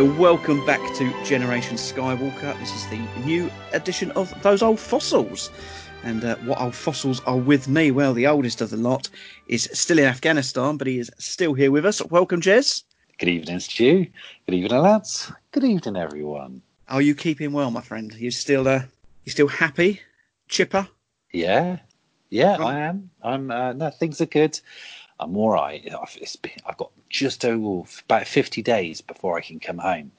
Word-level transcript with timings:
Hello, 0.00 0.18
welcome 0.18 0.64
back 0.64 0.80
to 0.94 1.12
Generation 1.24 1.76
Skywalker. 1.76 2.58
This 2.58 2.74
is 2.74 2.86
the 2.88 2.96
new 3.22 3.50
edition 3.74 4.10
of 4.12 4.32
Those 4.40 4.62
Old 4.62 4.80
Fossils. 4.80 5.50
And 6.04 6.24
uh, 6.24 6.36
what 6.36 6.58
old 6.58 6.74
fossils 6.74 7.20
are 7.26 7.36
with 7.36 7.68
me? 7.68 7.90
Well, 7.90 8.14
the 8.14 8.26
oldest 8.26 8.62
of 8.62 8.70
the 8.70 8.78
lot 8.78 9.10
is 9.48 9.68
still 9.74 9.98
in 9.98 10.06
Afghanistan, 10.06 10.78
but 10.78 10.86
he 10.86 10.98
is 10.98 11.10
still 11.18 11.52
here 11.52 11.70
with 11.70 11.84
us. 11.84 12.02
Welcome, 12.06 12.40
Jez. 12.40 12.82
Good 13.18 13.28
evening, 13.28 13.60
Stu. 13.60 14.06
Good 14.46 14.54
evening, 14.54 14.80
lads. 14.80 15.30
Good 15.52 15.64
evening, 15.64 15.96
everyone. 15.96 16.62
Are 16.88 17.02
you 17.02 17.14
keeping 17.14 17.52
well, 17.52 17.70
my 17.70 17.82
friend? 17.82 18.10
You 18.14 18.30
still, 18.30 18.66
uh, 18.68 18.80
you 19.26 19.32
still 19.32 19.48
happy, 19.48 20.00
chipper? 20.48 20.88
Yeah, 21.30 21.76
yeah, 22.30 22.56
I 22.56 22.78
am. 22.78 23.10
I'm. 23.22 23.50
Uh, 23.50 23.74
no, 23.74 23.90
things 23.90 24.22
are 24.22 24.26
good. 24.26 24.58
I'm 25.18 25.36
all 25.36 25.50
right. 25.50 25.86
I've, 25.92 26.40
been, 26.40 26.52
I've 26.64 26.78
got 26.78 26.90
just 27.10 27.44
over 27.44 27.86
about 28.06 28.26
50 28.26 28.62
days 28.62 29.00
before 29.00 29.36
I 29.36 29.42
can 29.42 29.60
come 29.60 29.78
home. 29.78 30.10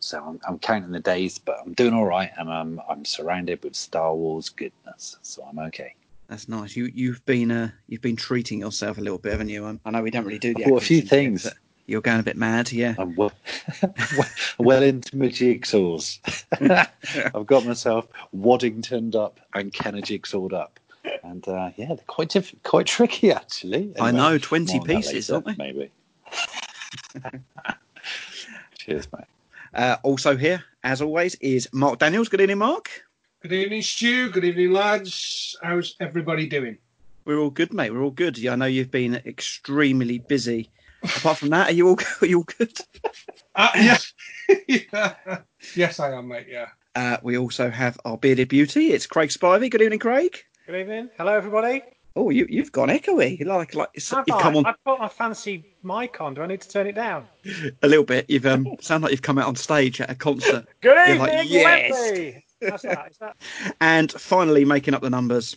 So 0.00 0.22
I'm, 0.22 0.40
I'm, 0.48 0.58
counting 0.58 0.92
the 0.92 1.00
days, 1.00 1.38
but 1.38 1.58
I'm 1.64 1.74
doing 1.74 1.92
all 1.92 2.06
right, 2.06 2.30
and 2.38 2.48
I'm 2.48 2.80
I'm 2.88 3.04
surrounded 3.04 3.64
with 3.64 3.74
Star 3.74 4.14
Wars 4.14 4.48
goodness, 4.48 5.16
so 5.22 5.42
I'm 5.42 5.58
okay. 5.58 5.94
That's 6.28 6.48
nice. 6.48 6.76
You 6.76 6.88
you've 6.94 7.24
been 7.26 7.50
uh, 7.50 7.70
you've 7.88 8.00
been 8.00 8.14
treating 8.14 8.60
yourself 8.60 8.98
a 8.98 9.00
little 9.00 9.18
bit, 9.18 9.32
haven't 9.32 9.48
you? 9.48 9.80
I 9.84 9.90
know 9.90 10.02
we 10.02 10.12
don't 10.12 10.24
really 10.24 10.38
do 10.38 10.54
the. 10.54 10.66
Well, 10.66 10.76
a 10.76 10.80
few 10.80 11.02
things. 11.02 11.50
you're 11.86 12.00
going 12.00 12.20
a 12.20 12.22
bit 12.22 12.36
mad, 12.36 12.70
yeah. 12.70 12.94
I'm 12.96 13.16
well, 13.16 13.32
well 14.58 14.84
into 14.84 15.16
my 15.16 15.26
jigsaws. 15.26 16.20
I've 17.34 17.46
got 17.46 17.66
myself 17.66 18.06
Waddingtoned 18.30 19.16
up 19.16 19.40
and 19.54 19.72
Kenner 19.72 20.00
jigsawed 20.00 20.52
up 20.52 20.78
and 21.22 21.46
uh, 21.48 21.70
yeah, 21.76 21.86
they're 21.88 21.96
quite 22.06 22.28
diff- 22.28 22.54
quite 22.62 22.86
tricky 22.86 23.32
actually. 23.32 23.92
Anyway, 23.96 24.00
I 24.00 24.10
know, 24.10 24.38
twenty 24.38 24.80
pieces, 24.80 25.28
later, 25.28 25.34
aren't 25.34 25.58
they? 25.58 25.64
Maybe. 25.72 25.90
Cheers, 28.78 29.08
mate. 29.12 29.24
Uh, 29.74 29.96
also 30.02 30.36
here, 30.36 30.64
as 30.82 31.02
always, 31.02 31.34
is 31.36 31.68
Mark 31.72 31.98
Daniels. 31.98 32.28
Good 32.28 32.40
evening, 32.40 32.58
Mark. 32.58 32.90
Good 33.42 33.52
evening, 33.52 33.82
Stu. 33.82 34.30
Good 34.30 34.44
evening, 34.44 34.72
lads. 34.72 35.56
How's 35.62 35.96
everybody 36.00 36.46
doing? 36.48 36.78
We're 37.24 37.38
all 37.38 37.50
good, 37.50 37.72
mate. 37.72 37.90
We're 37.92 38.02
all 38.02 38.10
good. 38.10 38.38
Yeah, 38.38 38.54
I 38.54 38.56
know 38.56 38.64
you've 38.64 38.90
been 38.90 39.16
extremely 39.26 40.18
busy. 40.18 40.70
Apart 41.02 41.38
from 41.38 41.50
that, 41.50 41.68
are 41.68 41.72
you 41.72 41.88
all 41.88 41.98
are 42.22 42.26
you 42.26 42.38
all 42.38 42.44
good? 42.58 42.76
uh, 43.54 43.68
yes, 43.74 44.12
yeah. 44.66 45.14
yes, 45.76 46.00
I 46.00 46.12
am, 46.12 46.28
mate. 46.28 46.46
Yeah. 46.48 46.68
Uh, 46.94 47.18
we 47.22 47.38
also 47.38 47.70
have 47.70 47.98
our 48.04 48.16
bearded 48.16 48.48
beauty. 48.48 48.92
It's 48.92 49.06
Craig 49.06 49.28
Spivey. 49.28 49.70
Good 49.70 49.82
evening, 49.82 50.00
Craig. 50.00 50.42
Good 50.66 50.80
evening. 50.80 51.10
Hello, 51.16 51.34
everybody. 51.34 51.82
Oh, 52.16 52.30
you, 52.30 52.46
you've 52.48 52.72
gone 52.72 52.88
echoey. 52.88 53.44
Like, 53.44 53.74
like 53.74 53.90
Have 54.10 54.24
you've 54.26 54.36
I? 54.36 54.42
come 54.42 54.56
on. 54.56 54.66
I've 54.66 54.82
got 54.84 54.98
my 54.98 55.08
fancy 55.08 55.64
mic 55.82 56.20
on. 56.20 56.34
Do 56.34 56.42
I 56.42 56.46
need 56.46 56.60
to 56.60 56.68
turn 56.68 56.86
it 56.86 56.94
down? 56.94 57.26
A 57.82 57.88
little 57.88 58.04
bit. 58.04 58.26
You've 58.28 58.46
um, 58.46 58.66
sound 58.80 59.02
like 59.02 59.12
you've 59.12 59.22
come 59.22 59.38
out 59.38 59.46
on 59.46 59.56
stage 59.56 60.00
at 60.00 60.10
a 60.10 60.14
concert. 60.14 60.66
Good 60.80 60.98
evening, 60.98 61.18
like, 61.18 61.48
yes. 61.48 62.42
That's 62.60 62.82
that. 62.82 63.12
Is 63.12 63.18
that? 63.18 63.36
And 63.80 64.10
finally, 64.10 64.64
making 64.64 64.94
up 64.94 65.02
the 65.02 65.10
numbers 65.10 65.56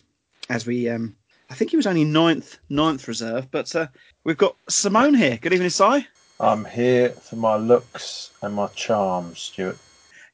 as 0.50 0.66
we 0.66 0.88
um, 0.88 1.16
I 1.50 1.54
think 1.54 1.70
he 1.70 1.76
was 1.76 1.86
only 1.86 2.04
ninth, 2.04 2.58
ninth 2.70 3.06
reserve, 3.08 3.50
but 3.50 3.76
uh, 3.76 3.86
we've 4.24 4.38
got 4.38 4.56
Simon 4.70 5.14
here. 5.14 5.36
Good 5.36 5.52
evening, 5.52 5.68
Si. 5.68 6.06
I'm 6.40 6.64
here 6.64 7.10
for 7.10 7.36
my 7.36 7.56
looks 7.56 8.30
and 8.40 8.54
my 8.54 8.68
charms, 8.68 9.38
Stuart. 9.38 9.76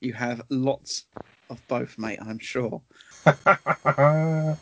You 0.00 0.12
have 0.12 0.42
lots 0.48 1.06
of 1.50 1.60
both, 1.66 1.98
mate. 1.98 2.20
I'm 2.22 2.38
sure. 2.38 2.80
How 3.24 4.56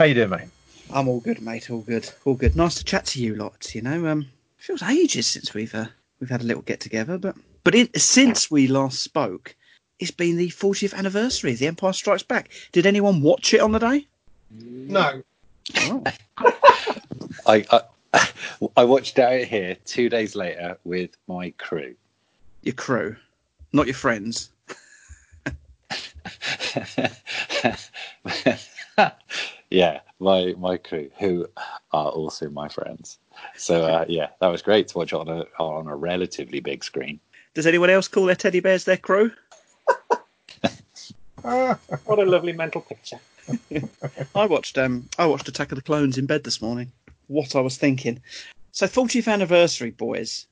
you 0.00 0.14
doing, 0.14 0.30
mate? 0.30 0.48
I'm 0.92 1.08
all 1.08 1.20
good, 1.20 1.40
mate. 1.40 1.70
All 1.70 1.80
good. 1.80 2.10
All 2.24 2.34
good. 2.34 2.56
Nice 2.56 2.74
to 2.76 2.84
chat 2.84 3.06
to 3.06 3.22
you 3.22 3.34
lot. 3.36 3.74
You 3.74 3.82
know, 3.82 4.06
um, 4.06 4.26
feels 4.56 4.82
ages 4.82 5.26
since 5.26 5.54
we've 5.54 5.74
uh, 5.74 5.86
we've 6.18 6.30
had 6.30 6.40
a 6.40 6.44
little 6.44 6.62
get 6.62 6.80
together, 6.80 7.18
but 7.18 7.36
but 7.64 7.74
it, 7.74 8.00
since 8.00 8.50
we 8.50 8.66
last 8.66 9.00
spoke, 9.00 9.54
it's 9.98 10.10
been 10.10 10.36
the 10.36 10.48
40th 10.48 10.94
anniversary 10.94 11.52
of 11.52 11.58
The 11.58 11.66
Empire 11.66 11.92
Strikes 11.92 12.22
Back. 12.22 12.50
Did 12.72 12.86
anyone 12.86 13.22
watch 13.22 13.54
it 13.54 13.60
on 13.60 13.72
the 13.72 13.78
day? 13.78 14.06
No. 14.50 15.22
Oh. 15.76 16.02
I, 17.46 17.64
I 17.72 17.82
I 18.76 18.84
watched 18.84 19.18
it 19.18 19.22
out 19.22 19.44
here 19.46 19.76
two 19.84 20.08
days 20.08 20.34
later 20.34 20.76
with 20.84 21.16
my 21.28 21.50
crew. 21.50 21.94
Your 22.62 22.74
crew, 22.74 23.16
not 23.72 23.86
your 23.86 23.94
friends. 23.94 24.50
yeah, 29.70 30.00
my 30.18 30.54
my 30.58 30.76
crew 30.76 31.10
who 31.18 31.46
are 31.92 32.10
also 32.10 32.50
my 32.50 32.68
friends. 32.68 33.18
So 33.56 33.84
uh, 33.84 34.04
yeah, 34.08 34.28
that 34.40 34.48
was 34.48 34.62
great 34.62 34.88
to 34.88 34.98
watch 34.98 35.12
on 35.12 35.28
a 35.28 35.46
on 35.58 35.86
a 35.86 35.96
relatively 35.96 36.60
big 36.60 36.84
screen. 36.84 37.20
Does 37.54 37.66
anyone 37.66 37.90
else 37.90 38.08
call 38.08 38.26
their 38.26 38.36
teddy 38.36 38.60
bears 38.60 38.84
their 38.84 38.96
crew? 38.96 39.32
what 41.42 42.18
a 42.18 42.24
lovely 42.24 42.52
mental 42.52 42.80
picture. 42.80 43.18
I 44.34 44.46
watched 44.46 44.76
um 44.76 45.08
I 45.18 45.26
watched 45.26 45.48
Attack 45.48 45.72
of 45.72 45.76
the 45.76 45.82
Clones 45.82 46.18
in 46.18 46.26
bed 46.26 46.44
this 46.44 46.60
morning. 46.60 46.92
What 47.28 47.54
I 47.54 47.60
was 47.60 47.76
thinking. 47.76 48.20
So 48.72 48.86
40th 48.86 49.32
anniversary, 49.32 49.90
boys. 49.90 50.46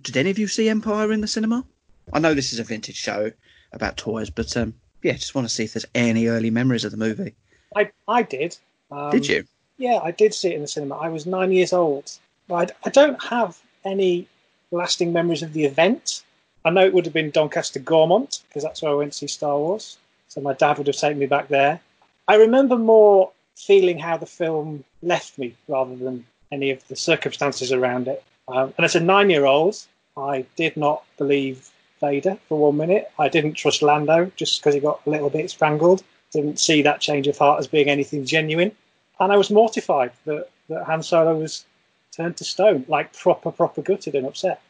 Did 0.00 0.16
any 0.16 0.30
of 0.30 0.38
you 0.38 0.48
see 0.48 0.68
Empire 0.68 1.12
in 1.12 1.20
the 1.20 1.28
cinema? 1.28 1.64
I 2.12 2.18
know 2.18 2.34
this 2.34 2.52
is 2.52 2.58
a 2.58 2.64
vintage 2.64 2.96
show 2.96 3.32
about 3.72 3.96
toys, 3.96 4.30
but 4.30 4.56
um, 4.56 4.74
yeah, 5.02 5.12
just 5.12 5.34
want 5.34 5.46
to 5.46 5.52
see 5.52 5.64
if 5.64 5.74
there's 5.74 5.86
any 5.94 6.26
early 6.28 6.50
memories 6.50 6.84
of 6.84 6.90
the 6.90 6.96
movie. 6.96 7.34
I 7.74 7.90
I 8.08 8.22
did. 8.22 8.56
Um, 8.90 9.10
did 9.10 9.28
you? 9.28 9.44
Yeah, 9.78 10.00
I 10.02 10.10
did 10.10 10.34
see 10.34 10.50
it 10.50 10.54
in 10.54 10.62
the 10.62 10.68
cinema. 10.68 10.96
I 10.96 11.08
was 11.08 11.26
nine 11.26 11.50
years 11.52 11.72
old. 11.72 12.12
I, 12.50 12.68
I 12.84 12.90
don't 12.90 13.20
have 13.24 13.58
any 13.84 14.28
lasting 14.70 15.12
memories 15.12 15.42
of 15.42 15.52
the 15.52 15.64
event. 15.64 16.22
I 16.64 16.70
know 16.70 16.84
it 16.84 16.94
would 16.94 17.04
have 17.04 17.14
been 17.14 17.30
Doncaster 17.30 17.80
Gaumont 17.80 18.42
because 18.48 18.62
that's 18.62 18.82
where 18.82 18.92
I 18.92 18.94
went 18.94 19.12
to 19.12 19.18
see 19.18 19.26
Star 19.26 19.58
Wars. 19.58 19.98
So 20.28 20.40
my 20.40 20.52
dad 20.52 20.78
would 20.78 20.86
have 20.86 20.96
taken 20.96 21.18
me 21.18 21.26
back 21.26 21.48
there. 21.48 21.80
I 22.28 22.36
remember 22.36 22.76
more 22.76 23.32
feeling 23.56 23.98
how 23.98 24.16
the 24.16 24.26
film 24.26 24.84
left 25.02 25.38
me 25.38 25.54
rather 25.68 25.94
than 25.96 26.24
any 26.50 26.70
of 26.70 26.86
the 26.88 26.96
circumstances 26.96 27.72
around 27.72 28.08
it. 28.08 28.22
Um, 28.48 28.72
and 28.76 28.84
as 28.84 28.94
a 28.94 29.00
nine-year-old, 29.00 29.76
I 30.16 30.46
did 30.56 30.76
not 30.76 31.04
believe 31.18 31.70
Vader 32.00 32.38
for 32.48 32.58
one 32.58 32.76
minute. 32.76 33.10
I 33.18 33.28
didn't 33.28 33.54
trust 33.54 33.82
Lando 33.82 34.30
just 34.36 34.60
because 34.60 34.74
he 34.74 34.80
got 34.80 35.00
a 35.06 35.10
little 35.10 35.30
bit 35.30 35.50
strangled. 35.50 36.02
Didn't 36.34 36.58
see 36.58 36.82
that 36.82 37.00
change 37.00 37.26
of 37.26 37.38
heart 37.38 37.60
as 37.60 37.66
being 37.66 37.88
anything 37.88 38.24
genuine, 38.24 38.72
and 39.20 39.32
I 39.32 39.36
was 39.36 39.50
mortified 39.50 40.10
that 40.26 40.48
that 40.68 40.84
Han 40.84 41.02
Solo 41.02 41.36
was 41.36 41.64
turned 42.10 42.36
to 42.38 42.44
stone, 42.44 42.84
like 42.88 43.12
proper, 43.12 43.50
proper 43.50 43.82
gutted 43.82 44.14
and 44.14 44.26
upset. 44.26 44.60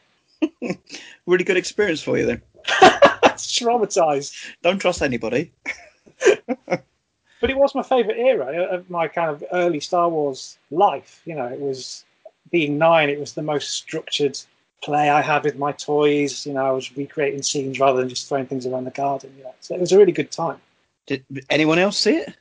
Really 1.27 1.43
good 1.43 1.57
experience 1.57 2.03
for 2.03 2.17
you 2.19 2.25
then. 2.25 2.41
Traumatized. 2.67 4.33
Don't 4.61 4.77
trust 4.77 5.01
anybody. 5.01 5.51
But 7.41 7.49
it 7.49 7.57
was 7.57 7.75
my 7.75 7.83
favourite 7.83 8.17
era 8.17 8.63
of 8.71 8.89
my 8.89 9.07
kind 9.07 9.29
of 9.29 9.43
early 9.51 9.79
Star 9.79 10.09
Wars 10.09 10.57
life. 10.71 11.21
You 11.25 11.35
know, 11.35 11.45
it 11.45 11.59
was 11.59 12.03
being 12.49 12.77
nine. 12.77 13.09
It 13.09 13.19
was 13.19 13.33
the 13.33 13.43
most 13.43 13.71
structured 13.71 14.39
play 14.81 15.09
I 15.09 15.21
had 15.21 15.43
with 15.43 15.57
my 15.57 15.71
toys. 15.73 16.45
You 16.45 16.53
know, 16.53 16.65
I 16.65 16.71
was 16.71 16.95
recreating 16.97 17.43
scenes 17.43 17.79
rather 17.79 17.99
than 17.99 18.09
just 18.09 18.27
throwing 18.27 18.47
things 18.47 18.65
around 18.65 18.85
the 18.85 18.91
garden. 18.91 19.31
You 19.37 19.43
know, 19.43 19.53
so 19.59 19.75
it 19.75 19.81
was 19.81 19.91
a 19.91 19.97
really 19.97 20.11
good 20.11 20.31
time. 20.31 20.59
Did 21.07 21.25
anyone 21.49 21.79
else 21.79 21.97
see 21.97 22.17
it? 22.17 22.35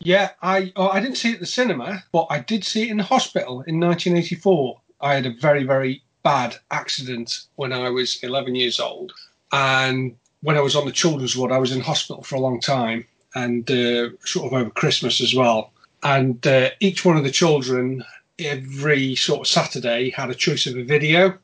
Yeah, 0.00 0.30
I 0.42 0.72
oh, 0.76 0.88
I 0.88 1.00
didn't 1.00 1.16
see 1.16 1.30
it 1.30 1.34
at 1.34 1.40
the 1.40 1.46
cinema, 1.46 2.04
but 2.12 2.26
I 2.30 2.40
did 2.40 2.64
see 2.64 2.84
it 2.84 2.90
in 2.90 2.98
the 2.98 3.02
hospital 3.02 3.62
in 3.62 3.80
1984. 3.80 4.80
I 5.00 5.14
had 5.14 5.26
a 5.26 5.34
very 5.40 5.64
very 5.64 6.02
bad 6.22 6.56
accident 6.70 7.46
when 7.56 7.72
I 7.72 7.90
was 7.90 8.22
11 8.22 8.54
years 8.54 8.80
old, 8.80 9.12
and 9.52 10.16
when 10.42 10.56
I 10.56 10.60
was 10.60 10.76
on 10.76 10.86
the 10.86 10.92
children's 10.92 11.36
ward, 11.36 11.52
I 11.52 11.58
was 11.58 11.72
in 11.72 11.80
hospital 11.80 12.22
for 12.22 12.36
a 12.36 12.40
long 12.40 12.60
time, 12.60 13.06
and 13.34 13.68
uh, 13.70 14.10
sort 14.24 14.46
of 14.46 14.52
over 14.52 14.70
Christmas 14.70 15.20
as 15.20 15.34
well. 15.34 15.72
And 16.02 16.46
uh, 16.46 16.70
each 16.80 17.04
one 17.04 17.16
of 17.16 17.24
the 17.24 17.30
children, 17.30 18.04
every 18.38 19.16
sort 19.16 19.40
of 19.40 19.46
Saturday, 19.48 20.10
had 20.10 20.30
a 20.30 20.34
choice 20.34 20.66
of 20.66 20.76
a 20.76 20.84
video, 20.84 21.38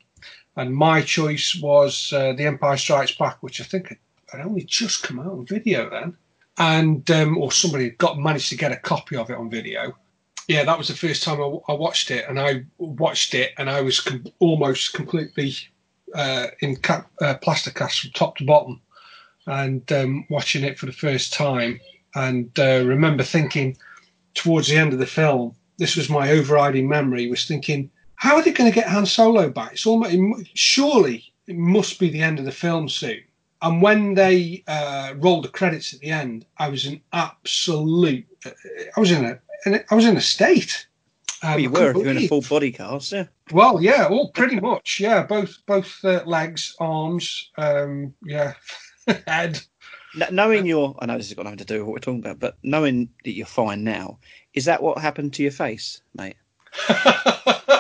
and 0.56 0.76
my 0.76 1.02
choice 1.02 1.58
was 1.60 2.12
uh, 2.12 2.34
The 2.34 2.46
Empire 2.46 2.76
Strikes 2.76 3.16
Back, 3.16 3.42
which 3.42 3.60
I 3.60 3.64
think 3.64 3.88
had, 3.88 3.98
had 4.30 4.40
only 4.42 4.62
just 4.62 5.02
come 5.02 5.18
out 5.18 5.32
on 5.32 5.46
video 5.46 5.90
then 5.90 6.16
and 6.58 7.10
um, 7.10 7.38
or 7.38 7.50
somebody 7.50 7.90
got 7.90 8.18
managed 8.18 8.48
to 8.50 8.56
get 8.56 8.72
a 8.72 8.76
copy 8.76 9.16
of 9.16 9.30
it 9.30 9.36
on 9.36 9.50
video. 9.50 9.96
Yeah, 10.46 10.64
that 10.64 10.78
was 10.78 10.88
the 10.88 10.94
first 10.94 11.22
time 11.22 11.40
I, 11.40 11.72
I 11.72 11.74
watched 11.74 12.10
it, 12.10 12.26
and 12.28 12.38
I 12.38 12.64
watched 12.78 13.34
it, 13.34 13.52
and 13.58 13.70
I 13.70 13.80
was 13.80 14.00
com- 14.00 14.24
almost 14.38 14.92
completely 14.92 15.54
uh, 16.14 16.48
in 16.60 16.76
ca- 16.76 17.06
uh, 17.20 17.34
plaster 17.38 17.70
cast 17.70 18.00
from 18.00 18.10
top 18.12 18.36
to 18.36 18.44
bottom, 18.44 18.80
and 19.46 19.90
um, 19.92 20.26
watching 20.30 20.64
it 20.64 20.78
for 20.78 20.86
the 20.86 20.92
first 20.92 21.32
time, 21.32 21.80
and 22.14 22.50
uh, 22.58 22.82
remember 22.84 23.22
thinking 23.22 23.76
towards 24.34 24.68
the 24.68 24.76
end 24.76 24.92
of 24.92 24.98
the 24.98 25.06
film, 25.06 25.54
this 25.78 25.96
was 25.96 26.10
my 26.10 26.30
overriding 26.30 26.88
memory, 26.88 27.28
was 27.28 27.46
thinking, 27.46 27.90
how 28.16 28.36
are 28.36 28.42
they 28.42 28.52
going 28.52 28.70
to 28.70 28.74
get 28.74 28.88
Han 28.88 29.06
Solo 29.06 29.48
back? 29.48 29.72
It's 29.72 29.86
almost 29.86 30.16
surely 30.54 31.32
it 31.46 31.56
must 31.56 31.98
be 31.98 32.10
the 32.10 32.22
end 32.22 32.38
of 32.38 32.44
the 32.44 32.52
film 32.52 32.88
soon. 32.88 33.22
And 33.64 33.80
when 33.80 34.12
they 34.12 34.62
uh, 34.68 35.14
rolled 35.16 35.44
the 35.44 35.48
credits 35.48 35.94
at 35.94 36.00
the 36.00 36.10
end, 36.10 36.44
I 36.58 36.68
was 36.68 36.84
in 36.84 37.00
absolute. 37.14 38.26
I 38.44 39.00
was 39.00 39.10
in 39.10 39.24
a. 39.24 39.40
I 39.90 39.94
was 39.94 40.04
in 40.04 40.18
a 40.18 40.20
state. 40.20 40.86
Um, 41.42 41.52
Well, 41.52 41.60
you 41.60 41.70
were 41.70 41.90
if 41.90 41.96
you're 41.96 42.08
in 42.08 42.18
a 42.18 42.28
full 42.28 42.42
body 42.42 42.70
cast, 42.70 43.12
yeah. 43.12 43.24
Well, 43.52 43.80
yeah, 43.80 44.06
well, 44.08 44.28
pretty 44.34 44.60
much, 44.60 45.00
yeah. 45.00 45.22
Both 45.22 45.56
both 45.64 45.98
uh, 46.04 46.22
legs, 46.26 46.76
arms, 46.78 47.50
um, 47.56 48.12
yeah, 48.26 48.52
head. 49.26 49.62
Kn- 50.18 50.34
knowing 50.34 50.66
your, 50.66 50.94
I 50.98 51.06
know 51.06 51.16
this 51.16 51.28
has 51.28 51.34
got 51.34 51.44
nothing 51.44 51.58
to 51.58 51.64
do 51.64 51.78
with 51.78 51.86
what 51.86 51.92
we're 51.94 51.98
talking 52.00 52.20
about, 52.20 52.40
but 52.40 52.58
knowing 52.62 53.08
that 53.24 53.32
you're 53.32 53.46
fine 53.46 53.82
now, 53.82 54.18
is 54.52 54.66
that 54.66 54.82
what 54.82 54.98
happened 54.98 55.32
to 55.34 55.42
your 55.42 55.52
face, 55.52 56.02
mate? 56.14 56.36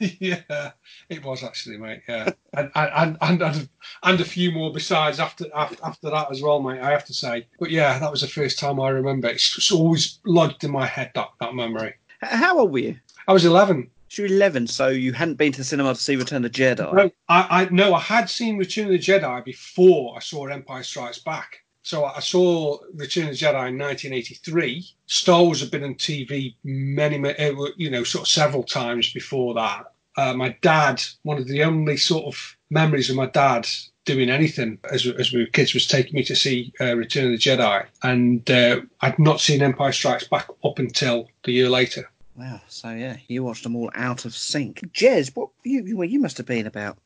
yeah, 0.20 0.72
it 1.08 1.24
was 1.24 1.42
actually, 1.42 1.78
mate. 1.78 2.02
Yeah, 2.08 2.30
and 2.54 2.70
and 2.74 3.16
and 3.20 3.42
and, 3.42 3.68
and 4.02 4.20
a 4.20 4.24
few 4.24 4.52
more 4.52 4.72
besides 4.72 5.20
after, 5.20 5.46
after 5.54 5.76
after 5.84 6.10
that 6.10 6.30
as 6.30 6.42
well, 6.42 6.60
mate. 6.60 6.80
I 6.80 6.90
have 6.90 7.04
to 7.06 7.14
say, 7.14 7.46
but 7.58 7.70
yeah, 7.70 7.98
that 7.98 8.10
was 8.10 8.20
the 8.20 8.28
first 8.28 8.58
time 8.58 8.80
I 8.80 8.90
remember. 8.90 9.28
It's, 9.28 9.56
it's 9.56 9.72
always 9.72 10.18
lodged 10.24 10.64
in 10.64 10.70
my 10.70 10.86
head 10.86 11.12
that 11.14 11.28
that 11.40 11.54
memory. 11.54 11.94
How 12.20 12.58
old 12.58 12.72
were 12.72 12.78
you? 12.78 12.96
I 13.28 13.32
was 13.32 13.44
eleven. 13.44 13.90
So 14.08 14.22
you 14.22 14.28
were 14.28 14.34
11, 14.36 14.68
so 14.68 14.88
you 14.88 15.12
hadn't 15.12 15.34
been 15.34 15.50
to 15.50 15.58
the 15.58 15.64
cinema 15.64 15.92
to 15.92 16.00
see 16.00 16.14
Return 16.14 16.44
of 16.44 16.52
the 16.52 16.58
Jedi. 16.58 16.94
No, 16.94 17.10
I, 17.28 17.62
I 17.62 17.68
no, 17.72 17.92
I 17.92 18.00
had 18.00 18.30
seen 18.30 18.56
Return 18.56 18.86
of 18.86 18.92
the 18.92 18.98
Jedi 18.98 19.44
before 19.44 20.16
I 20.16 20.20
saw 20.20 20.46
Empire 20.46 20.84
Strikes 20.84 21.18
Back. 21.18 21.64
So 21.86 22.04
I 22.04 22.18
saw 22.18 22.78
Return 22.94 23.28
of 23.28 23.30
the 23.30 23.36
Jedi 23.36 23.68
in 23.68 23.78
1983. 23.78 24.84
Star 25.06 25.44
Wars 25.44 25.60
had 25.60 25.70
been 25.70 25.84
on 25.84 25.94
TV 25.94 26.56
many, 26.64 27.16
uh, 27.38 27.52
you 27.76 27.90
know, 27.90 28.02
sort 28.02 28.22
of 28.22 28.28
several 28.28 28.64
times 28.64 29.12
before 29.12 29.54
that. 29.54 29.92
Uh, 30.16 30.34
my 30.34 30.56
dad, 30.62 31.00
one 31.22 31.38
of 31.38 31.46
the 31.46 31.62
only 31.62 31.96
sort 31.96 32.24
of 32.24 32.56
memories 32.70 33.08
of 33.08 33.14
my 33.14 33.26
dad 33.26 33.68
doing 34.04 34.30
anything 34.30 34.80
as, 34.90 35.06
as 35.06 35.32
we 35.32 35.38
were 35.38 35.46
kids 35.46 35.74
was 35.74 35.86
taking 35.86 36.14
me 36.14 36.24
to 36.24 36.34
see 36.34 36.72
uh, 36.80 36.96
Return 36.96 37.26
of 37.26 37.30
the 37.30 37.38
Jedi, 37.38 37.86
and 38.02 38.50
uh, 38.50 38.80
I'd 39.02 39.20
not 39.20 39.40
seen 39.40 39.62
Empire 39.62 39.92
Strikes 39.92 40.26
Back 40.26 40.48
up 40.64 40.80
until 40.80 41.28
the 41.44 41.52
year 41.52 41.68
later. 41.70 42.10
Wow, 42.34 42.62
so 42.66 42.90
yeah, 42.90 43.18
you 43.28 43.44
watched 43.44 43.62
them 43.62 43.76
all 43.76 43.92
out 43.94 44.24
of 44.24 44.34
sync. 44.34 44.80
Jez, 44.92 45.30
what 45.36 45.50
you 45.62 45.84
you- 45.84 46.02
you 46.02 46.18
must 46.18 46.36
have 46.38 46.46
been 46.46 46.66
about 46.66 46.98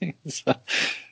15. 0.24 0.54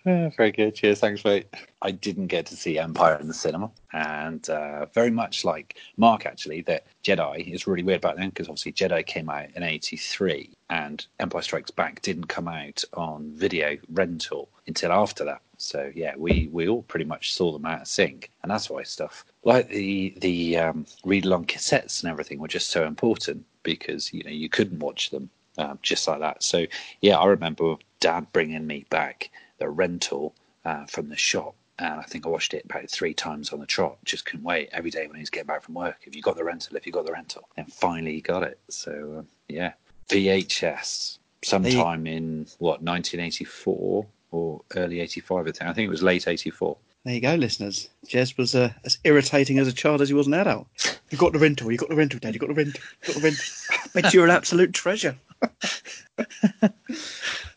Yeah, 0.06 0.31
very 0.37 0.52
good. 0.52 0.75
Cheers. 0.75 1.00
Thanks, 1.00 1.25
mate. 1.25 1.46
I 1.82 1.90
didn't 1.90 2.29
get 2.29 2.46
to 2.46 2.56
see 2.56 2.79
Empire 2.79 3.17
in 3.20 3.29
the 3.29 3.35
cinema, 3.35 3.70
and 3.93 4.49
uh, 4.49 4.87
very 4.87 5.11
much 5.11 5.44
like 5.44 5.76
Mark, 5.99 6.25
actually, 6.25 6.62
that 6.62 6.87
Jedi 7.05 7.52
is 7.52 7.67
really 7.67 7.82
weird 7.82 8.00
back 8.00 8.17
then 8.17 8.31
because 8.31 8.49
obviously 8.49 8.73
Jedi 8.73 9.05
came 9.05 9.29
out 9.29 9.49
in 9.55 9.62
'83, 9.62 10.50
and 10.70 11.06
Empire 11.20 11.43
Strikes 11.43 11.70
Back 11.70 12.00
didn't 12.00 12.29
come 12.29 12.49
out 12.49 12.82
on 12.94 13.31
video 13.35 13.76
rental 13.90 14.49
until 14.67 14.93
after 14.93 15.25
that. 15.25 15.43
So 15.58 15.93
yeah, 15.94 16.14
we 16.17 16.49
we 16.52 16.69
all 16.69 16.82
pretty 16.82 17.05
much 17.05 17.35
saw 17.35 17.52
them 17.52 17.67
out 17.67 17.82
of 17.82 17.88
sync, 17.88 18.31
and 18.43 18.50
that's 18.50 18.70
why 18.70 18.85
stuff 18.85 19.26
like 19.44 19.69
the 19.69 20.14
the 20.19 20.56
um, 20.56 20.87
read 21.05 21.26
along 21.26 21.46
cassettes 21.46 22.02
and 22.02 22.11
everything 22.11 22.38
were 22.38 22.49
just 22.49 22.70
so 22.70 22.87
important 22.87 23.44
because 23.62 24.12
you 24.14 24.25
know 24.25 24.31
you 24.31 24.49
couldn't 24.49 24.79
watch 24.79 25.11
them 25.11 25.29
um, 25.58 25.79
just 25.82 26.08
like 26.08 26.20
that. 26.20 26.43
So 26.43 26.64
yeah, 27.02 27.19
I 27.19 27.26
remember 27.26 27.76
Dad 28.00 28.27
bringing 28.33 28.67
me 28.67 28.87
back 28.91 29.31
the 29.59 29.69
rental 29.69 30.35
uh, 30.65 30.87
from 30.87 31.09
the 31.09 31.17
shop, 31.17 31.55
and 31.79 32.00
I 32.00 32.03
think 32.03 32.27
I 32.27 32.29
watched 32.29 32.55
it 32.55 32.65
about 32.65 32.91
three 32.91 33.15
times 33.15 33.53
on 33.53 33.61
the 33.61 33.67
trot. 33.67 33.99
Just 34.05 34.25
couldn't 34.25 34.45
wait 34.45 34.69
every 34.73 34.91
day 34.91 35.06
when 35.06 35.17
he 35.17 35.23
was 35.23 35.31
getting 35.31 35.47
back 35.47 35.62
from 35.62 35.75
work. 35.75 35.99
If 36.05 36.15
you 36.15 36.23
got 36.23 36.37
the 36.37 36.45
rental, 36.45 36.76
if 36.76 36.87
you 36.87 36.93
got 36.93 37.07
the 37.07 37.12
rental, 37.12 37.49
and 37.57 37.73
finally 37.73 38.14
he 38.14 38.21
got 38.21 38.43
it. 38.43 38.59
So 38.69 39.17
um, 39.19 39.28
yeah, 39.49 39.73
VHS 40.09 41.19
sometime 41.43 42.07
in 42.07 42.47
what 42.59 42.83
1984 42.83 44.07
or 44.31 44.61
early 44.76 45.00
85. 45.00 45.38
I 45.38 45.50
think. 45.50 45.62
I 45.62 45.73
think 45.73 45.87
it 45.87 45.90
was 45.90 46.02
late 46.02 46.28
84. 46.28 46.76
There 47.05 47.14
you 47.14 47.21
go, 47.21 47.37
listeners. 47.37 47.88
Jez 48.07 48.37
was 48.37 48.55
uh, 48.55 48.71
as 48.85 48.99
irritating 49.05 49.59
as 49.59 49.69
a 49.69 49.73
child 49.73 50.02
as 50.02 50.09
he 50.09 50.14
was 50.14 50.26
an 50.26 50.35
adult. 50.35 50.67
You 51.11 51.17
got 51.17 51.33
the 51.33 51.38
rental, 51.38 51.73
you 51.73 51.78
got 51.78 51.88
the 51.88 51.97
rental, 51.97 52.19
Dad, 52.19 52.35
you 52.35 52.40
got 52.40 52.49
the 52.49 52.55
rental, 52.55 52.83
you 53.07 53.14
got 53.14 53.23
the 53.23 53.28
rental. 53.28 53.45
Bet 53.95 54.12
you're 54.12 54.25
an 54.25 54.31
absolute 54.31 54.75
treasure. 54.75 55.17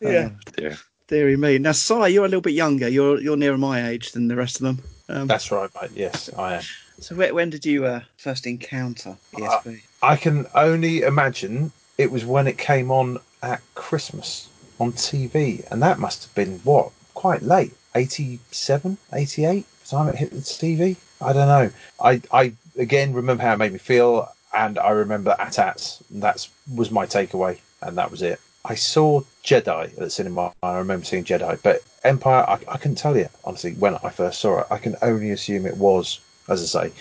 yeah, 0.02 0.30
dear. 0.56 0.78
dearie 1.08 1.38
me. 1.38 1.58
Now, 1.58 1.72
Si, 1.74 1.94
you're 2.10 2.26
a 2.26 2.28
little 2.28 2.42
bit 2.42 2.54
younger. 2.54 2.88
You're 2.88 3.20
you're 3.22 3.38
nearer 3.38 3.58
my 3.58 3.90
age 3.90 4.12
than 4.12 4.28
the 4.28 4.36
rest 4.36 4.58
of 4.58 4.64
them. 4.64 4.80
Um, 5.10 5.28
That's 5.28 5.52
right, 5.52 5.70
mate. 5.82 5.92
Yes, 5.94 6.30
I 6.38 6.56
am. 6.56 6.64
so 7.00 7.16
when, 7.16 7.36
when 7.36 7.50
did 7.50 7.66
you 7.66 7.86
uh, 7.86 8.02
first 8.18 8.48
encounter 8.48 9.18
ESB? 9.34 9.82
I 10.02 10.16
can 10.16 10.48
only 10.56 11.02
imagine 11.02 11.72
it 11.98 12.12
was 12.12 12.26
when 12.26 12.48
it 12.48 12.58
came 12.58 12.92
on 12.92 13.20
at 13.44 13.62
Christmas 13.76 14.50
on 14.80 14.94
TV, 14.94 15.70
and 15.72 15.82
that 15.82 16.00
must 16.00 16.24
have 16.24 16.36
been 16.36 16.60
what 16.60 16.92
quite 17.14 17.42
late, 17.44 17.74
87, 17.94 18.98
88, 19.14 19.66
time 19.92 20.08
it 20.08 20.16
hit 20.16 20.32
the 20.32 20.38
TV. 20.38 20.96
I 21.22 21.34
don't 21.34 21.48
know. 21.48 21.70
I 22.02 22.22
I 22.32 22.54
again 22.78 23.14
remember 23.14 23.44
how 23.44 23.54
it 23.54 23.58
made 23.58 23.74
me 23.74 23.80
feel, 23.80 24.32
and 24.54 24.80
I 24.80 24.92
remember 24.92 25.36
AT-ATs. 25.38 26.04
That 26.12 26.48
was 26.74 26.90
my 26.90 27.06
takeaway, 27.06 27.60
and 27.82 27.98
that 27.98 28.10
was 28.10 28.22
it. 28.22 28.40
I 28.66 28.76
saw 28.76 29.22
Jedi 29.44 29.86
at 29.86 29.96
the 29.96 30.10
cinema. 30.10 30.54
I 30.64 30.78
remember 30.78 31.06
seeing 31.06 31.24
Jedi, 31.24 31.60
but 31.64 31.84
Empire, 32.04 32.46
I, 32.48 32.60
I 32.68 32.78
couldn't 32.78 32.98
tell 32.98 33.18
you 33.18 33.28
honestly 33.44 33.74
when 33.74 33.96
I 34.04 34.10
first 34.10 34.40
saw 34.40 34.62
it. 34.62 34.68
I 34.70 34.78
can 34.78 34.96
only 35.02 35.32
assume 35.32 35.66
it 35.66 35.78
was, 35.78 36.20
as 36.48 36.76
I 36.76 36.88
say, 36.88 36.94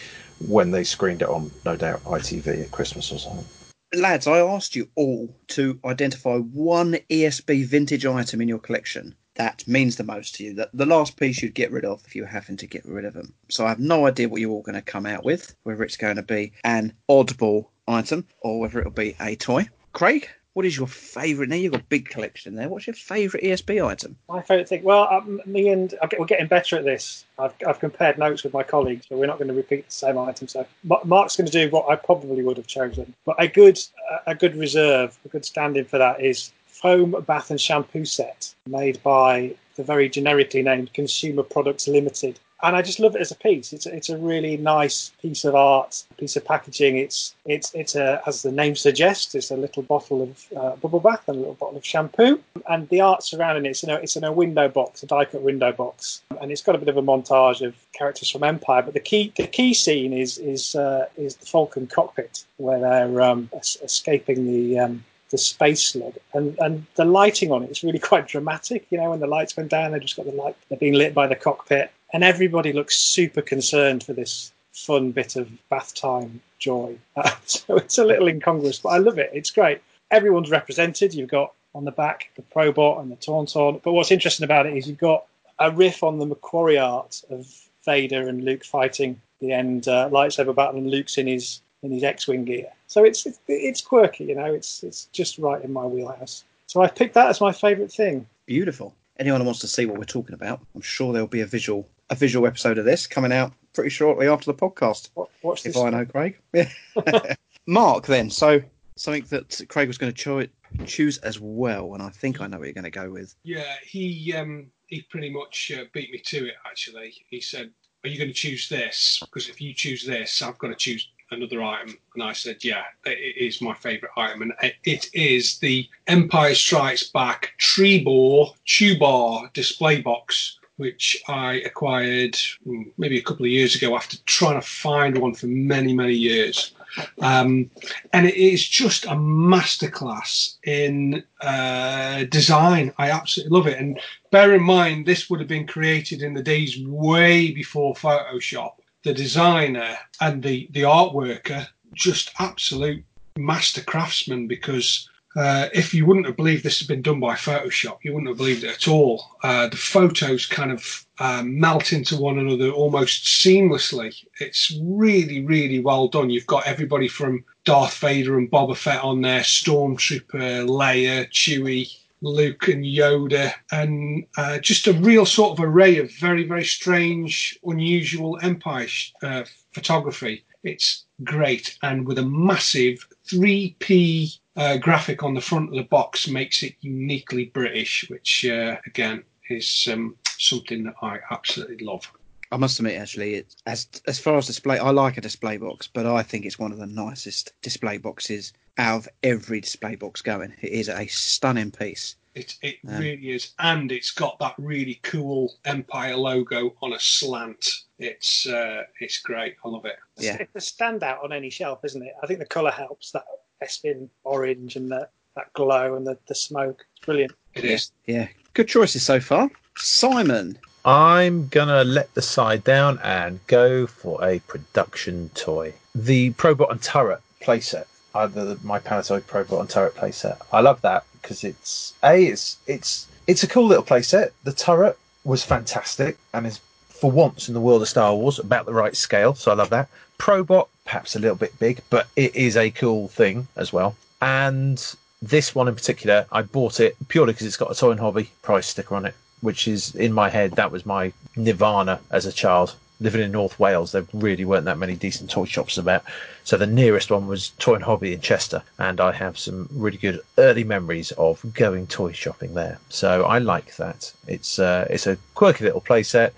when 0.46 0.70
they 0.70 0.84
screened 0.84 1.22
it 1.22 1.28
on, 1.28 1.50
no 1.64 1.76
doubt, 1.76 2.02
ITV 2.04 2.62
at 2.62 2.70
Christmas 2.70 3.12
or 3.12 3.18
something. 3.18 3.46
Lads, 3.92 4.26
I 4.26 4.38
asked 4.38 4.76
you 4.76 4.88
all 4.94 5.34
to 5.48 5.78
identify 5.84 6.36
one 6.36 6.94
ESB 7.10 7.66
vintage 7.66 8.06
item 8.06 8.40
in 8.40 8.48
your 8.48 8.60
collection 8.60 9.16
that 9.40 9.66
means 9.66 9.96
the 9.96 10.04
most 10.04 10.34
to 10.34 10.44
you. 10.44 10.54
That 10.54 10.70
the 10.74 10.84
last 10.84 11.16
piece 11.16 11.40
you'd 11.42 11.54
get 11.54 11.70
rid 11.70 11.86
of 11.86 12.02
if 12.06 12.14
you 12.14 12.22
were 12.22 12.28
having 12.28 12.58
to 12.58 12.66
get 12.66 12.84
rid 12.84 13.06
of 13.06 13.14
them. 13.14 13.32
So 13.48 13.64
I 13.64 13.70
have 13.70 13.78
no 13.78 14.06
idea 14.06 14.28
what 14.28 14.40
you're 14.40 14.50
all 14.50 14.62
going 14.62 14.74
to 14.74 14.82
come 14.82 15.06
out 15.06 15.24
with, 15.24 15.54
whether 15.62 15.82
it's 15.82 15.96
going 15.96 16.16
to 16.16 16.22
be 16.22 16.52
an 16.64 16.92
oddball 17.08 17.68
item 17.88 18.26
or 18.40 18.60
whether 18.60 18.80
it'll 18.80 18.92
be 18.92 19.16
a 19.18 19.36
toy. 19.36 19.68
Craig, 19.92 20.28
what 20.60 20.66
is 20.66 20.76
your 20.76 20.88
favourite? 20.88 21.48
Now 21.48 21.56
you've 21.56 21.72
got 21.72 21.80
a 21.80 21.84
big 21.84 22.10
collection 22.10 22.54
there. 22.54 22.68
What's 22.68 22.86
your 22.86 22.92
favourite 22.92 23.42
ESB 23.42 23.82
item? 23.82 24.14
My 24.28 24.42
favourite 24.42 24.68
thing. 24.68 24.82
Well, 24.82 25.08
um, 25.10 25.40
me 25.46 25.70
and 25.70 25.94
we're 26.18 26.26
getting 26.26 26.48
better 26.48 26.76
at 26.76 26.84
this. 26.84 27.24
I've, 27.38 27.54
I've 27.66 27.80
compared 27.80 28.18
notes 28.18 28.44
with 28.44 28.52
my 28.52 28.62
colleagues, 28.62 29.06
but 29.08 29.16
we're 29.16 29.26
not 29.26 29.38
going 29.38 29.48
to 29.48 29.54
repeat 29.54 29.86
the 29.86 29.92
same 29.92 30.18
item. 30.18 30.48
So 30.48 30.66
Ma- 30.84 31.00
Mark's 31.04 31.34
going 31.34 31.46
to 31.46 31.50
do 31.50 31.70
what 31.70 31.88
I 31.88 31.96
probably 31.96 32.42
would 32.42 32.58
have 32.58 32.66
chosen. 32.66 33.14
But 33.24 33.36
a 33.38 33.48
good 33.48 33.80
a 34.26 34.34
good 34.34 34.54
reserve, 34.54 35.18
a 35.24 35.28
good 35.28 35.46
stand-in 35.46 35.86
for 35.86 35.96
that 35.96 36.20
is 36.20 36.52
foam 36.66 37.12
bath 37.26 37.50
and 37.50 37.58
shampoo 37.58 38.04
set 38.04 38.54
made 38.66 39.02
by 39.02 39.54
the 39.76 39.82
very 39.82 40.10
generically 40.10 40.62
named 40.62 40.92
Consumer 40.92 41.42
Products 41.42 41.88
Limited. 41.88 42.38
And 42.62 42.76
I 42.76 42.82
just 42.82 43.00
love 43.00 43.16
it 43.16 43.20
as 43.20 43.30
a 43.30 43.36
piece. 43.36 43.72
It's 43.72 43.86
a, 43.86 43.94
it's 43.94 44.10
a 44.10 44.18
really 44.18 44.56
nice 44.56 45.12
piece 45.22 45.44
of 45.44 45.54
art, 45.54 46.04
piece 46.18 46.36
of 46.36 46.44
packaging. 46.44 46.96
It's 46.96 47.34
it's 47.46 47.74
it's 47.74 47.94
a 47.94 48.22
as 48.26 48.42
the 48.42 48.52
name 48.52 48.76
suggests, 48.76 49.34
it's 49.34 49.50
a 49.50 49.56
little 49.56 49.82
bottle 49.82 50.22
of 50.22 50.46
uh, 50.56 50.76
bubble 50.76 51.00
bath 51.00 51.26
and 51.28 51.36
a 51.36 51.40
little 51.40 51.54
bottle 51.54 51.78
of 51.78 51.84
shampoo. 51.84 52.40
And 52.68 52.88
the 52.90 53.00
art 53.00 53.22
surrounding 53.22 53.66
it, 53.66 53.70
it's 53.70 53.82
in 53.82 53.90
a 53.90 53.94
it's 53.94 54.16
in 54.16 54.24
a 54.24 54.32
window 54.32 54.68
box, 54.68 55.02
a 55.02 55.06
die 55.06 55.24
cut 55.24 55.42
window 55.42 55.72
box, 55.72 56.22
and 56.40 56.50
it's 56.52 56.62
got 56.62 56.74
a 56.74 56.78
bit 56.78 56.88
of 56.88 56.96
a 56.96 57.02
montage 57.02 57.66
of 57.66 57.74
characters 57.92 58.30
from 58.30 58.44
Empire. 58.44 58.82
But 58.82 58.94
the 58.94 59.00
key 59.00 59.32
the 59.36 59.46
key 59.46 59.72
scene 59.72 60.12
is 60.12 60.36
is 60.38 60.74
uh, 60.74 61.06
is 61.16 61.36
the 61.36 61.46
Falcon 61.46 61.86
cockpit 61.86 62.44
where 62.58 62.78
they're 62.78 63.22
um, 63.22 63.50
escaping 63.82 64.46
the 64.46 64.78
um, 64.78 65.04
the 65.30 65.38
space 65.38 65.84
slug 65.84 66.14
and 66.34 66.58
and 66.58 66.84
the 66.96 67.04
lighting 67.04 67.52
on 67.52 67.62
it 67.62 67.70
is 67.70 67.84
really 67.84 67.98
quite 68.10 68.26
dramatic 68.26 68.84
you 68.90 68.98
know 68.98 69.10
when 69.10 69.20
the 69.20 69.26
lights 69.26 69.56
went 69.56 69.70
down 69.70 69.92
they 69.92 69.98
just 69.98 70.16
got 70.16 70.26
the 70.26 70.32
light 70.32 70.56
they're 70.68 70.78
being 70.78 70.94
lit 70.94 71.14
by 71.14 71.26
the 71.26 71.36
cockpit 71.36 71.92
and 72.12 72.24
everybody 72.24 72.72
looks 72.72 72.96
super 72.96 73.42
concerned 73.42 74.02
for 74.02 74.12
this 74.12 74.52
fun 74.72 75.10
bit 75.10 75.36
of 75.36 75.48
bath 75.68 75.94
time 75.94 76.40
joy 76.58 76.96
so 77.46 77.76
it's 77.76 77.98
a 77.98 78.04
little 78.04 78.28
incongruous 78.28 78.78
but 78.78 78.90
i 78.90 78.98
love 78.98 79.18
it 79.18 79.30
it's 79.32 79.50
great 79.50 79.80
everyone's 80.10 80.50
represented 80.50 81.12
you've 81.12 81.28
got 81.28 81.52
on 81.74 81.84
the 81.84 81.90
back 81.90 82.30
the 82.36 82.42
probot 82.54 83.00
and 83.00 83.10
the 83.10 83.16
tauntaun 83.16 83.80
but 83.82 83.92
what's 83.92 84.10
interesting 84.10 84.44
about 84.44 84.66
it 84.66 84.76
is 84.76 84.86
you've 84.86 84.98
got 84.98 85.26
a 85.58 85.70
riff 85.70 86.02
on 86.02 86.18
the 86.18 86.26
McQuarrie 86.26 86.82
art 86.82 87.22
of 87.30 87.46
vader 87.84 88.28
and 88.28 88.44
luke 88.44 88.64
fighting 88.64 89.20
the 89.40 89.52
end 89.52 89.88
uh, 89.88 90.08
lightsaber 90.10 90.54
battle 90.54 90.78
and 90.78 90.90
luke's 90.90 91.18
in 91.18 91.26
his 91.26 91.60
in 91.82 91.90
his 91.90 92.04
X-wing 92.04 92.44
gear. 92.44 92.66
So 92.86 93.04
it's, 93.04 93.26
it's 93.26 93.40
it's 93.48 93.80
quirky, 93.80 94.24
you 94.24 94.34
know. 94.34 94.52
It's 94.52 94.82
it's 94.82 95.06
just 95.06 95.38
right 95.38 95.62
in 95.62 95.72
my 95.72 95.84
wheelhouse. 95.84 96.44
So 96.66 96.82
I 96.82 96.88
picked 96.88 97.14
that 97.14 97.28
as 97.28 97.40
my 97.40 97.52
favourite 97.52 97.92
thing. 97.92 98.26
Beautiful. 98.46 98.94
Anyone 99.18 99.40
who 99.40 99.46
wants 99.46 99.60
to 99.60 99.68
see 99.68 99.86
what 99.86 99.98
we're 99.98 100.04
talking 100.04 100.34
about, 100.34 100.60
I'm 100.74 100.80
sure 100.80 101.12
there'll 101.12 101.28
be 101.28 101.40
a 101.40 101.46
visual 101.46 101.86
a 102.10 102.14
visual 102.14 102.46
episode 102.46 102.76
of 102.78 102.84
this 102.84 103.06
coming 103.06 103.32
out 103.32 103.52
pretty 103.72 103.90
shortly 103.90 104.26
after 104.28 104.46
the 104.52 104.54
podcast. 104.58 105.10
Watch 105.42 105.64
if 105.64 105.72
this. 105.74 105.76
I 105.76 105.90
know 105.90 106.04
Craig. 106.04 106.38
Yeah. 106.52 106.68
Mark, 107.66 108.06
then. 108.06 108.30
So 108.30 108.60
something 108.96 109.24
that 109.30 109.60
Craig 109.68 109.86
was 109.88 109.96
going 109.98 110.12
to 110.12 110.18
cho- 110.18 110.46
choose 110.86 111.18
as 111.18 111.40
well, 111.40 111.94
and 111.94 112.02
I 112.02 112.08
think 112.10 112.40
I 112.40 112.46
know 112.46 112.58
what 112.58 112.64
you're 112.64 112.74
going 112.74 112.84
to 112.84 112.90
go 112.90 113.10
with. 113.10 113.34
Yeah, 113.44 113.74
he 113.84 114.34
um, 114.36 114.66
he 114.86 115.02
pretty 115.02 115.30
much 115.30 115.72
uh, 115.76 115.84
beat 115.92 116.10
me 116.10 116.18
to 116.26 116.48
it. 116.48 116.54
Actually, 116.66 117.14
he 117.28 117.40
said, 117.40 117.70
"Are 118.04 118.08
you 118.08 118.18
going 118.18 118.28
to 118.30 118.34
choose 118.34 118.68
this? 118.68 119.18
Because 119.20 119.48
if 119.48 119.60
you 119.60 119.72
choose 119.72 120.04
this, 120.04 120.42
I've 120.42 120.58
got 120.58 120.68
to 120.68 120.74
choose 120.74 121.08
another 121.30 121.62
item." 121.62 121.96
And 122.14 122.24
I 122.24 122.32
said, 122.32 122.64
"Yeah, 122.64 122.82
it 123.06 123.18
it 123.18 123.36
is 123.44 123.60
my 123.60 123.74
favourite 123.74 124.12
item, 124.16 124.42
and 124.42 124.52
it- 124.62 124.74
it 124.84 125.10
is 125.14 125.58
the 125.58 125.88
Empire 126.08 126.54
Strikes 126.54 127.10
Back 127.10 127.52
Trebor 127.60 128.52
Tubar 128.66 129.52
display 129.52 130.00
box." 130.00 130.56
Which 130.80 131.22
I 131.28 131.56
acquired 131.66 132.36
mm, 132.66 132.90
maybe 132.96 133.18
a 133.18 133.22
couple 133.22 133.44
of 133.44 133.52
years 133.52 133.74
ago 133.74 133.94
after 133.94 134.16
trying 134.24 134.58
to 134.58 134.66
find 134.66 135.18
one 135.18 135.34
for 135.34 135.46
many, 135.46 135.92
many 135.92 136.14
years. 136.14 136.72
Um, 137.20 137.70
and 138.14 138.26
it 138.26 138.36
is 138.36 138.66
just 138.66 139.04
a 139.04 139.10
masterclass 139.10 140.56
in 140.64 141.22
uh, 141.42 142.24
design. 142.30 142.94
I 142.96 143.10
absolutely 143.10 143.56
love 143.58 143.66
it. 143.66 143.78
And 143.78 144.00
bear 144.30 144.54
in 144.54 144.62
mind, 144.62 145.04
this 145.04 145.28
would 145.28 145.40
have 145.40 145.50
been 145.50 145.66
created 145.66 146.22
in 146.22 146.32
the 146.32 146.42
days 146.42 146.82
way 146.82 147.50
before 147.50 147.92
Photoshop. 147.94 148.72
The 149.04 149.12
designer 149.12 149.98
and 150.22 150.42
the 150.42 150.66
the 150.70 150.84
art 150.84 151.12
worker, 151.12 151.68
just 151.92 152.32
absolute 152.38 153.04
master 153.36 153.82
craftsmen. 153.82 154.48
Because 154.48 155.09
uh, 155.36 155.68
if 155.72 155.94
you 155.94 156.04
wouldn't 156.06 156.26
have 156.26 156.36
believed 156.36 156.64
this 156.64 156.80
had 156.80 156.88
been 156.88 157.02
done 157.02 157.20
by 157.20 157.34
Photoshop, 157.34 157.98
you 158.02 158.12
wouldn't 158.12 158.28
have 158.28 158.38
believed 158.38 158.64
it 158.64 158.74
at 158.74 158.88
all. 158.88 159.24
Uh, 159.44 159.68
the 159.68 159.76
photos 159.76 160.44
kind 160.44 160.72
of 160.72 161.06
uh, 161.18 161.42
melt 161.44 161.92
into 161.92 162.16
one 162.16 162.38
another 162.38 162.70
almost 162.70 163.24
seamlessly. 163.24 164.12
It's 164.40 164.76
really, 164.82 165.44
really 165.44 165.78
well 165.78 166.08
done. 166.08 166.30
You've 166.30 166.46
got 166.46 166.66
everybody 166.66 167.06
from 167.06 167.44
Darth 167.64 167.98
Vader 167.98 168.38
and 168.38 168.50
Boba 168.50 168.76
Fett 168.76 169.04
on 169.04 169.20
there, 169.20 169.42
Stormtrooper, 169.42 170.66
Leia, 170.66 171.30
Chewie, 171.30 171.96
Luke, 172.22 172.66
and 172.66 172.84
Yoda, 172.84 173.52
and 173.70 174.26
uh, 174.36 174.58
just 174.58 174.88
a 174.88 174.92
real 174.94 175.24
sort 175.24 175.58
of 175.58 175.64
array 175.64 175.98
of 175.98 176.12
very, 176.14 176.44
very 176.44 176.64
strange, 176.64 177.56
unusual 177.64 178.38
Empire 178.42 178.88
uh, 179.22 179.44
photography. 179.72 180.44
It's 180.64 181.04
great, 181.22 181.78
and 181.82 182.06
with 182.06 182.18
a 182.18 182.24
massive 182.24 183.06
3P 183.28 184.38
uh, 184.60 184.76
graphic 184.76 185.22
on 185.22 185.34
the 185.34 185.40
front 185.40 185.70
of 185.70 185.74
the 185.74 185.82
box 185.84 186.28
makes 186.28 186.62
it 186.62 186.74
uniquely 186.80 187.46
British, 187.46 188.04
which 188.10 188.44
uh, 188.44 188.76
again 188.86 189.24
is 189.48 189.88
um, 189.90 190.14
something 190.38 190.84
that 190.84 190.94
I 191.02 191.18
absolutely 191.30 191.84
love. 191.84 192.10
I 192.52 192.56
must 192.56 192.78
admit, 192.78 193.00
actually, 193.00 193.34
it, 193.34 193.56
as 193.66 193.88
as 194.06 194.18
far 194.18 194.36
as 194.36 194.46
display, 194.46 194.78
I 194.78 194.90
like 194.90 195.16
a 195.16 195.20
display 195.20 195.56
box, 195.56 195.88
but 195.88 196.04
I 196.04 196.22
think 196.22 196.44
it's 196.44 196.58
one 196.58 196.72
of 196.72 196.78
the 196.78 196.86
nicest 196.86 197.52
display 197.62 197.96
boxes 197.96 198.52
out 198.76 198.98
of 198.98 199.08
every 199.22 199.60
display 199.60 199.94
box 199.94 200.20
going. 200.20 200.52
It 200.60 200.72
is 200.72 200.88
a 200.88 201.06
stunning 201.06 201.70
piece. 201.70 202.16
It 202.34 202.56
it 202.62 202.76
Yeah. 202.84 202.98
really 202.98 203.30
is, 203.30 203.54
and 203.60 203.90
it's 203.90 204.10
got 204.10 204.38
that 204.40 204.54
really 204.58 205.00
cool 205.02 205.54
Empire 205.64 206.16
logo 206.16 206.76
on 206.82 206.92
a 206.92 207.00
slant. 207.00 207.70
It's 207.98 208.46
uh, 208.46 208.82
it's 209.00 209.18
great. 209.18 209.54
I 209.64 209.68
love 209.68 209.84
it. 209.86 209.96
Yeah. 210.18 210.36
It's 210.40 210.54
a 210.54 210.74
standout 210.74 211.24
on 211.24 211.32
any 211.32 211.50
shelf, 211.50 211.84
isn't 211.84 212.02
it? 212.02 212.12
I 212.22 212.26
think 212.26 212.40
the 212.40 212.46
colour 212.46 212.70
helps. 212.72 213.12
That 213.12 213.24
Bespin 213.62 214.08
orange 214.24 214.76
and 214.76 214.90
the, 214.90 215.08
that 215.36 215.52
glow 215.52 215.96
and 215.96 216.06
the, 216.06 216.18
the 216.26 216.34
smoke. 216.34 216.84
It's 216.96 217.04
brilliant. 217.04 217.32
It 217.54 217.64
is. 217.64 217.92
yeah. 218.06 218.14
Yeah, 218.16 218.28
good 218.54 218.68
choices 218.68 219.02
so 219.02 219.20
far. 219.20 219.50
Simon, 219.76 220.58
I'm 220.84 221.48
gonna 221.48 221.84
let 221.84 222.14
the 222.14 222.22
side 222.22 222.64
down 222.64 222.98
and 223.02 223.40
go 223.46 223.86
for 223.86 224.22
a 224.24 224.38
production 224.40 225.30
toy. 225.34 225.74
The 225.94 226.32
Probot 226.32 226.70
and 226.70 226.82
Turret 226.82 227.20
playset, 227.42 227.86
either 228.14 228.56
my 228.62 228.78
Panasonic 228.78 229.22
Probot 229.22 229.60
and 229.60 229.68
Turret 229.68 229.94
playset. 229.94 230.38
I 230.52 230.60
love 230.60 230.80
that 230.82 231.04
because 231.20 231.44
it's 231.44 231.94
a 232.02 232.26
it's 232.26 232.56
it's 232.66 233.06
it's 233.26 233.42
a 233.42 233.48
cool 233.48 233.66
little 233.66 233.84
playset. 233.84 234.30
The 234.44 234.52
turret 234.52 234.98
was 235.24 235.44
fantastic 235.44 236.18
and 236.32 236.46
is 236.46 236.60
for 236.88 237.10
once 237.10 237.48
in 237.48 237.54
the 237.54 237.60
world 237.60 237.82
of 237.82 237.88
Star 237.88 238.14
Wars 238.14 238.38
about 238.38 238.66
the 238.66 238.74
right 238.74 238.96
scale, 238.96 239.34
so 239.34 239.50
I 239.50 239.54
love 239.54 239.70
that. 239.70 239.88
Probot 240.20 240.68
perhaps 240.84 241.16
a 241.16 241.18
little 241.18 241.36
bit 241.36 241.58
big, 241.58 241.80
but 241.88 242.06
it 242.14 242.36
is 242.36 242.56
a 242.56 242.70
cool 242.70 243.08
thing 243.08 243.48
as 243.56 243.72
well. 243.72 243.96
And 244.20 244.94
this 245.22 245.54
one 245.54 245.66
in 245.66 245.74
particular, 245.74 246.26
I 246.30 246.42
bought 246.42 246.78
it 246.78 246.96
purely 247.08 247.32
because 247.32 247.46
it's 247.46 247.56
got 247.56 247.70
a 247.70 247.74
toy 247.74 247.92
and 247.92 248.00
hobby 248.00 248.30
price 248.42 248.66
sticker 248.66 248.94
on 248.94 249.06
it, 249.06 249.14
which 249.40 249.66
is 249.66 249.94
in 249.94 250.12
my 250.12 250.28
head 250.28 250.52
that 250.52 250.72
was 250.72 250.84
my 250.84 251.12
nirvana 251.36 252.00
as 252.10 252.26
a 252.26 252.32
child. 252.32 252.74
Living 253.02 253.22
in 253.22 253.32
North 253.32 253.58
Wales, 253.58 253.92
there 253.92 254.04
really 254.12 254.44
weren't 254.44 254.66
that 254.66 254.76
many 254.76 254.94
decent 254.94 255.30
toy 255.30 255.46
shops 255.46 255.78
about. 255.78 256.04
So 256.44 256.58
the 256.58 256.66
nearest 256.66 257.10
one 257.10 257.26
was 257.26 257.48
Toy 257.58 257.76
and 257.76 257.84
Hobby 257.84 258.12
in 258.12 258.20
Chester, 258.20 258.62
and 258.78 259.00
I 259.00 259.12
have 259.12 259.38
some 259.38 259.70
really 259.72 259.96
good 259.96 260.20
early 260.36 260.64
memories 260.64 261.10
of 261.12 261.42
going 261.54 261.86
toy 261.86 262.12
shopping 262.12 262.52
there. 262.52 262.78
So 262.90 263.24
I 263.24 263.38
like 263.38 263.76
that. 263.76 264.12
It's 264.26 264.58
uh, 264.58 264.86
it's 264.90 265.06
a 265.06 265.16
quirky 265.34 265.64
little 265.64 265.80
playset. 265.80 266.32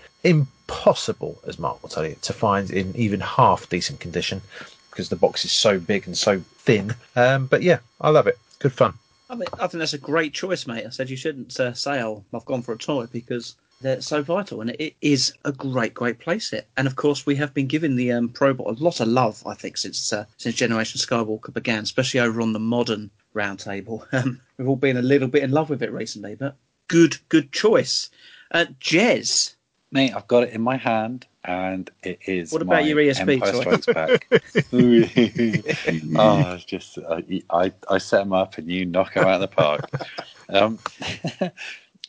Impossible, 0.67 1.39
as 1.45 1.59
Mark 1.59 1.81
will 1.81 1.89
tell 1.89 2.05
you, 2.05 2.15
to 2.21 2.33
find 2.33 2.71
in 2.71 2.95
even 2.95 3.19
half 3.19 3.69
decent 3.69 3.99
condition 3.99 4.41
because 4.89 5.09
the 5.09 5.15
box 5.15 5.43
is 5.43 5.51
so 5.51 5.79
big 5.79 6.05
and 6.05 6.17
so 6.17 6.39
thin. 6.57 6.95
Um, 7.15 7.47
but 7.47 7.63
yeah, 7.63 7.79
I 7.99 8.09
love 8.09 8.27
it. 8.27 8.37
Good 8.59 8.73
fun. 8.73 8.93
I 9.29 9.35
mean, 9.35 9.47
I 9.53 9.67
think 9.67 9.79
that's 9.79 9.93
a 9.93 9.97
great 9.97 10.33
choice, 10.33 10.67
mate. 10.67 10.85
I 10.85 10.89
said 10.89 11.09
you 11.09 11.17
shouldn't 11.17 11.59
uh, 11.59 11.73
say, 11.73 12.01
"Oh, 12.01 12.23
I've 12.33 12.45
gone 12.45 12.61
for 12.61 12.73
a 12.73 12.77
toy," 12.77 13.07
because 13.07 13.55
they're 13.81 14.01
so 14.01 14.21
vital, 14.21 14.61
and 14.61 14.69
it 14.71 14.95
is 15.01 15.33
a 15.43 15.51
great, 15.51 15.93
great 15.93 16.19
playset. 16.19 16.63
And 16.77 16.87
of 16.87 16.95
course, 16.95 17.25
we 17.25 17.35
have 17.35 17.53
been 17.53 17.67
giving 17.67 17.95
the 17.95 18.11
um, 18.11 18.29
Probot 18.29 18.67
a 18.67 18.83
lot 18.83 18.99
of 18.99 19.07
love, 19.07 19.45
I 19.45 19.55
think, 19.55 19.77
since 19.77 20.13
uh, 20.13 20.25
since 20.37 20.55
Generation 20.55 20.99
Skywalker 20.99 21.53
began, 21.53 21.83
especially 21.83 22.19
over 22.19 22.41
on 22.41 22.53
the 22.53 22.59
modern 22.59 23.11
roundtable. 23.35 24.05
Um, 24.13 24.39
we've 24.57 24.67
all 24.67 24.75
been 24.75 24.97
a 24.97 25.01
little 25.01 25.27
bit 25.27 25.43
in 25.43 25.51
love 25.51 25.69
with 25.69 25.81
it 25.81 25.91
recently, 25.91 26.35
but 26.35 26.55
good, 26.87 27.17
good 27.29 27.51
choice. 27.51 28.11
Uh, 28.51 28.65
Jez, 28.79 29.55
Mate, 29.93 30.15
I've 30.15 30.27
got 30.27 30.41
it 30.41 30.53
in 30.53 30.61
my 30.61 30.75
hand, 30.75 31.27
and 31.43 31.87
it 32.01 32.17
is. 32.25 32.51
What 32.51 32.63
about 32.63 32.81
my 32.81 32.87
your 32.87 32.97
ESB 32.97 33.33
Empire 33.33 33.51
toy? 33.51 33.61
Strikes 33.61 33.85
Back. 33.85 34.27
oh, 36.17 36.53
it's 36.55 36.65
just 36.65 36.97
uh, 36.97 37.21
I 37.51 37.71
I 37.91 37.99
set 37.99 38.19
them 38.19 38.33
up, 38.33 38.57
and 38.57 38.67
you 38.71 38.87
knock 38.87 39.13
them 39.13 39.25
out 39.25 39.35
of 39.35 39.41
the 39.41 39.47
park. 39.47 39.89
Um, 40.49 40.77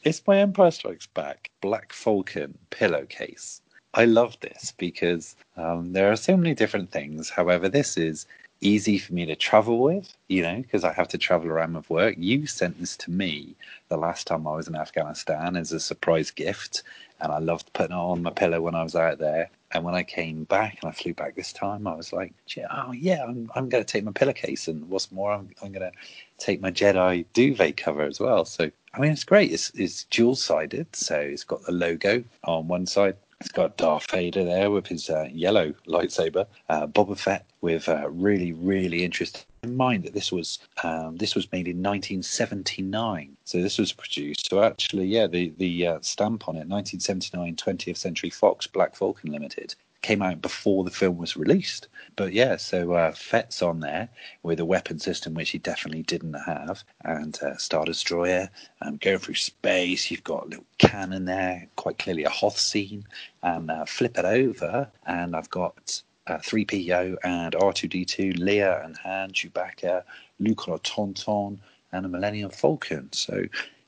it's 0.03 0.21
my 0.27 0.39
Empire 0.39 0.73
Strikes 0.73 1.07
Back 1.07 1.51
Black 1.61 1.93
Falcon 1.93 2.59
pillowcase. 2.71 3.63
I 3.95 4.07
love 4.07 4.37
this 4.41 4.75
because 4.77 5.37
um, 5.57 5.93
there 5.93 6.11
are 6.11 6.17
so 6.17 6.37
many 6.37 6.53
different 6.53 6.91
things. 6.91 7.31
However, 7.31 7.69
this 7.69 7.97
is 7.97 8.27
easy 8.61 8.99
for 8.99 9.13
me 9.15 9.27
to 9.27 9.37
travel 9.37 9.79
with, 9.79 10.13
you 10.29 10.43
know, 10.43 10.57
because 10.57 10.85
I 10.85 10.93
have 10.93 11.09
to 11.09 11.19
travel 11.19 11.49
around 11.49 11.75
with 11.75 11.89
work. 11.91 12.17
You 12.19 12.47
sent 12.47 12.81
this 12.81 12.97
to 12.99 13.11
me 13.11 13.55
the 13.89 13.97
last 13.97 14.27
time 14.27 14.47
I 14.47 14.57
was 14.57 14.67
in 14.67 14.75
Afghanistan 14.75 15.57
as 15.57 15.71
a 15.73 15.79
surprise 15.79 16.31
gift, 16.31 16.83
and 17.21 17.33
I 17.33 17.39
loved 17.39 17.73
putting 17.73 17.97
it 17.97 18.01
on 18.01 18.23
my 18.23 18.31
pillow 18.31 18.61
when 18.61 18.75
I 18.75 18.83
was 18.83 18.97
out 18.97 19.19
there. 19.19 19.51
And 19.73 19.83
when 19.83 19.95
I 19.95 20.05
came 20.05 20.45
back 20.45 20.79
and 20.81 20.89
I 20.89 20.93
flew 20.93 21.15
back 21.15 21.35
this 21.35 21.53
time, 21.53 21.87
I 21.89 21.95
was 21.95 22.13
like, 22.13 22.33
oh 22.71 22.93
yeah, 22.93 23.25
I'm, 23.25 23.51
I'm 23.57 23.69
going 23.69 23.83
to 23.83 23.93
take 23.93 24.05
my 24.05 24.13
pillowcase, 24.13 24.69
and 24.69 24.89
what's 24.89 25.11
more, 25.11 25.33
I'm, 25.33 25.51
I'm 25.63 25.73
going 25.73 25.91
to 25.91 25.99
take 26.39 26.61
my 26.61 26.71
Jedi 26.71 27.25
duvet 27.33 27.77
cover 27.77 28.03
as 28.03 28.21
well. 28.21 28.45
So 28.45 28.71
I 28.95 29.01
mean, 29.01 29.11
it's 29.11 29.25
great. 29.25 29.51
It's, 29.51 29.71
it's 29.71 30.05
dual 30.05 30.37
sided, 30.37 30.95
so 30.95 31.19
it's 31.19 31.43
got 31.43 31.65
the 31.65 31.73
logo 31.73 32.23
on 32.45 32.69
one 32.69 32.87
side. 32.87 33.17
It's 33.41 33.51
got 33.51 33.77
Darth 33.77 34.09
Vader 34.11 34.45
there 34.45 34.71
with 34.71 34.87
his 34.87 35.11
uh, 35.11 35.29
yellow 35.33 35.75
lightsaber. 35.89 36.47
Uh, 36.69 36.87
Boba 36.87 37.19
Fett 37.19 37.45
with 37.61 37.89
uh, 37.89 38.09
really, 38.09 38.53
really 38.53 39.05
interesting. 39.05 39.43
In 39.65 39.77
mind 39.77 40.05
that 40.05 40.13
this 40.13 40.31
was 40.31 40.59
um, 40.83 41.17
this 41.17 41.35
was 41.35 41.51
made 41.51 41.67
in 41.67 41.83
1979, 41.83 43.35
so 43.45 43.63
this 43.63 43.79
was 43.79 43.93
produced. 43.93 44.51
So 44.51 44.63
actually, 44.63 45.07
yeah, 45.07 45.27
the 45.27 45.55
the 45.57 45.87
uh, 45.87 45.99
stamp 46.03 46.49
on 46.49 46.57
it, 46.57 46.69
1979, 46.69 47.57
20th 47.57 47.97
Century 47.97 48.29
Fox, 48.29 48.67
Black 48.67 48.95
Falcon 48.95 49.33
Limited, 49.33 49.75
came 50.03 50.21
out 50.21 50.43
before 50.43 50.85
the 50.85 50.91
film 50.91 51.17
was 51.17 51.35
released. 51.35 51.89
But 52.15 52.35
yeah, 52.35 52.57
so 52.57 52.93
uh, 52.93 53.13
Fett's 53.13 53.63
on 53.63 53.81
there 53.81 54.11
with 54.43 54.61
a 54.61 54.67
weapon 54.67 54.99
system 54.99 55.33
which 55.33 55.49
he 55.49 55.59
definitely 55.59 56.03
didn't 56.03 56.35
have, 56.35 56.85
and 57.03 57.43
uh, 57.43 57.57
Star 57.57 57.87
Destroyer 57.87 58.51
um, 58.83 58.99
going 58.99 59.19
through 59.19 59.37
space. 59.37 60.11
You've 60.11 60.25
got 60.25 60.45
a 60.45 60.49
little 60.49 60.67
cannon 60.77 61.25
there, 61.25 61.69
quite 61.77 61.99
clearly 61.99 62.25
a 62.25 62.29
Hoth 62.29 62.59
scene, 62.59 63.07
and 63.43 63.71
uh, 63.71 63.87
flip 63.87 64.19
it 64.19 64.27
over, 64.27 64.91
and 65.07 65.35
I've 65.35 65.49
got 65.49 66.03
uh, 66.27 66.39
3PO 66.39 67.17
and 67.25 67.55
R2D2, 67.55 68.39
Leia 68.39 68.85
and 68.85 68.97
Han, 68.99 69.31
Chewbacca, 69.33 70.03
Luke 70.39 70.69
on 70.69 70.75
a 70.75 70.79
Tauntaun, 70.79 71.59
and 71.93 72.07
a 72.07 72.09
Millennium 72.09 72.51
Falcon. 72.51 73.09
So 73.13 73.45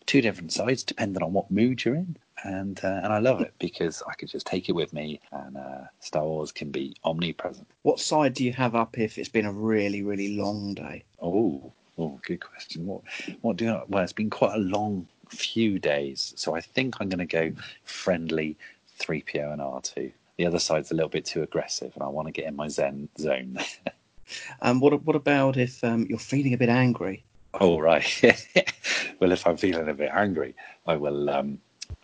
two 0.07 0.21
different 0.21 0.53
sides 0.53 0.83
depending 0.83 1.23
on 1.23 1.33
what 1.33 1.51
mood 1.51 1.85
you're 1.85 1.97
in 1.97 2.17
and 2.45 2.81
uh, 2.85 3.01
and 3.03 3.13
I 3.13 3.19
love 3.19 3.41
it 3.41 3.55
because 3.59 4.03
I 4.09 4.15
could 4.15 4.29
just 4.29 4.47
take 4.47 4.69
it 4.69 4.73
with 4.73 4.93
me, 4.93 5.21
and 5.33 5.57
uh, 5.57 5.85
Star 6.01 6.25
Wars 6.25 6.53
can 6.53 6.71
be 6.71 6.97
omnipresent. 7.05 7.67
What 7.83 8.01
side 8.01 8.35
do 8.35 8.45
you 8.45 8.53
have 8.53 8.75
up 8.75 8.99
if 8.99 9.19
it's 9.19 9.29
been 9.29 9.47
a 9.47 9.53
really 9.53 10.03
really 10.03 10.37
long 10.37 10.75
day? 10.75 11.05
Oh, 11.21 11.73
oh, 11.99 12.21
good 12.25 12.41
question. 12.41 12.87
What 12.87 13.03
what 13.41 13.57
do 13.57 13.71
I, 13.71 13.83
well? 13.89 14.03
It's 14.03 14.13
been 14.13 14.31
quite 14.31 14.55
a 14.55 14.61
long 14.61 15.07
few 15.29 15.79
days, 15.79 16.35
so 16.37 16.55
I 16.55 16.61
think 16.61 16.97
I'm 17.01 17.09
going 17.09 17.27
to 17.27 17.27
go 17.27 17.53
friendly, 17.85 18.57
three 18.99 19.23
PO 19.23 19.51
and 19.51 19.61
R 19.61 19.81
two. 19.81 20.13
The 20.37 20.47
other 20.47 20.59
side's 20.59 20.91
a 20.91 20.95
little 20.95 21.09
bit 21.09 21.25
too 21.25 21.43
aggressive, 21.43 21.93
and 21.95 22.03
I 22.03 22.09
want 22.09 22.29
to 22.29 22.33
get 22.33 22.47
in 22.47 22.57
my 22.57 22.69
zen 22.69 23.09
zone. 23.19 23.59
And 24.61 24.73
um, 24.73 24.81
what 24.81 25.05
what 25.05 25.15
about 25.15 25.57
if 25.57 25.85
um, 25.85 26.05
you're 26.11 26.19
feeling 26.19 26.53
a 26.53 26.59
bit 26.59 26.69
angry? 26.69 27.23
Oh 27.55 27.79
right. 27.79 28.05
well, 29.21 29.31
if 29.31 29.47
I'm 29.47 29.57
feeling 29.57 29.89
a 29.89 29.95
bit 29.95 30.11
angry, 30.13 30.57
I 30.85 30.97
will 30.97 31.31
um, 31.31 31.61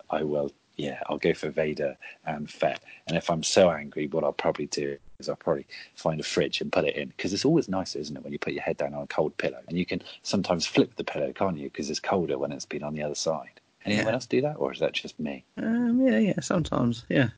I 0.09 0.23
will, 0.23 0.51
yeah, 0.77 0.99
I'll 1.07 1.17
go 1.17 1.33
for 1.33 1.49
Vader 1.49 1.97
and 2.25 2.49
Fett. 2.49 2.81
And 3.07 3.17
if 3.17 3.29
I'm 3.29 3.43
so 3.43 3.71
angry, 3.71 4.07
what 4.07 4.23
I'll 4.23 4.31
probably 4.31 4.67
do 4.67 4.97
is 5.19 5.27
I'll 5.27 5.35
probably 5.35 5.67
find 5.95 6.19
a 6.19 6.23
fridge 6.23 6.61
and 6.61 6.71
put 6.71 6.85
it 6.85 6.95
in 6.95 7.09
because 7.09 7.33
it's 7.33 7.45
always 7.45 7.67
nicer, 7.67 7.99
isn't 7.99 8.15
it, 8.15 8.23
when 8.23 8.31
you 8.31 8.39
put 8.39 8.53
your 8.53 8.63
head 8.63 8.77
down 8.77 8.93
on 8.93 9.03
a 9.03 9.07
cold 9.07 9.35
pillow 9.37 9.59
and 9.67 9.77
you 9.77 9.85
can 9.85 10.01
sometimes 10.21 10.65
flip 10.65 10.95
the 10.95 11.03
pillow, 11.03 11.31
can't 11.33 11.57
you? 11.57 11.69
Because 11.69 11.89
it's 11.89 11.99
colder 11.99 12.37
when 12.37 12.51
it's 12.51 12.65
been 12.65 12.83
on 12.83 12.93
the 12.93 13.03
other 13.03 13.15
side. 13.15 13.59
Anyone 13.85 14.05
yeah. 14.07 14.13
else 14.13 14.25
do 14.25 14.41
that, 14.41 14.55
or 14.59 14.71
is 14.71 14.79
that 14.79 14.93
just 14.93 15.19
me? 15.19 15.43
Um, 15.57 15.99
yeah, 16.07 16.17
yeah, 16.17 16.39
sometimes, 16.39 17.05
yeah. 17.09 17.29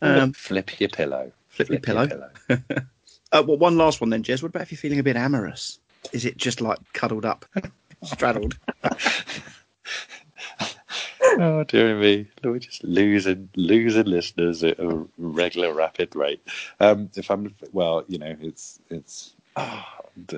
Um, 0.00 0.32
flip 0.32 0.80
your 0.80 0.88
pillow. 0.88 1.32
Flip, 1.48 1.68
flip 1.68 1.86
your 1.86 2.06
pillow. 2.06 2.30
Your 2.48 2.58
pillow. 2.58 2.82
uh, 3.32 3.42
well, 3.46 3.58
one 3.58 3.76
last 3.76 4.00
one 4.00 4.10
then, 4.10 4.22
Jez. 4.22 4.42
What 4.42 4.48
about 4.48 4.62
if 4.62 4.72
you're 4.72 4.78
feeling 4.78 4.98
a 4.98 5.02
bit 5.02 5.16
amorous? 5.16 5.78
Is 6.12 6.24
it 6.24 6.36
just 6.36 6.60
like 6.60 6.78
cuddled 6.92 7.24
up, 7.24 7.44
straddled? 8.02 8.58
oh 11.38 11.64
dear 11.64 11.96
me, 11.96 12.26
we're 12.42 12.58
just 12.58 12.82
losing 12.84 13.48
losing 13.56 14.06
listeners 14.06 14.64
at 14.64 14.78
a 14.78 15.06
regular 15.18 15.72
rapid 15.72 16.14
rate. 16.16 16.42
Um, 16.80 17.10
if 17.16 17.30
I'm 17.30 17.54
well, 17.72 18.04
you 18.08 18.18
know, 18.18 18.36
it's 18.40 18.80
it's. 18.90 19.34
Oh, 19.56 19.84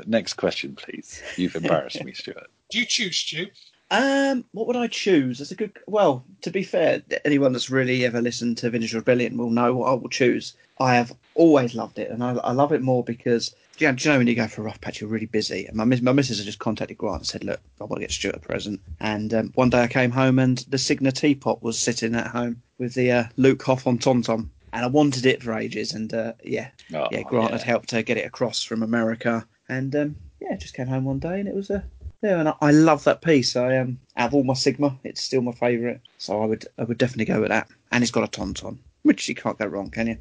next 0.07 0.35
question, 0.35 0.75
please. 0.75 1.23
You've 1.37 1.55
embarrassed 1.55 2.03
me, 2.03 2.13
Stuart. 2.13 2.51
Do 2.71 2.79
you 2.81 2.85
choose, 2.85 3.17
Stu? 3.17 3.47
Um, 3.91 4.45
what 4.53 4.67
would 4.67 4.77
I 4.77 4.87
choose? 4.87 5.39
That's 5.39 5.51
a 5.51 5.55
good. 5.55 5.73
Well, 5.87 6.25
to 6.43 6.51
be 6.51 6.63
fair, 6.63 7.03
anyone 7.25 7.53
that's 7.53 7.71
really 7.71 8.05
ever 8.05 8.21
listened 8.21 8.59
to 8.59 8.71
Vintage 8.71 8.95
Rebellion 8.95 9.37
will 9.37 9.51
know 9.51 9.75
what 9.75 9.91
I 9.91 9.95
will 9.95 10.09
choose. 10.09 10.55
I 10.81 10.95
have 10.95 11.13
always 11.35 11.75
loved 11.75 11.99
it, 11.99 12.11
and 12.11 12.25
I, 12.25 12.33
I 12.33 12.53
love 12.53 12.73
it 12.73 12.83
more 12.83 13.05
because 13.05 13.55
yeah, 13.79 13.93
do 13.93 14.09
you 14.09 14.13
know 14.13 14.19
when 14.19 14.27
you 14.27 14.35
go 14.35 14.47
for 14.47 14.63
a 14.63 14.65
rough 14.65 14.81
patch, 14.81 15.01
you're 15.01 15.11
really 15.11 15.27
busy. 15.27 15.67
And 15.67 15.77
my 15.77 15.85
my 15.85 16.13
missus 16.13 16.39
had 16.39 16.47
just 16.47 16.59
contacted 16.59 16.99
Grant 16.99 17.19
and 17.19 17.27
said, 17.27 17.45
look, 17.45 17.61
I 17.81 17.85
want 17.85 17.97
to 17.97 18.01
get 18.01 18.13
Stuart 18.13 18.37
a 18.37 18.41
present. 18.41 18.81
And 19.01 19.35
um, 19.35 19.53
one 19.55 19.71
day 19.71 19.83
I 19.83 19.89
came 19.89 20.11
home 20.11 20.39
and 20.39 20.59
the 20.69 20.79
Sigma 20.79 21.13
teapot 21.13 21.63
was 21.63 21.79
sitting 21.79 22.15
at 22.15 22.29
home 22.29 22.63
with 22.79 22.95
the 22.95 23.11
uh, 23.11 23.25
Luke 23.37 23.63
Hoth 23.63 23.87
on 23.87 23.99
tauntaun. 23.99 24.49
And 24.73 24.85
I 24.85 24.89
wanted 24.89 25.27
it 25.27 25.43
for 25.43 25.55
ages. 25.55 25.93
And 25.93 26.13
uh, 26.13 26.35
yeah, 26.45 26.69
oh, 26.95 27.07
yeah, 27.11 27.23
Grant 27.23 27.51
yeah. 27.51 27.59
had 27.59 27.67
helped 27.67 27.91
her 27.93 28.03
get 28.03 28.17
it 28.17 28.27
across 28.27 28.63
from 28.63 28.83
America. 28.83 29.47
And 29.69 29.95
um, 29.97 30.17
yeah, 30.41 30.57
just 30.57 30.75
came 30.75 30.87
home 30.87 31.05
one 31.05 31.19
day 31.19 31.41
and 31.41 31.49
it 31.49 31.55
was 31.55 31.71
a 31.71 31.85
yeah, 32.25 32.41
and 32.41 32.49
I, 32.49 32.55
I 32.63 32.71
love 32.71 33.05
that 33.05 33.21
piece. 33.21 33.55
I 33.55 33.77
um, 33.77 33.99
out 34.17 34.29
of 34.29 34.35
all 34.35 34.45
my 34.45 34.55
Sigma, 34.55 34.99
it's 35.05 35.23
still 35.23 35.43
my 35.43 35.53
favourite. 35.53 36.01
So 36.17 36.43
I 36.43 36.47
would 36.47 36.67
I 36.79 36.85
would 36.85 36.97
definitely 36.97 37.27
go 37.27 37.41
with 37.41 37.51
that. 37.51 37.69
And 37.93 38.03
it's 38.03 38.11
got 38.11 38.25
a 38.25 38.41
tauntaun, 38.41 38.79
which 39.03 39.29
you 39.29 39.35
can't 39.35 39.59
go 39.59 39.67
wrong, 39.67 39.91
can 39.91 40.07
you? 40.07 40.19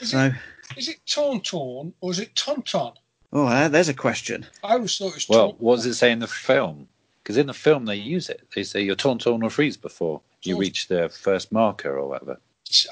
Is 0.00 0.10
so. 0.10 0.26
It, 0.26 0.32
is 0.78 0.88
it 0.88 0.96
tauntaun 1.06 1.92
or 2.00 2.10
is 2.10 2.18
it 2.18 2.34
tauntaun? 2.34 2.94
Oh, 3.30 3.46
uh, 3.46 3.68
there's 3.68 3.90
a 3.90 3.94
question. 3.94 4.46
I 4.64 4.72
always 4.74 4.96
thought 4.96 5.08
it 5.08 5.14
was. 5.14 5.28
Well, 5.28 5.54
what 5.58 5.76
does 5.76 5.86
it 5.86 5.94
say 5.94 6.10
in 6.12 6.20
the 6.20 6.26
film? 6.26 6.88
Because 7.22 7.36
in 7.36 7.46
the 7.46 7.54
film 7.54 7.84
they 7.84 7.96
use 7.96 8.30
it. 8.30 8.48
They 8.54 8.62
say 8.62 8.80
you're 8.80 8.96
tauntaun 8.96 9.42
or 9.42 9.50
freeze 9.50 9.76
before 9.76 10.22
you 10.42 10.58
reach 10.58 10.88
the 10.88 11.10
first 11.10 11.52
marker 11.52 11.98
or 11.98 12.08
whatever. 12.08 12.40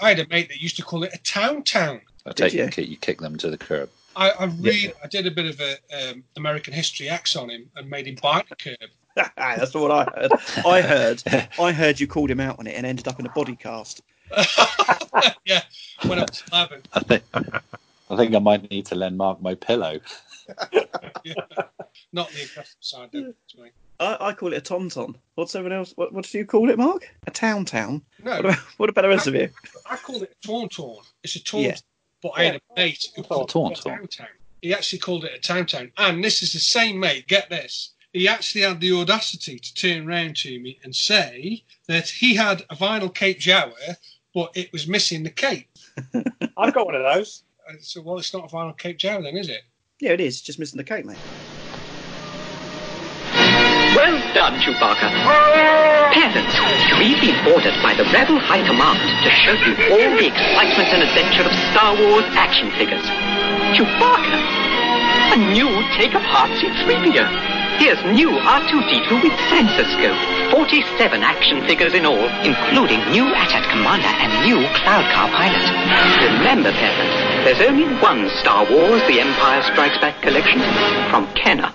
I 0.02 0.10
had 0.10 0.18
a 0.18 0.28
mate 0.28 0.48
that 0.48 0.60
used 0.60 0.76
to 0.76 0.82
call 0.82 1.04
it 1.04 1.14
a 1.14 1.18
town 1.18 1.62
town. 1.62 2.02
I 2.26 2.32
take 2.32 2.52
you? 2.52 2.68
you 2.84 2.96
kick 2.96 3.20
them 3.20 3.38
to 3.38 3.50
the 3.50 3.56
curb. 3.56 3.88
I, 4.16 4.30
I 4.30 4.44
really, 4.44 4.86
yeah. 4.86 4.90
I 5.04 5.06
did 5.06 5.26
a 5.26 5.30
bit 5.30 5.46
of 5.46 5.60
a 5.60 6.10
um, 6.10 6.24
American 6.36 6.72
history 6.72 7.08
X 7.08 7.36
on 7.36 7.50
him 7.50 7.70
and 7.76 7.88
made 7.88 8.06
him 8.06 8.16
bite 8.20 8.48
the 8.48 8.56
curb. 8.56 8.90
That's 9.36 9.74
what 9.74 9.90
I 9.90 10.04
heard. 10.04 10.32
I 10.66 10.80
heard. 10.80 11.22
I 11.60 11.72
heard 11.72 12.00
you 12.00 12.06
called 12.06 12.30
him 12.30 12.40
out 12.40 12.58
on 12.58 12.66
it 12.66 12.72
and 12.72 12.84
ended 12.84 13.08
up 13.08 13.20
in 13.20 13.26
a 13.26 13.30
body 13.30 13.56
cast. 13.56 14.02
yeah, 15.44 15.62
when 16.06 16.18
I 16.18 16.22
was 16.22 16.42
eleven. 16.50 16.82
I 16.92 17.00
think, 17.00 17.22
I 18.10 18.16
think 18.16 18.34
I 18.34 18.38
might 18.38 18.70
need 18.70 18.86
to 18.86 18.94
lend 18.94 19.16
Mark 19.16 19.40
my 19.40 19.54
pillow. 19.54 20.00
yeah. 21.24 21.34
Not 22.12 22.30
the 22.30 22.42
aggressive 22.42 22.76
side, 22.80 23.10
though. 23.12 23.34
I, 23.98 24.16
I, 24.20 24.32
call 24.32 24.52
it 24.52 24.56
a 24.56 24.74
tauntaun. 24.74 25.14
What's 25.34 25.54
everyone 25.54 25.78
else? 25.78 25.92
What, 25.96 26.12
what 26.12 26.24
do 26.24 26.38
you 26.38 26.44
call 26.44 26.70
it, 26.70 26.78
Mark? 26.78 27.08
A 27.26 27.30
town 27.30 27.64
town? 27.64 28.02
No. 28.22 28.32
What 28.32 28.40
about, 28.40 28.58
what 28.76 28.90
about 28.90 29.02
the 29.02 29.08
rest 29.08 29.26
I, 29.26 29.30
of 29.30 29.34
you? 29.36 29.50
I 29.88 29.96
call 29.96 30.22
it 30.22 30.36
a 30.44 30.46
tauntaun. 30.46 30.98
It's 31.22 31.36
a 31.36 31.42
taunt. 31.42 31.64
Yeah. 31.64 31.76
But 32.34 32.40
I 32.40 32.44
had 32.44 32.56
a 32.56 32.60
mate 32.76 33.08
who 33.14 33.22
called 33.22 33.50
it 33.50 33.78
a 33.78 33.82
town 33.82 34.06
town. 34.06 34.28
He 34.62 34.74
actually 34.74 34.98
called 34.98 35.24
it 35.24 35.34
a 35.34 35.38
town 35.38 35.66
town. 35.66 35.92
And 35.96 36.24
this 36.24 36.42
is 36.42 36.52
the 36.52 36.58
same 36.58 36.98
mate, 36.98 37.26
get 37.26 37.50
this. 37.50 37.92
He 38.12 38.28
actually 38.28 38.62
had 38.62 38.80
the 38.80 38.92
audacity 38.92 39.58
to 39.58 39.74
turn 39.74 40.06
round 40.06 40.36
to 40.36 40.58
me 40.58 40.78
and 40.82 40.94
say 40.94 41.64
that 41.86 42.08
he 42.08 42.34
had 42.34 42.62
a 42.70 42.74
vinyl 42.74 43.14
Cape 43.14 43.38
Jawa, 43.38 43.96
but 44.34 44.50
it 44.54 44.72
was 44.72 44.88
missing 44.88 45.22
the 45.22 45.30
cape. 45.30 45.68
I've 46.56 46.72
got 46.74 46.86
one 46.86 46.94
of 46.94 47.02
those. 47.02 47.42
Uh, 47.68 47.74
so, 47.80 48.00
well, 48.00 48.18
it's 48.18 48.32
not 48.32 48.50
a 48.50 48.54
vinyl 48.54 48.76
Cape 48.76 48.98
Jawa 48.98 49.22
then, 49.22 49.36
is 49.36 49.48
it? 49.48 49.62
Yeah, 50.00 50.12
it 50.12 50.20
is. 50.20 50.40
Just 50.40 50.58
missing 50.58 50.78
the 50.78 50.84
cape, 50.84 51.04
mate. 51.04 51.18
Well 53.96 54.20
done, 54.36 54.60
Chewbacca. 54.60 55.08
Parents, 56.12 56.54
we've 57.00 57.16
been 57.16 57.40
ordered 57.48 57.72
by 57.80 57.96
the 57.96 58.04
Rebel 58.12 58.36
High 58.36 58.60
Command 58.68 59.00
to 59.24 59.30
show 59.40 59.56
you 59.56 59.72
all 59.88 60.12
the 60.20 60.28
excitement 60.28 60.92
and 60.92 61.00
adventure 61.00 61.48
of 61.48 61.52
Star 61.72 61.96
Wars 61.96 62.28
action 62.36 62.68
figures. 62.76 63.00
Chewbacca, 63.72 64.36
a 65.32 65.38
new 65.48 65.72
take-apart 65.96 66.52
C-3PO. 66.60 67.24
Here's 67.80 67.96
new 68.12 68.36
R2-D2 68.36 69.24
with 69.24 69.32
sensor 69.48 69.88
scope. 69.88 70.20
47 70.52 71.24
action 71.24 71.64
figures 71.64 71.96
in 71.96 72.04
all, 72.04 72.28
including 72.44 73.00
new 73.08 73.24
AT-AT 73.32 73.64
Commander 73.72 74.12
and 74.20 74.28
new 74.44 74.60
Cloud 74.76 75.08
Car 75.16 75.32
pilot. 75.32 75.64
Remember, 76.36 76.68
parents, 76.68 77.16
there's 77.48 77.64
only 77.64 77.88
one 78.04 78.28
Star 78.44 78.68
Wars 78.68 79.00
The 79.08 79.24
Empire 79.24 79.64
Strikes 79.72 79.96
Back 80.04 80.20
collection 80.20 80.60
from 81.08 81.32
Kenner. 81.32 81.72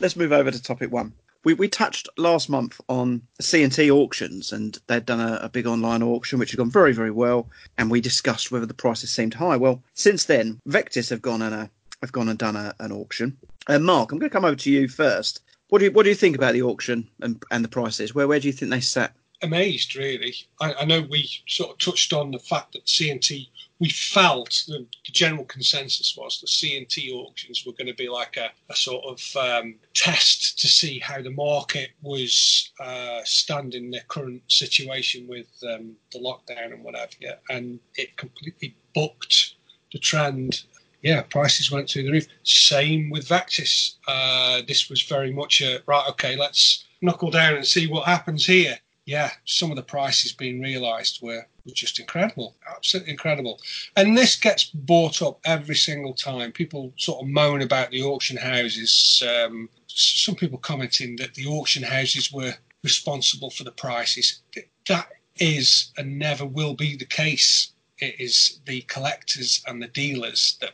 Let's 0.00 0.16
move 0.16 0.32
over 0.32 0.50
to 0.50 0.60
topic 0.60 0.92
one. 0.92 1.14
We, 1.46 1.54
we 1.54 1.68
touched 1.68 2.08
last 2.18 2.48
month 2.48 2.80
on 2.88 3.22
C&T 3.40 3.88
auctions, 3.88 4.52
and 4.52 4.76
they'd 4.88 5.06
done 5.06 5.20
a, 5.20 5.38
a, 5.42 5.48
big 5.48 5.64
online 5.68 6.02
auction, 6.02 6.40
which 6.40 6.50
had 6.50 6.58
gone 6.58 6.72
very, 6.72 6.92
very 6.92 7.12
well. 7.12 7.48
And 7.78 7.88
we 7.88 8.00
discussed 8.00 8.50
whether 8.50 8.66
the 8.66 8.74
prices 8.74 9.12
seemed 9.12 9.32
high. 9.32 9.56
Well, 9.56 9.80
since 9.94 10.24
then, 10.24 10.60
Vectis 10.66 11.08
have 11.10 11.22
gone 11.22 11.42
and 11.42 11.54
a, 11.54 11.70
have 12.00 12.10
gone 12.10 12.28
and 12.28 12.36
done 12.36 12.56
a, 12.56 12.74
an 12.80 12.90
auction. 12.90 13.36
Uh, 13.68 13.78
Mark, 13.78 14.10
I'm 14.10 14.18
going 14.18 14.28
to 14.28 14.32
come 14.32 14.44
over 14.44 14.56
to 14.56 14.70
you 14.72 14.88
first. 14.88 15.40
What 15.68 15.78
do 15.78 15.84
you 15.84 15.92
what 15.92 16.02
do 16.02 16.08
you 16.08 16.16
think 16.16 16.34
about 16.34 16.54
the 16.54 16.62
auction 16.62 17.06
and, 17.20 17.40
and 17.52 17.64
the 17.64 17.68
prices? 17.68 18.12
Where 18.12 18.26
where 18.26 18.40
do 18.40 18.48
you 18.48 18.52
think 18.52 18.72
they 18.72 18.80
sat 18.80 19.12
amazed, 19.42 19.96
really. 19.96 20.34
I, 20.60 20.74
I 20.74 20.84
know 20.84 21.02
we 21.02 21.28
sort 21.46 21.70
of 21.70 21.78
touched 21.78 22.12
on 22.12 22.30
the 22.30 22.38
fact 22.38 22.72
that 22.72 22.88
C&T, 22.88 23.50
we 23.78 23.88
felt 23.90 24.64
the, 24.68 24.86
the 25.04 25.12
general 25.12 25.44
consensus 25.44 26.16
was 26.16 26.40
that 26.40 26.48
C&T 26.48 27.12
auctions 27.12 27.64
were 27.66 27.72
going 27.72 27.88
to 27.88 27.94
be 27.94 28.08
like 28.08 28.36
a, 28.36 28.50
a 28.70 28.76
sort 28.76 29.04
of 29.04 29.36
um, 29.36 29.74
test 29.92 30.58
to 30.60 30.66
see 30.66 30.98
how 30.98 31.20
the 31.20 31.30
market 31.30 31.90
was 32.02 32.70
uh, 32.80 33.20
standing 33.24 33.90
the 33.90 34.00
current 34.08 34.42
situation 34.48 35.26
with 35.28 35.48
um, 35.70 35.94
the 36.12 36.18
lockdown 36.18 36.72
and 36.72 36.82
whatever. 36.82 37.12
And 37.50 37.78
it 37.96 38.16
completely 38.16 38.74
bucked 38.94 39.54
the 39.92 39.98
trend 39.98 40.64
yeah, 41.06 41.22
prices 41.22 41.70
went 41.70 41.88
through 41.88 42.02
the 42.02 42.10
roof. 42.10 42.26
Same 42.42 43.10
with 43.10 43.28
Vectis. 43.28 43.94
Uh, 44.08 44.62
this 44.66 44.90
was 44.90 45.02
very 45.02 45.32
much 45.32 45.60
a 45.60 45.80
right. 45.86 46.04
Okay, 46.10 46.34
let's 46.34 46.84
knuckle 47.00 47.30
down 47.30 47.54
and 47.54 47.64
see 47.64 47.86
what 47.86 48.06
happens 48.06 48.44
here. 48.44 48.76
Yeah, 49.04 49.30
some 49.44 49.70
of 49.70 49.76
the 49.76 49.84
prices 49.84 50.32
being 50.32 50.60
realised 50.60 51.20
were, 51.22 51.46
were 51.66 51.72
just 51.72 51.98
incredible, 51.98 52.56
absolutely 52.66 53.12
incredible. 53.12 53.60
And 53.96 54.16
this 54.16 54.36
gets 54.36 54.64
bought 54.64 55.20
up 55.20 55.40
every 55.44 55.76
single 55.76 56.14
time. 56.14 56.52
People 56.52 56.92
sort 56.96 57.22
of 57.22 57.28
moan 57.28 57.62
about 57.62 57.90
the 57.90 58.02
auction 58.02 58.36
houses. 58.36 59.22
Um, 59.28 59.68
some 59.88 60.34
people 60.34 60.58
commenting 60.58 61.16
that 61.16 61.34
the 61.34 61.46
auction 61.46 61.82
houses 61.82 62.32
were 62.32 62.54
responsible 62.82 63.50
for 63.50 63.64
the 63.64 63.72
prices. 63.72 64.40
That 64.88 65.08
is 65.38 65.92
and 65.98 66.18
never 66.18 66.46
will 66.46 66.74
be 66.74 66.96
the 66.96 67.04
case 67.04 67.72
it 67.98 68.20
is 68.20 68.60
the 68.66 68.82
collectors 68.82 69.62
and 69.66 69.82
the 69.82 69.88
dealers 69.88 70.58
that, 70.60 70.72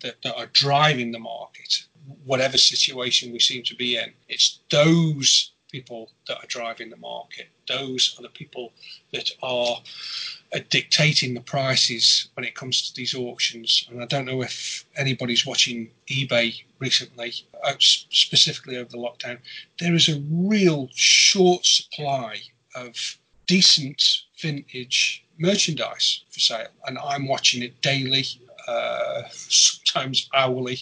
that, 0.00 0.16
that 0.22 0.36
are 0.36 0.46
driving 0.46 1.12
the 1.12 1.18
market, 1.18 1.84
whatever 2.24 2.58
situation 2.58 3.32
we 3.32 3.38
seem 3.38 3.62
to 3.64 3.74
be 3.74 3.96
in. 3.96 4.12
It's 4.28 4.60
those 4.70 5.52
people 5.76 6.08
that 6.26 6.38
are 6.42 6.46
driving 6.46 6.88
the 6.90 6.96
market. 7.14 7.48
Those 7.68 8.02
are 8.18 8.22
the 8.22 8.36
people 8.40 8.72
that 9.12 9.28
are 9.42 9.76
uh, 10.54 10.60
dictating 10.70 11.34
the 11.34 11.42
prices 11.56 12.28
when 12.34 12.46
it 12.46 12.54
comes 12.54 12.76
to 12.82 12.94
these 12.94 13.14
auctions. 13.14 13.86
And 13.90 14.02
I 14.02 14.06
don't 14.06 14.24
know 14.24 14.42
if 14.42 14.86
anybody's 14.96 15.44
watching 15.44 15.90
eBay 16.08 16.62
recently, 16.78 17.30
uh, 17.62 17.74
specifically 17.78 18.76
over 18.78 18.90
the 18.90 19.04
lockdown. 19.06 19.38
There 19.78 19.94
is 19.94 20.08
a 20.08 20.22
real 20.30 20.88
short 20.94 21.66
supply 21.66 22.32
of 22.74 22.94
decent 23.46 24.02
vintage 24.40 25.24
merchandise 25.38 26.22
for 26.30 26.40
sale, 26.40 26.74
and 26.86 26.98
I'm 26.98 27.28
watching 27.28 27.62
it 27.62 27.82
daily, 27.82 28.24
uh, 28.66 29.22
sometimes 29.30 30.28
hourly, 30.32 30.78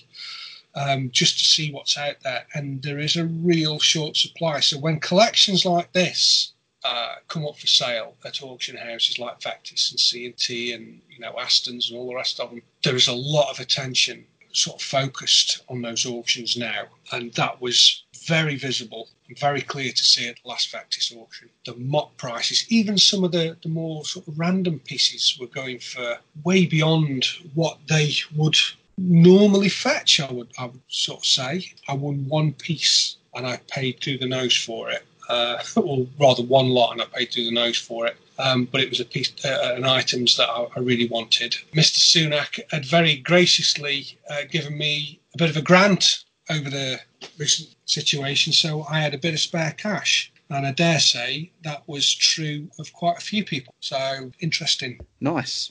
um, 0.74 1.10
just 1.12 1.38
to 1.38 1.44
see 1.44 1.72
what's 1.72 1.96
out 1.96 2.16
there. 2.22 2.46
And 2.54 2.82
there 2.82 2.98
is 2.98 3.16
a 3.16 3.26
real 3.26 3.78
short 3.78 4.16
supply. 4.16 4.60
So 4.60 4.78
when 4.78 5.00
collections 5.00 5.64
like 5.64 5.92
this 5.92 6.52
uh, 6.84 7.14
come 7.28 7.46
up 7.46 7.56
for 7.56 7.66
sale 7.66 8.14
at 8.24 8.42
auction 8.42 8.76
houses 8.76 9.18
like 9.18 9.40
Vectis 9.40 9.90
and 9.90 9.98
C&T 9.98 10.72
and 10.72 11.00
you 11.08 11.18
know 11.18 11.34
Aston's 11.38 11.90
and 11.90 11.98
all 11.98 12.08
the 12.08 12.14
rest 12.14 12.40
of 12.40 12.50
them, 12.50 12.62
there 12.82 12.96
is 12.96 13.08
a 13.08 13.12
lot 13.12 13.50
of 13.50 13.60
attention 13.60 14.24
sort 14.52 14.80
of 14.80 14.86
focused 14.86 15.62
on 15.68 15.82
those 15.82 16.06
auctions 16.06 16.56
now, 16.56 16.84
and 17.12 17.32
that 17.34 17.60
was 17.60 18.04
very 18.26 18.56
visible 18.56 19.08
and 19.28 19.38
very 19.38 19.60
clear 19.60 19.92
to 19.92 20.04
see 20.04 20.28
at 20.28 20.36
the 20.42 20.48
last 20.48 20.72
Vectis 20.72 21.14
auction. 21.16 21.48
The 21.64 21.74
mock 21.74 22.16
prices, 22.16 22.64
even 22.68 22.96
some 22.96 23.24
of 23.24 23.32
the, 23.32 23.56
the 23.62 23.68
more 23.68 24.04
sort 24.04 24.28
of 24.28 24.38
random 24.38 24.78
pieces, 24.80 25.36
were 25.40 25.48
going 25.48 25.78
for 25.80 26.18
way 26.44 26.66
beyond 26.66 27.26
what 27.54 27.78
they 27.88 28.14
would 28.36 28.56
normally 28.98 29.68
fetch. 29.68 30.20
I 30.20 30.32
would 30.32 30.48
I 30.58 30.66
would 30.66 30.82
sort 30.88 31.20
of 31.20 31.26
say 31.26 31.72
I 31.88 31.94
won 31.94 32.28
one 32.28 32.52
piece 32.52 33.16
and 33.34 33.46
I 33.46 33.58
paid 33.68 34.00
through 34.00 34.18
the 34.18 34.26
nose 34.26 34.56
for 34.56 34.90
it, 34.90 35.04
uh, 35.28 35.62
or 35.76 36.06
rather 36.20 36.42
one 36.42 36.68
lot 36.68 36.92
and 36.92 37.02
I 37.02 37.06
paid 37.06 37.32
through 37.32 37.46
the 37.46 37.52
nose 37.52 37.78
for 37.78 38.06
it. 38.06 38.16
Um, 38.38 38.64
but 38.64 38.80
it 38.80 38.90
was 38.90 38.98
a 38.98 39.04
piece, 39.04 39.32
uh, 39.44 39.74
an 39.76 39.84
items 39.84 40.36
that 40.36 40.48
I, 40.48 40.66
I, 40.74 40.80
really 40.80 41.06
wanted. 41.06 41.54
Mr. 41.72 42.00
Sunak 42.00 42.58
had 42.72 42.84
very 42.84 43.14
graciously 43.14 44.18
uh, 44.28 44.42
given 44.50 44.76
me 44.76 45.20
a 45.34 45.38
bit 45.38 45.50
of 45.50 45.56
a 45.56 45.62
grant 45.62 46.24
over 46.50 46.68
the 46.68 46.98
recent 47.38 47.76
situation, 47.86 48.52
so 48.52 48.84
I 48.90 48.98
had 48.98 49.14
a 49.14 49.18
bit 49.18 49.34
of 49.34 49.40
spare 49.40 49.72
cash. 49.78 50.32
And 50.50 50.66
I 50.66 50.72
dare 50.72 50.98
say 50.98 51.52
that 51.62 51.86
was 51.86 52.12
true 52.12 52.68
of 52.80 52.92
quite 52.92 53.18
a 53.18 53.20
few 53.20 53.44
people. 53.44 53.74
So 53.78 54.32
interesting. 54.40 54.98
Nice. 55.20 55.70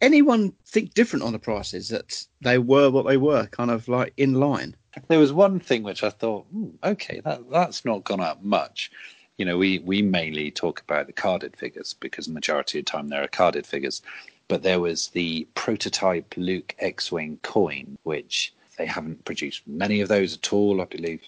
Anyone 0.00 0.52
think 0.66 0.94
different 0.94 1.24
on 1.24 1.32
the 1.32 1.38
prices 1.38 1.88
that 1.88 2.26
they 2.40 2.58
were 2.58 2.90
what 2.90 3.06
they 3.06 3.16
were, 3.16 3.46
kind 3.46 3.70
of 3.70 3.88
like 3.88 4.12
in 4.16 4.34
line? 4.34 4.76
There 5.08 5.18
was 5.18 5.32
one 5.32 5.60
thing 5.60 5.82
which 5.82 6.02
I 6.02 6.10
thought, 6.10 6.46
hmm, 6.46 6.70
okay, 6.82 7.20
that 7.24 7.50
that's 7.50 7.84
not 7.84 8.04
gone 8.04 8.20
up 8.20 8.42
much 8.42 8.90
you 9.36 9.44
know, 9.44 9.58
we, 9.58 9.78
we 9.80 10.02
mainly 10.02 10.50
talk 10.50 10.80
about 10.80 11.06
the 11.06 11.12
carded 11.12 11.56
figures 11.56 11.94
because 12.00 12.26
the 12.26 12.32
majority 12.32 12.78
of 12.78 12.84
the 12.84 12.90
time 12.90 13.08
there 13.08 13.22
are 13.22 13.28
carded 13.28 13.66
figures. 13.66 14.02
But 14.48 14.62
there 14.62 14.80
was 14.80 15.08
the 15.08 15.46
prototype 15.54 16.34
Luke 16.36 16.74
X-wing 16.78 17.40
coin, 17.42 17.98
which 18.04 18.54
they 18.78 18.86
haven't 18.86 19.24
produced 19.24 19.66
many 19.66 20.00
of 20.00 20.08
those 20.08 20.34
at 20.34 20.52
all. 20.52 20.80
I 20.80 20.84
believe 20.84 21.22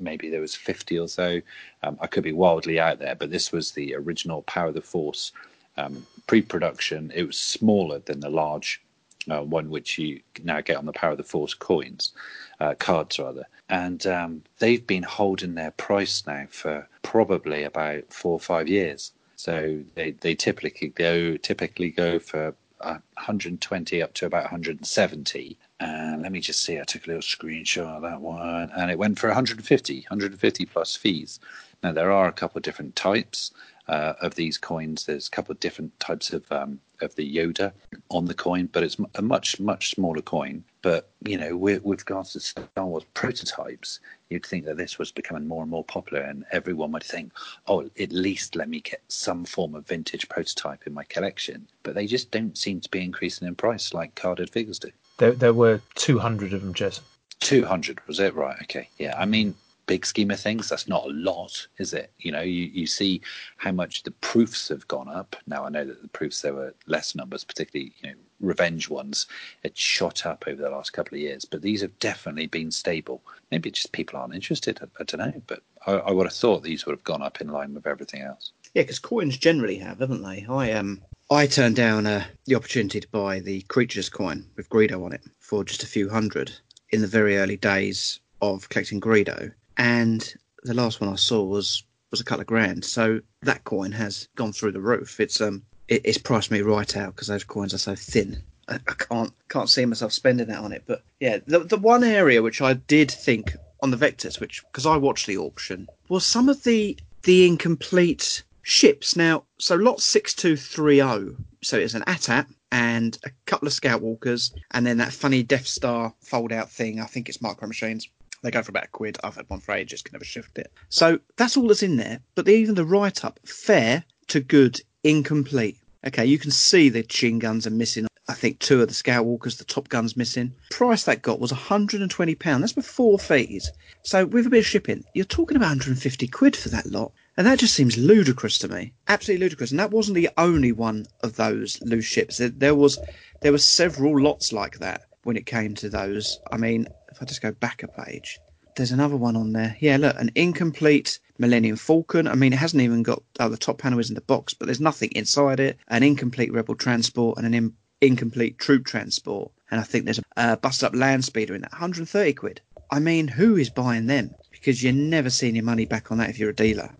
maybe 0.00 0.28
there 0.28 0.40
was 0.40 0.54
50 0.54 0.98
or 0.98 1.08
so. 1.08 1.40
Um, 1.82 1.96
I 2.00 2.06
could 2.06 2.24
be 2.24 2.32
wildly 2.32 2.80
out 2.80 2.98
there, 2.98 3.14
but 3.14 3.30
this 3.30 3.52
was 3.52 3.72
the 3.72 3.94
original 3.94 4.42
Power 4.42 4.68
of 4.68 4.74
the 4.74 4.80
Force 4.82 5.32
um, 5.76 6.06
pre-production. 6.26 7.12
It 7.14 7.26
was 7.26 7.38
smaller 7.38 7.98
than 8.00 8.20
the 8.20 8.30
large 8.30 8.82
uh, 9.30 9.42
one 9.42 9.70
which 9.70 9.98
you 9.98 10.20
now 10.42 10.60
get 10.60 10.76
on 10.76 10.86
the 10.86 10.92
Power 10.92 11.12
of 11.12 11.18
the 11.18 11.24
Force 11.24 11.54
coins, 11.54 12.12
uh, 12.60 12.74
cards 12.74 13.18
rather. 13.18 13.46
And 13.68 14.06
um, 14.06 14.42
they've 14.58 14.86
been 14.86 15.02
holding 15.02 15.54
their 15.54 15.70
price 15.72 16.26
now 16.26 16.46
for 16.50 16.88
probably 17.02 17.64
about 17.64 18.12
four 18.12 18.32
or 18.32 18.40
five 18.40 18.68
years. 18.68 19.12
So 19.36 19.82
they, 19.94 20.12
they 20.12 20.34
typically 20.34 20.88
go 20.88 21.36
typically 21.36 21.90
go 21.90 22.18
for 22.18 22.54
120 22.78 24.02
up 24.02 24.14
to 24.14 24.26
about 24.26 24.44
170. 24.44 25.58
And 25.80 26.22
let 26.22 26.32
me 26.32 26.40
just 26.40 26.62
see, 26.62 26.78
I 26.78 26.84
took 26.84 27.06
a 27.06 27.08
little 27.08 27.22
screenshot 27.22 27.96
of 27.96 28.02
that 28.02 28.20
one, 28.20 28.70
and 28.76 28.90
it 28.90 28.98
went 28.98 29.18
for 29.18 29.28
150, 29.28 29.94
150 30.08 30.66
plus 30.66 30.96
fees. 30.96 31.40
Now 31.82 31.92
there 31.92 32.12
are 32.12 32.28
a 32.28 32.32
couple 32.32 32.58
of 32.58 32.62
different 32.62 32.96
types 32.96 33.50
uh, 33.88 34.14
of 34.20 34.34
these 34.34 34.58
coins. 34.58 35.06
There's 35.06 35.28
a 35.28 35.30
couple 35.30 35.52
of 35.52 35.60
different 35.60 35.98
types 36.00 36.32
of 36.32 36.50
um, 36.50 36.80
of 37.00 37.14
the 37.16 37.36
Yoda 37.36 37.72
on 38.10 38.26
the 38.26 38.34
coin, 38.34 38.68
but 38.72 38.82
it's 38.82 38.96
a 39.14 39.22
much 39.22 39.60
much 39.60 39.90
smaller 39.90 40.22
coin. 40.22 40.64
But 40.82 41.10
you 41.24 41.36
know, 41.36 41.56
with, 41.56 41.84
with 41.84 42.00
regards 42.00 42.32
to 42.32 42.40
Star 42.40 42.86
Wars 42.86 43.04
prototypes, 43.14 44.00
you'd 44.28 44.46
think 44.46 44.64
that 44.66 44.76
this 44.76 44.98
was 44.98 45.12
becoming 45.12 45.46
more 45.46 45.62
and 45.62 45.70
more 45.70 45.84
popular, 45.84 46.22
and 46.22 46.44
everyone 46.52 46.92
would 46.92 47.02
think, 47.02 47.32
"Oh, 47.66 47.88
at 47.98 48.12
least 48.12 48.56
let 48.56 48.68
me 48.68 48.80
get 48.80 49.02
some 49.08 49.44
form 49.44 49.74
of 49.74 49.86
vintage 49.86 50.28
prototype 50.28 50.86
in 50.86 50.94
my 50.94 51.04
collection." 51.04 51.68
But 51.82 51.94
they 51.94 52.06
just 52.06 52.30
don't 52.30 52.56
seem 52.56 52.80
to 52.80 52.90
be 52.90 53.02
increasing 53.02 53.48
in 53.48 53.54
price 53.54 53.92
like 53.92 54.14
carded 54.14 54.50
figures 54.50 54.78
do. 54.78 54.90
There, 55.18 55.32
there 55.32 55.54
were 55.54 55.80
200 55.94 56.52
of 56.52 56.62
them, 56.62 56.74
Jez. 56.74 57.00
200 57.40 57.98
was 58.06 58.20
it 58.20 58.34
right 58.34 58.56
okay 58.62 58.88
yeah 58.96 59.14
i 59.18 59.26
mean 59.26 59.54
big 59.86 60.06
scheme 60.06 60.30
of 60.30 60.40
things, 60.40 60.68
that's 60.68 60.88
not 60.88 61.04
a 61.04 61.10
lot, 61.10 61.66
is 61.78 61.92
it? 61.92 62.10
You 62.18 62.32
know, 62.32 62.40
you, 62.40 62.64
you 62.64 62.86
see 62.86 63.20
how 63.56 63.72
much 63.72 64.02
the 64.02 64.10
proofs 64.10 64.68
have 64.68 64.86
gone 64.88 65.08
up. 65.08 65.36
Now 65.46 65.64
I 65.64 65.68
know 65.68 65.84
that 65.84 66.02
the 66.02 66.08
proofs 66.08 66.42
there 66.42 66.54
were 66.54 66.74
less 66.86 67.14
numbers, 67.14 67.44
particularly 67.44 67.92
you 68.02 68.10
know 68.10 68.16
revenge 68.40 68.88
ones. 68.88 69.26
It 69.62 69.76
shot 69.76 70.26
up 70.26 70.44
over 70.46 70.60
the 70.60 70.70
last 70.70 70.92
couple 70.92 71.16
of 71.16 71.22
years, 71.22 71.44
but 71.44 71.62
these 71.62 71.80
have 71.80 71.98
definitely 71.98 72.46
been 72.46 72.70
stable. 72.70 73.22
Maybe 73.50 73.70
just 73.70 73.92
people 73.92 74.18
aren't 74.18 74.34
interested. 74.34 74.78
I, 74.82 74.86
I 75.00 75.04
don't 75.04 75.20
know, 75.20 75.42
but 75.46 75.62
I, 75.86 75.92
I, 75.92 76.10
would 76.10 76.26
have 76.26 76.34
thought 76.34 76.62
these 76.62 76.86
would 76.86 76.92
have 76.92 77.04
gone 77.04 77.22
up 77.22 77.40
in 77.40 77.48
line 77.48 77.74
with 77.74 77.86
everything 77.86 78.22
else. 78.22 78.52
Yeah, 78.74 78.82
because 78.82 78.98
coins 78.98 79.36
generally 79.36 79.76
have, 79.76 80.00
haven't 80.00 80.22
they? 80.22 80.46
I 80.48 80.72
um 80.72 81.02
I 81.30 81.46
turned 81.46 81.76
down 81.76 82.06
uh, 82.06 82.24
the 82.44 82.54
opportunity 82.54 83.00
to 83.00 83.08
buy 83.08 83.40
the 83.40 83.62
creatures 83.62 84.08
coin 84.08 84.46
with 84.56 84.68
Greedo 84.68 85.04
on 85.04 85.12
it 85.12 85.22
for 85.40 85.64
just 85.64 85.82
a 85.82 85.86
few 85.86 86.08
hundred 86.10 86.52
in 86.90 87.00
the 87.00 87.06
very 87.06 87.38
early 87.38 87.56
days 87.56 88.20
of 88.42 88.68
collecting 88.68 89.00
Greedo 89.00 89.52
and 89.76 90.34
the 90.62 90.74
last 90.74 91.00
one 91.00 91.10
I 91.10 91.16
saw 91.16 91.42
was 91.44 91.84
was 92.10 92.20
a 92.20 92.24
couple 92.24 92.42
of 92.42 92.46
grand. 92.46 92.84
So 92.84 93.20
that 93.42 93.64
coin 93.64 93.92
has 93.92 94.28
gone 94.36 94.52
through 94.52 94.72
the 94.72 94.80
roof. 94.80 95.20
It's 95.20 95.40
um 95.40 95.62
it, 95.88 96.02
it's 96.04 96.18
priced 96.18 96.50
me 96.50 96.60
right 96.62 96.96
out 96.96 97.14
because 97.14 97.28
those 97.28 97.44
coins 97.44 97.74
are 97.74 97.78
so 97.78 97.94
thin. 97.94 98.42
I, 98.68 98.76
I, 98.76 98.94
can't 98.94 99.32
can't 99.48 99.68
see 99.68 99.84
myself 99.84 100.12
spending 100.12 100.46
that 100.46 100.58
on 100.58 100.72
it. 100.72 100.84
But 100.86 101.02
yeah, 101.20 101.38
the 101.46 101.60
the 101.60 101.76
one 101.76 102.04
area 102.04 102.42
which 102.42 102.62
I 102.62 102.74
did 102.74 103.10
think 103.10 103.54
on 103.82 103.90
the 103.90 103.96
Vectis, 103.96 104.40
which 104.40 104.62
because 104.70 104.86
I 104.86 104.96
watched 104.96 105.26
the 105.26 105.38
auction, 105.38 105.88
was 106.08 106.26
some 106.26 106.48
of 106.48 106.62
the 106.64 106.96
the 107.24 107.46
incomplete 107.46 108.42
ships. 108.62 109.16
Now, 109.16 109.44
so 109.58 109.74
lot 109.74 110.00
six 110.00 110.34
two 110.34 110.56
three 110.56 110.96
zero. 110.96 111.36
So 111.62 111.78
it's 111.78 111.94
an 111.94 112.04
AT-AT 112.06 112.46
and 112.72 113.18
a 113.24 113.30
couple 113.46 113.66
of 113.66 113.72
Scout 113.72 114.02
Walkers, 114.02 114.52
and 114.72 114.86
then 114.86 114.98
that 114.98 115.12
funny 115.12 115.42
Death 115.42 115.66
Star 115.66 116.12
fold 116.20 116.52
out 116.52 116.70
thing. 116.70 117.00
I 117.00 117.06
think 117.06 117.28
it's 117.28 117.40
Micro 117.40 117.66
Machines. 117.66 118.08
They 118.44 118.50
go 118.50 118.62
for 118.62 118.72
about 118.72 118.84
a 118.84 118.88
quid. 118.88 119.16
I've 119.24 119.36
had 119.36 119.48
one 119.48 119.60
for 119.60 119.72
ages, 119.72 120.02
can 120.02 120.12
never 120.12 120.24
shift 120.24 120.58
it. 120.58 120.70
So 120.90 121.18
that's 121.36 121.56
all 121.56 121.66
that's 121.66 121.82
in 121.82 121.96
there. 121.96 122.20
But 122.34 122.46
even 122.46 122.74
the 122.74 122.84
write 122.84 123.24
up, 123.24 123.40
fair 123.46 124.04
to 124.28 124.40
good, 124.40 124.82
incomplete. 125.02 125.78
Okay, 126.06 126.26
you 126.26 126.38
can 126.38 126.50
see 126.50 126.90
the 126.90 127.02
chin 127.02 127.38
guns 127.38 127.66
are 127.66 127.70
missing. 127.70 128.06
I 128.28 128.34
think 128.34 128.58
two 128.58 128.82
of 128.82 128.88
the 128.88 128.94
Scout 128.94 129.24
Walkers, 129.24 129.56
the 129.56 129.64
Top 129.64 129.88
Gun's 129.88 130.14
missing. 130.14 130.52
Price 130.70 131.04
that 131.04 131.22
got 131.22 131.40
was 131.40 131.52
120 131.52 132.34
pound. 132.34 132.62
That's 132.62 132.74
before 132.74 133.18
fees. 133.18 133.70
So 134.02 134.26
with 134.26 134.46
a 134.46 134.50
bit 134.50 134.60
of 134.60 134.66
shipping, 134.66 135.04
you're 135.14 135.24
talking 135.24 135.56
about 135.56 135.68
150 135.68 136.28
quid 136.28 136.54
for 136.54 136.68
that 136.68 136.84
lot. 136.84 137.12
And 137.38 137.46
that 137.46 137.58
just 137.58 137.74
seems 137.74 137.96
ludicrous 137.96 138.58
to 138.58 138.68
me. 138.68 138.92
Absolutely 139.08 139.44
ludicrous. 139.44 139.70
And 139.70 139.80
that 139.80 139.90
wasn't 139.90 140.16
the 140.16 140.28
only 140.36 140.72
one 140.72 141.06
of 141.22 141.36
those 141.36 141.80
loose 141.80 142.04
ships. 142.04 142.40
There 142.40 142.74
was 142.74 142.98
there 143.40 143.52
were 143.52 143.58
several 143.58 144.20
lots 144.20 144.52
like 144.52 144.78
that 144.80 145.06
when 145.22 145.38
it 145.38 145.46
came 145.46 145.74
to 145.76 145.88
those. 145.88 146.38
I 146.52 146.58
mean, 146.58 146.86
if 147.14 147.22
I 147.22 147.24
just 147.26 147.42
go 147.42 147.52
back 147.52 147.82
a 147.82 147.88
page, 147.88 148.38
there's 148.76 148.92
another 148.92 149.16
one 149.16 149.36
on 149.36 149.52
there. 149.52 149.76
Yeah, 149.80 149.96
look, 149.98 150.18
an 150.18 150.30
incomplete 150.34 151.20
Millennium 151.38 151.76
Falcon. 151.76 152.26
I 152.26 152.34
mean, 152.34 152.52
it 152.52 152.58
hasn't 152.58 152.82
even 152.82 153.02
got 153.02 153.22
oh, 153.38 153.48
the 153.48 153.56
top 153.56 153.78
panel 153.78 154.00
is 154.00 154.08
in 154.08 154.14
the 154.14 154.20
box, 154.20 154.54
but 154.54 154.66
there's 154.66 154.80
nothing 154.80 155.10
inside 155.12 155.60
it. 155.60 155.78
An 155.88 156.02
incomplete 156.02 156.52
Rebel 156.52 156.74
transport 156.74 157.38
and 157.38 157.46
an 157.46 157.54
in, 157.54 157.72
incomplete 158.00 158.58
troop 158.58 158.84
transport. 158.84 159.52
And 159.70 159.80
I 159.80 159.84
think 159.84 160.04
there's 160.04 160.18
a 160.18 160.22
uh, 160.36 160.56
busted 160.56 160.86
up 160.88 160.94
land 160.94 161.24
speeder 161.24 161.54
in 161.54 161.62
that. 161.62 161.72
130 161.72 162.32
quid. 162.34 162.60
I 162.90 162.98
mean, 162.98 163.28
who 163.28 163.56
is 163.56 163.70
buying 163.70 164.06
them? 164.06 164.34
Because 164.50 164.82
you're 164.82 164.92
never 164.92 165.30
seeing 165.30 165.54
your 165.54 165.64
money 165.64 165.84
back 165.84 166.10
on 166.10 166.18
that 166.18 166.30
if 166.30 166.38
you're 166.38 166.50
a 166.50 166.54
dealer. 166.54 166.90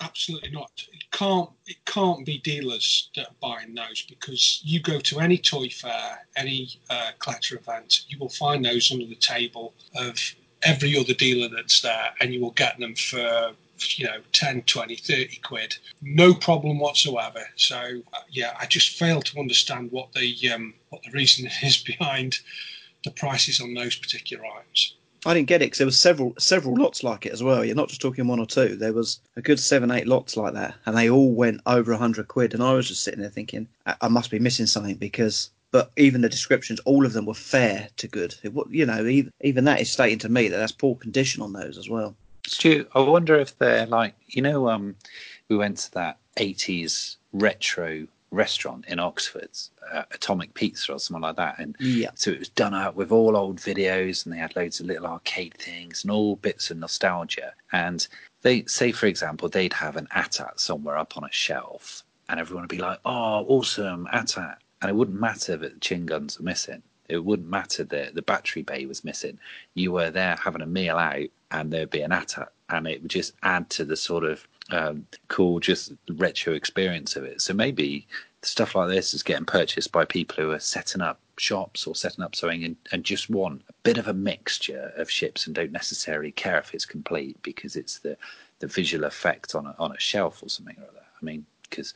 Absolutely 0.00 0.50
not. 0.50 0.70
Can't. 1.12 1.50
It 1.66 1.84
can't 1.84 2.24
be 2.24 2.38
dealers 2.38 3.10
that 3.16 3.26
are 3.26 3.34
buying 3.40 3.74
those 3.74 4.02
because 4.02 4.60
you 4.64 4.80
go 4.80 5.00
to 5.00 5.20
any 5.20 5.38
toy 5.38 5.68
fair, 5.68 6.26
any 6.36 6.80
uh, 6.88 7.10
event, 7.26 8.02
you 8.08 8.18
will 8.18 8.28
find 8.28 8.64
those 8.64 8.90
under 8.92 9.06
the 9.06 9.16
table 9.16 9.74
of 9.96 10.18
every 10.62 10.96
other 10.96 11.14
dealer 11.14 11.48
that's 11.48 11.80
there, 11.80 12.12
and 12.20 12.32
you 12.32 12.40
will 12.40 12.52
get 12.52 12.78
them 12.78 12.94
for 12.94 13.54
you 13.96 14.04
know 14.04 14.20
10 14.32 14.62
20 14.62 14.96
30 14.96 15.36
quid 15.38 15.76
no 16.02 16.34
problem 16.34 16.78
whatsoever 16.78 17.42
so 17.56 18.02
uh, 18.12 18.18
yeah 18.28 18.54
i 18.58 18.66
just 18.66 18.98
fail 18.98 19.22
to 19.22 19.38
understand 19.40 19.90
what 19.90 20.12
the 20.12 20.50
um, 20.52 20.74
what 20.90 21.02
the 21.02 21.10
reason 21.12 21.48
is 21.62 21.78
behind 21.78 22.40
the 23.04 23.10
prices 23.12 23.60
on 23.60 23.72
those 23.74 23.96
particular 23.96 24.44
items 24.44 24.96
I 25.26 25.34
didn't 25.34 25.48
get 25.48 25.62
it 25.62 25.66
because 25.66 25.78
there 25.78 25.86
was 25.86 26.00
several 26.00 26.34
several 26.38 26.74
lots 26.74 27.02
like 27.02 27.26
it 27.26 27.32
as 27.32 27.42
well. 27.42 27.64
You're 27.64 27.76
not 27.76 27.88
just 27.88 28.00
talking 28.00 28.26
one 28.26 28.40
or 28.40 28.46
two. 28.46 28.76
There 28.76 28.92
was 28.92 29.20
a 29.36 29.42
good 29.42 29.60
seven, 29.60 29.90
eight 29.90 30.06
lots 30.06 30.36
like 30.36 30.54
that, 30.54 30.74
and 30.86 30.96
they 30.96 31.10
all 31.10 31.32
went 31.32 31.60
over 31.66 31.92
a 31.92 31.98
hundred 31.98 32.28
quid. 32.28 32.54
And 32.54 32.62
I 32.62 32.72
was 32.72 32.88
just 32.88 33.02
sitting 33.02 33.20
there 33.20 33.30
thinking, 33.30 33.68
I, 33.86 33.96
I 34.02 34.08
must 34.08 34.30
be 34.30 34.38
missing 34.38 34.66
something 34.66 34.96
because. 34.96 35.50
But 35.72 35.92
even 35.96 36.20
the 36.20 36.28
descriptions, 36.28 36.80
all 36.80 37.06
of 37.06 37.12
them 37.12 37.26
were 37.26 37.34
fair 37.34 37.90
to 37.98 38.08
good. 38.08 38.34
It, 38.42 38.52
you 38.70 38.84
know, 38.84 39.06
even, 39.06 39.32
even 39.42 39.62
that 39.66 39.80
is 39.80 39.88
stating 39.88 40.18
to 40.18 40.28
me 40.28 40.48
that 40.48 40.56
that's 40.56 40.72
poor 40.72 40.96
condition 40.96 41.42
on 41.42 41.52
those 41.52 41.78
as 41.78 41.88
well. 41.88 42.16
Stu, 42.44 42.88
I 42.92 42.98
wonder 42.98 43.36
if 43.38 43.56
they're 43.56 43.86
like, 43.86 44.16
you 44.26 44.42
know, 44.42 44.68
um, 44.68 44.96
we 45.48 45.56
went 45.56 45.78
to 45.78 45.92
that 45.92 46.18
80s 46.36 47.14
retro 47.32 48.08
restaurant 48.30 48.84
in 48.86 48.98
Oxford, 48.98 49.50
uh, 49.92 50.04
Atomic 50.12 50.54
Pizza 50.54 50.92
or 50.92 50.98
something 50.98 51.22
like 51.22 51.36
that. 51.36 51.58
And 51.58 51.76
Yeah. 51.80 52.10
so 52.14 52.30
it 52.30 52.38
was 52.38 52.48
done 52.48 52.74
out 52.74 52.94
with 52.96 53.10
all 53.12 53.36
old 53.36 53.58
videos 53.58 54.24
and 54.24 54.32
they 54.32 54.38
had 54.38 54.54
loads 54.56 54.80
of 54.80 54.86
little 54.86 55.06
arcade 55.06 55.54
things 55.54 56.04
and 56.04 56.10
all 56.10 56.36
bits 56.36 56.70
of 56.70 56.78
nostalgia. 56.78 57.52
And 57.72 58.06
they 58.42 58.64
say, 58.66 58.92
for 58.92 59.06
example, 59.06 59.48
they'd 59.48 59.72
have 59.72 59.96
an 59.96 60.06
ATAT 60.14 60.60
somewhere 60.60 60.96
up 60.96 61.16
on 61.16 61.24
a 61.24 61.32
shelf 61.32 62.04
and 62.28 62.38
everyone 62.38 62.62
would 62.62 62.70
be 62.70 62.78
like, 62.78 63.00
oh, 63.04 63.44
awesome, 63.48 64.06
ATAT. 64.12 64.56
And 64.82 64.90
it 64.90 64.94
wouldn't 64.94 65.20
matter 65.20 65.56
that 65.56 65.74
the 65.74 65.80
chin 65.80 66.06
guns 66.06 66.38
are 66.38 66.44
missing. 66.44 66.82
It 67.08 67.24
wouldn't 67.24 67.48
matter 67.48 67.82
that 67.84 68.14
the 68.14 68.22
battery 68.22 68.62
bay 68.62 68.86
was 68.86 69.04
missing. 69.04 69.38
You 69.74 69.90
were 69.92 70.10
there 70.10 70.36
having 70.36 70.62
a 70.62 70.66
meal 70.66 70.96
out 70.96 71.26
and 71.50 71.72
there'd 71.72 71.90
be 71.90 72.02
an 72.02 72.12
ATAT 72.12 72.48
and 72.68 72.86
it 72.86 73.02
would 73.02 73.10
just 73.10 73.32
add 73.42 73.68
to 73.70 73.84
the 73.84 73.96
sort 73.96 74.22
of 74.24 74.46
um, 74.72 75.06
cool, 75.28 75.60
just 75.60 75.92
retro 76.10 76.54
experience 76.54 77.16
of 77.16 77.24
it. 77.24 77.40
So 77.40 77.54
maybe 77.54 78.06
stuff 78.42 78.74
like 78.74 78.88
this 78.88 79.12
is 79.12 79.22
getting 79.22 79.44
purchased 79.44 79.92
by 79.92 80.04
people 80.04 80.42
who 80.42 80.50
are 80.52 80.58
setting 80.58 81.02
up 81.02 81.20
shops 81.36 81.86
or 81.86 81.94
setting 81.94 82.24
up 82.24 82.34
something 82.34 82.64
and, 82.64 82.76
and 82.92 83.04
just 83.04 83.30
want 83.30 83.62
a 83.68 83.72
bit 83.82 83.98
of 83.98 84.08
a 84.08 84.14
mixture 84.14 84.92
of 84.96 85.10
ships 85.10 85.46
and 85.46 85.54
don't 85.54 85.72
necessarily 85.72 86.32
care 86.32 86.58
if 86.58 86.74
it's 86.74 86.86
complete 86.86 87.40
because 87.42 87.76
it's 87.76 87.98
the, 87.98 88.16
the 88.60 88.66
visual 88.66 89.04
effect 89.04 89.54
on 89.54 89.66
a, 89.66 89.74
on 89.78 89.92
a 89.92 90.00
shelf 90.00 90.42
or 90.42 90.48
something 90.48 90.76
or 90.78 90.84
other. 90.84 91.04
I 91.20 91.24
mean, 91.24 91.44
because 91.62 91.94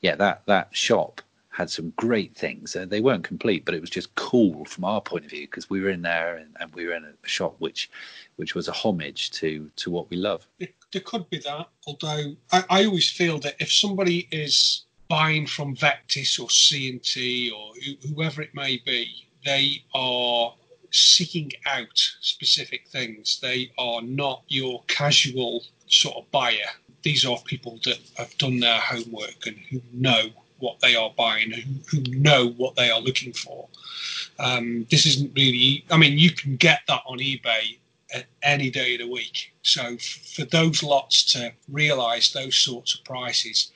yeah, 0.00 0.14
that 0.16 0.42
that 0.46 0.68
shop 0.74 1.20
had 1.50 1.70
some 1.70 1.90
great 1.96 2.34
things. 2.36 2.76
Uh, 2.76 2.84
they 2.84 3.00
weren't 3.00 3.24
complete, 3.24 3.64
but 3.64 3.74
it 3.74 3.80
was 3.80 3.88
just 3.88 4.14
cool 4.14 4.66
from 4.66 4.84
our 4.84 5.00
point 5.00 5.24
of 5.24 5.30
view 5.30 5.46
because 5.46 5.70
we 5.70 5.80
were 5.80 5.88
in 5.88 6.02
there 6.02 6.36
and, 6.36 6.54
and 6.60 6.74
we 6.74 6.84
were 6.84 6.92
in 6.92 7.04
a 7.04 7.28
shop 7.28 7.54
which 7.58 7.90
which 8.36 8.54
was 8.54 8.68
a 8.68 8.72
homage 8.72 9.30
to 9.32 9.70
to 9.76 9.90
what 9.90 10.10
we 10.10 10.16
love. 10.16 10.46
There, 10.96 11.02
could 11.02 11.28
be 11.28 11.40
that, 11.40 11.68
although 11.86 12.34
I, 12.50 12.64
I 12.70 12.84
always 12.86 13.10
feel 13.10 13.38
that 13.40 13.56
if 13.60 13.70
somebody 13.70 14.28
is 14.30 14.86
buying 15.08 15.46
from 15.46 15.76
Vectis 15.76 16.40
or 16.40 16.48
C&T 16.48 17.50
or 17.50 17.74
who- 17.74 18.08
whoever 18.08 18.40
it 18.40 18.54
may 18.54 18.78
be, 18.78 19.26
they 19.44 19.84
are 19.94 20.54
seeking 20.90 21.52
out 21.66 21.98
specific 22.22 22.88
things. 22.88 23.38
They 23.40 23.72
are 23.76 24.00
not 24.00 24.44
your 24.48 24.84
casual 24.84 25.66
sort 25.86 26.16
of 26.16 26.30
buyer. 26.30 26.70
These 27.02 27.26
are 27.26 27.38
people 27.42 27.78
that 27.84 27.98
have 28.16 28.34
done 28.38 28.60
their 28.60 28.80
homework 28.80 29.46
and 29.46 29.58
who 29.68 29.82
know 29.92 30.30
what 30.60 30.80
they 30.80 30.96
are 30.96 31.10
buying, 31.10 31.50
who, 31.50 31.72
who 31.90 32.00
know 32.04 32.48
what 32.56 32.74
they 32.76 32.90
are 32.90 33.00
looking 33.00 33.34
for. 33.34 33.68
Um, 34.38 34.86
this 34.90 35.04
isn't 35.04 35.34
really, 35.36 35.84
I 35.90 35.98
mean, 35.98 36.18
you 36.18 36.30
can 36.30 36.56
get 36.56 36.80
that 36.88 37.02
on 37.04 37.18
eBay 37.18 37.76
any 38.42 38.70
day 38.70 38.94
of 38.94 39.00
the 39.00 39.08
week. 39.08 39.52
So 39.62 39.96
for 39.98 40.44
those 40.44 40.82
lots 40.82 41.24
to 41.32 41.52
realise 41.70 42.32
those 42.32 42.56
sorts 42.56 42.94
of 42.94 43.04
prices, 43.04 43.72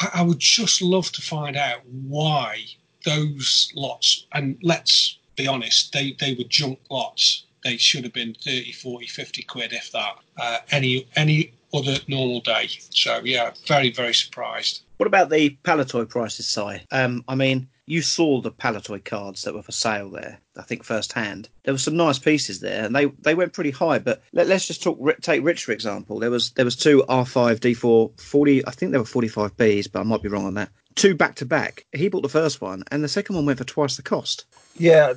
I, 0.00 0.10
I 0.14 0.22
would 0.22 0.38
just 0.38 0.82
love 0.82 1.10
to 1.12 1.22
find 1.22 1.56
out 1.56 1.80
why 1.86 2.64
those 3.04 3.70
lots, 3.74 4.26
and 4.32 4.58
let's 4.62 5.18
be 5.36 5.46
honest, 5.46 5.92
they, 5.92 6.16
they 6.18 6.34
were 6.34 6.44
junk 6.44 6.78
lots. 6.90 7.44
They 7.64 7.76
should 7.76 8.04
have 8.04 8.12
been 8.12 8.34
30, 8.34 8.72
40, 8.72 9.06
50 9.06 9.42
quid, 9.42 9.72
if 9.72 9.90
that, 9.92 10.16
uh, 10.36 10.58
any 10.70 11.08
any 11.16 11.52
other 11.74 11.96
normal 12.06 12.40
day. 12.40 12.68
So, 12.90 13.20
yeah, 13.24 13.50
very, 13.66 13.90
very 13.90 14.14
surprised. 14.14 14.82
What 14.96 15.06
about 15.06 15.28
the 15.30 15.56
Palitoy 15.64 16.08
prices, 16.08 16.46
Si? 16.46 16.80
Um, 16.90 17.24
I 17.28 17.34
mean, 17.34 17.68
you 17.88 18.02
saw 18.02 18.40
the 18.40 18.52
Palitoy 18.52 19.02
cards 19.02 19.42
that 19.42 19.54
were 19.54 19.62
for 19.62 19.72
sale 19.72 20.10
there. 20.10 20.38
I 20.56 20.62
think 20.62 20.84
firsthand. 20.84 21.48
There 21.64 21.72
were 21.72 21.78
some 21.78 21.96
nice 21.96 22.18
pieces 22.18 22.60
there, 22.60 22.84
and 22.84 22.94
they, 22.94 23.06
they 23.06 23.34
went 23.34 23.54
pretty 23.54 23.70
high. 23.70 23.98
But 23.98 24.22
let, 24.32 24.50
us 24.50 24.66
just 24.66 24.82
talk. 24.82 24.98
Take 25.22 25.42
Rich 25.42 25.64
for 25.64 25.72
example. 25.72 26.18
There 26.18 26.30
was 26.30 26.50
there 26.50 26.64
was 26.64 26.76
two 26.76 27.02
R5 27.08 27.58
D4 27.58 28.20
40. 28.20 28.66
I 28.66 28.70
think 28.70 28.92
they 28.92 28.98
were 28.98 29.04
45 29.04 29.56
Bs, 29.56 29.90
but 29.90 30.00
I 30.00 30.02
might 30.02 30.22
be 30.22 30.28
wrong 30.28 30.46
on 30.46 30.54
that. 30.54 30.70
Two 30.96 31.14
back 31.14 31.36
to 31.36 31.46
back. 31.46 31.86
He 31.92 32.08
bought 32.08 32.22
the 32.22 32.28
first 32.28 32.60
one, 32.60 32.82
and 32.90 33.02
the 33.02 33.08
second 33.08 33.36
one 33.36 33.46
went 33.46 33.58
for 33.58 33.64
twice 33.64 33.96
the 33.96 34.02
cost. 34.02 34.44
Yeah, 34.76 35.14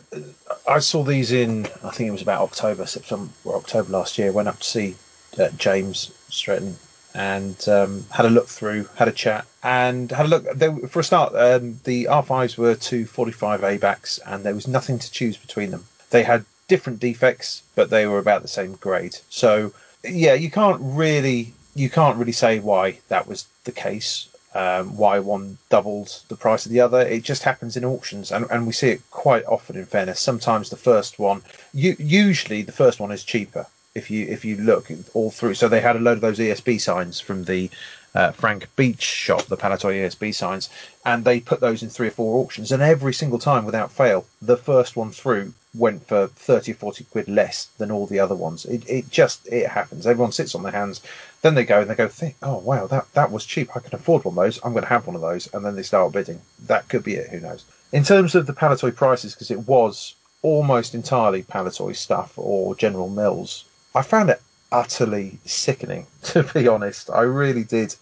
I 0.67 0.79
saw 0.79 1.03
these 1.03 1.31
in. 1.31 1.65
I 1.83 1.89
think 1.89 2.07
it 2.07 2.11
was 2.11 2.21
about 2.21 2.41
October, 2.41 2.85
September, 2.85 3.31
October 3.47 3.91
last 3.91 4.17
year. 4.17 4.31
Went 4.31 4.47
up 4.47 4.59
to 4.59 4.67
see 4.67 4.95
uh, 5.37 5.49
James 5.57 6.11
Stretton 6.29 6.77
and 7.13 7.67
um, 7.67 8.05
had 8.11 8.25
a 8.25 8.29
look 8.29 8.47
through, 8.47 8.87
had 8.95 9.07
a 9.07 9.11
chat, 9.11 9.45
and 9.63 10.11
had 10.11 10.25
a 10.25 10.29
look. 10.29 10.45
They, 10.53 10.73
for 10.87 10.99
a 10.99 11.03
start, 11.03 11.35
um, 11.35 11.79
the 11.83 12.05
R5s 12.05 12.57
were 12.57 12.75
two 12.75 13.05
45 13.05 13.61
ABACs, 13.61 14.19
and 14.25 14.43
there 14.43 14.55
was 14.55 14.67
nothing 14.67 14.99
to 14.99 15.11
choose 15.11 15.37
between 15.37 15.71
them. 15.71 15.85
They 16.09 16.23
had 16.23 16.45
different 16.67 16.99
defects, 16.99 17.63
but 17.75 17.89
they 17.89 18.07
were 18.07 18.19
about 18.19 18.41
the 18.41 18.47
same 18.47 18.73
grade. 18.73 19.17
So, 19.29 19.73
yeah, 20.03 20.33
you 20.33 20.49
can't 20.49 20.79
really 20.81 21.53
you 21.75 21.89
can't 21.89 22.17
really 22.17 22.31
say 22.33 22.59
why 22.59 22.99
that 23.07 23.27
was 23.27 23.45
the 23.63 23.71
case. 23.71 24.27
Um, 24.53 24.97
why 24.97 25.19
one 25.19 25.57
doubled 25.69 26.23
the 26.27 26.35
price 26.35 26.65
of 26.65 26.73
the 26.73 26.81
other? 26.81 26.99
It 26.99 27.23
just 27.23 27.43
happens 27.43 27.77
in 27.77 27.85
auctions, 27.85 28.33
and, 28.33 28.45
and 28.51 28.67
we 28.67 28.73
see 28.73 28.89
it 28.89 29.01
quite 29.09 29.45
often. 29.45 29.77
In 29.77 29.85
fairness, 29.85 30.19
sometimes 30.19 30.69
the 30.69 30.75
first 30.75 31.19
one, 31.19 31.41
you, 31.73 31.95
usually 31.97 32.61
the 32.61 32.73
first 32.73 32.99
one 32.99 33.11
is 33.11 33.23
cheaper 33.23 33.67
if 33.93 34.09
you 34.09 34.25
if 34.27 34.45
you 34.45 34.57
look 34.57 34.89
all 35.13 35.31
through. 35.31 35.55
So 35.55 35.67
they 35.67 35.81
had 35.81 35.95
a 35.95 35.99
load 35.99 36.13
of 36.13 36.21
those 36.21 36.39
ESB 36.39 36.79
signs 36.79 37.19
from 37.19 37.43
the 37.43 37.69
uh, 38.13 38.31
Frank 38.31 38.67
Beach 38.75 39.01
shop, 39.01 39.43
the 39.45 39.57
Palitoy 39.57 40.01
ESB 40.01 40.33
signs, 40.35 40.69
and 41.05 41.23
they 41.23 41.39
put 41.39 41.61
those 41.61 41.81
in 41.81 41.89
three 41.89 42.07
or 42.07 42.11
four 42.11 42.43
auctions, 42.43 42.71
and 42.71 42.81
every 42.81 43.13
single 43.13 43.39
time, 43.39 43.65
without 43.65 43.91
fail, 43.91 44.25
the 44.41 44.57
first 44.57 44.95
one 44.95 45.11
through 45.11 45.53
went 45.73 46.05
for 46.05 46.27
30 46.27 46.73
or 46.73 46.75
40 46.75 47.03
quid 47.05 47.27
less 47.29 47.69
than 47.77 47.91
all 47.91 48.05
the 48.05 48.19
other 48.19 48.35
ones. 48.35 48.65
It, 48.65 48.83
it 48.89 49.09
just 49.09 49.47
it 49.47 49.67
happens. 49.67 50.05
Everyone 50.05 50.33
sits 50.33 50.55
on 50.55 50.63
their 50.63 50.73
hands, 50.73 51.01
then 51.41 51.55
they 51.55 51.63
go 51.63 51.81
and 51.81 51.89
they 51.89 51.95
go 51.95 52.07
think, 52.07 52.35
oh 52.43 52.57
wow, 52.57 52.87
that 52.87 53.11
that 53.13 53.31
was 53.31 53.45
cheap. 53.45 53.75
I 53.75 53.79
can 53.79 53.95
afford 53.95 54.25
one 54.25 54.37
of 54.37 54.43
those. 54.43 54.59
I'm 54.63 54.73
going 54.73 54.83
to 54.83 54.89
have 54.89 55.07
one 55.07 55.15
of 55.15 55.21
those, 55.21 55.47
and 55.53 55.65
then 55.65 55.75
they 55.75 55.83
start 55.83 56.11
bidding. 56.11 56.41
That 56.67 56.89
could 56.89 57.03
be 57.03 57.15
it. 57.15 57.29
Who 57.29 57.39
knows? 57.39 57.65
In 57.91 58.03
terms 58.03 58.35
of 58.35 58.45
the 58.45 58.53
Palitoy 58.53 58.95
prices, 58.95 59.33
because 59.33 59.51
it 59.51 59.67
was 59.67 60.15
almost 60.43 60.95
entirely 60.95 61.43
Palitoy 61.43 61.95
stuff 61.95 62.33
or 62.35 62.75
General 62.75 63.09
Mills, 63.09 63.65
I 63.93 64.01
found 64.01 64.29
it 64.29 64.41
utterly 64.71 65.39
sickening, 65.45 66.07
to 66.23 66.43
be 66.43 66.67
honest. 66.67 67.09
I 67.09 67.21
really 67.21 67.63
did. 67.63 67.95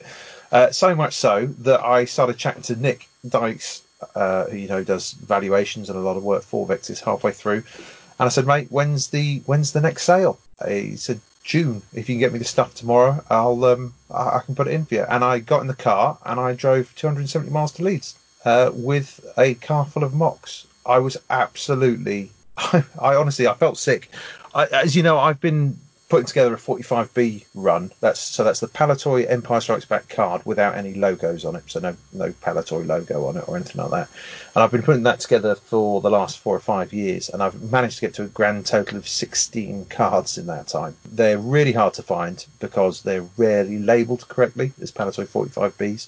Uh, 0.52 0.72
so 0.72 0.96
much 0.96 1.14
so 1.14 1.46
that 1.60 1.84
I 1.84 2.06
started 2.06 2.38
chatting 2.38 2.64
to 2.64 2.76
Nick 2.76 3.08
Dykes, 3.28 3.82
uh, 4.16 4.46
who 4.46 4.58
you 4.58 4.68
know 4.68 4.84
does 4.84 5.12
valuations 5.12 5.90
and 5.90 5.98
a 5.98 6.02
lot 6.02 6.18
of 6.18 6.24
work 6.24 6.44
for 6.44 6.66
Vectis 6.68 7.04
halfway 7.04 7.32
through, 7.32 7.64
and 8.20 8.26
I 8.26 8.30
said, 8.30 8.48
mate, 8.48 8.68
when's 8.70 9.08
the 9.08 9.42
when's 9.46 9.72
the 9.72 9.82
next 9.82 10.04
sale? 10.04 10.40
He 10.68 10.96
said 10.98 11.22
June. 11.44 11.82
If 11.94 12.10
you 12.10 12.16
can 12.16 12.20
get 12.20 12.34
me 12.34 12.40
the 12.40 12.46
stuff 12.46 12.76
tomorrow, 12.76 13.24
I'll 13.30 13.64
um 13.66 13.94
I, 14.12 14.38
I 14.38 14.42
can 14.46 14.56
put 14.56 14.68
it 14.68 14.74
in 14.74 14.86
for 14.86 14.96
you. 14.96 15.06
And 15.10 15.24
I 15.24 15.40
got 15.40 15.62
in 15.62 15.68
the 15.68 15.76
car 15.76 16.18
and 16.26 16.40
I 16.40 16.54
drove 16.54 16.94
270 16.96 17.50
miles 17.50 17.72
to 17.74 17.84
Leeds 17.84 18.16
uh, 18.46 18.72
with 18.74 19.20
a 19.38 19.56
car 19.56 19.86
full 19.86 20.04
of 20.04 20.14
mocks. 20.14 20.66
I 20.86 21.00
was 21.00 21.18
absolutely, 21.30 22.32
I, 22.58 22.84
honestly, 23.00 23.48
I 23.48 23.54
felt 23.54 23.78
sick. 23.78 24.10
I, 24.54 24.66
as 24.68 24.96
you 24.96 25.04
know, 25.04 25.20
I've 25.20 25.40
been 25.40 25.78
putting 26.10 26.26
together 26.26 26.54
a 26.56 26.58
45B 26.58 27.46
run. 27.54 27.92
That's 28.02 28.20
so 28.20 28.44
that's 28.44 28.60
the 28.60 28.68
Palitoy 28.68 29.30
Empire 29.30 29.62
Strikes 29.62 29.86
Back 29.86 30.10
card 30.10 30.44
without 30.44 30.76
any 30.76 30.96
logos 30.96 31.46
on 31.46 31.56
it, 31.56 31.64
so 31.68 31.80
no 31.80 31.96
no 32.12 32.32
Palitoy 32.32 32.86
logo 32.86 33.28
on 33.28 33.38
it 33.38 33.48
or 33.48 33.56
anything 33.56 33.80
like 33.82 33.92
that. 33.92 34.10
And 34.56 34.64
I've 34.64 34.72
been 34.72 34.82
putting 34.82 35.04
that 35.04 35.20
together 35.20 35.56
for 35.56 36.02
the 36.02 36.10
last 36.10 36.40
four 36.40 36.56
or 36.56 36.60
five 36.60 36.92
years, 36.92 37.30
and 37.30 37.44
I've 37.44 37.62
managed 37.72 38.00
to 38.00 38.02
get 38.02 38.16
to 38.16 38.24
a 38.24 38.28
grand 38.28 38.66
total 38.66 38.98
of 38.98 39.08
16 39.08 39.86
cards 39.86 40.38
in 40.38 40.48
that 40.48 40.68
time. 40.68 40.98
They're 41.06 41.38
really 41.38 41.74
hard 41.74 41.94
to 41.96 42.04
find 42.04 42.44
because 42.60 43.04
they're 43.04 43.28
rarely 43.38 43.78
labelled 43.78 44.28
correctly 44.28 44.74
as 44.82 44.92
Palitoy 44.92 45.28
45Bs, 45.28 46.08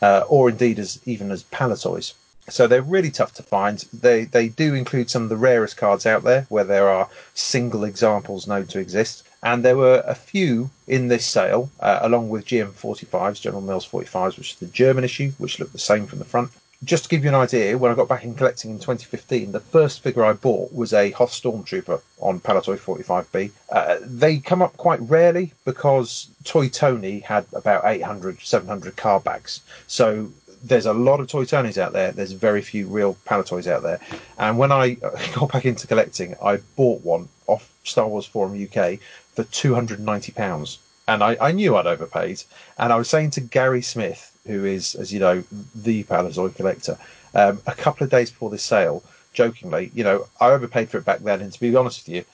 uh, 0.00 0.24
or 0.28 0.48
indeed 0.48 0.78
as 0.78 0.98
even 1.04 1.30
as 1.30 1.44
Palitoys. 1.44 2.14
So 2.48 2.66
they're 2.66 2.82
really 2.82 3.10
tough 3.10 3.34
to 3.34 3.42
find. 3.42 3.78
They 3.92 4.24
they 4.24 4.48
do 4.48 4.74
include 4.74 5.10
some 5.10 5.22
of 5.22 5.28
the 5.28 5.36
rarest 5.36 5.76
cards 5.76 6.06
out 6.06 6.24
there, 6.24 6.46
where 6.48 6.64
there 6.64 6.88
are 6.88 7.08
single 7.34 7.84
examples 7.84 8.46
known 8.46 8.66
to 8.68 8.80
exist. 8.80 9.22
And 9.44 9.64
there 9.64 9.76
were 9.76 10.02
a 10.06 10.14
few 10.14 10.70
in 10.86 11.08
this 11.08 11.26
sale, 11.26 11.70
uh, 11.80 11.98
along 12.02 12.28
with 12.28 12.46
GM 12.46 12.72
45s, 12.72 13.40
General 13.40 13.62
Mills 13.62 13.88
45s, 13.88 14.38
which 14.38 14.52
is 14.52 14.58
the 14.58 14.66
German 14.66 15.02
issue, 15.02 15.32
which 15.38 15.58
looked 15.58 15.72
the 15.72 15.78
same 15.78 16.06
from 16.06 16.20
the 16.20 16.24
front. 16.24 16.50
Just 16.84 17.04
to 17.04 17.08
give 17.08 17.22
you 17.22 17.28
an 17.28 17.36
idea, 17.36 17.78
when 17.78 17.92
I 17.92 17.94
got 17.94 18.08
back 18.08 18.24
in 18.24 18.34
collecting 18.34 18.72
in 18.72 18.78
2015, 18.78 19.52
the 19.52 19.60
first 19.60 20.02
figure 20.02 20.24
I 20.24 20.32
bought 20.32 20.72
was 20.72 20.92
a 20.92 21.12
Hoth 21.12 21.30
Stormtrooper 21.30 22.00
on 22.20 22.40
Palitoy 22.40 22.76
45B. 22.76 23.52
Uh, 23.70 23.98
they 24.00 24.38
come 24.38 24.62
up 24.62 24.76
quite 24.76 25.00
rarely 25.02 25.52
because 25.64 26.28
Toy 26.42 26.68
Tony 26.68 27.20
had 27.20 27.46
about 27.52 27.84
800, 27.84 28.40
700 28.40 28.96
car 28.96 29.20
backs. 29.20 29.60
So 29.86 30.32
there's 30.62 30.86
a 30.86 30.92
lot 30.92 31.20
of 31.20 31.26
Toy 31.26 31.44
Tonys 31.44 31.78
out 31.78 31.92
there. 31.92 32.12
There's 32.12 32.32
very 32.32 32.62
few 32.62 32.86
real 32.86 33.16
Palitoys 33.26 33.66
out 33.66 33.82
there. 33.82 34.00
And 34.38 34.58
when 34.58 34.70
I 34.72 34.94
got 35.34 35.52
back 35.52 35.66
into 35.66 35.86
collecting, 35.86 36.34
I 36.42 36.58
bought 36.76 37.02
one 37.02 37.28
off 37.46 37.72
Star 37.84 38.06
Wars 38.06 38.26
Forum 38.26 38.54
UK 38.54 38.98
for 39.34 39.44
two 39.44 39.74
hundred 39.74 39.98
and 39.98 40.06
ninety 40.06 40.32
pounds, 40.32 40.78
and 41.08 41.22
I, 41.22 41.36
I 41.40 41.52
knew 41.52 41.76
I'd 41.76 41.86
overpaid. 41.86 42.42
And 42.78 42.92
I 42.92 42.96
was 42.96 43.08
saying 43.08 43.30
to 43.32 43.40
Gary 43.40 43.82
Smith, 43.82 44.30
who 44.46 44.64
is, 44.64 44.94
as 44.94 45.12
you 45.12 45.20
know, 45.20 45.42
the 45.74 46.04
Palitoy 46.04 46.54
collector, 46.54 46.96
um, 47.34 47.60
a 47.66 47.74
couple 47.74 48.04
of 48.04 48.10
days 48.10 48.30
before 48.30 48.50
this 48.50 48.62
sale, 48.62 49.02
jokingly, 49.32 49.90
you 49.94 50.04
know, 50.04 50.26
I 50.40 50.50
overpaid 50.50 50.90
for 50.90 50.98
it 50.98 51.04
back 51.04 51.20
then, 51.20 51.40
and 51.40 51.52
to 51.52 51.60
be 51.60 51.74
honest 51.74 52.06
with 52.06 52.14
you, 52.16 52.24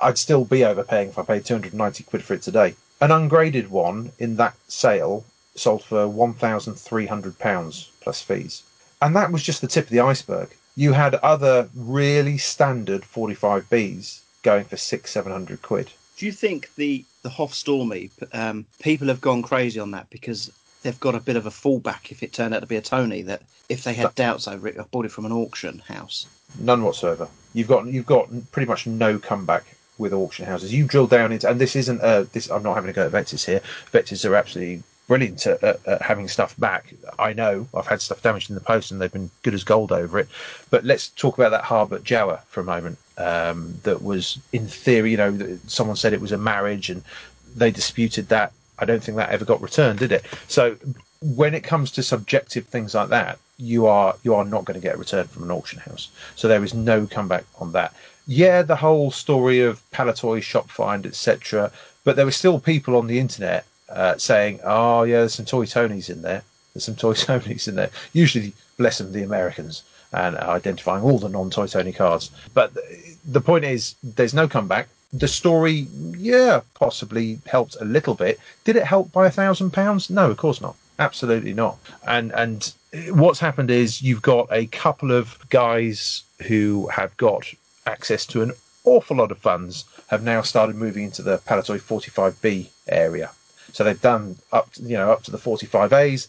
I'd 0.00 0.18
still 0.18 0.44
be 0.44 0.64
overpaying 0.64 1.10
if 1.10 1.18
I 1.18 1.22
paid 1.22 1.44
two 1.44 1.54
hundred 1.54 1.72
and 1.72 1.78
ninety 1.78 2.04
quid 2.04 2.24
for 2.24 2.34
it 2.34 2.42
today. 2.42 2.74
An 3.00 3.10
ungraded 3.10 3.70
one 3.70 4.12
in 4.18 4.36
that 4.36 4.54
sale 4.68 5.24
sold 5.56 5.84
for 5.84 6.08
one 6.08 6.34
thousand 6.34 6.74
three 6.74 7.06
hundred 7.06 7.38
pounds 7.38 7.90
plus 8.00 8.20
fees, 8.20 8.62
and 9.00 9.14
that 9.16 9.32
was 9.32 9.42
just 9.42 9.60
the 9.60 9.66
tip 9.66 9.84
of 9.84 9.90
the 9.90 10.00
iceberg. 10.00 10.50
You 10.76 10.92
had 10.92 11.14
other 11.16 11.68
really 11.74 12.36
standard 12.36 13.02
45Bs 13.02 14.20
going 14.42 14.64
for 14.64 14.76
six, 14.76 15.12
seven 15.12 15.32
hundred 15.32 15.62
quid. 15.62 15.90
Do 16.16 16.26
you 16.26 16.32
think 16.32 16.70
the 16.76 17.04
the 17.22 17.28
Hoth 17.30 17.54
Stormy 17.54 18.10
um, 18.32 18.66
people 18.80 19.08
have 19.08 19.20
gone 19.20 19.42
crazy 19.42 19.80
on 19.80 19.92
that 19.92 20.10
because 20.10 20.50
they've 20.82 21.00
got 21.00 21.14
a 21.14 21.20
bit 21.20 21.36
of 21.36 21.46
a 21.46 21.50
fallback 21.50 22.12
if 22.12 22.22
it 22.22 22.32
turned 22.32 22.54
out 22.54 22.60
to 22.60 22.66
be 22.66 22.76
a 22.76 22.82
Tony 22.82 23.22
that 23.22 23.42
if 23.68 23.82
they 23.82 23.94
had 23.94 24.14
doubts 24.14 24.46
over 24.46 24.68
it, 24.68 24.78
I 24.78 24.82
bought 24.82 25.06
it 25.06 25.12
from 25.12 25.24
an 25.24 25.32
auction 25.32 25.78
house. 25.78 26.26
None 26.60 26.82
whatsoever. 26.82 27.28
You've 27.54 27.68
got 27.68 27.86
you've 27.86 28.06
got 28.06 28.28
pretty 28.52 28.68
much 28.68 28.86
no 28.86 29.18
comeback 29.18 29.64
with 29.98 30.12
auction 30.12 30.44
houses. 30.44 30.72
You 30.72 30.86
drill 30.86 31.06
down 31.06 31.32
into, 31.32 31.48
and 31.48 31.60
this 31.60 31.74
isn't 31.76 32.00
a 32.02 32.28
this. 32.32 32.50
I'm 32.50 32.62
not 32.62 32.74
having 32.74 32.88
to 32.88 32.94
go 32.94 33.06
at 33.06 33.12
Vectis 33.12 33.46
here. 33.46 33.60
Vectis 33.92 34.28
are 34.28 34.36
absolutely 34.36 34.82
brilliant 35.06 35.46
at, 35.46 35.62
at, 35.62 35.86
at, 35.86 36.02
having 36.02 36.28
stuff 36.28 36.58
back. 36.58 36.94
I 37.18 37.32
know 37.32 37.66
I've 37.74 37.86
had 37.86 38.00
stuff 38.00 38.22
damaged 38.22 38.50
in 38.50 38.54
the 38.54 38.60
post 38.60 38.90
and 38.90 39.00
they've 39.00 39.12
been 39.12 39.30
good 39.42 39.54
as 39.54 39.64
gold 39.64 39.92
over 39.92 40.18
it. 40.18 40.28
But 40.70 40.84
let's 40.84 41.08
talk 41.10 41.36
about 41.36 41.50
that 41.50 41.64
Harbert 41.64 42.02
Jawa 42.02 42.40
for 42.44 42.60
a 42.60 42.64
moment 42.64 42.98
um, 43.18 43.74
that 43.82 44.02
was 44.02 44.38
in 44.52 44.66
theory, 44.66 45.12
you 45.12 45.16
know, 45.16 45.58
someone 45.66 45.96
said 45.96 46.12
it 46.12 46.20
was 46.20 46.32
a 46.32 46.38
marriage 46.38 46.90
and 46.90 47.02
they 47.56 47.70
disputed 47.70 48.28
that. 48.28 48.52
I 48.78 48.84
don't 48.84 49.02
think 49.02 49.16
that 49.16 49.30
ever 49.30 49.44
got 49.44 49.62
returned, 49.62 50.00
did 50.00 50.10
it? 50.10 50.24
So 50.48 50.76
when 51.20 51.54
it 51.54 51.62
comes 51.62 51.90
to 51.92 52.02
subjective 52.02 52.66
things 52.66 52.94
like 52.94 53.08
that, 53.10 53.38
you 53.56 53.86
are 53.86 54.16
you 54.24 54.34
are 54.34 54.44
not 54.44 54.64
going 54.64 54.74
to 54.74 54.82
get 54.84 54.96
a 54.96 54.98
return 54.98 55.26
from 55.28 55.44
an 55.44 55.50
auction 55.50 55.78
house. 55.78 56.08
So 56.34 56.48
there 56.48 56.64
is 56.64 56.74
no 56.74 57.06
comeback 57.06 57.44
on 57.60 57.72
that. 57.72 57.94
Yeah, 58.26 58.62
the 58.62 58.76
whole 58.76 59.10
story 59.10 59.60
of 59.60 59.80
Palitoy 59.92 60.42
shop 60.42 60.70
find, 60.70 61.06
etc. 61.06 61.70
But 62.02 62.16
there 62.16 62.24
were 62.24 62.32
still 62.32 62.58
people 62.58 62.96
on 62.96 63.06
the 63.06 63.20
internet 63.20 63.64
uh, 63.94 64.18
saying, 64.18 64.60
"Oh 64.64 65.04
yeah, 65.04 65.20
there's 65.20 65.34
some 65.34 65.46
toy 65.46 65.64
Tonys 65.64 66.10
in 66.10 66.20
there. 66.20 66.42
There's 66.74 66.84
some 66.84 66.96
toy 66.96 67.12
Tonys 67.14 67.68
in 67.68 67.76
there." 67.76 67.90
Usually, 68.12 68.52
bless 68.76 68.98
them, 68.98 69.12
the 69.12 69.22
Americans 69.22 69.82
and 70.14 70.36
identifying 70.36 71.02
all 71.02 71.18
the 71.18 71.28
non-Toy 71.28 71.66
Tony 71.66 71.92
cards. 71.92 72.30
But 72.54 72.72
the 73.24 73.40
point 73.40 73.64
is, 73.64 73.96
there's 74.02 74.34
no 74.34 74.46
comeback. 74.46 74.88
The 75.12 75.28
story, 75.28 75.88
yeah, 76.16 76.60
possibly 76.74 77.38
helped 77.46 77.76
a 77.80 77.84
little 77.84 78.14
bit. 78.14 78.38
Did 78.64 78.76
it 78.76 78.84
help 78.84 79.12
by 79.12 79.26
a 79.26 79.30
thousand 79.30 79.72
pounds? 79.72 80.10
No, 80.10 80.30
of 80.30 80.36
course 80.36 80.60
not. 80.60 80.76
Absolutely 80.98 81.52
not. 81.52 81.78
And 82.06 82.32
and 82.32 82.72
what's 83.10 83.40
happened 83.40 83.70
is 83.70 84.02
you've 84.02 84.22
got 84.22 84.48
a 84.52 84.66
couple 84.66 85.10
of 85.10 85.38
guys 85.50 86.22
who 86.42 86.88
have 86.88 87.16
got 87.16 87.52
access 87.86 88.24
to 88.26 88.42
an 88.42 88.52
awful 88.84 89.16
lot 89.16 89.32
of 89.32 89.38
funds 89.38 89.84
have 90.08 90.22
now 90.22 90.42
started 90.42 90.76
moving 90.76 91.04
into 91.04 91.22
the 91.22 91.38
Palitoy 91.38 91.80
45B 91.80 92.68
area. 92.88 93.30
So 93.74 93.84
they've 93.84 94.00
done 94.00 94.36
up, 94.52 94.72
to, 94.74 94.82
you 94.82 94.96
know, 94.96 95.10
up 95.10 95.24
to 95.24 95.30
the 95.30 95.38
45As. 95.38 96.28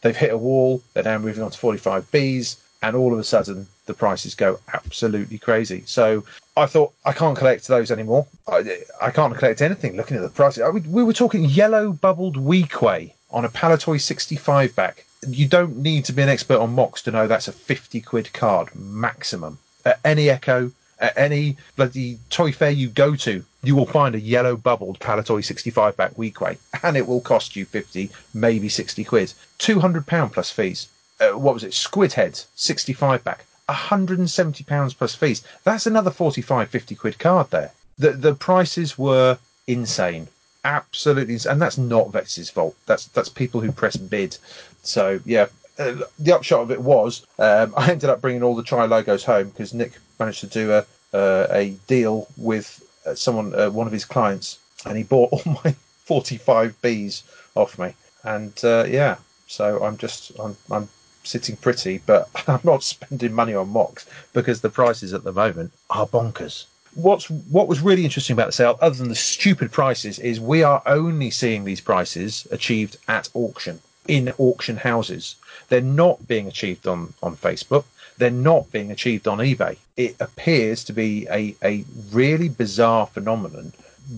They've 0.00 0.16
hit 0.16 0.32
a 0.32 0.38
wall. 0.38 0.82
They're 0.94 1.04
now 1.04 1.18
moving 1.18 1.42
on 1.42 1.50
to 1.50 1.58
45Bs 1.58 2.56
and 2.82 2.96
all 2.96 3.12
of 3.12 3.18
a 3.18 3.24
sudden 3.24 3.66
the 3.86 3.94
prices 3.94 4.34
go 4.34 4.58
absolutely 4.72 5.38
crazy. 5.38 5.82
So 5.86 6.24
I 6.56 6.66
thought 6.66 6.92
I 7.04 7.12
can't 7.12 7.36
collect 7.36 7.68
those 7.68 7.90
anymore. 7.90 8.26
I, 8.48 8.82
I 9.00 9.10
can't 9.10 9.36
collect 9.36 9.60
anything 9.60 9.96
looking 9.96 10.16
at 10.16 10.22
the 10.22 10.28
prices. 10.30 10.62
I, 10.62 10.70
we 10.70 11.04
were 11.04 11.12
talking 11.12 11.44
yellow 11.44 11.92
bubbled 11.92 12.36
Weequay 12.36 13.12
on 13.30 13.44
a 13.44 13.48
Palitoy 13.48 14.00
65 14.00 14.74
back. 14.74 15.04
You 15.28 15.48
don't 15.48 15.76
need 15.78 16.04
to 16.06 16.12
be 16.12 16.22
an 16.22 16.28
expert 16.28 16.58
on 16.58 16.74
mocks 16.74 17.02
to 17.02 17.10
know 17.10 17.26
that's 17.26 17.48
a 17.48 17.52
50 17.52 18.00
quid 18.00 18.32
card 18.32 18.74
maximum. 18.74 19.58
At 19.84 20.00
any 20.04 20.30
Echo, 20.30 20.72
at 20.98 21.16
any 21.16 21.56
bloody 21.76 22.18
toy 22.30 22.52
fair 22.52 22.70
you 22.70 22.88
go 22.88 23.14
to, 23.16 23.44
you 23.62 23.76
will 23.76 23.86
find 23.86 24.14
a 24.14 24.20
yellow 24.20 24.56
bubbled 24.56 24.98
Palitoy 24.98 25.44
65 25.44 25.96
back 25.96 26.14
Weequay, 26.14 26.56
and 26.82 26.96
it 26.96 27.06
will 27.06 27.20
cost 27.20 27.56
you 27.56 27.64
50, 27.64 28.10
maybe 28.34 28.68
60 28.68 29.04
quid. 29.04 29.32
£200 29.58 30.32
plus 30.32 30.50
fees 30.50 30.88
uh, 31.20 31.32
what 31.32 31.54
was 31.54 31.64
it? 31.64 31.74
Squid 31.74 32.12
Heads, 32.12 32.46
65 32.56 33.24
back, 33.24 33.46
170 33.66 34.64
pounds 34.64 34.94
plus 34.94 35.14
fees. 35.14 35.42
That's 35.64 35.86
another 35.86 36.10
45, 36.10 36.68
50 36.68 36.94
quid 36.94 37.18
card 37.18 37.50
there. 37.50 37.72
The 37.98 38.12
the 38.12 38.34
prices 38.34 38.98
were 38.98 39.38
insane, 39.66 40.28
absolutely, 40.64 41.38
and 41.48 41.60
that's 41.60 41.78
not 41.78 42.12
Vectis's 42.12 42.50
fault. 42.50 42.76
That's 42.86 43.06
that's 43.06 43.30
people 43.30 43.60
who 43.60 43.72
press 43.72 43.96
bid. 43.96 44.36
So 44.82 45.20
yeah, 45.24 45.46
uh, 45.78 45.96
the 46.18 46.34
upshot 46.34 46.62
of 46.62 46.70
it 46.70 46.80
was 46.80 47.26
um, 47.38 47.74
I 47.76 47.90
ended 47.90 48.10
up 48.10 48.20
bringing 48.20 48.42
all 48.42 48.54
the 48.54 48.62
tri 48.62 48.86
logos 48.86 49.24
home 49.24 49.50
because 49.50 49.74
Nick 49.74 49.92
managed 50.18 50.40
to 50.40 50.46
do 50.46 50.72
a 50.72 50.86
uh, 51.12 51.46
a 51.50 51.70
deal 51.86 52.28
with 52.36 52.82
uh, 53.06 53.14
someone, 53.14 53.54
uh, 53.54 53.70
one 53.70 53.86
of 53.86 53.92
his 53.92 54.04
clients, 54.04 54.58
and 54.84 54.96
he 54.96 55.04
bought 55.04 55.32
all 55.32 55.42
my 55.64 55.74
45 56.04 56.80
Bs 56.82 57.22
off 57.54 57.78
me. 57.78 57.94
And 58.24 58.52
uh, 58.64 58.84
yeah, 58.88 59.16
so 59.46 59.82
I'm 59.82 59.96
just 59.96 60.32
I'm, 60.38 60.56
I'm 60.70 60.88
sitting 61.24 61.56
pretty, 61.56 61.98
but 62.06 62.28
I'm 62.48 62.60
not 62.64 62.82
spending 62.82 63.32
money 63.32 63.54
on 63.54 63.68
mocks 63.68 64.06
because 64.32 64.60
the 64.60 64.70
prices 64.70 65.14
at 65.14 65.24
the 65.24 65.32
moment 65.32 65.72
are 65.90 66.06
bonkers. 66.06 66.66
What's 66.94 67.28
what 67.28 67.68
was 67.68 67.80
really 67.80 68.04
interesting 68.04 68.34
about 68.34 68.46
the 68.46 68.52
sale, 68.52 68.78
other 68.80 68.96
than 68.96 69.08
the 69.08 69.14
stupid 69.14 69.70
prices, 69.70 70.18
is 70.18 70.40
we 70.40 70.62
are 70.62 70.82
only 70.86 71.30
seeing 71.30 71.64
these 71.64 71.80
prices 71.80 72.46
achieved 72.50 72.96
at 73.06 73.28
auction 73.34 73.80
in 74.08 74.32
auction 74.38 74.76
houses. 74.76 75.36
They're 75.68 75.80
not 75.80 76.26
being 76.28 76.46
achieved 76.46 76.86
on, 76.86 77.14
on 77.22 77.36
Facebook. 77.36 77.84
They're 78.18 78.30
not 78.30 78.72
being 78.72 78.90
achieved 78.90 79.28
on 79.28 79.38
eBay. 79.38 79.76
It 79.96 80.16
appears 80.20 80.84
to 80.84 80.92
be 80.92 81.26
a, 81.30 81.54
a 81.62 81.84
really 82.12 82.48
bizarre 82.48 83.06
phenomenon 83.06 83.72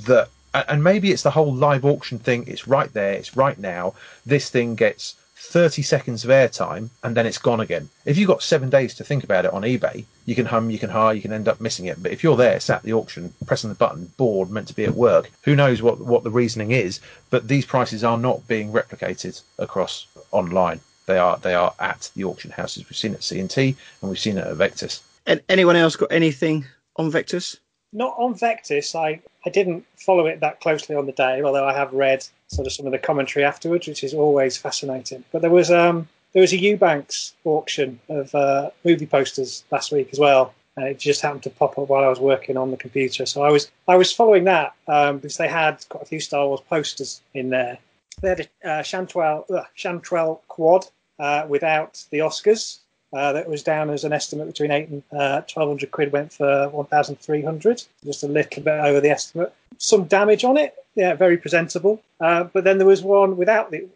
that 0.07 0.29
and 0.55 0.83
maybe 0.83 1.13
it's 1.13 1.23
the 1.23 1.31
whole 1.31 1.53
live 1.53 1.85
auction 1.85 2.19
thing. 2.19 2.45
It's 2.47 2.67
right 2.67 2.93
there. 2.93 3.13
It's 3.13 3.37
right 3.37 3.59
now. 3.59 3.95
This 4.25 4.49
thing 4.51 4.75
gets 4.75 5.15
30 5.41 5.83
seconds 5.83 6.25
of 6.25 6.31
airtime 6.31 6.91
and 7.03 7.17
then 7.17 7.27
it's 7.27 7.39
gone 7.39 7.61
again. 7.61 7.89
If 8.05 8.19
you've 8.19 8.29
got 8.29 8.43
seven 8.43 8.69
days 8.69 8.95
to 8.95 9.05
think 9.05 9.25
about 9.25 9.45
it 9.45 9.53
on 9.53 9.63
eBay, 9.63 10.05
you 10.27 10.35
can 10.35 10.47
hum, 10.47 10.71
you 10.71 10.79
can 10.79 10.91
hire, 10.91 11.15
you 11.15 11.23
can 11.23 11.33
end 11.33 11.49
up 11.49 11.61
missing 11.61 11.87
it. 11.87 12.03
But 12.03 12.13
if 12.13 12.23
you're 12.23 12.37
there, 12.37 12.61
sat 12.61 12.79
at 12.79 12.83
the 12.83 12.93
auction, 12.93 13.33
pressing 13.47 13.71
the 13.71 13.77
button, 13.77 14.13
bored, 14.17 14.51
meant 14.51 14.69
to 14.69 14.75
be 14.75 14.85
at 14.85 14.95
work, 14.95 15.31
who 15.43 15.57
knows 15.57 15.81
what, 15.81 16.01
what 16.01 16.25
the 16.25 16.31
reasoning 16.31 16.73
is? 16.73 17.01
But 17.31 17.49
these 17.49 17.65
prices 17.65 18.05
are 18.05 18.19
not 18.19 18.47
being 18.49 18.73
replicated 18.73 19.41
across 19.59 20.07
online. 20.33 20.81
They 21.07 21.19
are 21.19 21.39
they 21.39 21.55
are 21.55 21.73
at 21.79 22.11
the 22.15 22.25
auction 22.25 22.51
houses. 22.51 22.85
We've 22.89 22.97
seen 22.97 23.13
it 23.13 23.17
at 23.17 23.25
C&T 23.25 23.77
and 24.03 24.11
we've 24.11 24.19
seen 24.19 24.37
it 24.37 24.47
at 24.47 24.57
Vectis. 24.57 25.01
And 25.27 25.41
anyone 25.49 25.77
else 25.77 25.97
got 25.97 26.13
anything 26.13 26.67
on 26.97 27.11
Vectis? 27.11 27.59
Not 27.93 28.15
on 28.19 28.35
Vectis. 28.35 28.95
I, 28.95 29.21
I 29.49 29.51
didn't 29.51 29.87
follow 29.97 30.27
it 30.27 30.41
that 30.41 30.61
closely 30.61 30.95
on 30.95 31.07
the 31.07 31.13
day, 31.13 31.41
although 31.43 31.67
I 31.67 31.73
have 31.73 31.91
read 31.95 32.23
sort 32.49 32.67
of 32.67 32.73
some 32.75 32.85
of 32.85 32.93
the 32.93 32.99
commentary 32.99 33.47
afterwards, 33.47 33.89
which 33.89 34.05
is 34.05 34.13
always 34.13 34.59
fascinating. 34.59 35.25
But 35.33 35.41
there 35.41 35.51
was 35.51 35.71
um, 35.71 36.07
there 36.35 36.43
was 36.43 36.53
a 36.53 36.59
Ewbank's 36.59 37.35
auction 37.45 37.99
of 38.11 38.35
uh, 38.35 38.71
movie 38.85 39.07
posters 39.07 39.65
last 39.71 39.91
week 39.91 40.11
as 40.13 40.19
well. 40.19 40.53
And 40.77 40.87
it 40.87 40.99
just 40.99 41.23
happened 41.23 41.45
to 41.45 41.51
pop 41.51 41.79
up 41.79 41.89
while 41.89 42.05
I 42.05 42.09
was 42.09 42.21
working 42.21 42.59
on 42.59 42.71
the 42.71 42.77
computer. 42.77 43.25
So 43.25 43.43
I 43.43 43.51
was 43.51 43.71
I 43.89 43.97
was 43.97 44.13
following 44.13 44.45
that 44.45 44.75
um, 44.87 45.17
because 45.17 45.39
they 45.39 45.49
had 45.49 45.83
quite 45.89 46.03
a 46.03 46.07
few 46.07 46.21
Star 46.21 46.47
Wars 46.47 46.61
posters 46.69 47.23
in 47.33 47.49
there. 47.49 47.79
They 48.21 48.29
had 48.29 48.49
a 48.63 48.69
uh, 48.69 48.83
Chantrell, 48.83 49.47
uh, 49.49 49.63
Chantrell 49.75 50.43
quad 50.49 50.85
uh, 51.19 51.47
without 51.49 52.05
the 52.11 52.19
Oscars. 52.19 52.81
Uh, 53.11 53.33
that 53.33 53.49
was 53.49 53.63
down 53.63 53.89
as 53.89 54.05
an 54.05 54.13
estimate 54.13 54.47
between 54.47 54.71
eight 54.71 54.89
and 54.89 55.03
uh, 55.19 55.41
twelve 55.43 55.69
hundred 55.69 55.91
quid. 55.91 56.13
Went 56.13 56.33
for 56.33 56.69
one 56.69 56.87
thousand 56.87 57.17
three 57.21 57.43
hundred, 57.43 57.83
just 58.05 58.23
a 58.23 58.29
little 58.29 58.63
bit 58.63 58.81
over 58.81 59.01
the 59.01 59.11
estimate. 59.11 59.53
Some 59.79 60.05
damage 60.05 60.45
on 60.45 60.57
it, 60.59 60.75
yeah, 60.95 61.15
very 61.15 61.39
presentable. 61.39 62.03
Uh, 62.21 62.45
but 62.45 62.65
then 62.65 62.77
there 62.77 62.87
was 62.87 63.03
one 63.03 63.37
without 63.37 63.71
the, 63.71 63.89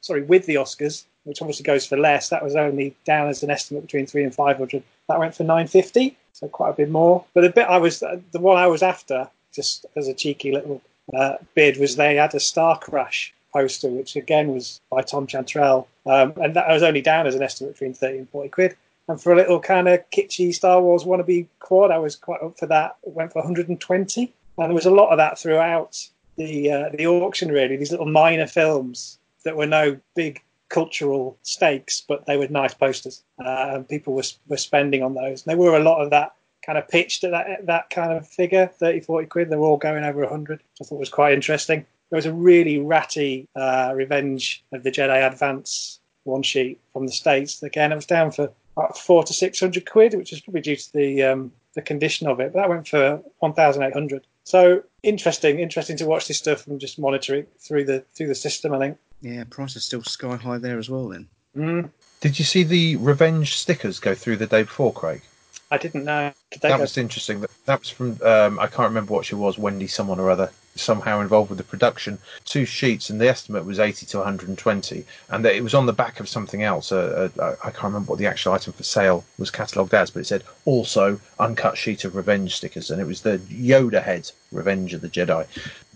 sorry, 0.00 0.22
with 0.22 0.44
the 0.46 0.56
Oscars, 0.56 1.04
which 1.24 1.40
obviously 1.40 1.62
goes 1.62 1.86
for 1.86 1.96
less. 1.96 2.28
That 2.28 2.44
was 2.44 2.54
only 2.54 2.94
down 3.04 3.28
as 3.28 3.42
an 3.42 3.50
estimate 3.50 3.84
between 3.84 4.06
three 4.06 4.24
and 4.24 4.34
five 4.34 4.58
hundred. 4.58 4.82
That 5.08 5.18
went 5.18 5.34
for 5.34 5.44
nine 5.44 5.66
fifty, 5.66 6.16
so 6.34 6.46
quite 6.48 6.70
a 6.70 6.74
bit 6.74 6.90
more. 6.90 7.24
But 7.32 7.42
the 7.42 7.50
bit 7.50 7.68
I 7.68 7.78
was, 7.78 8.00
the 8.00 8.40
one 8.40 8.58
I 8.58 8.66
was 8.66 8.82
after, 8.82 9.30
just 9.54 9.86
as 9.96 10.08
a 10.08 10.14
cheeky 10.14 10.52
little 10.52 10.82
uh, 11.14 11.36
bid, 11.54 11.78
was 11.78 11.96
they 11.96 12.16
had 12.16 12.34
a 12.34 12.40
Star 12.40 12.78
Crash 12.78 13.32
poster, 13.50 13.88
which 13.88 14.16
again 14.16 14.48
was 14.48 14.80
by 14.90 15.02
Tom 15.02 15.26
Chantrell, 15.26 15.86
um, 16.06 16.32
and 16.36 16.54
that 16.54 16.68
was 16.68 16.82
only 16.82 17.00
down 17.00 17.26
as 17.26 17.34
an 17.34 17.42
estimate 17.42 17.74
between 17.74 17.94
30 17.94 18.18
and 18.18 18.30
40 18.30 18.48
quid. 18.48 18.76
And 19.08 19.20
for 19.20 19.32
a 19.32 19.36
little 19.36 19.60
kind 19.60 19.88
of 19.88 20.08
kitschy 20.10 20.54
Star 20.54 20.80
Wars 20.80 21.04
wannabe 21.04 21.46
quad, 21.58 21.90
I 21.90 21.98
was 21.98 22.16
quite 22.16 22.42
up 22.42 22.58
for 22.58 22.66
that. 22.66 22.96
Went 23.02 23.32
for 23.32 23.40
120, 23.40 24.32
and 24.58 24.66
there 24.68 24.74
was 24.74 24.86
a 24.86 24.90
lot 24.90 25.10
of 25.10 25.18
that 25.18 25.38
throughout 25.38 26.06
the 26.36 26.70
uh, 26.70 26.88
the 26.94 27.06
auction. 27.06 27.50
Really, 27.50 27.76
these 27.76 27.90
little 27.90 28.06
minor 28.06 28.46
films 28.46 29.18
that 29.44 29.56
were 29.56 29.66
no 29.66 29.98
big 30.14 30.42
cultural 30.68 31.36
stakes, 31.42 32.02
but 32.06 32.26
they 32.26 32.36
were 32.36 32.48
nice 32.48 32.74
posters. 32.74 33.22
Uh, 33.44 33.72
and 33.74 33.88
people 33.88 34.14
were 34.14 34.22
were 34.46 34.56
spending 34.56 35.02
on 35.02 35.14
those. 35.14 35.44
And 35.44 35.50
there 35.50 35.56
were 35.56 35.76
a 35.76 35.82
lot 35.82 36.00
of 36.00 36.10
that 36.10 36.34
kind 36.64 36.78
of 36.78 36.86
pitched 36.86 37.24
at 37.24 37.32
that 37.32 37.66
that 37.66 37.90
kind 37.90 38.12
of 38.12 38.26
figure, 38.28 38.68
30, 38.68 39.00
40 39.00 39.26
quid. 39.26 39.50
They 39.50 39.56
were 39.56 39.66
all 39.66 39.78
going 39.78 40.04
over 40.04 40.20
100. 40.20 40.60
I 40.80 40.84
thought 40.84 40.98
was 40.98 41.08
quite 41.08 41.34
interesting 41.34 41.86
there 42.12 42.18
was 42.18 42.26
a 42.26 42.32
really 42.34 42.78
ratty 42.78 43.48
uh, 43.56 43.90
Revenge 43.96 44.62
of 44.70 44.82
the 44.82 44.90
Jedi 44.92 45.26
Advance 45.26 45.98
one 46.24 46.42
sheet 46.42 46.78
from 46.92 47.06
the 47.06 47.12
States. 47.12 47.62
Again, 47.62 47.90
it 47.90 47.94
was 47.94 48.04
down 48.04 48.30
for 48.30 48.52
about 48.76 48.98
four 48.98 49.24
to 49.24 49.32
six 49.32 49.58
hundred 49.58 49.90
quid, 49.90 50.12
which 50.12 50.30
is 50.30 50.42
probably 50.42 50.60
due 50.60 50.76
to 50.76 50.92
the 50.92 51.22
um, 51.22 51.50
the 51.74 51.80
condition 51.80 52.26
of 52.28 52.38
it. 52.38 52.52
But 52.52 52.60
that 52.60 52.68
went 52.68 52.86
for 52.86 53.22
one 53.38 53.54
thousand 53.54 53.84
eight 53.84 53.94
hundred. 53.94 54.26
So 54.44 54.82
interesting, 55.02 55.58
interesting 55.58 55.96
to 55.96 56.04
watch 56.06 56.28
this 56.28 56.36
stuff 56.36 56.66
and 56.66 56.78
just 56.78 56.98
monitor 56.98 57.34
it 57.34 57.48
through 57.58 57.84
the 57.84 58.04
through 58.14 58.28
the 58.28 58.34
system. 58.34 58.74
I 58.74 58.78
think. 58.78 58.98
Yeah, 59.22 59.44
price 59.48 59.74
is 59.74 59.84
still 59.84 60.02
sky 60.02 60.36
high 60.36 60.58
there 60.58 60.78
as 60.78 60.90
well. 60.90 61.08
Then. 61.08 61.28
Mm, 61.56 61.90
Did 62.20 62.38
you 62.38 62.44
see 62.44 62.62
the 62.62 62.96
revenge 62.96 63.56
stickers 63.56 64.00
go 64.00 64.14
through 64.14 64.36
the 64.36 64.46
day 64.46 64.64
before, 64.64 64.92
Craig? 64.92 65.22
I 65.70 65.78
didn't 65.78 66.04
know. 66.04 66.30
Did 66.50 66.60
That 66.60 66.76
go- 66.76 66.82
was 66.82 66.98
interesting. 66.98 67.40
That 67.40 67.50
that 67.64 67.80
was 67.80 67.88
from 67.88 68.18
um, 68.22 68.58
I 68.58 68.66
can't 68.66 68.90
remember 68.90 69.14
what 69.14 69.24
she 69.24 69.34
was, 69.34 69.56
Wendy 69.56 69.86
someone 69.86 70.20
or 70.20 70.28
other, 70.30 70.50
somehow 70.74 71.20
involved 71.20 71.50
with 71.50 71.58
the 71.58 71.64
production. 71.64 72.18
Two 72.44 72.64
sheets, 72.64 73.10
and 73.10 73.20
the 73.20 73.28
estimate 73.28 73.64
was 73.64 73.78
80 73.78 74.06
to 74.06 74.18
120, 74.18 75.04
and 75.30 75.44
that 75.44 75.54
it 75.54 75.62
was 75.62 75.74
on 75.74 75.86
the 75.86 75.92
back 75.92 76.20
of 76.20 76.28
something 76.28 76.62
else. 76.62 76.92
Uh, 76.92 77.28
uh, 77.38 77.56
I 77.62 77.70
can't 77.70 77.84
remember 77.84 78.10
what 78.10 78.18
the 78.18 78.26
actual 78.26 78.52
item 78.52 78.72
for 78.72 78.82
sale 78.82 79.24
was 79.38 79.50
catalogued 79.50 79.94
as, 79.94 80.10
but 80.10 80.20
it 80.20 80.26
said 80.26 80.44
also 80.64 81.20
uncut 81.38 81.76
sheet 81.76 82.04
of 82.04 82.16
revenge 82.16 82.56
stickers, 82.56 82.90
and 82.90 83.00
it 83.00 83.06
was 83.06 83.22
the 83.22 83.38
Yoda 83.38 84.02
head, 84.02 84.30
Revenge 84.50 84.94
of 84.94 85.00
the 85.00 85.08
Jedi. 85.08 85.46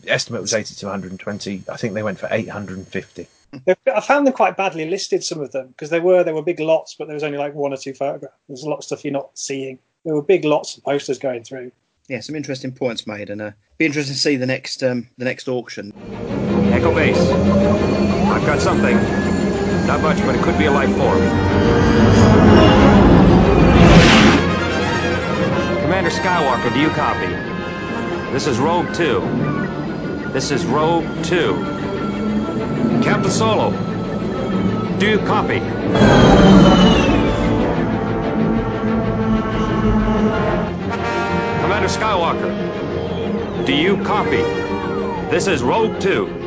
The 0.02 0.10
estimate 0.10 0.42
was 0.42 0.54
80 0.54 0.74
to 0.76 0.86
120. 0.86 1.62
I 1.70 1.76
think 1.76 1.94
they 1.94 2.02
went 2.02 2.18
for 2.18 2.28
850. 2.30 3.28
I 3.94 4.00
found 4.00 4.26
them 4.26 4.34
quite 4.34 4.56
badly 4.56 4.88
listed. 4.88 5.24
Some 5.24 5.40
of 5.40 5.52
them 5.52 5.68
because 5.68 5.90
they 5.90 6.00
were 6.00 6.24
they 6.24 6.32
were 6.32 6.42
big 6.42 6.60
lots, 6.60 6.94
but 6.94 7.06
there 7.06 7.14
was 7.14 7.22
only 7.22 7.38
like 7.38 7.54
one 7.54 7.72
or 7.72 7.76
two 7.76 7.94
photographs. 7.94 8.34
There's 8.48 8.64
a 8.64 8.68
lot 8.68 8.78
of 8.78 8.84
stuff 8.84 9.04
you're 9.04 9.12
not 9.12 9.30
seeing. 9.38 9.78
There 10.04 10.14
were 10.14 10.22
big 10.22 10.44
lots 10.44 10.76
of 10.76 10.84
posters 10.84 11.18
going 11.18 11.44
through. 11.44 11.72
Yeah, 12.08 12.20
some 12.20 12.36
interesting 12.36 12.70
points 12.72 13.04
made, 13.04 13.30
and 13.30 13.42
uh, 13.42 13.50
be 13.78 13.86
interesting 13.86 14.14
to 14.14 14.20
see 14.20 14.36
the 14.36 14.46
next 14.46 14.82
um, 14.84 15.08
the 15.18 15.24
next 15.24 15.48
auction. 15.48 15.92
Echo 16.72 16.94
base. 16.94 17.18
I've 17.18 18.46
got 18.46 18.60
something. 18.60 18.94
Not 19.86 20.00
much, 20.02 20.18
but 20.18 20.36
it 20.36 20.42
could 20.42 20.56
be 20.56 20.66
a 20.66 20.70
life 20.70 20.94
form. 20.96 21.18
Commander 25.82 26.10
Skywalker, 26.10 26.72
do 26.72 26.80
you 26.80 26.90
copy? 26.90 27.26
This 28.32 28.46
is 28.46 28.58
Rogue 28.58 28.92
2. 28.94 30.30
This 30.32 30.50
is 30.52 30.64
Rogue 30.64 31.04
2. 31.24 31.54
Captain 33.02 33.30
Solo, 33.30 33.70
do 34.98 35.08
you 35.10 35.18
copy? 35.18 35.60
Commander 41.66 41.88
Skywalker, 41.88 43.66
do 43.66 43.74
you 43.74 43.96
copy? 44.04 44.36
This 45.32 45.48
is 45.48 45.64
Rogue 45.64 46.00
2. 46.00 46.26
Good 46.26 46.36
morning. 46.36 46.46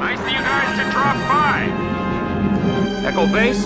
Nice 0.00 0.18
of 0.18 0.28
you 0.28 0.38
guys 0.38 0.78
to 0.78 0.90
drop 0.90 1.16
by. 1.28 1.68
Echo 3.06 3.26
Base, 3.30 3.62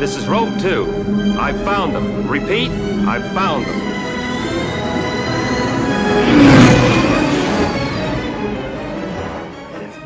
this 0.00 0.16
is 0.16 0.26
Rogue 0.26 0.58
2. 0.58 1.36
I've 1.38 1.60
found 1.64 1.94
them. 1.94 2.26
Repeat, 2.26 2.70
I've 2.70 3.30
found 3.34 3.66
them. 3.66 3.78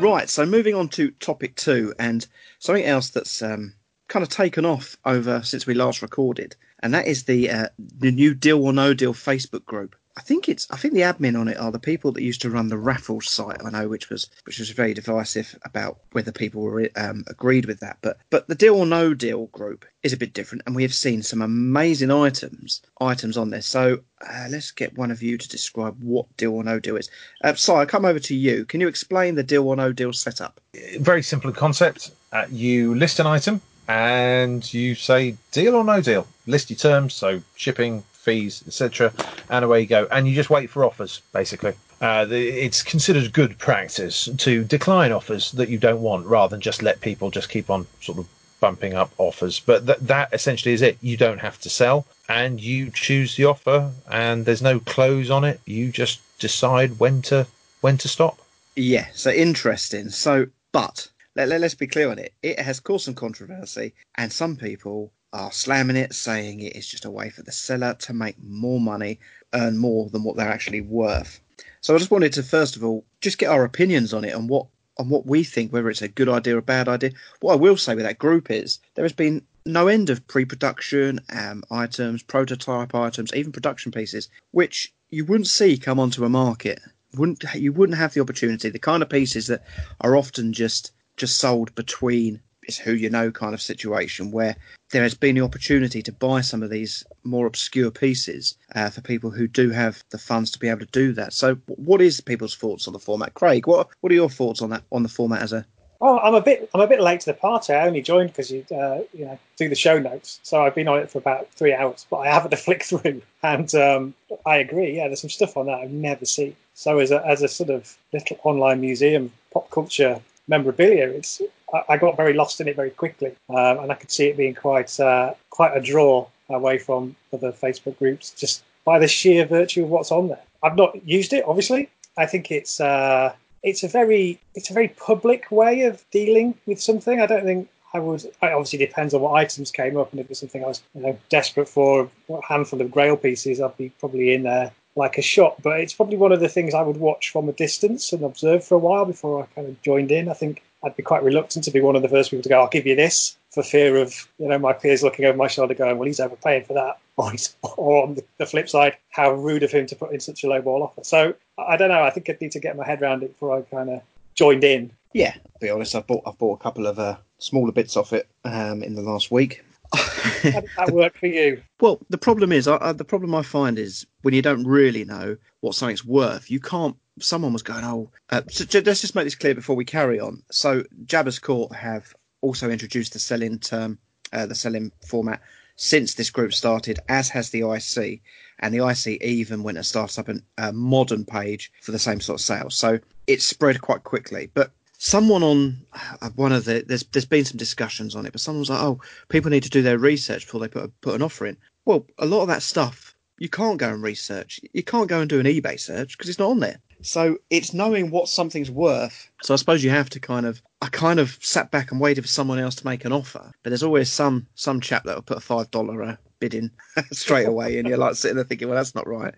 Right, 0.01 0.29
so 0.29 0.45
moving 0.45 0.75
on 0.75 0.89
to 0.89 1.11
topic 1.11 1.55
two, 1.55 1.93
and 1.97 2.27
something 2.59 2.83
else 2.83 3.11
that's 3.11 3.41
um, 3.41 3.75
kind 4.09 4.23
of 4.23 4.29
taken 4.29 4.65
off 4.65 4.97
over 5.05 5.41
since 5.43 5.65
we 5.65 5.73
last 5.73 6.01
recorded, 6.01 6.57
and 6.81 6.93
that 6.93 7.07
is 7.07 7.23
the 7.23 7.49
uh, 7.49 7.67
the 7.77 8.11
new 8.11 8.33
Deal 8.33 8.63
or 8.63 8.73
No 8.73 8.93
Deal 8.93 9.13
Facebook 9.13 9.65
group. 9.65 9.95
I 10.17 10.21
think 10.21 10.49
it's 10.49 10.65
I 10.71 10.77
think 10.77 10.95
the 10.95 11.01
admin 11.01 11.39
on 11.39 11.47
it 11.47 11.57
are 11.57 11.71
the 11.71 11.77
people 11.79 12.11
that 12.13 12.23
used 12.23 12.41
to 12.41 12.49
run 12.49 12.69
the 12.69 12.77
raffles 12.77 13.29
site. 13.29 13.63
I 13.63 13.69
know, 13.69 13.87
which 13.87 14.09
was 14.09 14.27
which 14.45 14.57
was 14.57 14.71
very 14.71 14.95
divisive 14.95 15.55
about 15.63 15.99
whether 16.11 16.31
people 16.31 16.63
were 16.63 16.89
um, 16.95 17.23
agreed 17.27 17.65
with 17.65 17.79
that. 17.81 17.97
But 18.01 18.17
but 18.31 18.47
the 18.47 18.55
Deal 18.55 18.75
or 18.75 18.87
No 18.87 19.13
Deal 19.13 19.45
group 19.47 19.85
is 20.01 20.13
a 20.13 20.17
bit 20.17 20.33
different, 20.33 20.63
and 20.65 20.75
we 20.75 20.81
have 20.81 20.93
seen 20.93 21.21
some 21.21 21.43
amazing 21.43 22.09
items 22.09 22.81
items 22.99 23.37
on 23.37 23.51
there. 23.51 23.61
So 23.61 23.99
uh, 24.27 24.47
let's 24.49 24.71
get 24.71 24.97
one 24.97 25.11
of 25.11 25.21
you 25.21 25.37
to 25.37 25.47
describe 25.47 25.95
what 26.01 26.35
Deal 26.35 26.55
or 26.55 26.63
No 26.63 26.79
Deal 26.79 26.97
is. 26.97 27.11
Uh, 27.43 27.53
Si, 27.53 27.71
I 27.71 27.85
come 27.85 28.03
over 28.03 28.19
to 28.19 28.33
you. 28.33 28.65
Can 28.65 28.81
you 28.81 28.87
explain 28.87 29.35
the 29.35 29.43
Deal 29.43 29.67
or 29.67 29.75
No 29.75 29.93
Deal 29.93 30.13
setup? 30.13 30.59
Very 30.99 31.21
simple 31.21 31.51
concept. 31.51 32.09
Uh, 32.31 32.45
you 32.49 32.95
list 32.95 33.19
an 33.19 33.27
item 33.27 33.61
and 33.87 34.73
you 34.73 34.95
say 34.95 35.35
deal 35.51 35.75
or 35.75 35.83
no 35.83 36.01
deal. 36.01 36.27
List 36.45 36.69
your 36.69 36.77
terms, 36.77 37.13
so 37.13 37.41
shipping, 37.55 38.03
fees, 38.11 38.63
etc., 38.67 39.13
and 39.49 39.63
away 39.63 39.81
you 39.81 39.87
go. 39.87 40.07
And 40.11 40.27
you 40.27 40.35
just 40.35 40.49
wait 40.49 40.69
for 40.69 40.83
offers, 40.83 41.21
basically. 41.33 41.73
Uh, 41.99 42.25
the, 42.25 42.47
it's 42.49 42.83
considered 42.83 43.33
good 43.33 43.57
practice 43.57 44.29
to 44.37 44.63
decline 44.63 45.11
offers 45.11 45.51
that 45.53 45.69
you 45.69 45.77
don't 45.77 46.01
want, 46.01 46.25
rather 46.27 46.51
than 46.51 46.61
just 46.61 46.81
let 46.81 47.01
people 47.01 47.31
just 47.31 47.49
keep 47.49 47.69
on 47.69 47.87
sort 48.01 48.19
of 48.19 48.27
bumping 48.59 48.93
up 48.93 49.11
offers. 49.17 49.59
But 49.59 49.85
th- 49.85 49.99
that 50.01 50.33
essentially 50.33 50.73
is 50.73 50.81
it. 50.81 50.97
You 51.01 51.17
don't 51.17 51.39
have 51.39 51.59
to 51.61 51.69
sell, 51.69 52.05
and 52.29 52.59
you 52.59 52.91
choose 52.91 53.35
the 53.35 53.45
offer, 53.45 53.91
and 54.11 54.45
there's 54.45 54.61
no 54.61 54.79
close 54.79 55.29
on 55.29 55.43
it. 55.43 55.59
You 55.65 55.91
just 55.91 56.19
decide 56.39 56.99
when 56.99 57.21
to 57.23 57.47
when 57.81 57.97
to 57.99 58.07
stop. 58.07 58.39
Yeah, 58.75 59.07
so 59.13 59.31
interesting. 59.31 60.09
So, 60.09 60.47
but 60.71 61.07
let, 61.37 61.47
let, 61.49 61.63
us 61.63 61.75
be 61.75 61.87
clear 61.87 62.09
on 62.09 62.17
it. 62.17 62.33
It 62.41 62.59
has 62.59 62.79
caused 62.79 63.05
some 63.05 63.13
controversy, 63.13 63.93
and 64.15 64.31
some 64.31 64.55
people 64.55 65.13
are 65.33 65.51
slamming 65.51 65.95
it, 65.95 66.15
saying 66.15 66.61
it 66.61 66.75
is 66.75 66.87
just 66.87 67.05
a 67.05 67.11
way 67.11 67.29
for 67.29 67.43
the 67.43 67.51
seller 67.51 67.93
to 67.99 68.13
make 68.13 68.41
more 68.41 68.79
money, 68.79 69.19
earn 69.53 69.77
more 69.77 70.09
than 70.09 70.23
what 70.23 70.35
they're 70.35 70.49
actually 70.49 70.81
worth. 70.81 71.39
So, 71.81 71.93
I 71.93 71.99
just 71.99 72.11
wanted 72.11 72.33
to 72.33 72.43
first 72.43 72.75
of 72.75 72.83
all 72.83 73.05
just 73.21 73.37
get 73.37 73.49
our 73.49 73.63
opinions 73.63 74.13
on 74.13 74.25
it 74.25 74.33
and 74.33 74.49
what 74.49 74.65
on 74.97 75.09
what 75.09 75.27
we 75.27 75.43
think, 75.43 75.71
whether 75.71 75.89
it's 75.91 76.01
a 76.01 76.07
good 76.07 76.27
idea 76.27 76.55
or 76.55 76.59
a 76.59 76.63
bad 76.63 76.87
idea. 76.87 77.11
What 77.39 77.53
I 77.53 77.57
will 77.57 77.77
say 77.77 77.93
with 77.93 78.05
that 78.05 78.17
group 78.17 78.49
is 78.49 78.79
there 78.95 79.05
has 79.05 79.13
been 79.13 79.43
no 79.63 79.87
end 79.87 80.09
of 80.09 80.25
pre-production 80.27 81.19
um, 81.29 81.63
items, 81.69 82.23
prototype 82.23 82.95
items, 82.95 83.31
even 83.35 83.51
production 83.51 83.91
pieces, 83.91 84.27
which 84.51 84.91
you 85.09 85.23
wouldn't 85.25 85.47
see 85.47 85.77
come 85.77 85.99
onto 85.99 86.25
a 86.25 86.29
market. 86.29 86.81
Wouldn't 87.15 87.43
you 87.53 87.71
wouldn't 87.73 87.97
have 87.97 88.13
the 88.13 88.21
opportunity? 88.21 88.69
The 88.69 88.79
kind 88.79 89.03
of 89.03 89.09
pieces 89.09 89.47
that 89.47 89.63
are 90.01 90.15
often 90.15 90.51
just 90.51 90.93
just 91.17 91.39
sold 91.39 91.73
between 91.75 92.39
it's 92.63 92.77
who 92.77 92.93
you 92.93 93.09
know 93.09 93.31
kind 93.31 93.53
of 93.53 93.61
situation 93.61 94.31
where 94.31 94.55
there 94.91 95.03
has 95.03 95.13
been 95.13 95.35
the 95.35 95.41
opportunity 95.41 96.01
to 96.01 96.11
buy 96.11 96.41
some 96.41 96.63
of 96.63 96.69
these 96.69 97.03
more 97.23 97.45
obscure 97.45 97.91
pieces 97.91 98.55
uh, 98.75 98.89
for 98.89 99.01
people 99.01 99.29
who 99.29 99.47
do 99.47 99.69
have 99.69 100.03
the 100.11 100.17
funds 100.17 100.51
to 100.51 100.59
be 100.59 100.69
able 100.69 100.79
to 100.79 100.85
do 100.87 101.11
that. 101.13 101.33
So, 101.33 101.55
what 101.67 102.01
is 102.01 102.21
people's 102.21 102.55
thoughts 102.55 102.87
on 102.87 102.93
the 102.93 102.99
format, 102.99 103.33
Craig? 103.33 103.67
What 103.67 103.89
what 104.01 104.11
are 104.11 104.15
your 104.15 104.29
thoughts 104.29 104.61
on 104.61 104.69
that 104.69 104.83
on 104.91 105.03
the 105.03 105.09
format 105.09 105.41
as 105.41 105.53
a 105.53 105.65
Oh, 105.99 106.19
I'm 106.19 106.35
a 106.35 106.41
bit 106.41 106.69
I'm 106.75 106.81
a 106.81 106.87
bit 106.87 107.01
late 107.01 107.21
to 107.21 107.25
the 107.27 107.33
party. 107.33 107.73
I 107.73 107.87
only 107.87 108.01
joined 108.01 108.29
because 108.29 108.51
you 108.51 108.63
uh, 108.71 108.99
you 109.13 109.25
know 109.25 109.39
do 109.55 109.67
the 109.67 109.75
show 109.75 109.97
notes, 109.97 110.39
so 110.43 110.61
I've 110.63 110.75
been 110.75 110.87
on 110.87 110.99
it 110.99 111.09
for 111.09 111.17
about 111.17 111.51
three 111.53 111.73
hours, 111.73 112.05
but 112.09 112.17
I 112.17 112.27
haven't 112.27 112.51
to 112.51 112.57
flick 112.57 112.83
through. 112.83 113.21
And 113.41 113.73
um, 113.75 114.13
I 114.45 114.57
agree, 114.57 114.95
yeah, 114.95 115.07
there's 115.07 115.21
some 115.21 115.29
stuff 115.29 115.57
on 115.57 115.65
that 115.65 115.79
I've 115.79 115.91
never 115.91 116.25
seen. 116.25 116.55
So 116.75 116.99
as 116.99 117.11
a 117.11 117.25
as 117.25 117.41
a 117.41 117.47
sort 117.47 117.71
of 117.71 117.97
little 118.13 118.37
online 118.43 118.81
museum, 118.81 119.31
pop 119.51 119.71
culture 119.71 120.21
memorabilia. 120.47 121.09
It's 121.09 121.41
I, 121.89 121.97
got 121.97 122.15
very 122.15 122.33
lost 122.33 122.61
in 122.61 122.67
it 122.67 122.75
very 122.75 122.91
quickly, 122.91 123.35
um, 123.49 123.79
and 123.79 123.91
I 123.91 123.95
could 123.95 124.11
see 124.11 124.27
it 124.27 124.37
being 124.37 124.55
quite 124.55 124.97
uh, 124.99 125.33
quite 125.49 125.75
a 125.75 125.81
draw 125.81 126.27
away 126.49 126.77
from 126.77 127.15
other 127.33 127.51
Facebook 127.51 127.97
groups 127.97 128.31
just 128.31 128.63
by 128.85 128.99
the 128.99 129.07
sheer 129.07 129.45
virtue 129.45 129.83
of 129.83 129.89
what's 129.89 130.11
on 130.11 130.29
there. 130.29 130.41
I've 130.63 130.77
not 130.77 131.05
used 131.05 131.33
it, 131.33 131.43
obviously. 131.45 131.89
I 132.17 132.25
think 132.25 132.51
it's 132.51 132.79
uh, 132.79 133.33
it's 133.63 133.83
a 133.83 133.87
very 133.87 134.39
it's 134.55 134.69
a 134.69 134.73
very 134.73 134.89
public 134.89 135.51
way 135.51 135.81
of 135.81 136.03
dealing 136.11 136.55
with 136.65 136.81
something. 136.81 137.19
I 137.19 137.25
don't 137.25 137.43
think 137.43 137.69
I 137.93 137.99
would. 137.99 138.23
It 138.23 138.35
obviously 138.41 138.79
depends 138.79 139.13
on 139.13 139.21
what 139.21 139.33
items 139.33 139.71
came 139.71 139.97
up, 139.97 140.11
and 140.11 140.19
if 140.19 140.29
it's 140.29 140.39
something 140.39 140.63
I 140.63 140.67
was 140.67 140.81
you 140.95 141.01
know, 141.01 141.17
desperate 141.29 141.69
for, 141.69 142.09
a 142.29 142.45
handful 142.45 142.81
of 142.81 142.91
Grail 142.91 143.17
pieces, 143.17 143.59
I'd 143.59 143.77
be 143.77 143.89
probably 143.99 144.33
in 144.33 144.43
there 144.43 144.71
like 144.97 145.17
a 145.17 145.21
shot. 145.21 145.61
But 145.61 145.79
it's 145.79 145.93
probably 145.93 146.17
one 146.17 146.31
of 146.31 146.39
the 146.39 146.49
things 146.49 146.73
I 146.73 146.81
would 146.81 146.97
watch 146.97 147.29
from 147.31 147.47
a 147.47 147.53
distance 147.53 148.11
and 148.11 148.23
observe 148.23 148.63
for 148.63 148.75
a 148.75 148.79
while 148.79 149.05
before 149.05 149.41
I 149.41 149.45
kind 149.55 149.67
of 149.67 149.81
joined 149.81 150.11
in. 150.11 150.27
I 150.27 150.33
think 150.33 150.63
I'd 150.83 150.95
be 150.95 151.03
quite 151.03 151.23
reluctant 151.23 151.65
to 151.65 151.71
be 151.71 151.81
one 151.81 151.95
of 151.95 152.01
the 152.01 152.09
first 152.09 152.31
people 152.31 152.43
to 152.43 152.49
go, 152.49 152.61
I'll 152.61 152.67
give 152.67 152.85
you 152.85 152.95
this 152.95 153.37
for 153.53 153.63
fear 153.63 153.97
of, 153.97 154.27
you 154.37 154.47
know, 154.47 154.59
my 154.59 154.73
peers 154.73 155.03
looking 155.03 155.25
over 155.25 155.37
my 155.37 155.47
shoulder 155.47 155.73
going, 155.73 155.97
well, 155.97 156.05
he's 156.05 156.19
overpaying 156.19 156.65
for 156.65 156.73
that. 156.73 156.99
Or, 157.17 157.33
or 157.77 158.03
on 158.03 158.15
the 158.37 158.45
flip 158.45 158.69
side, 158.69 158.95
how 159.09 159.31
rude 159.31 159.63
of 159.63 159.71
him 159.71 159.87
to 159.87 159.95
put 159.95 160.13
in 160.13 160.19
such 160.19 160.43
a 160.43 160.47
low 160.47 160.61
ball 160.61 160.83
offer. 160.83 161.03
So 161.03 161.33
I 161.57 161.75
don't 161.75 161.89
know. 161.89 162.03
I 162.03 162.11
think 162.11 162.29
I'd 162.29 162.39
need 162.39 162.51
to 162.51 162.59
get 162.59 162.77
my 162.77 162.85
head 162.85 163.01
around 163.01 163.23
it 163.23 163.29
before 163.29 163.57
I 163.57 163.61
kind 163.63 163.89
of 163.89 164.03
joined 164.35 164.63
in. 164.63 164.91
Yeah, 165.13 165.31
to 165.31 165.59
be 165.59 165.71
honest, 165.71 165.95
I've 165.95 166.05
bought 166.05 166.21
I've 166.27 166.37
bought 166.37 166.59
a 166.59 166.63
couple 166.63 166.85
of 166.85 166.99
uh, 166.99 167.17
smaller 167.39 167.71
bits 167.71 167.97
off 167.97 168.13
it 168.13 168.27
um, 168.45 168.83
in 168.83 168.93
the 168.93 169.01
last 169.01 169.31
week. 169.31 169.63
How 169.95 170.61
that 170.77 170.91
work 170.91 171.17
for 171.17 171.27
you? 171.27 171.61
Well, 171.79 171.99
the 172.09 172.17
problem 172.17 172.51
is, 172.51 172.67
I, 172.67 172.77
I, 172.81 172.91
the 172.91 173.05
problem 173.05 173.33
I 173.35 173.41
find 173.41 173.79
is 173.79 174.05
when 174.21 174.33
you 174.33 174.41
don't 174.41 174.65
really 174.65 175.05
know 175.05 175.37
what 175.61 175.75
something's 175.75 176.05
worth, 176.05 176.49
you 176.49 176.59
can't. 176.59 176.95
Someone 177.19 177.51
was 177.51 177.63
going, 177.63 177.83
oh, 177.83 178.11
uh, 178.29 178.41
so 178.49 178.79
let's 178.85 179.01
just 179.01 179.15
make 179.15 179.23
this 179.23 179.33
clear 179.33 179.55
before 179.55 179.75
we 179.75 179.85
carry 179.85 180.19
on. 180.19 180.43
So, 180.51 180.83
Jabba's 181.05 181.39
Court 181.39 181.73
have 181.75 182.13
also 182.41 182.69
introduced 182.69 183.13
the 183.13 183.19
selling 183.19 183.57
term, 183.57 183.97
uh, 184.33 184.45
the 184.45 184.53
selling 184.53 184.91
format 185.07 185.41
since 185.77 186.15
this 186.15 186.29
group 186.29 186.53
started, 186.53 186.99
as 187.07 187.29
has 187.29 187.49
the 187.51 187.61
IC. 187.61 188.21
And 188.59 188.73
the 188.73 188.85
IC 188.87 189.21
even 189.21 189.63
went 189.63 189.77
and 189.77 189.85
started 189.85 190.19
up 190.19 190.27
an, 190.27 190.43
a 190.57 190.73
modern 190.73 191.23
page 191.23 191.71
for 191.81 191.91
the 191.91 191.99
same 191.99 192.19
sort 192.19 192.39
of 192.39 192.45
sales. 192.45 192.75
So 192.75 192.99
it's 193.27 193.45
spread 193.45 193.81
quite 193.81 194.03
quickly. 194.03 194.49
But 194.53 194.71
someone 194.97 195.43
on 195.43 195.85
uh, 196.21 196.29
one 196.35 196.51
of 196.51 196.65
the 196.65 196.83
there's 196.87 197.03
there's 197.03 197.25
been 197.25 197.45
some 197.45 197.57
discussions 197.57 198.15
on 198.15 198.25
it, 198.25 198.31
but 198.31 198.41
someone's 198.41 198.69
like, 198.69 198.81
oh, 198.81 198.99
people 199.29 199.51
need 199.51 199.63
to 199.63 199.69
do 199.69 199.81
their 199.81 199.97
research 199.97 200.45
before 200.45 200.61
they 200.61 200.67
put 200.67 200.85
a, 200.85 200.87
put 201.01 201.15
an 201.15 201.21
offer 201.21 201.45
in. 201.45 201.57
Well, 201.85 202.05
a 202.17 202.25
lot 202.25 202.41
of 202.41 202.47
that 202.47 202.63
stuff 202.63 203.15
you 203.39 203.49
can't 203.49 203.77
go 203.77 203.89
and 203.89 204.01
research. 204.01 204.59
You 204.73 204.83
can't 204.83 205.07
go 205.07 205.21
and 205.21 205.29
do 205.29 205.39
an 205.39 205.45
eBay 205.45 205.79
search 205.79 206.17
because 206.17 206.29
it's 206.29 206.39
not 206.39 206.49
on 206.49 206.59
there. 206.59 206.79
So 207.01 207.37
it's 207.51 207.73
knowing 207.73 208.09
what 208.09 208.27
something's 208.27 208.71
worth. 208.71 209.29
So 209.43 209.53
I 209.53 209.57
suppose 209.57 209.83
you 209.83 209.91
have 209.91 210.09
to 210.09 210.19
kind 210.19 210.45
of. 210.45 210.61
I 210.81 210.89
kind 210.89 211.19
of 211.19 211.37
sat 211.41 211.71
back 211.71 211.91
and 211.91 211.99
waited 211.99 212.21
for 212.21 212.27
someone 212.27 212.59
else 212.59 212.75
to 212.75 212.85
make 212.85 213.05
an 213.05 213.11
offer, 213.11 213.51
but 213.63 213.69
there's 213.69 213.83
always 213.83 214.11
some 214.11 214.47
some 214.55 214.79
chap 214.81 215.03
that 215.03 215.15
will 215.15 215.21
put 215.21 215.37
a 215.37 215.41
five 215.41 215.69
dollar 215.71 216.01
uh, 216.03 216.15
bid 216.39 216.53
in 216.53 216.71
straight 217.11 217.47
away, 217.47 217.77
and 217.77 217.87
you're 217.87 217.97
like 217.97 218.15
sitting 218.15 218.35
there 218.35 218.45
thinking, 218.45 218.67
well, 218.67 218.77
that's 218.77 218.95
not 218.95 219.07
right. 219.07 219.33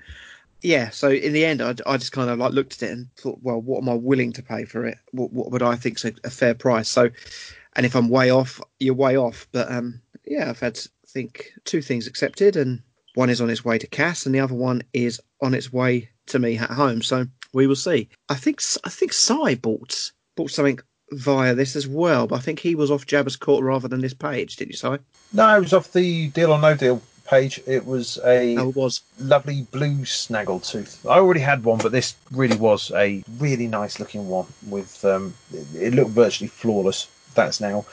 Yeah, 0.62 0.90
so 0.90 1.10
in 1.10 1.34
the 1.34 1.46
end, 1.46 1.62
I, 1.62 1.76
I 1.86 1.98
just 1.98 2.12
kind 2.12 2.30
of 2.30 2.38
like 2.38 2.52
looked 2.52 2.82
at 2.82 2.90
it 2.90 2.92
and 2.92 3.08
thought, 3.16 3.40
well, 3.42 3.62
what 3.62 3.82
am 3.82 3.90
I 3.90 3.94
willing 3.94 4.34
to 4.34 4.44
pay 4.44 4.66
for 4.66 4.86
it? 4.86 4.98
What, 5.12 5.32
what 5.32 5.52
would 5.52 5.64
I 5.64 5.76
think's 5.76 6.04
a, 6.04 6.14
a 6.24 6.30
fair 6.30 6.54
price? 6.54 6.90
So, 6.90 7.10
and 7.76 7.86
if 7.86 7.96
I'm 7.96 8.10
way 8.10 8.30
off, 8.30 8.60
you're 8.80 8.94
way 8.94 9.18
off. 9.18 9.48
But 9.52 9.72
um, 9.72 10.02
yeah, 10.26 10.50
I've 10.50 10.60
had 10.60 10.78
I 10.78 11.08
think 11.08 11.52
two 11.64 11.82
things 11.82 12.08
accepted, 12.08 12.56
and 12.56 12.82
one 13.16 13.30
is 13.30 13.42
on 13.42 13.50
its 13.50 13.64
way 13.64 13.78
to 13.78 13.88
Cass, 13.88 14.26
and 14.26 14.36
the 14.36 14.40
other 14.40 14.56
one 14.56 14.84
is 14.94 15.22
on 15.42 15.54
its 15.54 15.72
way 15.72 16.10
to 16.28 16.40
me 16.40 16.58
at 16.58 16.70
home. 16.70 17.02
So 17.02 17.26
we 17.54 17.66
will 17.66 17.76
see. 17.76 18.10
I 18.28 18.36
think 18.36 18.62
I 18.84 18.90
think 18.90 19.14
Sai 19.14 19.56
bought 19.56 20.12
bought 20.36 20.52
something 20.52 20.80
via 21.12 21.56
this 21.56 21.76
as 21.76 21.88
well, 21.88 22.28
but 22.28 22.36
I 22.36 22.40
think 22.40 22.60
he 22.60 22.76
was 22.76 22.92
off 22.92 23.08
Jabba's 23.08 23.36
Court 23.36 23.64
rather 23.64 23.88
than 23.88 24.02
this 24.02 24.14
page. 24.14 24.58
didn't 24.58 24.72
you, 24.72 24.78
Sai? 24.78 25.00
No, 25.34 25.58
it 25.58 25.62
was 25.62 25.74
off 25.74 25.94
the 25.94 26.28
Deal 26.30 26.52
or 26.52 26.60
No 26.60 26.76
Deal 26.76 27.02
page. 27.30 27.62
It 27.68 27.86
was 27.86 28.18
a 28.26 28.58
Oh, 28.58 28.70
it 28.70 28.76
was. 28.76 29.02
lovely 29.20 29.62
blue 29.72 30.00
snaggletooth. 30.06 31.10
I 31.10 31.18
already 31.20 31.40
had 31.42 31.64
one, 31.64 31.78
but 31.80 31.92
this 31.92 32.16
really 32.32 32.58
was 32.58 32.92
a 32.96 33.24
really 33.38 33.68
nice 33.68 34.00
looking 34.00 34.28
one. 34.28 34.48
With 34.68 35.04
um, 35.06 35.34
it, 35.54 35.68
it 35.76 35.94
looked 35.94 36.12
virtually 36.12 36.48
flawless. 36.50 37.08
That's 37.36 37.62
now 37.62 37.86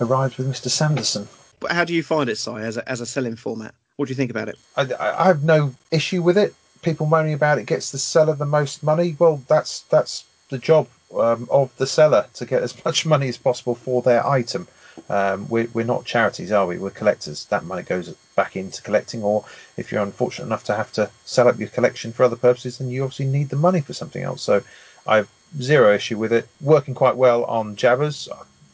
arrived 0.00 0.36
with 0.38 0.48
Mr. 0.48 0.68
Sanderson. 0.70 1.28
But 1.60 1.72
how 1.72 1.84
do 1.84 1.94
you 1.94 2.02
find 2.02 2.28
it, 2.28 2.36
Sai, 2.36 2.60
as 2.62 2.76
a, 2.76 2.88
as 2.88 3.00
a 3.00 3.06
selling 3.06 3.36
format? 3.36 3.74
What 3.96 4.06
do 4.06 4.10
you 4.12 4.16
think 4.16 4.30
about 4.30 4.48
it? 4.48 4.56
I, 4.76 4.82
I 5.00 5.24
have 5.26 5.42
no 5.42 5.74
issue 5.90 6.22
with 6.22 6.36
it. 6.38 6.54
People 6.82 7.06
moaning 7.06 7.32
about 7.34 7.58
it 7.58 7.64
gets 7.66 7.90
the 7.92 7.98
seller 7.98 8.34
the 8.34 8.46
most 8.46 8.82
money. 8.82 9.16
Well, 9.18 9.42
that's 9.48 9.80
that's 9.82 10.24
the 10.50 10.58
job 10.58 10.86
um, 11.18 11.48
of 11.50 11.74
the 11.78 11.86
seller 11.86 12.26
to 12.34 12.46
get 12.46 12.62
as 12.62 12.84
much 12.84 13.06
money 13.06 13.28
as 13.28 13.36
possible 13.38 13.74
for 13.74 14.02
their 14.02 14.24
item. 14.26 14.68
Um, 15.08 15.48
we're, 15.48 15.68
we're 15.72 15.84
not 15.84 16.04
charities, 16.04 16.52
are 16.52 16.66
we? 16.66 16.78
We're 16.78 16.90
collectors. 16.90 17.46
That 17.46 17.64
money 17.64 17.82
goes 17.82 18.14
back 18.34 18.56
into 18.56 18.82
collecting, 18.82 19.22
or 19.22 19.44
if 19.76 19.90
you're 19.90 20.02
unfortunate 20.02 20.46
enough 20.46 20.64
to 20.64 20.74
have 20.74 20.92
to 20.92 21.10
sell 21.24 21.48
up 21.48 21.58
your 21.58 21.68
collection 21.68 22.12
for 22.12 22.24
other 22.24 22.36
purposes, 22.36 22.78
then 22.78 22.90
you 22.90 23.02
obviously 23.02 23.26
need 23.26 23.48
the 23.48 23.56
money 23.56 23.80
for 23.80 23.92
something 23.92 24.22
else. 24.22 24.42
So 24.42 24.62
I've 25.06 25.28
zero 25.60 25.94
issue 25.94 26.18
with 26.18 26.32
it. 26.32 26.48
Working 26.60 26.94
quite 26.94 27.16
well 27.16 27.44
on 27.44 27.76
Jabbas. 27.76 28.28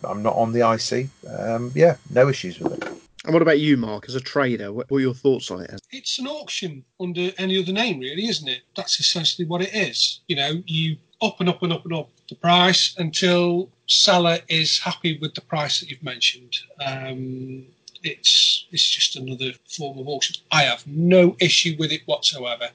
I'm 0.05 0.23
not 0.23 0.37
on 0.37 0.53
the 0.53 0.69
IC. 0.69 1.09
Um, 1.31 1.71
yeah, 1.75 1.97
no 2.11 2.29
issues 2.29 2.59
with 2.59 2.73
it. 2.73 2.85
And 3.25 3.33
what 3.33 3.43
about 3.43 3.61
you, 3.61 3.77
Mark, 3.77 4.07
as 4.09 4.17
a 4.17 4.21
trader? 4.21 4.73
What 4.73 4.91
what 4.91 4.99
are 4.99 5.01
your 5.01 5.15
thoughts 5.15 5.51
on 5.51 5.61
it? 5.63 5.81
It's 5.93 6.19
an 6.19 6.27
auction 6.27 6.85
under 7.01 7.31
any 7.39 7.61
other 7.63 7.73
name, 7.73 8.01
really, 8.01 8.27
isn't 8.27 8.49
it? 8.49 8.63
That's 8.77 8.99
essentially 8.99 9.47
what 9.47 9.63
it 9.63 9.73
is. 9.73 10.21
You 10.27 10.37
know, 10.37 10.63
you 10.67 10.97
up 11.21 11.39
and 11.39 11.49
up 11.49 11.63
and 11.63 11.73
up 11.73 11.85
and 11.85 11.95
up 11.95 12.11
the 12.33 12.39
price 12.39 12.95
until 12.97 13.69
seller 13.87 14.39
is 14.49 14.79
happy 14.79 15.19
with 15.19 15.35
the 15.35 15.41
price 15.43 15.81
that 15.81 15.91
you've 15.91 16.03
mentioned. 16.03 16.57
Um, 16.85 17.67
it's 18.03 18.67
it's 18.73 18.89
just 18.89 19.17
another 19.17 19.53
form 19.69 19.99
of 19.99 20.09
auction. 20.09 20.37
I 20.51 20.63
have 20.63 20.87
no 20.87 21.37
issue 21.41 21.77
with 21.79 21.93
it 21.93 22.03
whatsoever. 22.07 22.69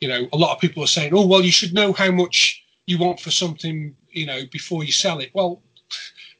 You 0.00 0.08
know, 0.08 0.28
a 0.32 0.36
lot 0.36 0.54
of 0.54 0.60
people 0.60 0.82
are 0.82 0.94
saying, 0.96 1.12
"Oh, 1.14 1.26
well, 1.26 1.44
you 1.44 1.52
should 1.52 1.74
know 1.74 1.92
how 1.92 2.10
much 2.10 2.62
you 2.86 2.98
want 2.98 3.20
for 3.20 3.30
something, 3.30 3.96
you 4.10 4.26
know, 4.26 4.40
before 4.50 4.82
you 4.84 4.92
sell 4.92 5.20
it." 5.20 5.30
Well, 5.32 5.62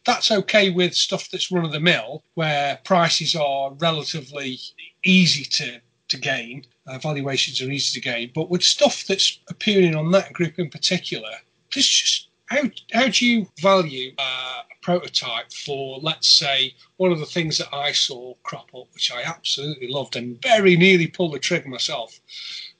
that's 0.05 0.31
okay 0.31 0.71
with 0.71 0.95
stuff 0.95 1.31
that's 1.31 1.53
run 1.53 1.65
of 1.65 1.73
the 1.73 1.81
mill, 1.81 2.25
where 2.35 2.81
prices 2.85 3.37
are 3.37 3.73
relatively 3.75 4.59
easy 5.05 5.45
to 5.45 5.81
to 6.09 6.17
gain, 6.19 6.65
uh, 6.87 6.99
valuations 6.99 7.61
are 7.61 7.71
easy 7.71 8.01
to 8.01 8.05
gain. 8.05 8.33
But 8.35 8.51
with 8.51 8.63
stuff 8.63 9.05
that's 9.07 9.39
appearing 9.49 9.95
on 9.95 10.11
that 10.13 10.33
group 10.33 10.59
in 10.59 10.71
particular, 10.71 11.31
there's 11.73 11.89
just 11.89 12.28
how 12.49 12.63
how 12.93 13.09
do 13.09 13.27
you 13.27 13.47
value 13.61 14.13
uh, 14.19 14.63
a 14.71 14.75
prototype 14.83 15.53
for, 15.53 15.99
let's 16.01 16.29
say, 16.29 16.75
one 16.97 17.13
of 17.13 17.19
the 17.21 17.27
things 17.27 17.59
that 17.59 17.69
I 17.75 17.93
saw 17.93 18.35
crop 18.43 18.69
up, 18.75 18.87
which 18.95 19.13
I 19.13 19.23
absolutely 19.23 19.89
loved 19.89 20.17
and 20.17 20.41
very 20.43 20.77
nearly 20.77 21.07
pulled 21.07 21.35
the 21.35 21.39
trigger 21.39 21.69
myself, 21.69 22.19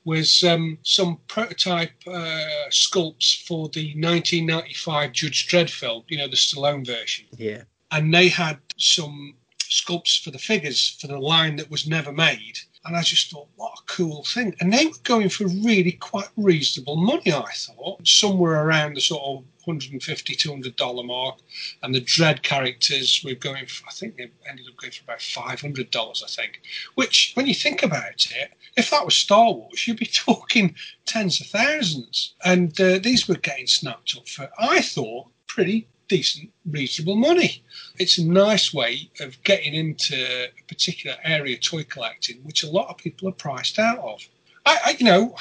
was 0.05 0.43
um, 0.43 0.77
some 0.83 1.19
prototype 1.27 1.91
uh, 2.07 2.67
sculpts 2.71 3.45
for 3.45 3.69
the 3.69 3.93
1995 3.95 5.11
Judge 5.11 5.47
Dredd 5.47 5.69
film, 5.69 6.03
you 6.07 6.17
know, 6.17 6.27
the 6.27 6.35
Stallone 6.35 6.85
version 6.85 7.25
Yeah. 7.37 7.63
and 7.91 8.13
they 8.13 8.29
had 8.29 8.57
some 8.77 9.35
sculpts 9.59 10.21
for 10.23 10.31
the 10.31 10.39
figures 10.39 10.97
for 10.99 11.07
the 11.07 11.19
line 11.19 11.55
that 11.57 11.69
was 11.69 11.87
never 11.87 12.11
made. 12.11 12.57
And 12.85 12.95
I 12.95 13.01
just 13.03 13.29
thought, 13.29 13.49
what 13.55 13.73
a 13.77 13.83
cool 13.87 14.23
thing. 14.23 14.55
And 14.61 14.71
they 14.73 14.85
were 14.87 14.93
going 15.03 15.29
for 15.29 15.45
really 15.47 15.91
quite 15.91 16.29
reasonable 16.37 16.95
money, 16.95 17.31
I 17.33 17.51
thought, 17.51 18.07
somewhere 18.07 18.65
around 18.65 18.95
the 18.95 19.01
sort 19.01 19.21
of 19.23 19.43
150 19.69 20.35
$200 20.35 21.05
mark. 21.05 21.39
And 21.83 21.93
the 21.93 22.01
Dredd 22.01 22.41
characters 22.41 23.21
were 23.23 23.35
going 23.35 23.65
for, 23.67 23.87
I 23.87 23.91
think 23.91 24.17
they 24.17 24.31
ended 24.47 24.67
up 24.67 24.77
going 24.77 24.91
for 24.91 25.03
about 25.03 25.19
$500, 25.19 26.23
I 26.23 26.27
think. 26.27 26.61
Which, 26.95 27.31
when 27.35 27.47
you 27.47 27.53
think 27.53 27.83
about 27.83 28.27
it, 28.31 28.51
if 28.75 28.89
that 28.89 29.05
was 29.05 29.15
Star 29.15 29.51
Wars, 29.51 29.87
you'd 29.87 29.97
be 29.97 30.05
talking 30.13 30.75
tens 31.05 31.41
of 31.41 31.47
thousands. 31.47 32.33
And 32.43 32.79
uh, 32.79 32.99
these 32.99 33.27
were 33.27 33.35
getting 33.35 33.67
snapped 33.67 34.15
up 34.17 34.27
for, 34.27 34.49
I 34.59 34.81
thought, 34.81 35.27
pretty 35.47 35.87
decent, 36.07 36.51
reasonable 36.65 37.15
money. 37.15 37.63
It's 37.97 38.17
a 38.17 38.25
nice 38.25 38.73
way 38.73 39.09
of 39.21 39.41
getting 39.43 39.73
into 39.73 40.15
a 40.15 40.49
particular 40.67 41.15
area 41.23 41.55
of 41.55 41.61
toy 41.61 41.83
collecting, 41.83 42.37
which 42.43 42.63
a 42.63 42.69
lot 42.69 42.89
of 42.89 42.97
people 42.97 43.29
are 43.29 43.33
priced 43.33 43.79
out 43.79 43.99
of. 43.99 44.27
I, 44.65 44.79
I 44.85 44.95
you 44.99 45.05
know, 45.05 45.35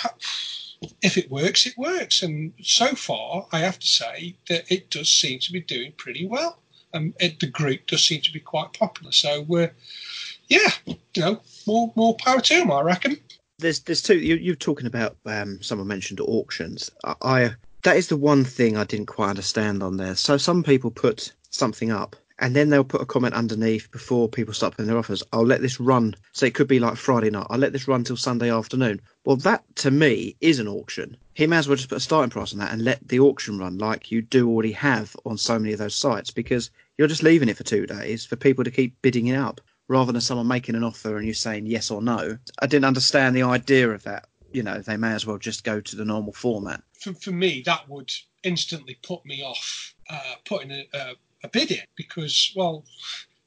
if 1.02 1.16
it 1.16 1.30
works, 1.30 1.66
it 1.66 1.76
works, 1.76 2.22
and 2.22 2.52
so 2.62 2.94
far, 2.94 3.46
I 3.52 3.60
have 3.60 3.78
to 3.78 3.86
say 3.86 4.36
that 4.48 4.70
it 4.70 4.90
does 4.90 5.08
seem 5.08 5.40
to 5.40 5.52
be 5.52 5.60
doing 5.60 5.92
pretty 5.96 6.26
well. 6.26 6.60
Um, 6.94 7.14
the 7.20 7.50
group 7.50 7.86
does 7.86 8.04
seem 8.04 8.22
to 8.22 8.32
be 8.32 8.40
quite 8.40 8.72
popular. 8.72 9.12
So 9.12 9.42
we're, 9.42 9.72
yeah, 10.48 10.70
you 10.86 10.96
know, 11.16 11.40
more 11.66 11.92
more 11.96 12.16
power 12.16 12.40
to 12.40 12.54
them, 12.54 12.70
I 12.70 12.80
reckon. 12.80 13.18
There's 13.58 13.80
there's 13.80 14.02
two. 14.02 14.18
You, 14.18 14.36
you're 14.36 14.54
talking 14.54 14.86
about. 14.86 15.16
Um, 15.26 15.60
someone 15.62 15.88
mentioned 15.88 16.20
auctions. 16.20 16.90
I, 17.04 17.14
I 17.22 17.50
that 17.82 17.96
is 17.96 18.08
the 18.08 18.16
one 18.16 18.44
thing 18.44 18.76
I 18.76 18.84
didn't 18.84 19.06
quite 19.06 19.30
understand 19.30 19.82
on 19.82 19.96
there. 19.96 20.14
So 20.14 20.36
some 20.36 20.62
people 20.62 20.90
put 20.90 21.32
something 21.50 21.90
up 21.90 22.16
and 22.38 22.54
then 22.54 22.70
they'll 22.70 22.84
put 22.84 23.00
a 23.00 23.06
comment 23.06 23.34
underneath 23.34 23.90
before 23.90 24.28
people 24.28 24.54
start 24.54 24.76
putting 24.76 24.86
their 24.86 24.98
offers. 24.98 25.22
I'll 25.32 25.46
let 25.46 25.60
this 25.60 25.80
run. 25.80 26.14
So 26.32 26.46
it 26.46 26.54
could 26.54 26.68
be 26.68 26.78
like 26.78 26.96
Friday 26.96 27.30
night. 27.30 27.46
I'll 27.50 27.58
let 27.58 27.72
this 27.72 27.88
run 27.88 28.04
till 28.04 28.16
Sunday 28.16 28.50
afternoon. 28.50 29.00
Well, 29.24 29.36
that 29.36 29.64
to 29.76 29.90
me 29.90 30.36
is 30.40 30.58
an 30.58 30.68
auction. 30.68 31.16
He 31.34 31.46
may 31.46 31.58
as 31.58 31.68
well 31.68 31.76
just 31.76 31.88
put 31.88 31.98
a 31.98 32.00
starting 32.00 32.30
price 32.30 32.52
on 32.52 32.58
that 32.60 32.72
and 32.72 32.84
let 32.84 33.06
the 33.06 33.20
auction 33.20 33.58
run 33.58 33.78
like 33.78 34.10
you 34.10 34.22
do 34.22 34.48
already 34.48 34.72
have 34.72 35.16
on 35.24 35.36
so 35.36 35.58
many 35.58 35.72
of 35.72 35.78
those 35.78 35.94
sites 35.94 36.30
because 36.30 36.70
you're 36.96 37.08
just 37.08 37.22
leaving 37.22 37.48
it 37.48 37.56
for 37.56 37.64
two 37.64 37.86
days 37.86 38.24
for 38.24 38.36
people 38.36 38.64
to 38.64 38.70
keep 38.70 39.00
bidding 39.02 39.28
it 39.28 39.36
up 39.36 39.60
rather 39.88 40.12
than 40.12 40.20
someone 40.20 40.46
making 40.46 40.74
an 40.74 40.84
offer 40.84 41.16
and 41.16 41.26
you 41.26 41.34
saying 41.34 41.66
yes 41.66 41.90
or 41.90 42.02
no. 42.02 42.38
I 42.60 42.66
didn't 42.66 42.84
understand 42.84 43.34
the 43.34 43.42
idea 43.42 43.90
of 43.90 44.02
that. 44.04 44.28
You 44.52 44.62
know, 44.62 44.78
they 44.78 44.96
may 44.96 45.12
as 45.12 45.26
well 45.26 45.38
just 45.38 45.64
go 45.64 45.80
to 45.80 45.96
the 45.96 46.04
normal 46.04 46.32
format. 46.32 46.82
For, 46.98 47.12
for 47.14 47.32
me, 47.32 47.62
that 47.66 47.88
would 47.88 48.10
instantly 48.44 48.98
put 49.02 49.24
me 49.26 49.42
off 49.42 49.94
uh, 50.08 50.34
putting 50.44 50.70
a, 50.70 50.86
a, 50.94 51.12
a 51.44 51.48
bid 51.48 51.70
in 51.70 51.82
because, 51.96 52.52
well, 52.56 52.84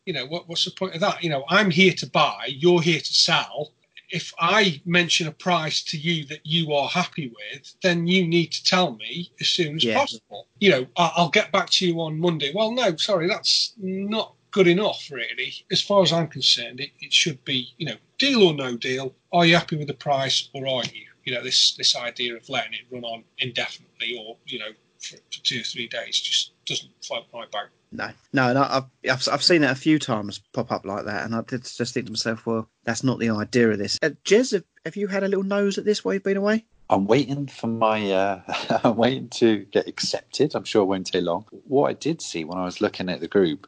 you 0.05 0.13
know, 0.13 0.25
what, 0.25 0.47
what's 0.47 0.65
the 0.65 0.71
point 0.71 0.95
of 0.95 1.01
that? 1.01 1.23
You 1.23 1.29
know, 1.29 1.43
I'm 1.49 1.69
here 1.71 1.93
to 1.93 2.07
buy, 2.09 2.47
you're 2.49 2.81
here 2.81 2.99
to 2.99 3.13
sell. 3.13 3.71
If 4.09 4.33
I 4.39 4.81
mention 4.85 5.27
a 5.27 5.31
price 5.31 5.81
to 5.85 5.97
you 5.97 6.25
that 6.25 6.45
you 6.45 6.73
are 6.73 6.89
happy 6.89 7.27
with, 7.29 7.73
then 7.81 8.07
you 8.07 8.27
need 8.27 8.51
to 8.51 8.63
tell 8.63 8.95
me 8.95 9.31
as 9.39 9.47
soon 9.47 9.77
as 9.77 9.83
Yeah. 9.85 9.97
possible. 9.97 10.47
You 10.59 10.69
know, 10.71 10.87
I- 10.97 11.13
I'll 11.15 11.29
get 11.29 11.51
back 11.51 11.69
to 11.71 11.87
you 11.87 12.01
on 12.01 12.19
Monday. 12.19 12.51
Well, 12.53 12.71
no, 12.71 12.97
sorry, 12.97 13.27
that's 13.27 13.73
not 13.77 14.35
good 14.51 14.67
enough, 14.67 15.09
really. 15.09 15.53
As 15.71 15.81
far 15.81 16.03
as 16.03 16.11
I'm 16.11 16.27
concerned, 16.27 16.81
it, 16.81 16.91
it 16.99 17.13
should 17.13 17.43
be, 17.45 17.69
you 17.77 17.85
know, 17.85 17.95
deal 18.17 18.43
or 18.43 18.53
no 18.53 18.75
deal. 18.75 19.15
Are 19.31 19.45
you 19.45 19.55
happy 19.55 19.77
with 19.77 19.87
the 19.87 19.93
price 19.93 20.49
or 20.53 20.67
aren't 20.67 20.93
you? 20.93 21.07
You 21.23 21.33
know, 21.33 21.43
this 21.43 21.73
this 21.75 21.95
idea 21.95 22.35
of 22.35 22.49
letting 22.49 22.73
it 22.73 22.81
run 22.91 23.03
on 23.05 23.23
indefinitely 23.37 24.17
or 24.17 24.37
you 24.47 24.59
know 24.59 24.71
for, 24.99 25.17
for 25.31 25.39
two 25.43 25.61
or 25.61 25.63
three 25.63 25.87
days 25.87 26.19
just 26.19 26.51
doesn't 26.71 26.91
float 27.01 27.25
my 27.33 27.45
boat. 27.45 27.69
No, 27.91 28.09
no, 28.33 28.53
no 28.53 28.61
I've, 28.61 28.85
I've 29.09 29.27
I've 29.29 29.43
seen 29.43 29.63
it 29.63 29.71
a 29.71 29.75
few 29.75 29.99
times 29.99 30.39
pop 30.53 30.71
up 30.71 30.85
like 30.85 31.05
that, 31.05 31.25
and 31.25 31.35
I 31.35 31.41
did 31.41 31.65
just 31.65 31.93
think 31.93 32.05
to 32.05 32.11
myself, 32.11 32.45
well, 32.45 32.67
that's 32.85 33.03
not 33.03 33.19
the 33.19 33.29
idea 33.29 33.69
of 33.69 33.77
this. 33.77 33.99
Uh, 34.01 34.11
Jez, 34.23 34.53
have, 34.53 34.63
have 34.85 34.95
you 34.95 35.07
had 35.07 35.23
a 35.23 35.27
little 35.27 35.43
nose 35.43 35.77
at 35.77 35.85
this 35.85 36.03
while 36.03 36.13
you've 36.13 36.23
been 36.23 36.37
away? 36.37 36.65
I'm 36.89 37.05
waiting 37.05 37.47
for 37.47 37.67
my. 37.67 38.11
Uh, 38.11 38.41
I'm 38.83 38.95
waiting 38.97 39.29
to 39.29 39.59
get 39.71 39.87
accepted. 39.87 40.55
I'm 40.55 40.63
sure 40.63 40.83
it 40.83 40.85
won't 40.85 41.07
take 41.07 41.23
long. 41.23 41.45
What 41.67 41.89
I 41.89 41.93
did 41.93 42.21
see 42.21 42.45
when 42.45 42.57
I 42.57 42.65
was 42.65 42.81
looking 42.81 43.09
at 43.09 43.19
the 43.19 43.27
group 43.27 43.67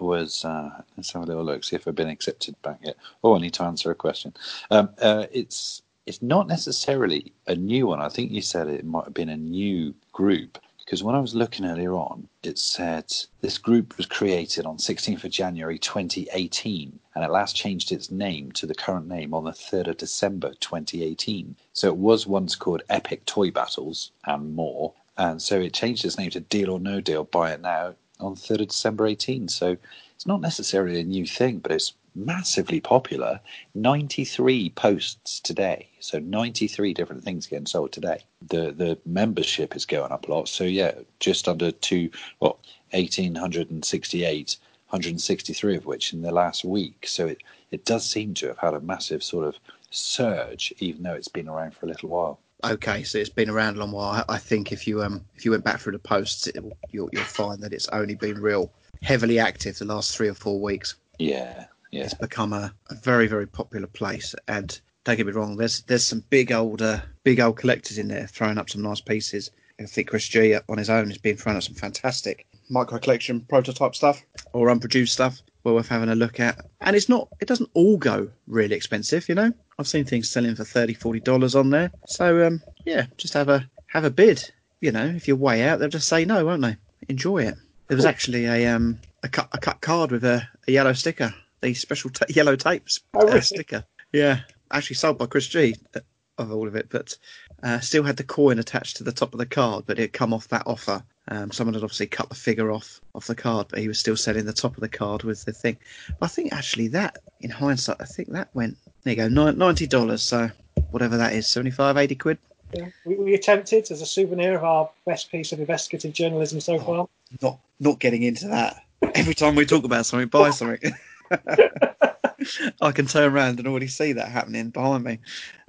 was 0.00 0.44
uh, 0.44 0.82
let's 0.96 1.12
have 1.12 1.22
a 1.22 1.26
little 1.26 1.44
look, 1.44 1.64
see 1.64 1.76
if 1.76 1.86
I've 1.86 1.94
been 1.94 2.08
accepted 2.08 2.60
back 2.62 2.78
yet. 2.82 2.96
Oh, 3.22 3.36
I 3.36 3.40
need 3.40 3.54
to 3.54 3.64
answer 3.64 3.90
a 3.90 3.94
question. 3.94 4.34
Um, 4.70 4.90
uh, 5.00 5.26
it's 5.32 5.82
it's 6.06 6.22
not 6.22 6.48
necessarily 6.48 7.32
a 7.46 7.54
new 7.54 7.86
one. 7.86 8.00
I 8.00 8.08
think 8.08 8.30
you 8.30 8.40
said 8.40 8.68
it 8.68 8.84
might 8.84 9.04
have 9.04 9.14
been 9.14 9.28
a 9.28 9.36
new 9.36 9.94
group 10.12 10.58
because 10.88 11.04
when 11.04 11.14
I 11.14 11.20
was 11.20 11.34
looking 11.34 11.66
earlier 11.66 11.92
on, 11.92 12.28
it 12.42 12.58
said 12.58 13.12
this 13.42 13.58
group 13.58 13.98
was 13.98 14.06
created 14.06 14.64
on 14.64 14.78
16th 14.78 15.22
of 15.22 15.30
January 15.30 15.78
2018 15.78 16.98
and 17.14 17.24
it 17.24 17.30
last 17.30 17.54
changed 17.54 17.92
its 17.92 18.10
name 18.10 18.52
to 18.52 18.64
the 18.64 18.74
current 18.74 19.06
name 19.06 19.34
on 19.34 19.44
the 19.44 19.50
3rd 19.50 19.88
of 19.88 19.96
December 19.98 20.54
2018. 20.60 21.54
So 21.74 21.88
it 21.88 21.98
was 21.98 22.26
once 22.26 22.54
called 22.54 22.84
Epic 22.88 23.26
Toy 23.26 23.50
Battles 23.50 24.12
and 24.24 24.56
more. 24.56 24.94
And 25.18 25.42
so 25.42 25.60
it 25.60 25.74
changed 25.74 26.06
its 26.06 26.16
name 26.16 26.30
to 26.30 26.40
Deal 26.40 26.70
or 26.70 26.80
No 26.80 27.02
Deal, 27.02 27.24
Buy 27.24 27.52
It 27.52 27.60
Now 27.60 27.94
on 28.18 28.34
3rd 28.34 28.62
of 28.62 28.68
December 28.68 29.08
18. 29.08 29.48
So 29.48 29.76
it's 30.14 30.26
not 30.26 30.40
necessarily 30.40 31.00
a 31.00 31.04
new 31.04 31.26
thing, 31.26 31.58
but 31.58 31.70
it's 31.70 31.92
massively 32.18 32.80
popular. 32.80 33.40
93 33.74 34.70
posts 34.70 35.40
today. 35.40 35.88
So 36.00 36.18
93 36.18 36.94
different 36.94 37.24
things 37.24 37.46
getting 37.46 37.66
sold 37.66 37.92
today. 37.92 38.24
The 38.48 38.72
the 38.72 38.98
membership 39.06 39.76
is 39.76 39.84
going 39.84 40.12
up 40.12 40.28
a 40.28 40.32
lot. 40.32 40.48
So 40.48 40.64
yeah, 40.64 40.92
just 41.20 41.48
under 41.48 41.70
two, 41.70 42.10
well, 42.40 42.58
1868, 42.90 44.56
163 44.88 45.76
of 45.76 45.86
which 45.86 46.12
in 46.12 46.22
the 46.22 46.32
last 46.32 46.64
week. 46.64 47.06
So 47.06 47.26
it, 47.26 47.42
it 47.70 47.84
does 47.84 48.08
seem 48.08 48.34
to 48.34 48.48
have 48.48 48.58
had 48.58 48.74
a 48.74 48.80
massive 48.80 49.22
sort 49.22 49.46
of 49.46 49.56
surge, 49.90 50.72
even 50.78 51.02
though 51.02 51.14
it's 51.14 51.28
been 51.28 51.48
around 51.48 51.74
for 51.74 51.86
a 51.86 51.88
little 51.88 52.08
while. 52.08 52.40
Okay, 52.64 53.04
so 53.04 53.18
it's 53.18 53.28
been 53.28 53.50
around 53.50 53.76
a 53.76 53.80
long 53.80 53.92
while. 53.92 54.24
I 54.28 54.38
think 54.38 54.72
if 54.72 54.86
you 54.86 55.02
um 55.02 55.24
if 55.36 55.44
you 55.44 55.52
went 55.52 55.64
back 55.64 55.80
through 55.80 55.92
the 55.92 56.00
posts, 56.00 56.48
it, 56.48 56.56
you'll 56.90 57.08
you'll 57.12 57.22
find 57.22 57.62
that 57.62 57.72
it's 57.72 57.88
only 57.88 58.16
been 58.16 58.40
real 58.40 58.72
heavily 59.02 59.38
active 59.38 59.78
the 59.78 59.84
last 59.84 60.16
three 60.16 60.28
or 60.28 60.34
four 60.34 60.60
weeks. 60.60 60.96
Yeah, 61.18 61.66
yeah. 61.90 62.04
It's 62.04 62.14
become 62.14 62.52
a, 62.52 62.72
a 62.90 62.94
very 62.94 63.26
very 63.26 63.46
popular 63.46 63.86
place, 63.86 64.34
and 64.46 64.78
don't 65.04 65.16
get 65.16 65.26
me 65.26 65.32
wrong, 65.32 65.56
there's 65.56 65.82
there's 65.82 66.04
some 66.04 66.24
big 66.30 66.52
old 66.52 66.82
uh, 66.82 67.00
big 67.24 67.40
old 67.40 67.56
collectors 67.56 67.98
in 67.98 68.08
there 68.08 68.26
throwing 68.26 68.58
up 68.58 68.70
some 68.70 68.82
nice 68.82 69.00
pieces. 69.00 69.50
I 69.80 69.84
think 69.84 70.08
Chris 70.08 70.26
G 70.26 70.56
on 70.68 70.78
his 70.78 70.90
own 70.90 71.08
has 71.08 71.18
been 71.18 71.36
throwing 71.36 71.56
up 71.56 71.62
some 71.62 71.74
fantastic 71.74 72.46
micro 72.68 72.98
collection 72.98 73.40
prototype 73.42 73.94
stuff 73.94 74.22
or 74.52 74.68
unproduced 74.70 75.12
stuff. 75.14 75.40
Well 75.64 75.74
worth 75.74 75.88
having 75.88 76.08
a 76.08 76.14
look 76.14 76.40
at. 76.40 76.58
And 76.80 76.96
it's 76.96 77.08
not 77.08 77.28
it 77.40 77.48
doesn't 77.48 77.70
all 77.74 77.96
go 77.96 78.30
really 78.46 78.74
expensive, 78.74 79.28
you 79.28 79.34
know. 79.34 79.52
I've 79.78 79.88
seen 79.88 80.04
things 80.04 80.28
selling 80.30 80.54
for 80.54 80.64
30 80.64 80.94
40 80.94 81.20
dollars 81.20 81.54
on 81.54 81.70
there. 81.70 81.90
So 82.06 82.46
um 82.46 82.62
yeah, 82.84 83.06
just 83.16 83.34
have 83.34 83.48
a 83.48 83.68
have 83.86 84.04
a 84.04 84.10
bid. 84.10 84.50
You 84.80 84.92
know, 84.92 85.06
if 85.06 85.26
you're 85.26 85.36
way 85.36 85.62
out, 85.62 85.78
they'll 85.78 85.88
just 85.88 86.08
say 86.08 86.24
no, 86.24 86.44
won't 86.44 86.62
they? 86.62 86.76
Enjoy 87.08 87.38
it. 87.38 87.54
There 87.88 87.96
was 87.96 88.04
actually 88.04 88.46
a 88.46 88.66
um 88.66 88.98
a 89.22 89.28
cut 89.28 89.48
a 89.52 89.58
cut 89.58 89.80
card 89.80 90.12
with 90.12 90.24
a, 90.24 90.46
a 90.66 90.72
yellow 90.72 90.92
sticker, 90.92 91.34
the 91.60 91.74
special 91.74 92.10
ta 92.10 92.24
yellow 92.28 92.56
tapes 92.56 93.00
Oh, 93.14 93.26
really? 93.26 93.38
uh, 93.38 93.42
sticker. 93.42 93.84
Yeah, 94.12 94.40
actually 94.70 94.96
sold 94.96 95.18
by 95.18 95.26
Chris 95.26 95.46
G 95.48 95.74
uh, 95.94 96.00
of 96.38 96.52
all 96.52 96.68
of 96.68 96.76
it, 96.76 96.88
but 96.90 97.16
uh, 97.62 97.80
still 97.80 98.04
had 98.04 98.16
the 98.16 98.24
coin 98.24 98.58
attached 98.58 98.96
to 98.98 99.04
the 99.04 99.12
top 99.12 99.32
of 99.34 99.38
the 99.38 99.46
card, 99.46 99.84
but 99.86 99.98
it 99.98 100.02
had 100.02 100.12
come 100.12 100.32
off 100.32 100.48
that 100.48 100.62
offer. 100.66 101.02
Um, 101.30 101.50
someone 101.52 101.74
had 101.74 101.82
obviously 101.82 102.06
cut 102.06 102.28
the 102.30 102.34
figure 102.34 102.70
off 102.70 103.00
off 103.14 103.26
the 103.26 103.34
card, 103.34 103.66
but 103.68 103.80
he 103.80 103.88
was 103.88 103.98
still 103.98 104.16
selling 104.16 104.46
the 104.46 104.52
top 104.52 104.74
of 104.76 104.80
the 104.80 104.88
card 104.88 105.24
with 105.24 105.44
the 105.44 105.52
thing. 105.52 105.76
But 106.18 106.26
I 106.26 106.28
think 106.28 106.52
actually 106.54 106.88
that, 106.88 107.18
in 107.40 107.50
hindsight, 107.50 107.96
I 108.00 108.04
think 108.04 108.28
that 108.32 108.48
went 108.54 108.76
there 109.02 109.14
you 109.14 109.28
go, 109.28 109.28
ninety 109.28 109.86
dollars. 109.86 110.22
So 110.22 110.50
whatever 110.90 111.16
that 111.18 111.32
is, 111.34 111.46
75, 111.48 111.96
80 111.98 112.14
quid. 112.14 112.38
Yeah. 112.72 112.86
We, 113.04 113.16
we 113.16 113.34
attempted 113.34 113.90
as 113.90 114.00
a 114.00 114.06
souvenir 114.06 114.54
of 114.56 114.64
our 114.64 114.90
best 115.06 115.30
piece 115.30 115.52
of 115.52 115.60
investigative 115.60 116.12
journalism 116.12 116.60
so 116.60 116.78
far. 116.78 117.08
Not 117.42 117.58
not 117.80 117.98
getting 117.98 118.22
into 118.22 118.48
that. 118.48 118.84
Every 119.14 119.34
time 119.34 119.54
we 119.54 119.66
talk 119.66 119.84
about 119.84 120.06
something, 120.06 120.28
buy 120.28 120.50
something. 120.52 120.92
I 122.80 122.92
can 122.92 123.06
turn 123.06 123.32
around 123.32 123.58
and 123.58 123.68
already 123.68 123.88
see 123.88 124.12
that 124.12 124.28
happening 124.28 124.70
behind 124.70 125.04
me. 125.04 125.18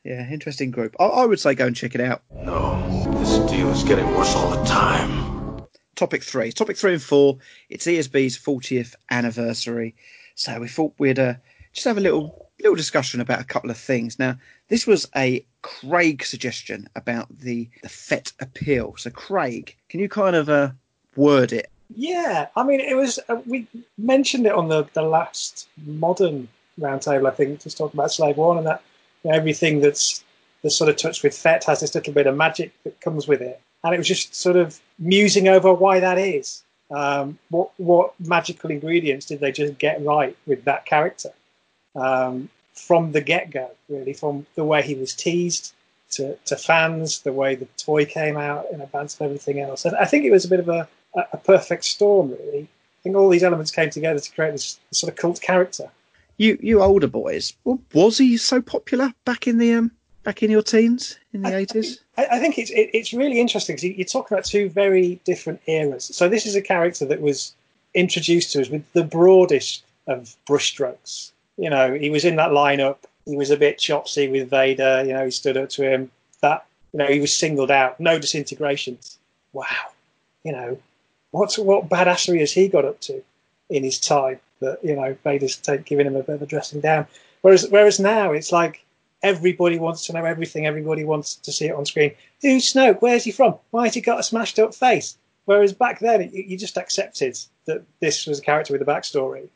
yeah, 0.05 0.31
interesting 0.31 0.71
group. 0.71 0.97
I, 0.99 1.05
I 1.05 1.27
would 1.27 1.41
say 1.41 1.55
go 1.55 1.67
and 1.67 1.77
check 1.77 1.95
it 1.95 2.01
out. 2.01 2.23
No, 2.45 2.77
this 3.19 3.39
deal 3.51 3.69
is 3.71 3.83
getting 3.85 4.15
worse 4.17 4.35
all 4.37 4.51
the 4.51 4.57
time. 4.69 5.67
Topic 5.95 6.23
three, 6.23 6.53
topic 6.53 6.77
three 6.77 6.95
and 6.95 7.03
four. 7.03 7.39
It's 7.69 7.87
ESB's 7.87 8.39
40th 8.39 8.95
anniversary, 9.11 9.95
so 10.35 10.59
we 10.59 10.69
thought 10.69 10.95
we'd 10.99 11.19
uh, 11.19 11.35
just 11.73 11.87
have 11.87 11.99
a 11.99 12.01
little 12.01 12.51
little 12.61 12.77
discussion 12.77 13.21
about 13.21 13.41
a 13.41 13.45
couple 13.45 13.71
of 13.71 13.77
things. 13.77 14.19
Now, 14.19 14.39
this 14.69 14.87
was 14.87 15.09
a 15.17 15.45
Craig 15.63 16.25
suggestion 16.25 16.89
about 16.97 17.27
the 17.39 17.69
the 17.83 17.89
Fett 17.89 18.33
appeal. 18.41 18.95
So, 18.97 19.11
Craig, 19.11 19.77
can 19.89 20.01
you 20.01 20.09
kind 20.09 20.35
of 20.35 20.49
uh, 20.49 20.71
word 21.15 21.53
it? 21.53 21.71
Yeah, 21.97 22.49
I 22.57 22.63
mean, 22.63 22.81
it 22.81 22.97
was 22.97 23.19
uh, 23.29 23.41
we 23.47 23.67
mentioned 23.99 24.47
it 24.47 24.53
on 24.53 24.69
the, 24.69 24.87
the 24.93 25.03
last 25.03 25.69
modern 25.85 26.49
roundtable, 26.81 27.29
I 27.29 27.35
think, 27.35 27.61
just 27.63 27.77
talking 27.77 27.99
about 27.99 28.13
Slave 28.13 28.37
One 28.37 28.59
and 28.59 28.67
that 28.67 28.83
you 29.25 29.31
know, 29.31 29.37
everything 29.37 29.81
that's 29.81 30.25
that's 30.63 30.77
sort 30.77 30.91
of 30.91 30.97
touched 30.97 31.23
with 31.23 31.37
Fett 31.37 31.65
has 31.65 31.81
this 31.81 31.95
little 31.95 32.13
bit 32.13 32.27
of 32.27 32.37
magic 32.37 32.73
that 32.85 33.01
comes 33.01 33.27
with 33.27 33.43
it, 33.43 33.61
and 33.85 33.95
it 33.95 33.99
was 33.99 34.09
just 34.09 34.35
sort 34.35 34.57
of 34.57 34.81
musing 34.99 35.49
over 35.49 35.73
why 35.73 36.01
that 36.01 36.19
is. 36.19 36.63
Um, 36.91 37.39
what 37.51 37.71
what 37.79 38.15
magical 38.21 38.71
ingredients 38.71 39.27
did 39.27 39.41
they 39.41 39.53
just 39.53 39.79
get 39.79 40.05
right 40.05 40.37
with 40.47 40.65
that 40.65 40.87
character 40.87 41.31
um, 41.97 42.49
from 42.75 43.13
the 43.13 43.21
get 43.21 43.51
go? 43.51 43.71
Really, 43.89 44.13
from 44.13 44.47
the 44.55 44.65
way 44.65 44.83
he 44.83 44.95
was 44.95 45.15
teased 45.15 45.73
to, 46.13 46.37
to 46.45 46.57
fans, 46.57 47.21
the 47.21 47.33
way 47.33 47.55
the 47.55 47.67
toy 47.77 48.05
came 48.05 48.37
out 48.37 48.67
in 48.71 48.81
advance 48.81 49.15
of 49.15 49.23
everything 49.23 49.61
else. 49.61 49.85
I 49.85 50.05
think 50.05 50.25
it 50.25 50.31
was 50.31 50.45
a 50.45 50.49
bit 50.49 50.61
of 50.61 50.69
a, 50.69 50.89
a 51.15 51.25
a 51.33 51.37
perfect 51.37 51.85
storm, 51.85 52.31
really. 52.31 52.63
I 52.63 53.03
think 53.03 53.17
all 53.17 53.29
these 53.29 53.43
elements 53.43 53.71
came 53.71 53.91
together 53.91 54.21
to 54.21 54.33
create 54.33 54.53
this 54.53 54.79
sort 54.93 55.13
of 55.13 55.19
cult 55.19 55.41
character. 55.41 55.91
You 56.37 56.59
you 56.61 56.83
older 56.83 57.09
boys, 57.09 57.55
was 57.93 58.19
he 58.19 58.37
so 58.37 58.61
popular 58.63 59.13
back 59.25 59.47
in 59.47 59.59
the 59.59 59.75
um 59.75 59.91
back 60.23 60.43
in 60.43 60.51
your 60.51 60.63
teens 60.63 61.19
in 61.33 61.43
the 61.43 61.57
eighties? 61.57 62.01
I, 62.17 62.27
I 62.33 62.39
think 62.39 62.59
it's 62.59 62.71
it, 62.71 62.91
it's 62.95 63.13
really 63.13 63.41
interesting 63.41 63.77
because 63.77 63.97
you're 63.97 64.07
talking 64.07 64.35
about 64.37 64.45
two 64.45 64.69
very 64.69 65.21
different 65.25 65.61
eras. 65.67 66.05
So 66.05 66.29
this 66.29 66.47
is 66.47 66.55
a 66.55 66.63
character 66.63 67.05
that 67.07 67.21
was 67.21 67.55
introduced 67.95 68.53
to 68.53 68.63
us 68.63 68.69
with 68.69 68.91
the 68.93 69.05
broadest 69.05 69.85
of 70.07 70.35
brushstrokes. 70.49 71.33
You 71.59 71.71
know, 71.71 71.95
he 71.95 72.11
was 72.11 72.25
in 72.25 72.37
that 72.37 72.51
lineup. 72.51 72.99
He 73.27 73.37
was 73.37 73.51
a 73.51 73.57
bit 73.57 73.79
chopsy 73.79 74.29
with 74.29 74.51
Vader. 74.51 75.05
You 75.05 75.13
know, 75.13 75.25
he 75.27 75.31
stood 75.31 75.57
up 75.57 75.69
to 75.71 75.89
him. 75.89 76.11
That 76.41 76.65
you 76.93 76.99
know, 76.99 77.07
he 77.07 77.21
was 77.21 77.35
singled 77.35 77.71
out. 77.71 78.01
No 78.01 78.19
disintegrations. 78.19 79.19
Wow. 79.53 79.91
You 80.45 80.53
know, 80.53 80.79
what's 81.33 81.59
what 81.59 81.89
badassery 81.89 82.41
has 82.41 82.53
he 82.53 82.69
got 82.69 82.85
up 82.85 83.01
to 83.01 83.23
in 83.69 83.83
his 83.83 83.99
time 83.99 84.39
that 84.61 84.79
you 84.85 84.95
know 84.95 85.17
Vader's 85.25 85.57
take, 85.57 85.85
giving 85.85 86.07
him 86.07 86.17
a 86.17 86.23
bit 86.23 86.37
of 86.37 86.43
a 86.43 86.47
dressing 86.47 86.81
down. 86.81 87.07
Whereas 87.41 87.69
whereas 87.69 87.99
now 87.99 88.33
it's 88.33 88.53
like 88.53 88.85
everybody 89.23 89.79
wants 89.79 90.07
to 90.07 90.13
know 90.13 90.25
everything. 90.25 90.67
Everybody 90.67 91.05
wants 91.05 91.35
to 91.37 91.53
see 91.53 91.67
it 91.67 91.75
on 91.75 91.85
screen. 91.85 92.15
Who's 92.41 92.73
Snoke? 92.73 93.03
Where's 93.03 93.25
he 93.25 93.33
from? 93.33 93.57
Why 93.71 93.87
has 93.87 93.95
he 93.95 94.01
got 94.01 94.21
a 94.21 94.23
smashed 94.23 94.59
up 94.59 94.75
face? 94.75 95.19
Whereas 95.45 95.73
back 95.73 95.99
then, 95.99 96.23
it, 96.23 96.33
you 96.33 96.57
just 96.57 96.79
accepted 96.79 97.37
that 97.65 97.83
this 98.01 98.27
was 98.27 98.39
a 98.39 98.43
character 98.43 98.73
with 98.73 98.83
a 98.83 98.91
backstory, 98.91 99.49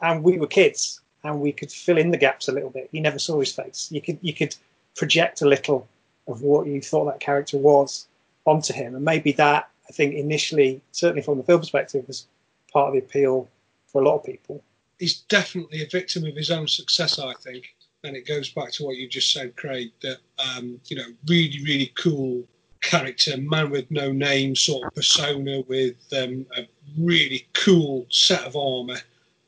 and 0.00 0.22
we 0.22 0.38
were 0.38 0.46
kids, 0.46 1.00
and 1.24 1.40
we 1.40 1.52
could 1.52 1.72
fill 1.72 1.98
in 1.98 2.10
the 2.10 2.16
gaps 2.16 2.48
a 2.48 2.52
little 2.52 2.70
bit. 2.70 2.88
You 2.92 3.00
never 3.00 3.18
saw 3.18 3.40
his 3.40 3.52
face. 3.52 3.88
You 3.90 4.00
could 4.00 4.18
you 4.22 4.32
could 4.32 4.54
project 4.94 5.42
a 5.42 5.48
little 5.48 5.88
of 6.28 6.42
what 6.42 6.66
you 6.66 6.80
thought 6.80 7.06
that 7.06 7.20
character 7.20 7.58
was 7.58 8.06
onto 8.44 8.72
him, 8.72 8.94
and 8.94 9.04
maybe 9.04 9.32
that 9.32 9.68
I 9.92 9.94
think 9.94 10.14
initially, 10.14 10.80
certainly 10.92 11.20
from 11.20 11.36
the 11.36 11.44
film 11.44 11.60
perspective, 11.60 12.06
was 12.06 12.26
part 12.72 12.88
of 12.88 12.94
the 12.94 13.00
appeal 13.00 13.46
for 13.86 14.00
a 14.00 14.04
lot 14.06 14.16
of 14.16 14.24
people. 14.24 14.64
He's 14.98 15.20
definitely 15.20 15.82
a 15.82 15.86
victim 15.86 16.24
of 16.24 16.34
his 16.34 16.50
own 16.50 16.66
success, 16.66 17.18
I 17.18 17.34
think. 17.34 17.74
And 18.02 18.16
it 18.16 18.26
goes 18.26 18.48
back 18.48 18.72
to 18.72 18.84
what 18.84 18.96
you 18.96 19.06
just 19.06 19.30
said, 19.34 19.54
Craig, 19.54 19.90
that, 20.00 20.16
um, 20.38 20.80
you 20.86 20.96
know, 20.96 21.08
really, 21.28 21.62
really 21.62 21.92
cool 21.94 22.42
character, 22.80 23.36
man 23.36 23.68
with 23.68 23.90
no 23.90 24.10
name 24.10 24.56
sort 24.56 24.86
of 24.86 24.94
persona 24.94 25.60
with 25.68 25.96
um, 26.16 26.46
a 26.56 26.66
really 26.98 27.46
cool 27.52 28.06
set 28.08 28.44
of 28.44 28.56
armour 28.56 28.96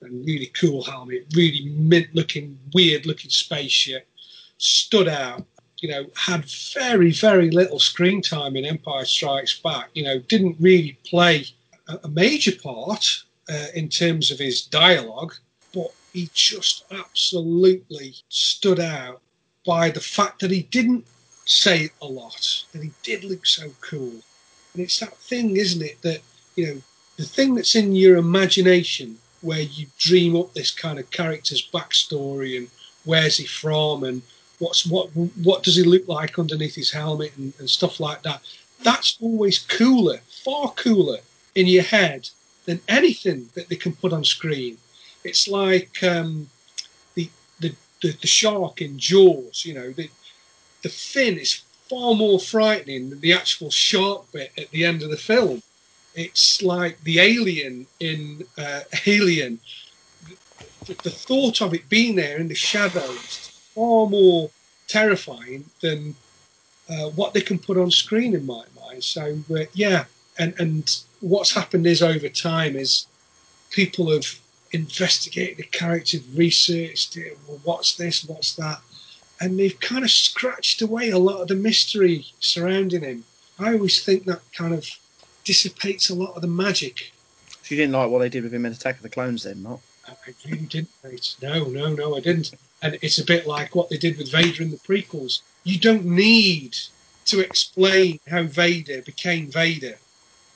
and 0.02 0.26
really 0.26 0.52
cool 0.60 0.82
helmet, 0.82 1.24
really 1.34 1.70
mint 1.70 2.08
looking, 2.14 2.58
weird 2.74 3.06
looking 3.06 3.30
spaceship, 3.30 4.06
stood 4.58 5.08
out. 5.08 5.46
You 5.84 5.90
know, 5.90 6.06
had 6.16 6.46
very, 6.72 7.12
very 7.12 7.50
little 7.50 7.78
screen 7.78 8.22
time 8.22 8.56
in 8.56 8.64
Empire 8.64 9.04
Strikes 9.04 9.60
Back. 9.60 9.90
You 9.92 10.04
know, 10.04 10.18
didn't 10.18 10.56
really 10.58 10.96
play 11.04 11.44
a, 11.88 11.98
a 12.04 12.08
major 12.08 12.52
part 12.56 13.22
uh, 13.50 13.66
in 13.74 13.90
terms 13.90 14.30
of 14.30 14.38
his 14.38 14.62
dialogue, 14.62 15.34
but 15.74 15.92
he 16.14 16.30
just 16.32 16.84
absolutely 16.90 18.14
stood 18.30 18.80
out 18.80 19.20
by 19.66 19.90
the 19.90 20.00
fact 20.00 20.40
that 20.40 20.50
he 20.50 20.62
didn't 20.62 21.04
say 21.44 21.90
a 22.00 22.06
lot 22.06 22.64
and 22.72 22.82
he 22.82 22.90
did 23.02 23.22
look 23.22 23.44
so 23.44 23.70
cool. 23.82 24.22
And 24.72 24.82
it's 24.82 25.00
that 25.00 25.18
thing, 25.18 25.58
isn't 25.58 25.82
it, 25.82 26.00
that, 26.00 26.22
you 26.56 26.66
know, 26.66 26.82
the 27.18 27.24
thing 27.24 27.56
that's 27.56 27.74
in 27.74 27.94
your 27.94 28.16
imagination 28.16 29.18
where 29.42 29.60
you 29.60 29.86
dream 29.98 30.34
up 30.34 30.54
this 30.54 30.70
kind 30.70 30.98
of 30.98 31.10
character's 31.10 31.68
backstory 31.74 32.56
and 32.56 32.70
where's 33.04 33.36
he 33.36 33.44
from 33.44 34.04
and 34.04 34.22
what's 34.58 34.86
what 34.86 35.08
what 35.16 35.62
does 35.62 35.76
he 35.76 35.82
look 35.82 36.06
like 36.08 36.38
underneath 36.38 36.74
his 36.74 36.90
helmet 36.90 37.32
and, 37.36 37.52
and 37.58 37.68
stuff 37.68 38.00
like 38.00 38.22
that. 38.22 38.40
That's 38.82 39.16
always 39.20 39.58
cooler, 39.58 40.20
far 40.44 40.70
cooler 40.72 41.18
in 41.54 41.66
your 41.66 41.82
head 41.82 42.28
than 42.66 42.80
anything 42.88 43.48
that 43.54 43.68
they 43.68 43.76
can 43.76 43.94
put 43.94 44.12
on 44.12 44.24
screen. 44.24 44.78
It's 45.22 45.48
like 45.48 46.02
um, 46.02 46.48
the, 47.14 47.30
the, 47.60 47.74
the 48.02 48.12
the 48.12 48.26
shark 48.26 48.80
in 48.80 48.98
Jaws. 48.98 49.64
You 49.64 49.74
know, 49.74 49.90
the 49.92 50.10
the 50.82 50.88
fin 50.88 51.38
is 51.38 51.62
far 51.88 52.14
more 52.14 52.38
frightening 52.38 53.10
than 53.10 53.20
the 53.20 53.32
actual 53.32 53.70
shark 53.70 54.30
bit 54.32 54.52
at 54.58 54.70
the 54.70 54.84
end 54.84 55.02
of 55.02 55.10
the 55.10 55.16
film. 55.16 55.62
It's 56.14 56.62
like 56.62 57.02
the 57.02 57.18
alien 57.18 57.86
in 58.00 58.44
uh, 58.56 58.80
Alien. 59.06 59.58
The, 60.86 60.94
the 61.02 61.10
thought 61.10 61.62
of 61.62 61.72
it 61.72 61.88
being 61.88 62.14
there 62.14 62.36
in 62.36 62.48
the 62.48 62.54
shadows 62.54 63.43
far 63.74 64.06
more 64.08 64.50
terrifying 64.88 65.64
than 65.80 66.14
uh, 66.88 67.08
what 67.10 67.34
they 67.34 67.40
can 67.40 67.58
put 67.58 67.78
on 67.78 67.90
screen 67.90 68.34
in 68.34 68.46
my 68.46 68.64
mind. 68.80 69.02
So 69.02 69.38
uh, 69.54 69.64
yeah, 69.72 70.04
and 70.38 70.54
and 70.58 70.96
what's 71.20 71.54
happened 71.54 71.86
is 71.86 72.02
over 72.02 72.28
time 72.28 72.76
is 72.76 73.06
people 73.70 74.10
have 74.12 74.26
investigated 74.72 75.58
the 75.58 75.64
character, 75.64 76.18
researched 76.34 77.16
it. 77.16 77.38
Well, 77.46 77.60
what's 77.64 77.96
this? 77.96 78.24
What's 78.24 78.54
that? 78.56 78.80
And 79.40 79.58
they've 79.58 79.78
kind 79.80 80.04
of 80.04 80.10
scratched 80.10 80.82
away 80.82 81.10
a 81.10 81.18
lot 81.18 81.40
of 81.40 81.48
the 81.48 81.54
mystery 81.54 82.26
surrounding 82.40 83.02
him. 83.02 83.24
I 83.58 83.72
always 83.72 84.04
think 84.04 84.24
that 84.24 84.40
kind 84.52 84.74
of 84.74 84.88
dissipates 85.44 86.10
a 86.10 86.14
lot 86.14 86.34
of 86.34 86.42
the 86.42 86.48
magic. 86.48 87.12
So 87.62 87.74
you 87.74 87.76
didn't 87.76 87.92
like 87.92 88.10
what 88.10 88.18
they 88.18 88.28
did 88.28 88.42
with 88.42 88.54
him 88.54 88.66
in 88.66 88.72
Attack 88.72 88.96
of 88.96 89.02
the 89.02 89.08
Clones, 89.08 89.44
then, 89.44 89.62
Mark? 89.62 89.80
I 90.06 90.34
really 90.44 90.66
didn't. 90.66 90.90
No, 91.42 91.64
no, 91.64 91.92
no, 91.92 92.16
I 92.16 92.20
didn't. 92.20 92.54
And 92.82 92.98
it's 93.00 93.18
a 93.18 93.24
bit 93.24 93.46
like 93.46 93.74
what 93.74 93.88
they 93.88 93.96
did 93.96 94.18
with 94.18 94.30
Vader 94.30 94.62
in 94.62 94.70
the 94.70 94.76
prequels. 94.76 95.40
You 95.64 95.78
don't 95.78 96.04
need 96.04 96.76
to 97.26 97.40
explain 97.40 98.20
how 98.28 98.42
Vader 98.42 99.00
became 99.02 99.50
Vader. 99.50 99.96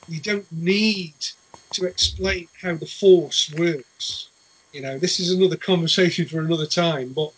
You 0.07 0.21
don't 0.21 0.51
need 0.53 1.15
to 1.73 1.87
explain 1.87 2.49
how 2.61 2.75
the 2.75 2.87
Force 2.87 3.53
works. 3.57 4.29
You 4.73 4.83
know, 4.83 4.99
this 4.99 5.19
is 5.21 5.33
another 5.33 5.57
conversation 5.57 6.27
for 6.27 6.41
another 6.41 6.67
time, 6.67 7.13
but 7.15 7.33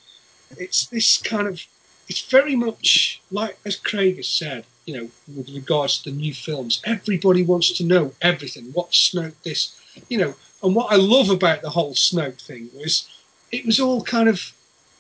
it's 0.59 0.87
this 0.87 1.19
kind 1.19 1.47
of, 1.47 1.65
it's 2.09 2.23
very 2.23 2.57
much 2.57 3.21
like, 3.31 3.57
as 3.65 3.77
Craig 3.77 4.17
has 4.17 4.27
said, 4.29 4.65
you 4.85 4.95
know, 4.95 5.11
with 5.37 5.49
regards 5.51 5.99
to 5.99 6.11
the 6.11 6.17
new 6.17 6.35
films, 6.35 6.83
everybody 6.85 7.45
wants 7.45 7.71
to 7.73 7.85
know 7.85 8.13
everything. 8.23 8.73
What 8.73 8.91
Snoke 8.91 9.35
this, 9.45 9.81
you 10.09 10.19
know, 10.19 10.35
and 10.63 10.75
what 10.75 10.93
I 10.93 10.97
love 10.97 11.31
about 11.31 11.63
the 11.63 11.71
whole 11.71 11.95
Snoke 11.95 12.41
thing 12.41 12.71
was 12.75 13.09
it 13.51 13.65
was 13.65 13.81
all 13.81 14.03
kind 14.03 14.29
of 14.29 14.53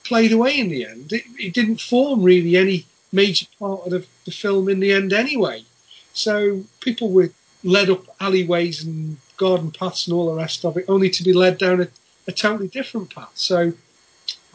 played 0.05 0.33
away 0.33 0.59
in 0.59 0.69
the 0.69 0.87
end. 0.87 1.13
It, 1.13 1.25
it 1.39 1.55
didn't 1.55 1.81
form 1.81 2.23
really 2.23 2.57
any 2.57 2.87
major 3.13 3.47
part 3.59 3.83
of 3.85 3.91
the, 3.91 4.07
the 4.25 4.31
film 4.31 4.69
in 4.69 4.81
the 4.81 4.93
end 4.93 5.13
anyway. 5.13 5.65
So 6.13 6.65
people 6.81 7.11
were 7.11 7.31
led 7.63 7.91
up 7.91 8.05
alleyways 8.21 8.85
and 8.85 9.19
garden 9.37 9.71
paths 9.71 10.07
and 10.07 10.15
all 10.15 10.27
the 10.27 10.41
rest 10.41 10.65
of 10.65 10.77
it, 10.77 10.85
only 10.89 11.11
to 11.11 11.23
be 11.23 11.33
led 11.33 11.59
down 11.59 11.83
a, 11.83 11.89
a 12.27 12.33
totally 12.33 12.69
different 12.69 13.15
path. 13.15 13.33
So 13.35 13.73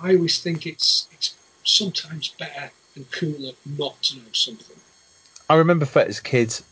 I 0.02 0.16
always 0.16 0.42
think 0.42 0.66
it's 0.66 1.08
it's 1.12 1.36
sometimes 1.64 2.30
better 2.30 2.72
and 2.96 3.10
cooler 3.12 3.54
not 3.66 4.02
to 4.04 4.18
know 4.18 4.32
something. 4.34 4.78
I 5.50 5.56
remember 5.56 5.86
Fett 5.86 6.08
as 6.08 6.20
kids. 6.20 6.64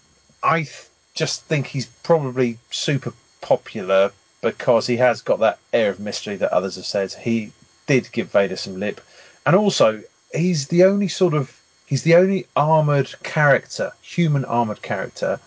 I 0.41 0.63
th- 0.63 0.87
just 1.13 1.43
think 1.43 1.67
he's 1.67 1.85
probably 1.85 2.57
super 2.71 3.13
popular 3.41 4.11
because 4.43 4.85
he 4.85 4.97
has 4.97 5.21
got 5.21 5.39
that 5.39 5.57
air 5.71 5.89
of 5.89 5.99
mystery 5.99 6.35
that 6.35 6.51
others 6.51 6.75
have 6.75 6.85
said. 6.85 7.13
He 7.13 7.51
did 7.87 8.11
give 8.11 8.29
Vader 8.31 8.57
some 8.57 8.79
lip, 8.79 9.01
and 9.45 9.55
also 9.55 10.03
he's 10.35 10.67
the 10.67 10.83
only 10.83 11.07
sort 11.07 11.33
of 11.33 11.59
he's 11.87 12.03
the 12.03 12.15
only 12.15 12.45
armored 12.55 13.11
character, 13.23 13.93
human 14.01 14.45
armored 14.45 14.81
character 14.83 15.39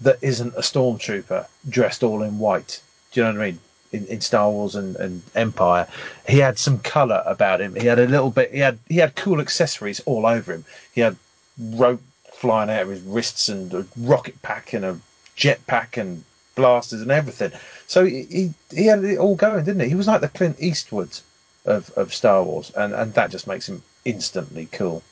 that 0.00 0.18
isn't 0.22 0.54
a 0.56 0.60
stormtrooper 0.60 1.46
dressed 1.68 2.02
all 2.02 2.22
in 2.22 2.38
white. 2.38 2.80
Do 3.12 3.20
you 3.20 3.26
know 3.26 3.34
what 3.34 3.42
I 3.42 3.50
mean? 3.50 3.60
In, 3.90 4.06
in 4.06 4.20
Star 4.20 4.50
Wars 4.50 4.74
and, 4.74 4.96
and 4.96 5.22
Empire, 5.34 5.86
he 6.28 6.38
had 6.38 6.58
some 6.58 6.78
color 6.78 7.22
about 7.24 7.60
him. 7.60 7.74
He 7.74 7.86
had 7.86 7.98
a 7.98 8.06
little 8.06 8.30
bit. 8.30 8.52
He 8.52 8.60
had 8.60 8.78
he 8.88 8.96
had 8.96 9.14
cool 9.14 9.40
accessories 9.40 10.00
all 10.00 10.26
over 10.26 10.52
him. 10.52 10.64
He 10.92 11.00
had 11.00 11.16
rope 11.58 12.02
flying 12.32 12.70
out 12.70 12.82
of 12.82 12.88
his 12.88 13.00
wrists 13.02 13.48
and 13.48 13.72
a 13.74 13.86
rocket 13.96 14.40
pack 14.42 14.72
and 14.72 14.84
a 14.84 14.98
jet 15.36 15.66
pack 15.66 15.96
and 15.96 16.24
blasters 16.58 17.00
and 17.00 17.10
everything. 17.10 17.52
So 17.86 18.04
he, 18.04 18.52
he 18.70 18.86
had 18.86 19.04
it 19.04 19.18
all 19.18 19.36
going, 19.36 19.64
didn't 19.64 19.82
he? 19.82 19.88
He 19.88 19.94
was 19.94 20.06
like 20.06 20.20
the 20.20 20.28
Clint 20.28 20.56
Eastwood 20.60 21.18
of, 21.64 21.90
of 21.96 22.12
Star 22.12 22.42
Wars, 22.42 22.70
and, 22.76 22.92
and 22.92 23.14
that 23.14 23.30
just 23.30 23.46
makes 23.46 23.68
him 23.68 23.82
instantly 24.04 24.68
cool. 24.72 25.02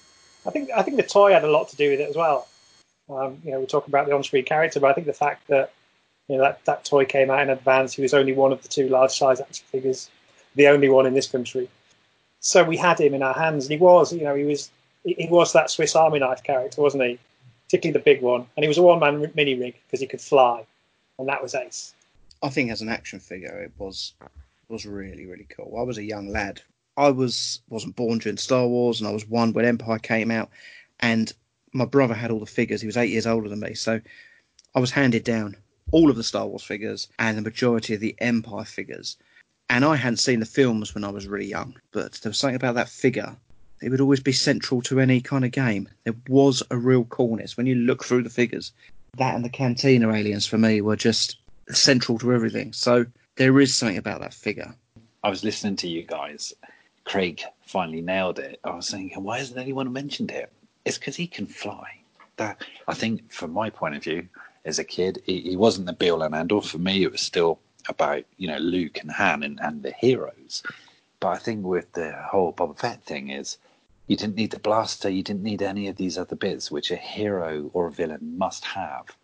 I 0.47 0.51
think 0.51 0.70
I 0.76 0.82
think 0.82 0.97
the 0.97 1.03
toy 1.03 1.32
had 1.32 1.44
a 1.44 1.51
lot 1.51 1.68
to 1.70 1.76
do 1.76 1.90
with 1.90 2.01
it 2.01 2.11
as 2.11 2.16
well. 2.16 2.47
Um, 3.09 3.40
you 3.44 3.51
know, 3.53 3.61
we 3.61 3.66
talk 3.66 3.88
about 3.88 4.07
the 4.07 4.14
on-screen 4.14 4.44
character, 4.44 4.80
but 4.80 4.90
I 4.90 4.94
think 4.94 5.07
the 5.07 5.12
fact 5.12 5.47
that 5.49 5.72
you 6.28 6.36
know 6.36 6.42
that, 6.42 6.64
that 6.64 6.84
toy 6.84 7.05
came 7.05 7.30
out 7.30 7.42
in 7.42 7.51
advance, 7.51 7.94
he 7.94 8.03
was 8.03 8.14
only 8.14 8.32
one 8.32 8.53
of 8.53 8.62
the 8.62 8.68
two 8.68 8.88
large-size 8.88 9.40
action 9.40 9.66
figures, 9.70 10.11
the 10.55 10.68
only 10.68 10.88
one 10.88 11.07
in 11.07 11.14
this 11.14 11.28
country. 11.28 11.68
So 12.40 12.62
we 12.62 12.76
had 12.76 13.01
him 13.01 13.14
in 13.14 13.22
our 13.22 13.34
hands, 13.34 13.64
and 13.64 13.72
he 13.72 13.78
was, 13.78 14.12
you 14.12 14.24
know, 14.24 14.34
he 14.34 14.44
was 14.44 14.70
he 15.05 15.28
was 15.30 15.53
that 15.53 15.70
Swiss 15.70 15.97
Army 15.97 16.18
knife 16.18 16.42
character, 16.42 16.82
wasn't 16.82 17.05
he? 17.05 17.18
Particularly 17.66 17.99
the 17.99 18.05
big 18.05 18.22
one, 18.22 18.47
and 18.57 18.62
he 18.64 18.68
was 18.68 18.78
a 18.78 18.82
one-man 18.82 19.32
mini 19.34 19.55
rig 19.55 19.74
because 19.86 20.01
he 20.01 20.07
could 20.07 20.20
fly, 20.20 20.64
and 21.18 21.28
that 21.28 21.42
was 21.42 21.54
ace. 21.54 21.94
I 22.42 22.48
think 22.48 22.70
as 22.70 22.82
an 22.82 22.88
action 22.88 23.20
figure, 23.20 23.58
it 23.60 23.72
was 23.78 24.14
was 24.68 24.86
really 24.86 25.26
really 25.26 25.46
cool. 25.48 25.76
I 25.78 25.82
was 25.82 25.98
a 25.98 26.04
young 26.04 26.28
lad. 26.28 26.62
I 26.96 27.10
was 27.10 27.60
wasn't 27.68 27.96
born 27.96 28.18
during 28.18 28.36
Star 28.38 28.66
Wars, 28.66 29.00
and 29.00 29.08
I 29.08 29.12
was 29.12 29.28
one 29.28 29.52
when 29.52 29.64
Empire 29.64 29.98
came 29.98 30.30
out, 30.30 30.50
and 31.00 31.32
my 31.72 31.84
brother 31.84 32.14
had 32.14 32.30
all 32.30 32.40
the 32.40 32.46
figures. 32.46 32.80
He 32.80 32.86
was 32.86 32.96
eight 32.96 33.10
years 33.10 33.26
older 33.26 33.48
than 33.48 33.60
me, 33.60 33.74
so 33.74 34.00
I 34.74 34.80
was 34.80 34.90
handed 34.90 35.24
down 35.24 35.56
all 35.92 36.10
of 36.10 36.16
the 36.16 36.24
Star 36.24 36.46
Wars 36.46 36.62
figures 36.62 37.08
and 37.18 37.36
the 37.36 37.42
majority 37.42 37.94
of 37.94 38.00
the 38.00 38.16
Empire 38.18 38.64
figures. 38.64 39.16
And 39.68 39.84
I 39.84 39.96
hadn't 39.96 40.18
seen 40.18 40.40
the 40.40 40.46
films 40.46 40.94
when 40.94 41.04
I 41.04 41.10
was 41.10 41.26
really 41.26 41.46
young, 41.46 41.76
but 41.92 42.12
there 42.14 42.30
was 42.30 42.38
something 42.38 42.56
about 42.56 42.74
that 42.76 42.88
figure. 42.88 43.36
It 43.82 43.90
would 43.90 44.00
always 44.00 44.20
be 44.20 44.32
central 44.32 44.80
to 44.82 45.00
any 45.00 45.20
kind 45.20 45.44
of 45.44 45.50
game. 45.50 45.88
There 46.04 46.14
was 46.28 46.62
a 46.70 46.76
real 46.76 47.04
coolness 47.04 47.56
when 47.56 47.66
you 47.66 47.74
look 47.74 48.04
through 48.04 48.22
the 48.22 48.30
figures. 48.30 48.72
That 49.16 49.34
and 49.34 49.44
the 49.44 49.50
Cantina 49.50 50.12
aliens 50.12 50.46
for 50.46 50.58
me 50.58 50.80
were 50.80 50.96
just 50.96 51.38
central 51.70 52.18
to 52.18 52.32
everything. 52.32 52.72
So 52.72 53.06
there 53.36 53.58
is 53.60 53.74
something 53.74 53.98
about 53.98 54.20
that 54.20 54.34
figure. 54.34 54.74
I 55.24 55.30
was 55.30 55.42
listening 55.42 55.76
to 55.76 55.88
you 55.88 56.02
guys. 56.02 56.52
Craig 57.04 57.42
finally 57.62 58.00
nailed 58.00 58.38
it. 58.38 58.60
I 58.64 58.74
was 58.74 58.90
thinking, 58.90 59.22
why 59.22 59.38
hasn't 59.38 59.58
anyone 59.58 59.92
mentioned 59.92 60.30
it? 60.30 60.52
It's 60.84 60.98
because 60.98 61.16
he 61.16 61.26
can 61.26 61.46
fly. 61.46 61.98
That 62.36 62.62
I 62.86 62.94
think, 62.94 63.32
from 63.32 63.52
my 63.52 63.70
point 63.70 63.96
of 63.96 64.04
view, 64.04 64.28
as 64.66 64.78
a 64.78 64.84
kid, 64.84 65.22
he, 65.24 65.40
he 65.40 65.56
wasn't 65.56 65.86
the 65.86 65.92
be 65.94 66.10
all 66.10 66.22
and 66.22 66.52
all. 66.52 66.60
For 66.60 66.78
me, 66.78 67.02
it 67.02 67.12
was 67.12 67.22
still 67.22 67.58
about 67.88 68.24
you 68.36 68.48
know 68.48 68.58
Luke 68.58 68.98
and 69.00 69.10
Han 69.10 69.42
and, 69.42 69.58
and 69.62 69.82
the 69.82 69.92
heroes. 69.92 70.62
But 71.20 71.28
I 71.28 71.38
think 71.38 71.64
with 71.64 71.92
the 71.92 72.12
whole 72.12 72.52
Boba 72.52 72.78
Fett 72.78 73.02
thing 73.04 73.30
is 73.30 73.56
you 74.07 74.16
didn't 74.16 74.36
need 74.36 74.52
the 74.52 74.59
blaster, 74.59 75.09
you 75.09 75.22
didn't 75.22 75.42
need 75.42 75.62
any 75.62 75.88
of 75.88 75.96
these 75.96 76.16
other 76.16 76.36
bits 76.36 76.70
which 76.70 76.90
a 76.90 76.96
hero 76.96 77.70
or 77.72 77.88
a 77.88 77.92
villain 77.92 78.36
must 78.38 78.64
have 78.64 79.16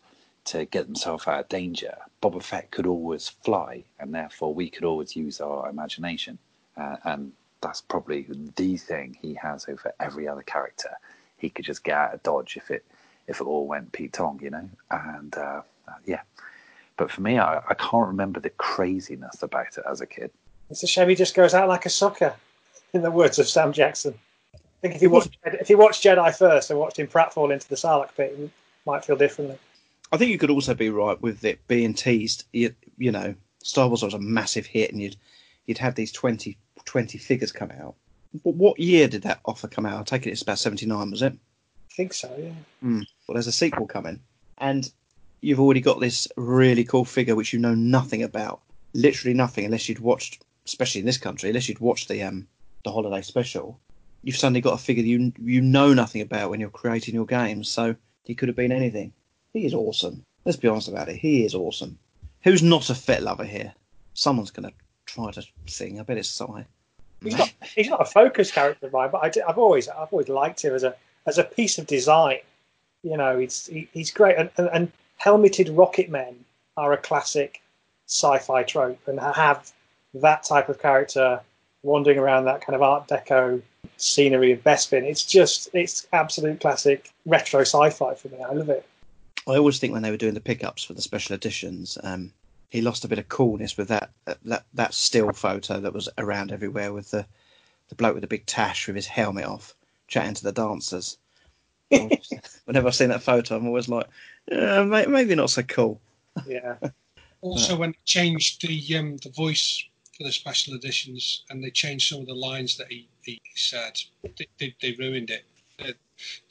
to 0.45 0.65
get 0.67 0.87
themselves 0.87 1.27
out 1.27 1.41
of 1.41 1.49
danger, 1.49 1.97
Boba 2.21 2.43
Fett 2.43 2.71
could 2.71 2.87
always 2.87 3.29
fly, 3.29 3.85
and 4.01 4.15
therefore 4.15 4.55
we 4.55 4.69
could 4.69 4.85
always 4.85 5.15
use 5.15 5.41
our 5.41 5.69
imagination. 5.69 6.39
Uh, 6.77 6.97
and 7.05 7.33
that's 7.61 7.81
probably 7.81 8.27
the 8.57 8.77
thing 8.77 9.17
he 9.21 9.35
has 9.35 9.67
over 9.69 9.93
every 10.01 10.27
other 10.27 10.43
character. 10.43 10.91
He 11.37 11.49
could 11.49 11.65
just 11.65 11.85
get 11.85 11.97
out 11.97 12.15
of 12.15 12.23
dodge 12.23 12.57
if 12.57 12.71
it 12.71 12.85
if 13.29 13.41
it 13.41 13.45
all 13.45 13.69
went 13.69 13.93
Pete 13.93 14.13
Tong, 14.13 14.41
you 14.43 14.51
know. 14.51 14.69
And 14.91 15.37
uh, 15.37 15.63
yeah, 16.07 16.23
but 16.97 17.11
for 17.11 17.21
me, 17.21 17.39
I, 17.39 17.59
I 17.59 17.75
can't 17.75 18.09
remember 18.09 18.41
the 18.41 18.51
craziness 18.51 19.43
about 19.43 19.79
it 19.79 19.85
as 19.89 20.01
a 20.01 20.07
kid. 20.07 20.31
It's 20.71 20.83
a 20.83 20.89
shame 20.89 21.09
he 21.09 21.15
just 21.15 21.35
goes 21.35 21.55
out 21.55 21.69
like 21.69 21.87
a 21.87 21.91
sucker, 21.91 22.35
in 22.93 23.03
the 23.03 23.11
words 23.11 23.39
of 23.39 23.49
Sam 23.49 23.73
Jackson. 23.73 24.19
I 24.83 24.89
think 24.89 24.97
if 24.97 25.03
you 25.03 25.11
watched 25.11 25.39
if 25.45 25.71
you 25.71 25.79
watched 25.79 26.03
Jedi 26.03 26.37
first 26.37 26.71
and 26.71 26.79
watched 26.79 26.99
him 26.99 27.07
pratfall 27.07 27.53
into 27.53 27.69
the 27.69 27.77
Sarlacc 27.77 28.15
pit, 28.17 28.35
you 28.37 28.51
might 28.85 29.05
feel 29.05 29.17
differently. 29.17 29.59
I 30.11 30.17
think 30.17 30.31
you 30.31 30.39
could 30.39 30.51
also 30.51 30.75
be 30.75 30.91
right 30.91 31.21
with 31.23 31.45
it 31.45 31.67
being 31.69 31.95
teased. 31.95 32.45
You, 32.53 32.75
you 32.99 33.13
know, 33.13 33.35
Star 33.63 33.89
Wars 33.89 34.03
was 34.03 34.15
a 34.15 34.19
massive 34.19 34.67
hit, 34.67 34.93
and 34.93 35.01
you'd 35.01 35.17
you'd 35.67 35.79
have 35.79 35.95
these 35.95 36.13
20, 36.13 36.57
20 36.85 37.19
figures 37.19 37.53
come 37.53 37.71
out. 37.71 37.95
But 38.45 38.55
what 38.55 38.79
year 38.79 39.09
did 39.09 39.23
that 39.23 39.41
offer 39.45 39.69
come 39.69 39.87
out? 39.87 40.01
I 40.01 40.03
take 40.03 40.27
it 40.27 40.31
it's 40.31 40.43
about 40.43 40.59
seventy 40.59 40.87
nine, 40.87 41.11
was 41.11 41.23
it? 41.23 41.33
I 41.33 41.95
think 41.95 42.13
so, 42.13 42.35
yeah. 42.39 42.53
Hmm. 42.81 43.03
Well, 43.27 43.35
there's 43.35 43.47
a 43.47 43.53
sequel 43.53 43.87
coming, 43.87 44.21
and 44.59 44.91
you've 45.43 45.61
already 45.61 45.81
got 45.81 46.01
this 46.01 46.27
really 46.37 46.85
cool 46.85 47.05
figure 47.05 47.35
which 47.35 47.53
you 47.53 47.59
know 47.59 47.75
nothing 47.75 48.23
about, 48.23 48.63
literally 48.95 49.35
nothing, 49.35 49.65
unless 49.65 49.89
you'd 49.89 49.99
watched, 49.99 50.43
especially 50.67 51.01
in 51.01 51.07
this 51.07 51.19
country, 51.19 51.51
unless 51.51 51.69
you'd 51.69 51.79
watched 51.79 52.09
the 52.09 52.23
um 52.23 52.49
the 52.85 52.91
holiday 52.91 53.21
special. 53.23 53.79
You've 54.23 54.37
suddenly 54.37 54.61
got 54.61 54.75
a 54.75 54.79
figure 54.79 55.05
you 55.05 55.33
you 55.41 55.61
know 55.61 55.93
nothing 55.93 56.23
about 56.23 56.51
when 56.51 56.61
you're 56.61 56.71
creating 56.71 57.15
your 57.15 57.27
games. 57.27 57.69
So 57.69 57.95
he 58.25 58.35
could 58.35 58.49
have 58.49 58.57
been 58.57 58.73
anything. 58.73 59.13
He 59.53 59.67
is 59.67 59.75
awesome. 59.75 60.25
Let's 60.45 60.59
be 60.59 60.69
honest 60.69 60.89
about 60.89 61.09
it. 61.09 61.17
He 61.17 61.45
is 61.45 61.55
awesome. 61.55 61.99
Who's 62.43 62.63
not 62.63 62.91
a 62.91 62.95
Fett 62.95 63.23
lover 63.23 63.45
here? 63.45 63.75
Someone's 64.15 64.51
going 64.51 64.69
to 64.69 64.75
try 65.07 65.31
to 65.31 65.45
sing. 65.67 66.01
I 66.01 66.03
bet 66.03 66.19
it's 66.19 66.29
Sai. 66.29 66.67
He's 67.23 67.39
not, 67.39 67.53
he's 67.77 67.89
not 67.89 68.01
a 68.01 68.05
focus 68.05 68.51
character 68.51 68.87
of 68.87 68.93
mine, 68.93 69.11
but 69.13 69.39
I, 69.39 69.49
I've 69.49 69.59
always 69.59 69.89
I've 69.89 70.13
always 70.13 70.29
liked 70.29 70.65
him 70.65 70.75
as 70.75 70.83
a 70.83 70.97
as 71.27 71.39
a 71.39 71.45
piece 71.45 71.79
of 71.79 71.87
design. 71.87 72.39
You 73.03 73.17
know, 73.17 73.39
he's 73.39 73.67
he, 73.67 73.89
he's 73.93 74.11
great, 74.11 74.37
and, 74.37 74.51
and, 74.57 74.69
and 74.73 74.93
helmeted 75.19 75.77
rocket 75.77 76.11
men 76.11 76.45
are 76.77 76.93
a 76.93 76.97
classic 76.97 77.63
sci-fi 78.07 78.65
trope, 78.65 79.07
and 79.07 79.21
have 79.21 79.71
that 80.15 80.43
type 80.43 80.69
of 80.69 80.81
character 80.81 81.41
wandering 81.83 82.19
around 82.19 82.45
that 82.45 82.65
kind 82.65 82.77
of 82.77 82.83
Art 82.83 83.09
Deco 83.09 83.61
scenery 83.97 84.53
of 84.53 84.63
Bespin. 84.63 85.05
It's 85.05 85.25
just 85.25 85.69
it's 85.73 86.07
absolute 86.13 86.61
classic 86.61 87.13
retro 87.27 87.61
sci-fi 87.61 88.15
for 88.15 88.29
me. 88.29 88.39
I 88.43 88.53
love 88.53 88.69
it. 88.69 88.87
I 89.49 89.57
always 89.57 89.79
think 89.79 89.93
when 89.93 90.03
they 90.03 90.11
were 90.11 90.17
doing 90.17 90.35
the 90.35 90.41
pickups 90.41 90.85
for 90.85 90.93
the 90.93 91.03
special 91.03 91.35
editions, 91.35 91.99
um, 92.03 92.33
he 92.71 92.81
lost 92.81 93.05
a 93.05 93.09
bit 93.09 93.19
of 93.19 93.29
coolness 93.29 93.77
with 93.77 93.89
that 93.89 94.11
that 94.45 94.65
that 94.75 94.95
still 94.95 95.33
photo 95.33 95.81
that 95.81 95.93
was 95.93 96.09
around 96.19 96.53
everywhere 96.53 96.93
with 96.93 97.11
the 97.11 97.27
the 97.89 97.95
bloke 97.95 98.15
with 98.15 98.23
the 98.23 98.29
big 98.29 98.47
tash 98.47 98.87
with 98.87 98.97
his 98.97 99.07
helmet 99.07 99.45
off, 99.45 99.75
chatting 100.09 100.35
to 100.35 100.45
the 100.45 100.53
dancers. 100.53 101.19
Whenever 102.65 102.87
I've 102.89 102.95
seen 102.95 103.11
that 103.11 103.23
photo, 103.23 103.57
I'm 103.57 103.67
always 103.67 103.89
like, 103.89 104.07
uh, 104.51 104.85
maybe 104.85 105.35
not 105.35 105.51
so 105.51 105.63
cool. 105.63 106.01
Yeah. 106.47 106.77
Also, 107.43 107.75
when 107.75 107.91
they 107.91 107.99
changed 108.05 108.63
the 108.63 108.97
um, 108.97 109.17
the 109.17 109.31
voice 109.31 109.85
for 110.23 110.29
the 110.29 110.33
special 110.33 110.75
editions 110.75 111.43
and 111.51 111.63
they 111.63 111.71
changed 111.71 112.09
some 112.09 112.21
of 112.21 112.27
the 112.27 112.35
lines 112.35 112.77
that 112.77 112.87
he, 112.89 113.09
he 113.23 113.41
said, 113.55 113.99
they, 114.39 114.47
they, 114.59 114.75
they 114.81 114.93
ruined 114.99 115.31
it. 115.31 115.45
The, 115.79 115.95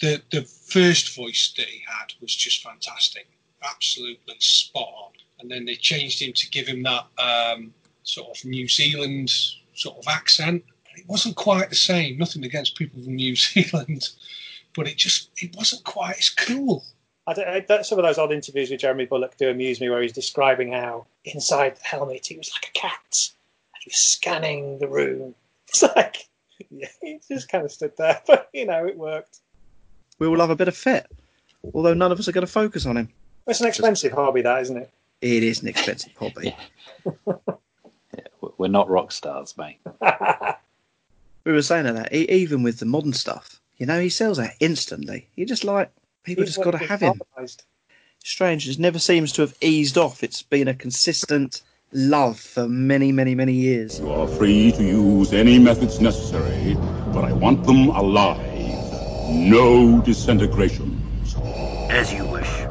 the 0.01 0.22
the 0.32 0.41
first 0.43 1.15
voice 1.15 1.53
that 1.55 1.67
he 1.67 1.82
had 1.88 2.13
was 2.19 2.36
just 2.36 2.63
fantastic, 2.63 3.28
absolutely 3.63 4.36
spot 4.39 4.89
on. 4.93 5.11
And 5.39 5.49
then 5.49 5.65
they 5.65 5.76
changed 5.76 6.22
him 6.22 6.34
to 6.34 6.49
give 6.49 6.67
him 6.67 6.84
that 6.84 7.07
um, 7.17 7.74
sort 8.03 8.38
of 8.38 8.43
New 8.43 8.67
Zealand 8.67 9.32
sort 9.74 9.97
of 9.97 10.07
accent. 10.07 10.63
It 10.97 11.07
wasn't 11.07 11.38
quite 11.38 11.69
the 11.69 11.76
same. 11.76 12.17
Nothing 12.17 12.43
against 12.43 12.76
people 12.76 13.01
from 13.01 13.15
New 13.15 13.36
Zealand, 13.38 14.09
but 14.76 14.88
it 14.88 14.97
just 14.97 15.30
it 15.38 15.55
wasn't 15.55 15.84
quite 15.86 16.17
as 16.19 16.30
cool. 16.30 16.84
I 17.26 17.63
I, 17.69 17.82
some 17.84 17.99
of 17.99 18.03
those 18.03 18.17
odd 18.17 18.34
interviews 18.34 18.69
with 18.69 18.82
Jeremy 18.82 19.05
Bulloch 19.05 19.38
do 19.38 19.49
amuse 19.49 19.80
me, 19.80 19.89
where 19.89 20.01
he's 20.01 20.11
describing 20.11 20.74
how 20.74 21.05
inside 21.24 21.78
the 21.78 21.84
helmet 21.84 22.26
he 22.26 22.38
was 22.38 22.51
like 22.51 22.69
a 22.69 22.80
cat, 22.80 23.32
and 23.84 23.91
he 23.91 23.95
scanning 23.95 24.79
the 24.79 24.88
room. 24.88 25.36
It's 25.69 25.84
like, 25.84 26.27
yeah, 26.69 26.89
he 27.01 27.21
just 27.29 27.47
kind 27.47 27.63
of 27.63 27.71
stood 27.71 27.93
there, 27.97 28.21
but 28.27 28.49
you 28.51 28.65
know, 28.65 28.86
it 28.86 28.97
worked. 28.97 29.39
We 30.19 30.27
will 30.27 30.41
have 30.41 30.49
a 30.49 30.55
bit 30.55 30.67
of 30.67 30.75
Fett, 30.75 31.09
although 31.73 31.93
none 31.93 32.11
of 32.11 32.19
us 32.19 32.27
are 32.27 32.34
going 32.34 32.45
to 32.45 32.51
focus 32.51 32.86
on 32.86 32.97
him. 32.97 33.07
It's 33.47 33.61
an 33.61 33.67
expensive 33.67 34.11
hobby, 34.11 34.41
that 34.41 34.61
isn't 34.63 34.75
it? 34.75 34.91
It 35.21 35.43
is 35.43 35.61
an 35.61 35.69
expensive 35.69 36.11
hobby. 36.17 36.53
We're 38.57 38.67
not 38.67 38.89
rock 38.89 39.13
stars, 39.13 39.55
mate. 39.57 39.79
We 41.45 41.53
were 41.53 41.61
saying 41.61 41.86
that 41.86 42.13
e- 42.13 42.29
even 42.29 42.63
with 42.63 42.79
the 42.79 42.86
modern 42.86 43.13
stuff, 43.13 43.61
you 43.77 43.86
know, 43.86 43.99
he 44.01 44.09
sells 44.09 44.38
out 44.38 44.51
instantly. 44.59 45.27
You 45.36 45.45
just 45.45 45.63
like 45.63 45.89
people 46.23 46.43
He's 46.43 46.55
just 46.55 46.65
got 46.65 46.71
to 46.71 46.86
have 46.86 46.99
him. 46.99 47.21
Strange, 48.23 48.67
it 48.67 48.77
never 48.77 48.99
seems 48.99 49.32
to 49.34 49.41
have 49.41 49.55
eased 49.61 49.97
off. 49.97 50.21
It's 50.21 50.43
been 50.43 50.67
a 50.67 50.75
consistent 50.75 51.61
love 51.93 52.39
for 52.39 52.67
many, 52.67 53.11
many, 53.11 53.35
many 53.35 53.53
years. 53.53 53.99
You 53.99 54.11
are 54.11 54.27
free 54.27 54.71
to 54.73 54.83
use 54.83 55.33
any 55.33 55.59
methods 55.59 55.99
necessary, 55.99 56.75
but 57.13 57.23
I 57.23 57.33
want 57.33 57.63
them 57.65 57.89
alive. 57.89 58.39
No 59.29 60.01
disintegrations. 60.01 61.35
As 61.89 62.13
you 62.13 62.25
wish. 62.25 62.65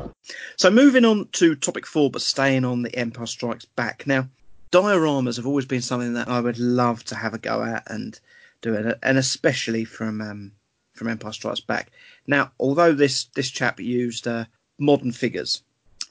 So 0.56 0.70
moving 0.70 1.04
on 1.04 1.28
to 1.32 1.54
topic 1.54 1.86
four, 1.86 2.10
but 2.10 2.22
staying 2.22 2.64
on 2.64 2.82
the 2.82 2.94
Empire 2.96 3.26
Strikes 3.26 3.64
Back. 3.64 4.06
Now, 4.06 4.28
dioramas 4.72 5.36
have 5.36 5.46
always 5.46 5.66
been 5.66 5.82
something 5.82 6.14
that 6.14 6.28
I 6.28 6.40
would 6.40 6.58
love 6.58 7.04
to 7.04 7.14
have 7.14 7.34
a 7.34 7.38
go 7.38 7.62
at 7.62 7.90
and 7.90 8.18
do 8.62 8.74
it, 8.74 8.98
and 9.02 9.18
especially 9.18 9.84
from 9.84 10.20
um, 10.20 10.52
from 10.94 11.08
Empire 11.08 11.32
Strikes 11.32 11.60
Back. 11.60 11.90
Now, 12.26 12.52
although 12.58 12.92
this 12.92 13.24
this 13.34 13.50
chap 13.50 13.80
used 13.80 14.26
uh, 14.26 14.44
modern 14.78 15.12
figures, 15.12 15.62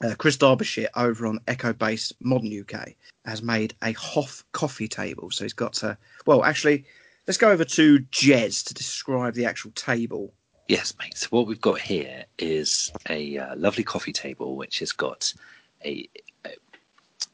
uh, 0.02 0.14
Chris 0.16 0.36
Derbyshire 0.36 0.88
over 0.96 1.26
on 1.26 1.40
Echo 1.46 1.72
Base 1.72 2.12
Modern 2.20 2.60
UK 2.60 2.90
has 3.24 3.42
made 3.42 3.74
a 3.82 3.92
Hoth 3.92 4.44
coffee 4.52 4.88
table. 4.88 5.30
So 5.30 5.44
he's 5.44 5.52
got 5.52 5.82
a. 5.82 5.96
well, 6.26 6.44
actually, 6.44 6.84
let's 7.26 7.38
go 7.38 7.50
over 7.50 7.64
to 7.64 8.00
Jez 8.10 8.64
to 8.66 8.74
describe 8.74 9.34
the 9.34 9.44
actual 9.44 9.70
table. 9.72 10.32
Yes, 10.68 10.94
mate. 10.98 11.16
So 11.16 11.26
what 11.30 11.46
we've 11.46 11.60
got 11.60 11.80
here 11.80 12.24
is 12.38 12.92
a 13.08 13.38
uh, 13.38 13.56
lovely 13.56 13.84
coffee 13.84 14.12
table, 14.12 14.56
which 14.56 14.78
has 14.78 14.92
got 14.92 15.34
a, 15.84 16.08
a 16.44 16.50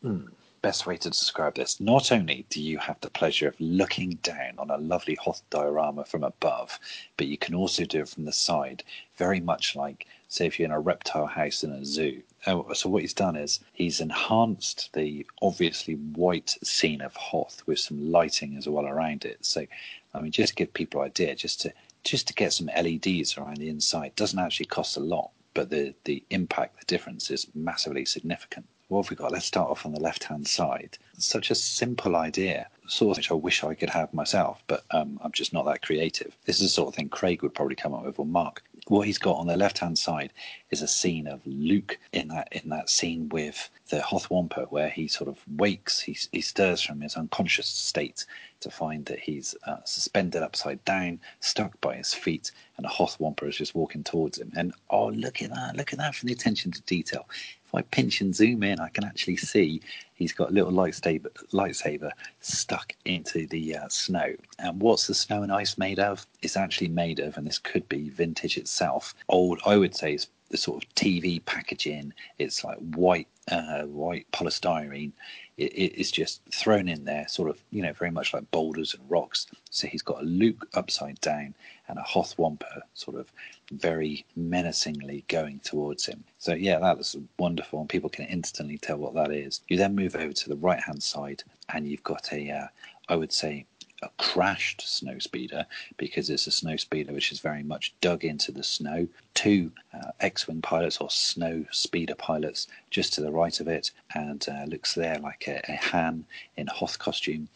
hmm, 0.00 0.26
best 0.62 0.86
way 0.86 0.96
to 0.96 1.10
describe 1.10 1.54
this. 1.54 1.78
Not 1.78 2.10
only 2.12 2.46
do 2.48 2.62
you 2.62 2.78
have 2.78 2.98
the 3.00 3.10
pleasure 3.10 3.46
of 3.46 3.54
looking 3.60 4.18
down 4.22 4.58
on 4.58 4.70
a 4.70 4.78
lovely 4.78 5.16
Hoth 5.16 5.42
diorama 5.50 6.04
from 6.04 6.24
above, 6.24 6.78
but 7.16 7.26
you 7.26 7.36
can 7.38 7.54
also 7.54 7.84
do 7.84 8.00
it 8.00 8.08
from 8.08 8.24
the 8.24 8.32
side, 8.32 8.82
very 9.16 9.40
much 9.40 9.76
like, 9.76 10.06
say, 10.28 10.46
if 10.46 10.58
you're 10.58 10.66
in 10.66 10.72
a 10.72 10.80
reptile 10.80 11.26
house 11.26 11.62
in 11.62 11.70
a 11.72 11.84
zoo. 11.84 12.22
Oh, 12.46 12.72
so 12.72 12.88
what 12.88 13.02
he's 13.02 13.14
done 13.14 13.36
is 13.36 13.60
he's 13.72 14.00
enhanced 14.00 14.92
the 14.92 15.26
obviously 15.42 15.94
white 15.94 16.56
scene 16.62 17.00
of 17.00 17.14
Hoth 17.16 17.62
with 17.66 17.78
some 17.78 18.10
lighting 18.10 18.56
as 18.56 18.68
well 18.68 18.86
around 18.86 19.24
it. 19.24 19.44
So, 19.44 19.66
I 20.14 20.20
mean, 20.20 20.32
just 20.32 20.50
to 20.50 20.56
give 20.56 20.72
people 20.72 21.00
an 21.00 21.06
idea, 21.06 21.34
just 21.34 21.60
to 21.62 21.72
just 22.04 22.28
to 22.28 22.34
get 22.34 22.52
some 22.52 22.68
LEDs 22.68 23.36
around 23.36 23.56
the 23.56 23.68
inside 23.68 24.14
doesn't 24.14 24.38
actually 24.38 24.66
cost 24.66 24.96
a 24.96 25.00
lot, 25.00 25.30
but 25.54 25.70
the 25.70 25.94
the 26.04 26.22
impact, 26.30 26.78
the 26.78 26.86
difference 26.86 27.30
is 27.30 27.48
massively 27.54 28.04
significant. 28.04 28.66
What 28.88 29.02
have 29.02 29.10
we 29.10 29.16
got? 29.16 29.32
Let's 29.32 29.46
start 29.46 29.68
off 29.68 29.84
on 29.84 29.92
the 29.92 30.00
left 30.00 30.22
hand 30.22 30.46
side. 30.46 30.96
Such 31.18 31.50
a 31.50 31.56
simple 31.56 32.14
idea, 32.14 32.68
sort 32.86 33.12
of 33.12 33.16
which 33.16 33.32
I 33.32 33.34
wish 33.34 33.64
I 33.64 33.74
could 33.74 33.90
have 33.90 34.14
myself, 34.14 34.62
but 34.68 34.84
um, 34.92 35.18
I'm 35.22 35.32
just 35.32 35.52
not 35.52 35.64
that 35.66 35.82
creative. 35.82 36.36
This 36.44 36.56
is 36.56 36.62
the 36.62 36.68
sort 36.68 36.88
of 36.88 36.94
thing 36.94 37.08
Craig 37.08 37.42
would 37.42 37.54
probably 37.54 37.74
come 37.74 37.94
up 37.94 38.04
with, 38.04 38.20
or 38.20 38.26
Mark. 38.26 38.62
What 38.88 39.06
he's 39.06 39.18
got 39.18 39.38
on 39.38 39.48
the 39.48 39.56
left 39.56 39.78
hand 39.78 39.98
side 39.98 40.32
is 40.70 40.80
a 40.80 40.86
scene 40.86 41.26
of 41.26 41.40
Luke 41.44 41.98
in 42.12 42.28
that 42.28 42.48
in 42.52 42.68
that 42.70 42.88
scene 42.88 43.28
with 43.30 43.68
the 43.88 44.00
Hoth 44.00 44.30
Wampa, 44.30 44.66
where 44.70 44.88
he 44.88 45.08
sort 45.08 45.28
of 45.28 45.38
wakes, 45.56 46.00
he, 46.00 46.16
he 46.30 46.40
stirs 46.40 46.82
from 46.82 47.00
his 47.00 47.16
unconscious 47.16 47.66
state 47.66 48.24
to 48.60 48.70
find 48.70 49.04
that 49.06 49.18
he's 49.18 49.56
uh, 49.66 49.82
suspended 49.84 50.42
upside 50.42 50.84
down, 50.84 51.18
stuck 51.40 51.80
by 51.80 51.96
his 51.96 52.14
feet, 52.14 52.52
and 52.76 52.86
a 52.86 52.88
Hoth 52.88 53.18
Wampa 53.18 53.46
is 53.46 53.56
just 53.56 53.74
walking 53.74 54.04
towards 54.04 54.38
him. 54.38 54.52
And 54.56 54.72
oh, 54.88 55.08
look 55.08 55.42
at 55.42 55.50
that! 55.50 55.76
Look 55.76 55.92
at 55.92 55.98
that 55.98 56.14
from 56.14 56.28
the 56.28 56.32
attention 56.32 56.70
to 56.70 56.82
detail. 56.82 57.28
If 57.66 57.74
I 57.74 57.82
pinch 57.82 58.20
and 58.20 58.34
zoom 58.34 58.62
in, 58.62 58.78
I 58.78 58.88
can 58.88 59.04
actually 59.04 59.36
see 59.36 59.82
he's 60.16 60.32
got 60.32 60.50
a 60.50 60.52
little 60.52 60.72
lightsaber, 60.72 61.30
lightsaber 61.52 62.10
stuck 62.40 62.94
into 63.04 63.46
the 63.46 63.76
uh, 63.76 63.88
snow. 63.88 64.34
And 64.58 64.80
what's 64.80 65.06
the 65.06 65.14
snow 65.14 65.42
and 65.42 65.52
ice 65.52 65.78
made 65.78 66.00
of? 66.00 66.26
It's 66.42 66.56
actually 66.56 66.88
made 66.88 67.20
of, 67.20 67.36
and 67.36 67.46
this 67.46 67.58
could 67.58 67.88
be 67.88 68.08
vintage 68.08 68.56
itself. 68.56 69.14
Old, 69.28 69.60
I 69.64 69.76
would 69.76 69.94
say, 69.94 70.14
it's 70.14 70.28
the 70.50 70.56
sort 70.56 70.82
of 70.82 70.94
TV 70.94 71.44
packaging. 71.44 72.12
It's 72.38 72.64
like 72.64 72.78
white, 72.78 73.28
uh, 73.50 73.82
white 73.82 74.26
polystyrene. 74.32 75.12
It, 75.58 75.72
it, 75.72 76.00
it's 76.00 76.10
just 76.10 76.40
thrown 76.52 76.88
in 76.88 77.04
there, 77.04 77.28
sort 77.28 77.50
of, 77.50 77.58
you 77.70 77.82
know, 77.82 77.92
very 77.92 78.10
much 78.10 78.32
like 78.34 78.50
boulders 78.50 78.94
and 78.94 79.02
rocks. 79.10 79.46
So 79.70 79.86
he's 79.86 80.02
got 80.02 80.22
a 80.22 80.24
Luke 80.24 80.68
upside 80.74 81.20
down, 81.20 81.54
and 81.88 81.98
a 81.98 82.02
Hoth 82.02 82.36
Wampa 82.38 82.82
sort 82.94 83.18
of 83.18 83.30
very 83.72 84.24
menacingly 84.36 85.24
going 85.28 85.60
towards 85.60 86.06
him. 86.06 86.24
So 86.38 86.54
yeah, 86.54 86.78
that 86.78 86.98
was 86.98 87.16
wonderful, 87.38 87.80
and 87.80 87.88
people 87.88 88.10
can 88.10 88.26
instantly 88.26 88.78
tell 88.78 88.98
what 88.98 89.14
that 89.14 89.32
is. 89.32 89.60
You 89.68 89.76
then 89.76 89.94
move 89.94 90.16
over 90.16 90.32
to 90.32 90.48
the 90.48 90.56
right 90.56 90.80
hand 90.80 91.02
side, 91.02 91.42
and 91.72 91.86
you've 91.86 92.04
got 92.04 92.32
a, 92.32 92.50
uh, 92.50 92.66
I 93.08 93.16
would 93.16 93.32
say, 93.32 93.66
a 94.02 94.10
crashed 94.18 94.82
snow 94.82 95.18
speeder 95.18 95.64
because 95.96 96.28
it's 96.28 96.46
a 96.46 96.50
snow 96.50 96.76
speeder 96.76 97.14
which 97.14 97.32
is 97.32 97.40
very 97.40 97.62
much 97.62 97.94
dug 98.00 98.24
into 98.24 98.52
the 98.52 98.62
snow. 98.62 99.08
Two 99.34 99.72
uh, 99.94 100.10
X-wing 100.20 100.60
pilots 100.60 100.98
or 100.98 101.08
snow 101.10 101.64
speeder 101.70 102.14
pilots 102.14 102.66
just 102.90 103.14
to 103.14 103.22
the 103.22 103.32
right 103.32 103.58
of 103.58 103.68
it, 103.68 103.90
and 104.14 104.46
uh, 104.48 104.64
looks 104.66 104.94
there 104.94 105.18
like 105.18 105.48
a, 105.48 105.60
a 105.72 105.76
Han 105.76 106.26
in 106.56 106.66
Hoth 106.66 106.98
costume. 106.98 107.48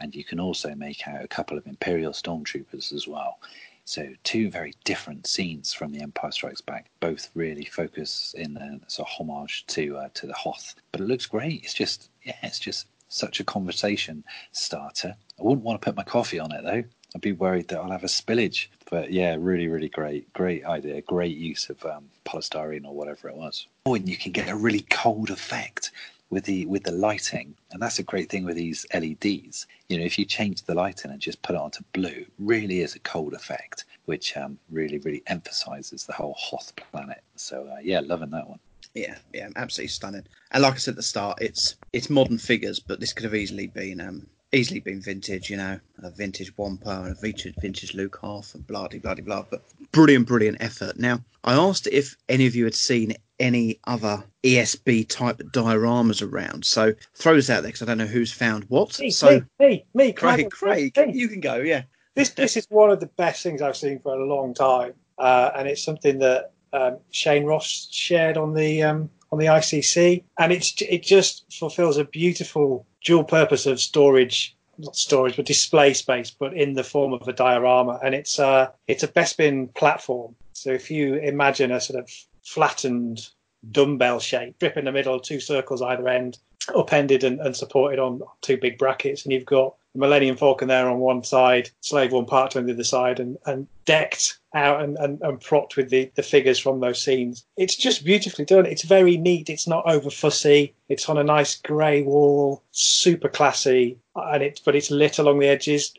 And 0.00 0.14
you 0.14 0.22
can 0.22 0.38
also 0.38 0.74
make 0.76 1.08
out 1.08 1.24
a 1.24 1.28
couple 1.28 1.58
of 1.58 1.66
Imperial 1.66 2.12
stormtroopers 2.12 2.92
as 2.92 3.08
well. 3.08 3.40
So 3.88 4.06
two 4.22 4.50
very 4.50 4.74
different 4.84 5.26
scenes 5.26 5.72
from 5.72 5.92
The 5.92 6.02
Empire 6.02 6.30
Strikes 6.30 6.60
Back, 6.60 6.90
both 7.00 7.30
really 7.34 7.64
focus 7.64 8.34
in 8.36 8.58
a 8.58 8.78
sort 8.90 9.08
of 9.08 9.14
homage 9.14 9.64
to 9.68 9.96
uh, 9.96 10.08
to 10.12 10.26
the 10.26 10.34
Hoth. 10.34 10.74
But 10.92 11.00
it 11.00 11.04
looks 11.04 11.24
great. 11.24 11.64
It's 11.64 11.72
just 11.72 12.10
yeah, 12.22 12.36
it's 12.42 12.58
just 12.58 12.86
such 13.08 13.40
a 13.40 13.44
conversation 13.44 14.24
starter. 14.52 15.16
I 15.40 15.42
wouldn't 15.42 15.64
want 15.64 15.80
to 15.80 15.84
put 15.86 15.96
my 15.96 16.02
coffee 16.02 16.38
on 16.38 16.52
it 16.52 16.64
though. 16.64 16.84
I'd 17.14 17.22
be 17.22 17.32
worried 17.32 17.68
that 17.68 17.78
I'll 17.78 17.90
have 17.90 18.04
a 18.04 18.08
spillage. 18.08 18.66
But 18.90 19.10
yeah, 19.10 19.36
really, 19.38 19.68
really 19.68 19.88
great, 19.88 20.30
great 20.34 20.66
idea, 20.66 21.00
great 21.00 21.38
use 21.38 21.70
of 21.70 21.82
um, 21.86 22.10
polystyrene 22.26 22.84
or 22.84 22.94
whatever 22.94 23.30
it 23.30 23.36
was. 23.36 23.68
Oh, 23.86 23.94
and 23.94 24.06
you 24.06 24.18
can 24.18 24.32
get 24.32 24.50
a 24.50 24.54
really 24.54 24.84
cold 24.90 25.30
effect 25.30 25.92
with 26.30 26.44
the 26.44 26.66
with 26.66 26.84
the 26.84 26.92
lighting, 26.92 27.54
and 27.70 27.80
that's 27.80 27.98
a 27.98 28.02
great 28.02 28.28
thing 28.28 28.44
with 28.44 28.56
these 28.56 28.86
LEDs. 28.92 29.66
You 29.88 29.98
know, 29.98 30.04
if 30.04 30.18
you 30.18 30.24
change 30.24 30.62
the 30.62 30.74
lighting 30.74 31.10
and 31.10 31.20
just 31.20 31.42
put 31.42 31.54
it 31.54 31.60
onto 31.60 31.82
blue, 31.92 32.26
really 32.38 32.80
is 32.80 32.94
a 32.94 33.00
cold 33.00 33.34
effect, 33.34 33.84
which 34.04 34.36
um, 34.36 34.58
really, 34.70 34.98
really 34.98 35.22
emphasizes 35.26 36.04
the 36.04 36.12
whole 36.12 36.34
Hoth 36.38 36.74
planet. 36.76 37.22
So 37.36 37.66
uh, 37.66 37.80
yeah, 37.82 38.00
loving 38.00 38.30
that 38.30 38.48
one. 38.48 38.58
Yeah, 38.94 39.16
yeah, 39.32 39.48
absolutely 39.56 39.88
stunning. 39.88 40.26
And 40.50 40.62
like 40.62 40.74
I 40.74 40.78
said 40.78 40.92
at 40.92 40.96
the 40.96 41.02
start, 41.02 41.38
it's 41.40 41.76
it's 41.92 42.10
modern 42.10 42.38
figures, 42.38 42.80
but 42.80 43.00
this 43.00 43.12
could 43.12 43.24
have 43.24 43.34
easily 43.34 43.66
been 43.66 44.00
um 44.00 44.26
easily 44.52 44.80
been 44.80 45.00
vintage, 45.00 45.50
you 45.50 45.56
know, 45.56 45.78
a 46.02 46.10
vintage 46.10 46.56
Wampa 46.56 47.02
and 47.02 47.08
a 47.08 47.14
vintage 47.14 47.54
vintage 47.60 47.94
Luke 47.94 48.18
Hoth 48.20 48.54
and 48.54 48.66
blah 48.66 48.88
blah 48.88 48.98
blah 48.98 49.14
blah. 49.14 49.44
But 49.50 49.62
brilliant, 49.98 50.28
brilliant 50.28 50.56
effort. 50.60 50.96
Now 50.96 51.20
I 51.42 51.54
asked 51.54 51.88
if 51.88 52.16
any 52.28 52.46
of 52.46 52.54
you 52.54 52.64
had 52.64 52.74
seen 52.74 53.14
any 53.40 53.80
other 53.84 54.22
ESB 54.44 55.08
type 55.08 55.38
dioramas 55.52 56.22
around. 56.22 56.64
So 56.64 56.92
throw 57.14 57.34
this 57.34 57.50
out 57.50 57.62
there 57.62 57.72
because 57.72 57.82
I 57.82 57.86
don't 57.86 57.98
know 57.98 58.06
who's 58.06 58.32
found 58.32 58.64
what. 58.68 58.98
Me, 59.00 59.10
so 59.10 59.40
me, 59.58 59.66
me, 59.66 59.86
me, 59.94 60.08
I 60.08 60.12
Craig, 60.12 60.50
Craig, 60.50 60.96
you 61.12 61.28
can 61.28 61.40
go. 61.40 61.56
Yeah. 61.56 61.82
this 62.14 62.30
this 62.30 62.56
is 62.56 62.66
one 62.70 62.90
of 62.90 63.00
the 63.00 63.06
best 63.06 63.42
things 63.42 63.60
I've 63.60 63.76
seen 63.76 63.98
for 63.98 64.14
a 64.14 64.24
long 64.24 64.54
time, 64.54 64.94
uh, 65.18 65.50
and 65.56 65.66
it's 65.66 65.82
something 65.82 66.18
that 66.20 66.52
um, 66.72 66.98
Shane 67.10 67.44
Ross 67.44 67.88
shared 67.90 68.36
on 68.36 68.54
the 68.54 68.84
um, 68.84 69.10
on 69.32 69.40
the 69.40 69.46
ICC, 69.46 70.22
and 70.38 70.52
it's 70.52 70.80
it 70.82 71.02
just 71.02 71.52
fulfills 71.52 71.96
a 71.96 72.04
beautiful 72.04 72.86
dual 73.04 73.24
purpose 73.24 73.66
of 73.66 73.80
storage, 73.80 74.56
not 74.78 74.96
storage, 74.96 75.36
but 75.36 75.46
display 75.46 75.92
space, 75.94 76.30
but 76.30 76.54
in 76.54 76.74
the 76.74 76.84
form 76.84 77.12
of 77.12 77.26
a 77.26 77.32
diorama, 77.32 77.98
and 78.02 78.14
it's 78.14 78.38
uh 78.38 78.68
it's 78.86 79.02
a 79.02 79.08
Bespin 79.08 79.74
platform. 79.74 80.34
So 80.52 80.70
if 80.70 80.90
you 80.90 81.14
imagine 81.16 81.70
a 81.70 81.80
sort 81.80 82.00
of 82.00 82.10
flattened 82.44 83.28
dumbbell 83.70 84.20
shape, 84.20 84.54
strip 84.56 84.76
in 84.76 84.84
the 84.84 84.92
middle, 84.92 85.20
two 85.20 85.40
circles 85.40 85.82
either 85.82 86.08
end, 86.08 86.38
upended 86.74 87.24
and, 87.24 87.40
and 87.40 87.56
supported 87.56 87.98
on 87.98 88.22
two 88.40 88.56
big 88.56 88.78
brackets, 88.78 89.24
and 89.24 89.32
you've 89.32 89.44
got 89.44 89.74
Millennium 89.98 90.36
Falcon 90.36 90.68
there 90.68 90.88
on 90.88 91.00
one 91.00 91.24
side, 91.24 91.70
Slave 91.80 92.12
One 92.12 92.24
Part 92.24 92.52
Two 92.52 92.60
on 92.60 92.66
the 92.66 92.72
other 92.72 92.84
side, 92.84 93.20
and, 93.20 93.36
and 93.46 93.66
decked 93.84 94.38
out 94.54 94.82
and, 94.82 94.96
and, 94.98 95.20
and 95.20 95.40
propped 95.40 95.76
with 95.76 95.90
the, 95.90 96.10
the 96.14 96.22
figures 96.22 96.58
from 96.58 96.80
those 96.80 97.02
scenes. 97.02 97.44
It's 97.56 97.76
just 97.76 98.04
beautifully 98.04 98.44
done. 98.44 98.66
It's 98.66 98.82
very 98.82 99.16
neat. 99.16 99.50
It's 99.50 99.66
not 99.66 99.90
over 99.90 100.10
fussy. 100.10 100.74
It's 100.88 101.08
on 101.08 101.18
a 101.18 101.24
nice 101.24 101.56
grey 101.60 102.02
wall, 102.02 102.62
super 102.70 103.28
classy, 103.28 103.98
and 104.14 104.42
it's 104.42 104.60
but 104.60 104.76
it's 104.76 104.90
lit 104.90 105.18
along 105.18 105.40
the 105.40 105.48
edges 105.48 105.92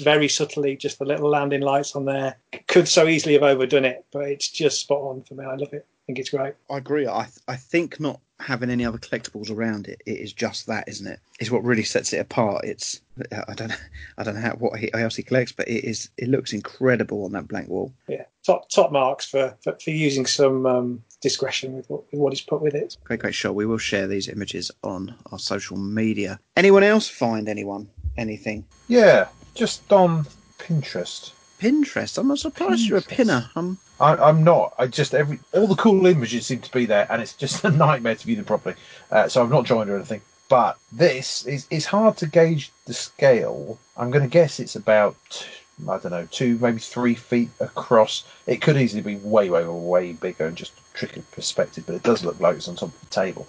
very 0.00 0.28
subtly. 0.28 0.76
Just 0.76 0.98
the 0.98 1.04
little 1.04 1.30
landing 1.30 1.62
lights 1.62 1.96
on 1.96 2.04
there. 2.04 2.36
Could 2.66 2.88
so 2.88 3.06
easily 3.06 3.34
have 3.34 3.42
overdone 3.42 3.84
it, 3.84 4.04
but 4.12 4.24
it's 4.28 4.48
just 4.48 4.80
spot 4.80 5.00
on 5.00 5.22
for 5.22 5.34
me. 5.34 5.44
I 5.44 5.54
love 5.54 5.72
it. 5.72 5.86
I 5.86 6.06
think 6.06 6.18
it's 6.18 6.30
great. 6.30 6.54
I 6.68 6.78
agree. 6.78 7.06
I 7.06 7.28
I 7.48 7.56
think 7.56 7.98
not 8.00 8.20
having 8.44 8.70
any 8.70 8.84
other 8.84 8.98
collectibles 8.98 9.50
around 9.50 9.88
it, 9.88 10.00
it 10.06 10.18
is 10.18 10.32
just 10.32 10.66
that, 10.66 10.88
isn't 10.88 11.06
it? 11.06 11.18
It's 11.40 11.50
what 11.50 11.64
really 11.64 11.82
sets 11.82 12.12
it 12.12 12.18
apart. 12.18 12.64
It's 12.64 13.00
I 13.48 13.54
don't 13.54 13.68
know 13.68 13.76
I 14.18 14.22
don't 14.22 14.34
know 14.34 14.40
how 14.40 14.52
what 14.56 14.78
he, 14.78 14.92
else 14.92 15.16
he 15.16 15.22
collects, 15.22 15.52
but 15.52 15.66
it 15.68 15.84
is 15.84 16.10
it 16.18 16.28
looks 16.28 16.52
incredible 16.52 17.24
on 17.24 17.32
that 17.32 17.48
blank 17.48 17.68
wall. 17.68 17.92
Yeah, 18.08 18.24
top 18.44 18.68
top 18.68 18.92
marks 18.92 19.26
for 19.26 19.56
for, 19.62 19.76
for 19.82 19.90
using 19.90 20.26
some 20.26 20.66
um, 20.66 21.02
discretion 21.20 21.74
with 21.74 21.88
what, 21.88 22.02
with 22.12 22.20
what 22.20 22.32
is 22.32 22.40
put 22.40 22.60
with 22.60 22.74
it. 22.74 22.96
Great, 23.04 23.20
great 23.20 23.34
shot. 23.34 23.54
We 23.54 23.66
will 23.66 23.78
share 23.78 24.06
these 24.06 24.28
images 24.28 24.70
on 24.82 25.14
our 25.32 25.38
social 25.38 25.76
media. 25.76 26.38
Anyone 26.56 26.82
else 26.82 27.08
find 27.08 27.48
anyone 27.48 27.88
anything? 28.16 28.64
Yeah, 28.88 29.28
just 29.54 29.90
on 29.92 30.26
Pinterest. 30.58 31.32
Pinterest. 31.60 32.18
I'm 32.18 32.28
not 32.28 32.38
surprised 32.40 32.86
you're 32.86 32.98
a 32.98 33.02
pinner. 33.02 33.48
I'm 33.56 33.78
I, 34.00 34.16
I'm 34.16 34.42
not. 34.42 34.74
I 34.78 34.86
just 34.86 35.14
every 35.14 35.38
all 35.52 35.66
the 35.66 35.76
cool 35.76 36.06
images 36.06 36.46
seem 36.46 36.60
to 36.60 36.72
be 36.72 36.86
there, 36.86 37.06
and 37.10 37.22
it's 37.22 37.34
just 37.34 37.64
a 37.64 37.70
nightmare 37.70 38.14
to 38.14 38.26
view 38.26 38.36
them 38.36 38.44
properly. 38.44 38.76
Uh, 39.10 39.28
so 39.28 39.42
I've 39.42 39.50
not 39.50 39.64
joined 39.64 39.90
or 39.90 39.96
anything. 39.96 40.20
But 40.48 40.78
this 40.92 41.46
is 41.46 41.66
it's 41.70 41.86
hard 41.86 42.16
to 42.18 42.26
gauge 42.26 42.70
the 42.86 42.94
scale. 42.94 43.78
I'm 43.96 44.10
going 44.10 44.24
to 44.24 44.30
guess 44.30 44.60
it's 44.60 44.76
about 44.76 45.16
I 45.88 45.98
don't 45.98 46.12
know 46.12 46.28
two 46.30 46.58
maybe 46.58 46.78
three 46.78 47.14
feet 47.14 47.50
across. 47.60 48.24
It 48.46 48.60
could 48.60 48.76
easily 48.76 49.02
be 49.02 49.16
way 49.16 49.48
way 49.50 49.64
way 49.64 50.12
bigger 50.12 50.46
and 50.46 50.56
just 50.56 50.72
a 50.72 50.96
trick 50.96 51.16
of 51.16 51.30
perspective, 51.32 51.84
but 51.86 51.94
it 51.94 52.02
does 52.02 52.24
look 52.24 52.38
like 52.40 52.56
it's 52.56 52.68
on 52.68 52.76
top 52.76 52.90
of 52.90 53.00
the 53.00 53.06
table. 53.06 53.46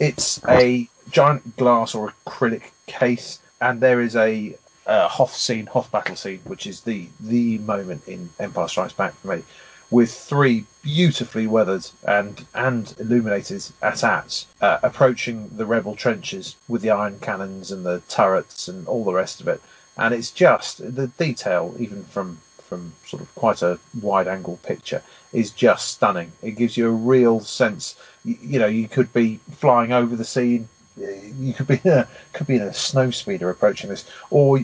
It's 0.00 0.40
a 0.48 0.88
giant 1.10 1.56
glass 1.56 1.94
or 1.94 2.12
acrylic 2.26 2.64
case, 2.86 3.38
and 3.60 3.80
there 3.80 4.00
is 4.00 4.16
a 4.16 4.56
uh, 4.86 5.06
Hoth 5.06 5.34
scene, 5.34 5.66
Hoth 5.66 5.92
battle 5.92 6.16
scene, 6.16 6.40
which 6.44 6.66
is 6.66 6.80
the 6.80 7.08
the 7.20 7.58
moment 7.58 8.06
in 8.08 8.30
Empire 8.40 8.68
Strikes 8.68 8.94
Back 8.94 9.14
for 9.20 9.36
me, 9.36 9.44
with 9.92 10.10
three 10.10 10.64
beautifully 10.80 11.46
weathered 11.46 11.86
and 12.08 12.46
and 12.54 12.94
illuminated 12.98 13.62
AT-ATs 13.82 14.46
uh, 14.62 14.78
approaching 14.82 15.50
the 15.56 15.66
rebel 15.66 15.94
trenches 15.94 16.56
with 16.66 16.80
the 16.80 16.90
iron 16.90 17.18
cannons 17.20 17.70
and 17.70 17.84
the 17.84 18.00
turrets 18.08 18.68
and 18.68 18.88
all 18.88 19.04
the 19.04 19.12
rest 19.12 19.40
of 19.40 19.48
it. 19.48 19.60
And 19.98 20.14
it's 20.14 20.30
just 20.30 20.78
the 20.78 21.08
detail, 21.08 21.74
even 21.78 22.04
from 22.04 22.40
from 22.58 22.94
sort 23.06 23.20
of 23.22 23.34
quite 23.34 23.60
a 23.60 23.78
wide 24.00 24.26
angle 24.26 24.58
picture, 24.62 25.02
is 25.34 25.50
just 25.50 25.88
stunning. 25.88 26.32
It 26.40 26.52
gives 26.52 26.78
you 26.78 26.88
a 26.88 27.00
real 27.14 27.40
sense. 27.40 27.94
You, 28.24 28.38
you 28.40 28.58
know, 28.58 28.66
you 28.66 28.88
could 28.88 29.12
be 29.12 29.40
flying 29.50 29.92
over 29.92 30.16
the 30.16 30.24
scene. 30.24 30.68
You 30.96 31.54
could 31.54 31.66
be 31.66 31.80
in 31.84 31.90
a, 31.90 32.08
could 32.32 32.46
be 32.46 32.56
in 32.56 32.62
a 32.62 32.72
snow 32.72 33.10
speeder 33.10 33.48
approaching 33.50 33.90
this, 33.90 34.04
or 34.30 34.60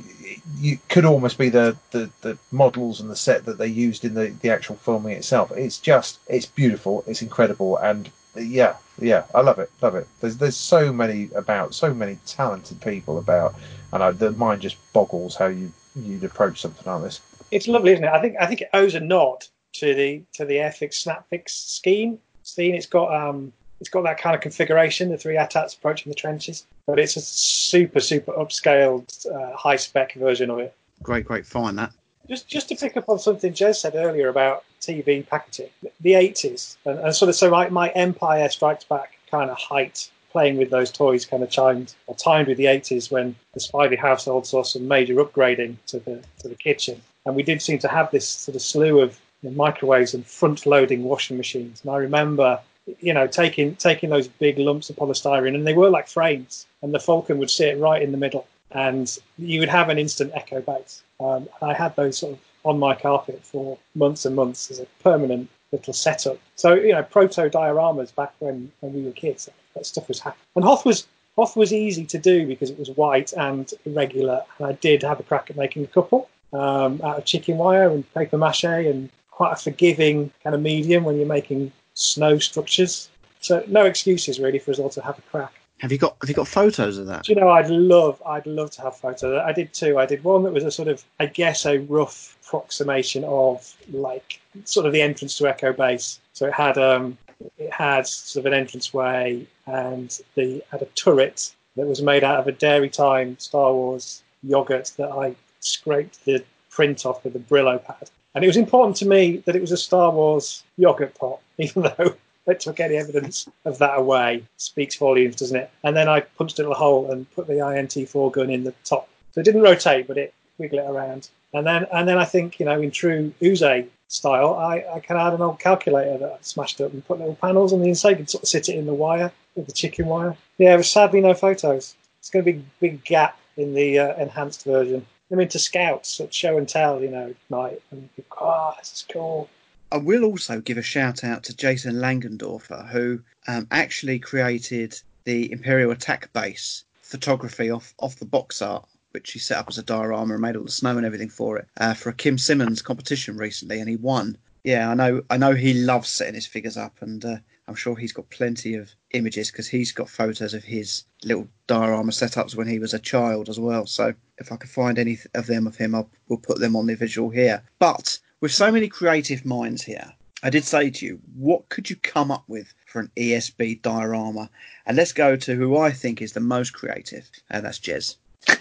you 0.59 0.79
could 0.89 1.05
almost 1.05 1.39
be 1.39 1.49
the, 1.49 1.77
the, 1.91 2.11
the 2.21 2.37
models 2.53 3.01
and 3.01 3.11
the 3.11 3.17
set 3.17 3.45
that 3.47 3.59
they 3.59 3.67
used 3.67 4.05
in 4.05 4.15
the, 4.15 4.29
the 4.43 4.51
actual 4.51 4.77
filming 4.77 5.17
itself. 5.17 5.51
It's 5.53 5.79
just 5.79 6.19
it's 6.29 6.47
beautiful, 6.47 7.03
it's 7.07 7.23
incredible, 7.23 7.79
and 7.79 8.11
yeah, 8.37 8.77
yeah, 9.01 9.25
I 9.35 9.41
love 9.41 9.59
it, 9.59 9.71
love 9.81 9.95
it. 9.95 10.07
There's 10.21 10.37
there's 10.37 10.57
so 10.57 10.93
many 10.93 11.31
about, 11.35 11.75
so 11.75 11.95
many 11.95 12.19
talented 12.27 12.81
people 12.81 13.19
about, 13.19 13.55
and 13.93 14.03
I, 14.03 14.11
the 14.11 14.33
mind 14.33 14.63
just 14.63 14.77
boggles 14.93 15.35
how 15.35 15.47
you 15.47 15.73
you'd 15.97 16.25
approach 16.25 16.61
something 16.61 16.91
like 16.91 17.03
this. 17.03 17.21
It's 17.51 17.69
lovely, 17.69 17.93
isn't 17.93 18.05
it? 18.05 18.13
I 18.13 18.21
think 18.21 18.37
I 18.39 18.47
think 18.47 18.61
it 18.61 18.71
owes 18.75 18.95
a 18.95 19.01
nod 19.01 19.47
to 19.75 19.95
the 19.95 20.23
to 20.35 20.45
the 20.45 20.57
Airfix 20.57 21.07
Snapfix 21.07 21.51
scheme. 21.51 22.19
Scene. 22.43 22.75
It's 22.75 22.87
got 22.87 23.15
um 23.15 23.53
it's 23.81 23.89
got 23.89 24.03
that 24.03 24.19
kind 24.19 24.35
of 24.35 24.43
configuration, 24.43 25.09
the 25.09 25.19
three 25.19 25.37
AT-ATs 25.37 25.75
approaching 25.75 26.11
the 26.11 26.17
trenches, 26.17 26.67
but 26.87 26.99
it's 26.99 27.17
a 27.17 27.21
super 27.21 28.01
super 28.01 28.33
upscaled, 28.33 29.27
uh, 29.33 29.57
high 29.57 29.77
spec 29.77 30.15
version 30.15 30.51
of 30.51 30.59
it. 30.59 30.75
great, 31.03 31.25
great 31.25 31.47
find 31.47 31.79
that. 31.79 31.93
Just 32.29 32.49
just 32.49 32.69
to 32.69 32.77
pick 32.77 32.97
up 32.97 33.09
on 33.09 33.19
something 33.19 33.53
Jez 33.53 33.77
said 33.77 33.95
earlier 33.95 34.29
about 34.29 34.65
TV 34.81 35.27
packaging, 35.27 35.71
the 36.01 36.13
80s, 36.13 36.77
and, 36.85 36.99
and 36.99 37.15
sort 37.15 37.29
of 37.29 37.35
so 37.35 37.51
my, 37.51 37.69
my 37.69 37.89
Empire 37.91 38.49
Strikes 38.49 38.85
Back 38.85 39.19
kind 39.31 39.51
of 39.51 39.59
height 39.59 40.11
playing 40.31 40.59
with 40.59 40.71
those 40.71 40.91
toys 40.91 41.25
kind 41.25 41.43
of 41.43 41.51
chimed 41.51 41.95
or 42.07 42.15
timed 42.15 42.49
with 42.49 42.59
the 42.59 42.67
80s 42.67 43.11
when 43.11 43.35
the 43.55 43.61
Spivey 43.61 43.99
household 43.99 44.47
saw 44.47 44.63
some 44.63 44.87
major 44.87 45.15
upgrading 45.15 45.77
to 45.87 45.99
the 46.01 46.23
to 46.41 46.49
the 46.49 46.55
kitchen, 46.55 47.01
and 47.25 47.35
we 47.35 47.43
did 47.43 47.63
seem 47.63 47.79
to 47.79 47.89
have 47.89 48.11
this 48.11 48.29
sort 48.29 48.57
of 48.57 48.63
slew 48.63 49.01
of 49.01 49.19
microwaves 49.43 50.15
and 50.15 50.27
front-loading 50.27 51.05
washing 51.05 51.37
machines. 51.37 51.81
And 51.83 51.93
I 51.93 51.97
remember, 51.97 52.61
you 53.01 53.13
know, 53.13 53.27
taking 53.27 53.77
taking 53.77 54.11
those 54.11 54.29
big 54.29 54.59
lumps 54.59 54.91
of 54.91 54.97
polystyrene, 54.97 55.55
and 55.55 55.67
they 55.67 55.75
were 55.75 55.91
like 55.91 56.09
frames, 56.09 56.67
and 56.83 56.93
the 56.95 56.99
Falcon 56.99 57.39
would 57.39 57.51
sit 57.51 57.79
right 57.79 58.03
in 58.03 58.13
the 58.13 58.19
middle, 58.19 58.47
and 58.71 59.19
you 59.37 59.61
would 59.61 59.69
have 59.69 59.89
an 59.89 59.99
instant 59.99 60.33
echo 60.35 60.61
base. 60.61 61.03
Um, 61.21 61.49
and 61.61 61.71
I 61.71 61.75
had 61.75 61.95
those 61.97 62.19
sort 62.19 62.33
of 62.35 62.39
on 62.65 62.79
my 62.79 62.95
carpet 62.95 63.41
for 63.45 63.79
months 63.95 64.25
and 64.27 64.35
months 64.37 64.71
as 64.71 64.81
a 64.81 64.87
permanent 65.03 65.49
little 65.73 65.93
setup. 65.93 66.39
So 66.57 66.75
you 66.75 66.93
know, 66.93 67.03
proto 67.03 67.49
dioramas 67.51 68.15
back 68.15 68.33
when, 68.39 68.71
when 68.81 68.93
we 68.95 69.03
were 69.03 69.13
kids, 69.13 69.49
that 69.75 69.87
stuff 69.87 70.09
was 70.09 70.21
happening. 70.21 70.45
And 70.57 70.65
Hoth 70.65 70.85
was 70.85 71.07
Hoth 71.37 71.57
was 71.57 71.73
easy 71.73 72.05
to 72.07 72.19
do 72.19 72.47
because 72.47 72.71
it 72.71 72.79
was 72.79 72.91
white 72.91 73.33
and 73.33 73.73
irregular, 73.85 74.45
and 74.59 74.67
I 74.67 74.73
did 74.73 75.03
have 75.03 75.21
a 75.21 75.23
crack 75.23 75.51
at 75.51 75.57
making 75.57 75.85
a 75.85 75.89
couple. 75.89 76.29
um, 76.53 77.01
out 77.05 77.19
of 77.19 77.25
chicken 77.25 77.59
wire 77.59 77.91
and 77.91 78.05
paper 78.15 78.39
mache 78.39 78.65
and 78.65 79.11
quite 79.31 79.53
a 79.53 79.57
forgiving 79.57 80.33
kind 80.43 80.55
of 80.55 80.63
medium 80.63 81.05
when 81.05 81.17
you're 81.17 81.27
making 81.27 81.73
snow 81.99 82.39
structures. 82.39 83.11
So 83.41 83.65
no 83.67 83.85
excuses 83.85 84.39
really 84.39 84.59
for 84.59 84.71
us 84.71 84.79
all 84.79 84.91
to 84.91 85.03
have 85.03 85.19
a 85.19 85.23
crack. 85.23 85.53
Have 85.79 85.93
you 85.93 85.99
got 85.99 86.17
Have 86.21 86.29
you 86.29 86.35
got 86.35 86.49
photos 86.49 86.99
of 86.99 87.07
that? 87.07 87.25
Do 87.25 87.33
you 87.33 87.41
know? 87.41 87.51
I'd 87.51 87.71
love, 87.71 88.21
I'd 88.27 88.47
love 88.47 88.71
to 88.73 88.83
have 88.83 88.97
photos. 88.97 89.41
I 89.45 89.53
did 89.53 89.73
two. 89.73 89.99
I 89.99 90.07
did 90.07 90.25
one 90.25 90.43
that 90.45 90.53
was 90.53 90.65
a 90.65 90.71
sort 90.71 90.89
of, 90.89 91.05
I 91.21 91.27
guess, 91.27 91.67
a 91.67 91.79
rough 91.79 92.37
approximation 92.45 93.25
of 93.25 93.75
like 93.93 94.41
sort 94.65 94.87
of 94.87 94.93
the 94.93 95.03
entrance 95.03 95.37
to 95.39 95.47
Echo 95.47 95.73
Base. 95.73 96.21
So 96.33 96.47
it 96.47 96.55
had 96.55 96.79
um, 96.79 97.17
it 97.59 97.73
had 97.73 98.07
sort 98.07 98.47
of 98.47 98.53
an 98.53 98.59
entranceway 98.59 99.47
and 99.67 100.21
the 100.35 100.63
had 100.71 100.83
a 100.83 100.87
turret 100.87 101.55
that 101.77 101.87
was 101.87 102.03
made 102.03 102.25
out 102.25 102.41
of 102.41 102.49
a 102.49 102.53
Dairy 102.53 102.91
Time 102.91 103.39
Star 103.39 103.73
Wars 103.73 104.23
yogurt 104.43 104.93
that 104.97 105.11
I 105.11 105.37
scraped 105.61 106.25
the 106.25 106.45
print 106.71 107.07
off 107.07 107.25
with 107.25 107.37
a 107.37 107.41
Brillo 107.41 107.85
pad. 107.85 108.11
And 108.39 108.45
it 108.45 108.47
was 108.47 108.57
important 108.57 108.95
to 108.99 109.05
me 109.05 109.39
that 109.47 109.57
it 109.57 109.61
was 109.61 109.73
a 109.73 109.77
Star 109.77 110.13
Wars 110.13 110.63
yogurt 110.77 111.13
pot, 111.19 111.41
even 111.59 111.83
though 111.83 112.15
it 112.47 112.61
took 112.61 112.79
any 112.79 112.95
evidence 112.95 113.49
of 113.65 113.79
that 113.79 113.99
away. 113.99 114.45
Speaks 114.59 114.95
volumes, 114.95 115.35
doesn't 115.35 115.57
it? 115.57 115.69
And 115.83 115.97
then 115.97 116.09
I 116.09 116.21
punched 116.21 116.57
a 116.61 116.63
little 116.63 116.77
hole 116.77 117.11
and 117.11 117.29
put 117.33 117.49
the 117.49 117.55
INT4 117.55 118.31
gun 118.31 118.49
in 118.49 118.63
the 118.63 118.73
top. 118.85 119.09
So 119.33 119.41
it 119.41 119.43
didn't 119.43 119.63
rotate, 119.63 120.07
but 120.07 120.19
it 120.19 120.33
wiggled 120.57 120.85
it 120.85 120.89
around. 120.89 121.31
And 121.53 121.67
then, 121.67 121.87
and 121.93 122.09
then 122.09 122.17
I 122.17 122.25
think, 122.25 122.61
you 122.61 122.67
know, 122.67 122.81
in 122.81 122.93
true 122.93 123.35
Uze 123.43 123.89
style, 124.07 124.55
I, 124.55 124.85
I 124.89 125.01
kind 125.01 125.21
of 125.21 125.25
had 125.25 125.35
an 125.35 125.43
old 125.43 125.59
calculator 125.59 126.17
that 126.19 126.33
I 126.35 126.39
smashed 126.43 126.81
up 126.81 126.93
and 126.93 127.05
put 127.05 127.19
little 127.19 127.35
panels 127.35 127.73
on 127.73 127.81
the 127.81 127.89
inside 127.89 128.19
and 128.19 128.31
sort 128.31 128.45
of 128.45 128.49
sit 128.49 128.69
it 128.69 128.77
in 128.77 128.87
the 128.87 128.95
wire 128.95 129.33
with 129.57 129.67
the 129.67 129.73
chicken 129.73 130.07
wire. 130.07 130.37
Yeah, 130.59 130.77
but 130.77 130.87
sadly 130.87 131.21
no 131.21 131.35
photos. 131.35 131.97
It's 132.21 132.31
going 132.31 132.45
to 132.45 132.53
be 132.53 132.59
a 132.61 132.63
big 132.79 133.03
gap 133.03 133.37
in 133.57 133.75
the 133.75 133.99
uh, 133.99 134.15
enhanced 134.15 134.65
version. 134.65 135.05
I'm 135.31 135.41
into 135.41 135.59
scouts 135.59 136.21
at 136.21 136.33
show 136.33 136.57
and 136.57 136.69
tell, 136.69 137.03
you 137.03 137.11
know, 137.11 137.35
night. 137.51 137.83
And 137.91 138.09
you 138.17 138.25
go, 138.31 138.37
oh, 138.41 138.75
this 138.79 138.93
is 138.93 139.05
cool. 139.11 139.49
I 139.91 139.97
will 139.97 140.25
also 140.25 140.61
give 140.61 140.79
a 140.79 140.83
shout 140.83 141.25
out 141.25 141.45
to 141.45 141.57
Jason 141.57 141.97
Langendorfer, 141.97 142.89
who 142.89 143.21
um, 143.47 143.67
actually 143.71 144.19
created 144.19 145.01
the 145.25 145.51
Imperial 145.51 145.91
Attack 145.91 146.33
Base 146.33 146.85
photography 147.03 147.71
off, 147.71 147.95
off 147.99 148.17
the 148.17 148.27
box 148.27 148.61
art, 148.61 148.87
which 149.13 149.33
he 149.33 149.39
set 149.39 149.59
up 149.59 149.67
as 149.69 149.79
a 149.79 149.83
diorama 149.83 150.35
and 150.35 150.43
made 150.43 150.57
all 150.57 150.65
the 150.65 150.71
snow 150.71 150.97
and 150.97 151.07
everything 151.07 151.31
for 151.31 151.59
it, 151.59 151.67
uh, 151.79 151.95
for 151.95 152.11
a 152.11 152.15
Kim 152.15 152.37
Simmons 152.37 152.83
competition 152.83 153.37
recently, 153.37 153.81
and 153.81 153.89
he 153.89 153.97
won. 153.97 154.37
Yeah, 154.65 154.91
I 154.91 154.95
know. 154.95 155.23
I 155.31 155.39
know 155.39 155.55
he 155.55 155.73
loves 155.73 156.09
setting 156.09 156.35
his 156.35 156.47
figures 156.47 156.77
up, 156.77 157.01
and 157.01 157.25
uh, 157.25 157.37
I'm 157.67 157.75
sure 157.75 157.97
he's 157.97 158.13
got 158.13 158.29
plenty 158.29 158.75
of 158.75 158.91
images 159.13 159.51
because 159.51 159.69
he's 159.69 159.93
got 159.93 160.09
photos 160.09 160.55
of 160.55 160.65
his 160.65 161.05
little 161.25 161.49
diorama 161.67 162.13
setups 162.13 162.55
when 162.55 162.69
he 162.69 162.79
was 162.79 162.95
a 162.95 162.99
child 162.99 163.49
as 163.49 163.59
well. 163.59 163.87
So 163.87 164.15
if 164.39 164.53
I 164.53 164.57
can 164.57 164.69
find 164.69 164.99
any 164.99 165.19
of 165.35 165.47
them 165.47 165.67
of 165.67 165.77
him, 165.77 165.95
I'll 165.95 166.11
we'll 166.29 166.39
put 166.39 166.61
them 166.61 166.77
on 166.77 166.87
the 166.87 166.95
visual 166.95 167.31
here. 167.31 167.63
But 167.79 168.19
with 168.41 168.53
so 168.53 168.71
many 168.71 168.89
creative 168.89 169.45
minds 169.45 169.83
here, 169.83 170.13
I 170.43 170.51
did 170.51 170.65
say 170.65 170.91
to 170.91 171.07
you, 171.07 171.21
what 171.35 171.69
could 171.69 171.91
you 171.91 171.97
come 171.97 172.31
up 172.31 172.45
with 172.47 172.73
for 172.87 173.01
an 173.01 173.11
ESB 173.17 173.83
diorama? 173.83 174.51
And 174.87 174.97
let's 174.97 175.13
go 175.13 175.37
to 175.37 175.57
who 175.57 175.77
I 175.77 175.91
think 175.91 176.23
is 176.23 176.33
the 176.33 176.41
most 176.41 176.73
creative, 176.73 177.29
and 177.51 177.65
that's 177.65 177.79
Jez. 177.79 178.17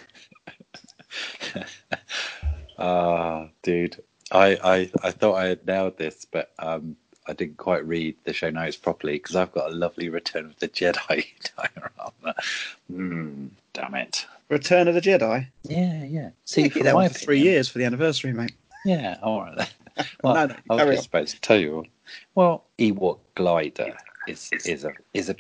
Ah, 2.80 3.50
dude, 3.64 4.04
I, 4.32 4.56
I 4.64 4.92
I 5.02 5.10
thought 5.10 5.34
I 5.34 5.48
had 5.48 5.66
nailed 5.66 5.98
this, 5.98 6.26
but 6.26 6.52
um, 6.60 6.96
I 7.28 7.34
didn't 7.34 7.58
quite 7.58 7.86
read 7.86 8.16
the 8.24 8.34
show 8.34 8.50
notes 8.50 8.78
properly 8.78 9.14
because 9.14 9.36
I've 9.36 9.52
got 9.52 9.72
a 9.72 9.76
lovely 9.76 10.10
Return 10.10 10.46
of 10.46 10.58
the 10.60 10.68
Jedi 10.70 11.26
diorama. 11.58 12.36
Mm, 12.92 13.50
damn 13.74 13.96
it. 13.96 14.26
Return 14.50 14.88
of 14.88 14.94
the 14.96 15.02
Jedi. 15.02 15.48
Yeah, 15.64 16.04
yeah. 16.06 16.30
See, 16.46 16.70
that 16.70 16.96
one 16.96 17.10
for 17.10 17.20
three 17.20 17.42
years 17.42 17.68
for 17.68 17.80
the 17.80 17.86
anniversary, 17.86 18.32
mate. 18.34 18.54
Yeah, 18.84 19.18
all 19.22 19.42
right 19.42 19.58
then. 19.58 19.68
Well, 20.24 20.36
No, 20.36 20.46
no, 20.46 20.56
I 20.70 20.84
was 20.86 20.98
just 20.98 21.06
supposed 21.06 21.34
to 21.34 21.42
tell 21.42 21.60
you. 21.60 21.84
Well, 22.36 22.66
Ewok 22.78 23.18
glider 23.34 23.98
is 24.28 24.52
is 24.52 24.86
a 24.86 24.94
is 25.16 25.30
a 25.30 25.36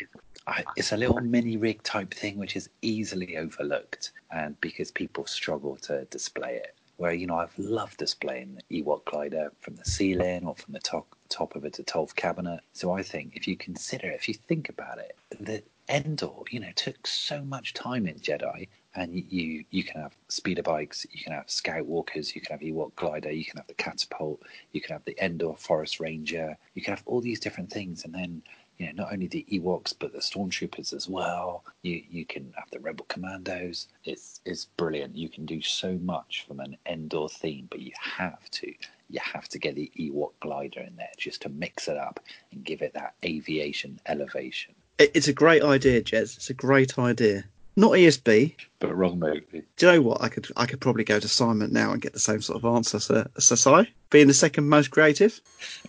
it's 0.75 0.91
a 0.91 0.97
little 0.97 1.21
mini 1.21 1.57
rig 1.57 1.83
type 1.83 2.11
thing 2.11 2.37
which 2.39 2.55
is 2.55 2.67
easily 2.81 3.37
overlooked, 3.37 4.13
and 4.31 4.59
because 4.59 4.89
people 4.89 5.27
struggle 5.27 5.75
to 5.83 6.05
display 6.05 6.55
it. 6.55 6.73
Where 6.97 7.13
you 7.13 7.27
know 7.27 7.37
I've 7.37 7.57
loved 7.57 7.97
displaying 7.97 8.59
the 8.69 8.83
Ewok 8.83 9.05
glider 9.05 9.51
from 9.59 9.75
the 9.75 9.85
ceiling 9.85 10.45
or 10.45 10.55
from 10.55 10.73
the 10.73 10.79
top 10.79 11.07
top 11.29 11.55
of 11.55 11.63
a 11.63 11.69
Detolf 11.69 12.15
cabinet. 12.15 12.61
So 12.73 12.91
I 12.91 13.03
think 13.03 13.35
if 13.35 13.47
you 13.47 13.55
consider, 13.55 14.09
if 14.09 14.27
you 14.27 14.33
think 14.33 14.69
about 14.69 14.97
it, 14.99 15.15
the 15.39 15.63
Endor, 15.89 16.43
you 16.49 16.59
know, 16.59 16.71
took 16.75 17.07
so 17.07 17.43
much 17.45 17.73
time 17.73 18.07
in 18.07 18.15
Jedi, 18.15 18.67
and 18.95 19.13
you, 19.13 19.63
you 19.69 19.83
can 19.83 20.01
have 20.01 20.17
speeder 20.27 20.63
bikes, 20.63 21.05
you 21.11 21.23
can 21.23 21.31
have 21.31 21.49
scout 21.49 21.85
walkers, 21.85 22.35
you 22.35 22.41
can 22.41 22.57
have 22.57 22.61
Ewok 22.61 22.93
glider, 22.95 23.31
you 23.31 23.45
can 23.45 23.57
have 23.57 23.67
the 23.67 23.73
catapult, 23.75 24.41
you 24.73 24.81
can 24.81 24.93
have 24.93 25.05
the 25.05 25.15
Endor 25.23 25.53
Forest 25.55 26.01
Ranger, 26.01 26.57
you 26.73 26.81
can 26.81 26.93
have 26.93 27.03
all 27.05 27.21
these 27.21 27.39
different 27.39 27.71
things, 27.71 28.03
and 28.03 28.13
then 28.13 28.41
you 28.77 28.87
know 28.87 29.03
not 29.03 29.13
only 29.13 29.27
the 29.27 29.45
Ewoks 29.51 29.93
but 29.97 30.13
the 30.13 30.19
stormtroopers 30.19 30.93
as 30.93 31.07
well. 31.09 31.63
You 31.81 32.03
you 32.09 32.25
can 32.25 32.53
have 32.55 32.69
the 32.71 32.79
Rebel 32.79 33.05
Commandos. 33.09 33.87
It's 34.03 34.41
it's 34.45 34.65
brilliant. 34.65 35.15
You 35.15 35.29
can 35.29 35.45
do 35.45 35.61
so 35.61 35.93
much 36.01 36.45
from 36.47 36.59
an 36.59 36.77
Endor 36.85 37.27
theme, 37.29 37.67
but 37.69 37.79
you 37.79 37.93
have 38.01 38.49
to 38.51 38.73
you 39.09 39.19
have 39.21 39.47
to 39.49 39.59
get 39.59 39.75
the 39.75 39.91
Ewok 39.97 40.33
glider 40.41 40.81
in 40.81 40.95
there 40.95 41.09
just 41.17 41.41
to 41.43 41.49
mix 41.49 41.87
it 41.87 41.97
up 41.97 42.19
and 42.51 42.63
give 42.63 42.81
it 42.81 42.93
that 42.93 43.15
aviation 43.23 43.99
elevation. 44.05 44.75
It's 44.99 45.27
a 45.27 45.33
great 45.33 45.63
idea, 45.63 46.01
Jez. 46.01 46.35
It's 46.37 46.49
a 46.49 46.55
great 46.55 46.97
idea. 46.97 47.45
Not 47.77 47.91
ESB. 47.91 48.55
But 48.79 48.95
wrong 48.95 49.19
movie. 49.19 49.61
Do 49.77 49.85
you 49.85 49.91
know 49.91 50.01
what? 50.01 50.23
I 50.23 50.29
could 50.29 50.47
I 50.57 50.65
could 50.65 50.81
probably 50.81 51.03
go 51.03 51.19
to 51.19 51.27
Simon 51.27 51.71
now 51.71 51.91
and 51.91 52.01
get 52.01 52.11
the 52.11 52.19
same 52.19 52.41
sort 52.41 52.57
of 52.57 52.65
answer. 52.65 52.99
So, 52.99 53.27
so 53.37 53.55
Si, 53.55 53.89
being 54.09 54.25
the 54.25 54.33
second 54.33 54.67
most 54.67 54.89
creative. 54.89 55.39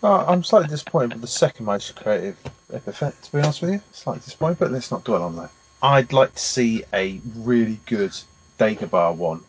Uh, 0.03 0.27
I'm 0.27 0.45
slightly 0.45 0.69
disappointed 0.69 1.15
with 1.15 1.23
the 1.23 1.27
second 1.27 1.65
most 1.65 1.97
creative 1.97 2.37
epithet, 2.75 3.21
to 3.23 3.33
be 3.33 3.39
honest 3.39 3.63
with 3.63 3.71
you. 3.71 3.81
Slightly 3.93 4.21
disappointed, 4.21 4.59
but 4.59 4.71
let's 4.71 4.91
not 4.91 5.05
dwell 5.05 5.23
on 5.23 5.37
that. 5.37 5.51
I'd 5.83 6.13
like 6.13 6.35
to 6.35 6.41
see 6.41 6.85
a 6.93 7.21
really 7.37 7.81
good 7.87 8.13
Dagobah 8.59 9.17
one, 9.17 9.43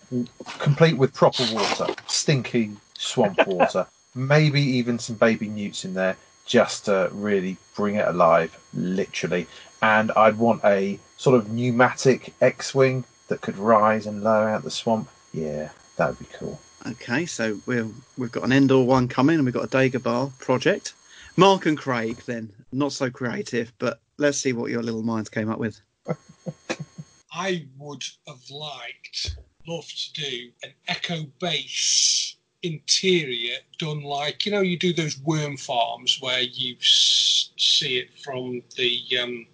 complete 0.60 0.98
with 0.98 1.14
proper 1.14 1.44
water, 1.52 1.88
stinky 2.08 2.72
swamp 2.98 3.46
water, 3.48 3.86
maybe 4.16 4.62
even 4.62 4.98
some 4.98 5.18
baby 5.18 5.50
newts 5.50 5.84
in 5.84 5.94
there, 5.94 6.16
just 6.46 6.86
to 6.86 7.10
really 7.12 7.58
bring 7.76 7.96
it 7.96 8.08
alive, 8.08 8.58
literally. 8.74 9.46
And 9.82 10.12
I'd 10.12 10.38
want 10.38 10.64
a 10.64 11.00
sort 11.18 11.36
of 11.36 11.52
pneumatic 11.52 12.34
X-wing 12.42 13.04
that 13.28 13.42
could 13.42 13.58
rise 13.58 14.06
and 14.06 14.24
lower 14.24 14.50
out 14.50 14.64
the 14.64 14.72
swamp. 14.72 15.10
Yeah, 15.34 15.70
that 15.98 16.10
would 16.10 16.20
be 16.20 16.26
cool. 16.34 16.60
Okay, 16.88 17.26
so 17.26 17.60
we'll, 17.66 17.92
we've 18.18 18.32
got 18.32 18.44
an 18.44 18.52
Endor 18.52 18.84
one 18.84 19.08
coming 19.08 19.36
and 19.36 19.46
we've 19.46 19.54
got 19.54 19.66
a 19.66 19.68
Dagobah 19.68 20.38
project. 20.40 20.94
Mark 21.36 21.66
and 21.66 21.78
Craig, 21.78 22.18
then, 22.26 22.52
not 22.72 22.92
so 22.92 23.10
creative, 23.10 23.72
but 23.80 24.00
let's 24.18 24.38
see 24.38 24.54
what 24.54 24.72
your 24.72 24.84
little 24.84 25.04
minds 25.04 25.30
came 25.30 25.50
up 25.50 25.60
with. 25.60 25.80
I 27.34 27.66
would 27.78 28.04
have 28.28 28.50
liked, 28.50 29.38
loved 29.68 30.16
to 30.16 30.22
do 30.22 30.50
an 30.64 30.72
Echo 30.88 31.26
Base 31.40 32.36
interior 32.64 33.56
done 33.78 34.02
like 34.02 34.46
you 34.46 34.52
know 34.52 34.60
you 34.60 34.78
do 34.78 34.92
those 34.92 35.18
worm 35.22 35.56
farms 35.56 36.18
where 36.20 36.42
you 36.42 36.76
see 36.82 37.98
it 38.00 38.10
from 38.20 38.62
the 38.76 39.02
um, 39.22 39.46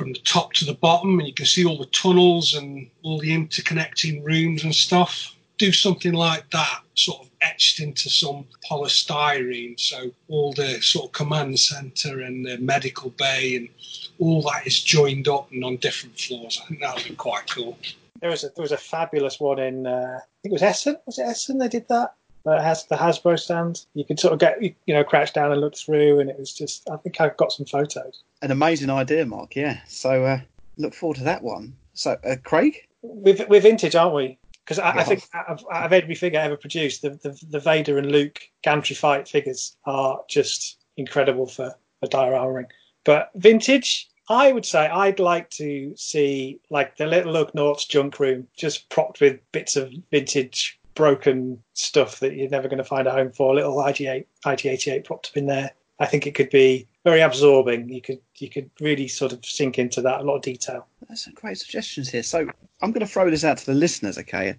from 0.00 0.14
the 0.14 0.20
top 0.20 0.54
to 0.54 0.64
the 0.64 0.72
bottom 0.72 1.18
and 1.18 1.28
you 1.28 1.34
can 1.34 1.44
see 1.44 1.62
all 1.62 1.76
the 1.76 1.84
tunnels 1.84 2.54
and 2.54 2.88
all 3.02 3.18
the 3.18 3.28
interconnecting 3.28 4.24
rooms 4.24 4.64
and 4.64 4.74
stuff 4.74 5.36
do 5.58 5.70
something 5.70 6.14
like 6.14 6.48
that 6.52 6.80
sort 6.94 7.20
of 7.20 7.30
etched 7.42 7.80
into 7.80 8.08
some 8.08 8.46
polystyrene 8.64 9.78
so 9.78 10.10
all 10.28 10.54
the 10.54 10.80
sort 10.80 11.04
of 11.04 11.12
command 11.12 11.60
center 11.60 12.22
and 12.22 12.46
the 12.46 12.56
medical 12.56 13.10
bay 13.10 13.56
and 13.56 13.68
all 14.18 14.40
that 14.40 14.66
is 14.66 14.80
joined 14.80 15.28
up 15.28 15.52
and 15.52 15.62
on 15.62 15.76
different 15.76 16.18
floors 16.18 16.58
i 16.64 16.66
think 16.66 16.80
that 16.80 16.94
would 16.94 17.04
be 17.04 17.14
quite 17.14 17.46
cool 17.50 17.76
There 18.22 18.30
was 18.30 18.42
a 18.42 18.48
there 18.56 18.62
was 18.62 18.72
a 18.72 18.78
fabulous 18.78 19.38
one 19.38 19.58
in 19.58 19.86
uh, 19.86 20.18
I 20.18 20.24
think 20.40 20.52
it 20.52 20.60
was 20.60 20.62
Essen. 20.62 20.96
Was 21.04 21.18
it 21.18 21.26
Essen? 21.26 21.58
They 21.58 21.68
did 21.68 21.88
that. 21.88 22.14
Uh, 22.46 22.60
has 22.60 22.86
the 22.86 22.96
Hasbro 22.96 23.38
stand. 23.38 23.84
You 23.92 24.04
could 24.04 24.18
sort 24.18 24.32
of 24.32 24.38
get 24.38 24.62
you 24.62 24.94
know 24.94 25.04
crouch 25.04 25.32
down 25.32 25.52
and 25.52 25.60
look 25.60 25.76
through, 25.76 26.20
and 26.20 26.30
it 26.30 26.38
was 26.38 26.52
just. 26.54 26.88
I 26.88 26.96
think 26.96 27.20
I've 27.20 27.36
got 27.36 27.52
some 27.52 27.66
photos. 27.66 28.22
An 28.42 28.50
amazing 28.50 28.90
idea, 28.90 29.26
Mark. 29.26 29.56
Yeah. 29.56 29.80
So 29.86 30.24
uh, 30.24 30.40
look 30.78 30.94
forward 30.94 31.18
to 31.18 31.24
that 31.24 31.42
one. 31.42 31.74
So, 31.94 32.16
uh, 32.24 32.36
Craig. 32.42 32.76
We're, 33.02 33.46
we're 33.48 33.60
vintage, 33.60 33.94
aren't 33.94 34.14
we? 34.14 34.38
Because 34.64 34.78
I, 34.78 34.90
I 34.90 35.04
think 35.04 35.24
out 35.34 35.48
of, 35.48 35.64
out 35.72 35.86
of 35.86 35.92
every 35.92 36.14
figure 36.14 36.38
I 36.38 36.44
ever 36.44 36.56
produced, 36.56 37.02
the, 37.02 37.10
the 37.10 37.38
the 37.50 37.60
Vader 37.60 37.98
and 37.98 38.10
Luke 38.10 38.40
gantry 38.62 38.96
fight 38.96 39.28
figures 39.28 39.76
are 39.84 40.20
just 40.28 40.78
incredible 40.96 41.46
for 41.46 41.74
a 42.02 42.08
diorama 42.08 42.52
ring. 42.52 42.66
But 43.04 43.30
vintage, 43.34 44.08
I 44.28 44.52
would 44.52 44.64
say 44.64 44.86
I'd 44.86 45.18
like 45.18 45.50
to 45.50 45.94
see 45.96 46.60
like 46.70 46.96
the 46.96 47.06
little 47.06 47.34
Ugnaughts 47.34 47.88
junk 47.88 48.20
room 48.20 48.46
just 48.56 48.88
propped 48.88 49.20
with 49.20 49.40
bits 49.52 49.76
of 49.76 49.92
vintage 50.10 50.78
broken 50.94 51.62
stuff 51.74 52.20
that 52.20 52.34
you're 52.34 52.50
never 52.50 52.68
going 52.68 52.78
to 52.78 52.84
find 52.84 53.06
a 53.06 53.10
home 53.10 53.30
for. 53.30 53.54
Little 53.54 53.76
IG8, 53.76 54.26
IG88 54.44 55.04
propped 55.04 55.28
up 55.28 55.36
in 55.36 55.46
there. 55.46 55.70
I 55.98 56.06
think 56.06 56.26
it 56.26 56.34
could 56.34 56.50
be 56.50 56.88
very 57.04 57.20
absorbing. 57.20 57.88
You 57.88 58.00
could 58.00 58.20
you 58.38 58.48
could 58.48 58.70
really 58.80 59.06
sort 59.06 59.32
of 59.32 59.44
sink 59.44 59.78
into 59.78 60.00
that 60.02 60.20
a 60.20 60.24
lot 60.24 60.36
of 60.36 60.42
detail. 60.42 60.86
There's 61.06 61.22
some 61.22 61.34
great 61.34 61.58
suggestions 61.58 62.08
here. 62.08 62.22
So 62.22 62.48
I'm 62.82 62.92
going 62.92 63.06
to 63.06 63.12
throw 63.12 63.28
this 63.28 63.44
out 63.44 63.58
to 63.58 63.66
the 63.66 63.74
listeners, 63.74 64.16
okay? 64.18 64.54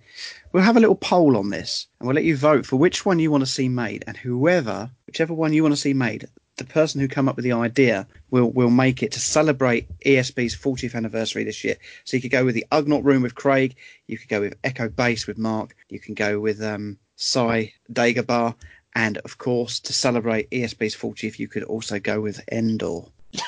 We'll 0.51 0.63
have 0.63 0.77
a 0.77 0.79
little 0.79 0.95
poll 0.95 1.37
on 1.37 1.49
this, 1.49 1.87
and 1.99 2.07
we'll 2.07 2.15
let 2.15 2.23
you 2.23 2.37
vote 2.37 2.65
for 2.65 2.75
which 2.75 3.05
one 3.05 3.17
you 3.17 3.31
want 3.31 3.41
to 3.41 3.49
see 3.49 3.67
made, 3.67 4.03
and 4.05 4.15
whoever, 4.15 4.91
whichever 5.07 5.33
one 5.33 5.53
you 5.53 5.63
want 5.63 5.73
to 5.73 5.81
see 5.81 5.93
made, 5.93 6.27
the 6.61 6.73
person 6.73 7.01
who 7.01 7.07
come 7.07 7.27
up 7.27 7.35
with 7.35 7.43
the 7.43 7.51
idea 7.51 8.07
will 8.29 8.51
will 8.51 8.69
make 8.69 9.01
it 9.03 9.11
to 9.13 9.19
celebrate 9.19 9.87
ESB's 10.05 10.55
40th 10.55 10.95
anniversary 10.95 11.43
this 11.43 11.63
year. 11.63 11.75
So 12.03 12.15
you 12.17 12.21
could 12.21 12.31
go 12.31 12.45
with 12.45 12.55
the 12.55 12.65
Ugnaught 12.71 13.03
Room 13.03 13.21
with 13.23 13.35
Craig, 13.35 13.75
you 14.07 14.17
could 14.17 14.29
go 14.29 14.41
with 14.41 14.53
Echo 14.63 14.87
Base 14.89 15.27
with 15.27 15.37
Mark, 15.37 15.75
you 15.89 15.99
can 15.99 16.13
go 16.13 16.39
with 16.39 16.61
um, 16.61 16.97
Cy 17.15 17.73
Dagobah, 17.91 18.53
and 18.95 19.17
of 19.19 19.37
course, 19.37 19.79
to 19.81 19.93
celebrate 19.93 20.49
ESB's 20.51 20.95
40th, 20.95 21.39
you 21.39 21.47
could 21.47 21.63
also 21.63 21.99
go 21.99 22.21
with 22.21 22.41
Endor. 22.51 23.01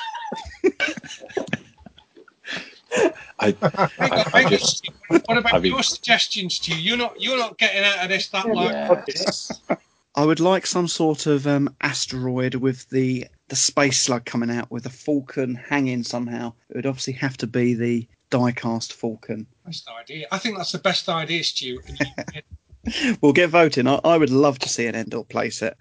I, 3.40 3.54
I, 3.98 4.30
I 4.32 4.48
just, 4.48 4.88
What 5.08 5.24
about 5.36 5.54
I 5.54 5.58
mean- 5.58 5.72
your 5.72 5.82
suggestions, 5.82 6.58
to 6.60 6.72
you? 6.74 6.78
You're 6.78 6.96
not 6.96 7.20
you're 7.20 7.38
not 7.38 7.58
getting 7.58 7.82
out 7.84 8.04
of 8.04 8.08
this 8.08 8.28
that 8.28 8.46
like 8.48 8.70
Yeah. 8.72 9.76
I 10.16 10.24
would 10.24 10.40
like 10.40 10.66
some 10.66 10.86
sort 10.86 11.26
of 11.26 11.46
um, 11.46 11.74
asteroid 11.80 12.54
with 12.56 12.88
the 12.90 13.26
the 13.48 13.56
space 13.56 14.00
slug 14.00 14.24
coming 14.24 14.50
out 14.50 14.70
with 14.70 14.86
a 14.86 14.90
falcon 14.90 15.54
hanging 15.54 16.02
somehow. 16.02 16.52
It 16.70 16.76
would 16.76 16.86
obviously 16.86 17.12
have 17.14 17.36
to 17.38 17.46
be 17.46 17.74
the 17.74 18.08
diecast 18.30 18.92
falcon. 18.92 19.46
best 19.66 19.88
idea. 20.00 20.26
I 20.32 20.38
think 20.38 20.56
that's 20.56 20.72
the 20.72 20.78
best 20.78 21.08
idea, 21.08 21.44
Stu. 21.44 21.80
And 21.86 22.42
We'll 23.20 23.32
get 23.32 23.50
voting. 23.50 23.86
I, 23.86 24.00
I 24.04 24.16
would 24.16 24.30
love 24.30 24.58
to 24.60 24.68
see 24.68 24.86
an 24.86 24.94
Endor 24.94 25.22
playset 25.24 25.74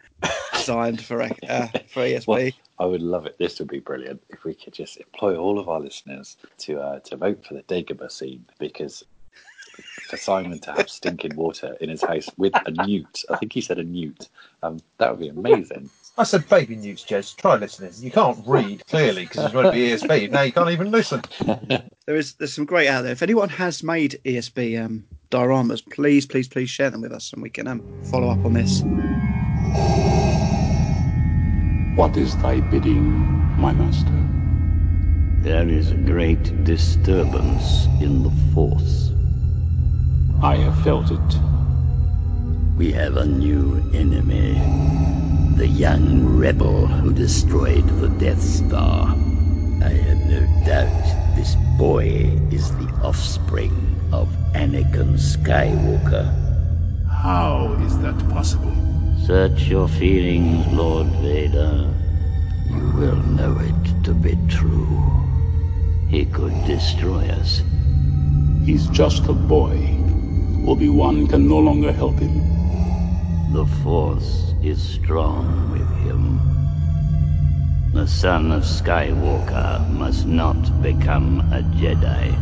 designed 0.53 1.01
for 1.01 1.21
uh, 1.21 1.67
for 1.87 2.01
ESB. 2.01 2.27
Well, 2.27 2.51
I 2.79 2.85
would 2.85 3.01
love 3.01 3.25
it. 3.25 3.37
This 3.37 3.59
would 3.59 3.67
be 3.67 3.79
brilliant 3.79 4.23
if 4.29 4.43
we 4.43 4.55
could 4.55 4.73
just 4.73 4.97
employ 4.97 5.35
all 5.35 5.59
of 5.59 5.69
our 5.69 5.79
listeners 5.79 6.37
to 6.59 6.79
uh, 6.79 6.99
to 7.01 7.17
vote 7.17 7.45
for 7.45 7.53
the 7.53 7.63
Dagobah 7.63 8.11
scene 8.11 8.45
because 8.57 9.03
for 10.13 10.17
Simon 10.17 10.59
to 10.59 10.71
have 10.73 10.89
stinking 10.89 11.35
water 11.35 11.75
in 11.81 11.89
his 11.89 12.03
house 12.03 12.29
with 12.37 12.53
a 12.67 12.85
newt, 12.85 13.25
I 13.31 13.37
think 13.37 13.51
he 13.51 13.61
said 13.61 13.79
a 13.79 13.83
newt, 13.83 14.29
um, 14.61 14.79
that 14.99 15.09
would 15.09 15.19
be 15.19 15.29
amazing. 15.29 15.89
I 16.19 16.23
said 16.23 16.47
baby 16.47 16.75
newts, 16.75 17.03
Jez. 17.03 17.35
Try 17.35 17.55
listening. 17.55 17.93
You 17.97 18.11
can't 18.11 18.37
read 18.45 18.85
clearly 18.85 19.23
because 19.23 19.45
it's 19.45 19.53
meant 19.55 19.65
to 19.65 19.71
be 19.71 19.87
ESB. 19.89 20.29
Now 20.29 20.43
you 20.43 20.51
can't 20.51 20.69
even 20.69 20.91
listen. 20.91 21.23
There 22.05 22.17
is 22.17 22.33
there's 22.33 22.53
some 22.53 22.65
great 22.65 22.89
out 22.89 23.03
there. 23.03 23.13
If 23.13 23.23
anyone 23.23 23.47
has 23.47 23.81
made 23.81 24.19
ESB 24.25 24.83
um, 24.83 25.05
dioramas, 25.31 25.81
please, 25.89 26.25
please, 26.25 26.49
please 26.49 26.69
share 26.69 26.89
them 26.89 26.99
with 26.99 27.13
us, 27.13 27.31
and 27.31 27.41
we 27.41 27.49
can 27.49 27.65
um, 27.65 27.81
follow 28.11 28.29
up 28.29 28.43
on 28.43 28.51
this. 28.51 28.81
What 31.95 32.17
is 32.17 32.35
thy 32.41 32.59
bidding, 32.59 33.09
my 33.57 33.71
master? 33.71 34.11
There 35.39 35.69
is 35.69 35.91
a 35.91 35.95
great 35.95 36.65
disturbance 36.65 37.85
in 38.01 38.23
the 38.23 38.31
Force. 38.53 39.13
I 40.43 40.57
have 40.57 40.83
felt 40.83 41.09
it. 41.09 41.39
We 42.75 42.91
have 42.91 43.15
a 43.15 43.25
new 43.25 43.77
enemy. 43.93 44.59
The 45.55 45.69
young 45.69 46.35
rebel 46.35 46.85
who 46.85 47.13
destroyed 47.13 47.87
the 47.87 48.09
Death 48.09 48.41
Star. 48.41 49.07
I 49.07 49.87
have 49.87 50.17
no 50.27 50.41
doubt 50.65 51.37
this 51.37 51.55
boy 51.77 52.37
is 52.51 52.69
the 52.71 52.91
offspring 53.01 54.09
of 54.11 54.27
Anakin 54.51 55.13
Skywalker. 55.15 56.27
How 57.07 57.77
is 57.79 57.97
that 57.99 58.17
possible? 58.27 58.75
Search 59.25 59.69
your 59.69 59.87
feelings, 59.87 60.67
Lord 60.73 61.07
Vader. 61.23 61.89
You 62.69 62.91
will 62.97 63.23
know 63.23 63.57
it 63.59 64.03
to 64.03 64.13
be 64.13 64.37
true. 64.49 65.01
He 66.09 66.25
could 66.25 66.65
destroy 66.65 67.29
us. 67.29 67.63
He's 68.65 68.87
just 68.87 69.29
a 69.29 69.33
boy. 69.33 70.02
Obi-Wan 70.65 71.27
can 71.27 71.49
no 71.49 71.59
longer 71.59 71.91
help 71.91 72.19
him. 72.19 73.51
The 73.51 73.65
Force 73.83 74.55
is 74.63 74.81
strong 74.81 75.71
with 75.71 75.89
him. 76.05 76.39
The 77.93 78.07
son 78.07 78.51
of 78.53 78.63
Skywalker 78.63 79.89
must 79.89 80.25
not 80.25 80.81
become 80.81 81.41
a 81.51 81.61
Jedi. 81.75 82.33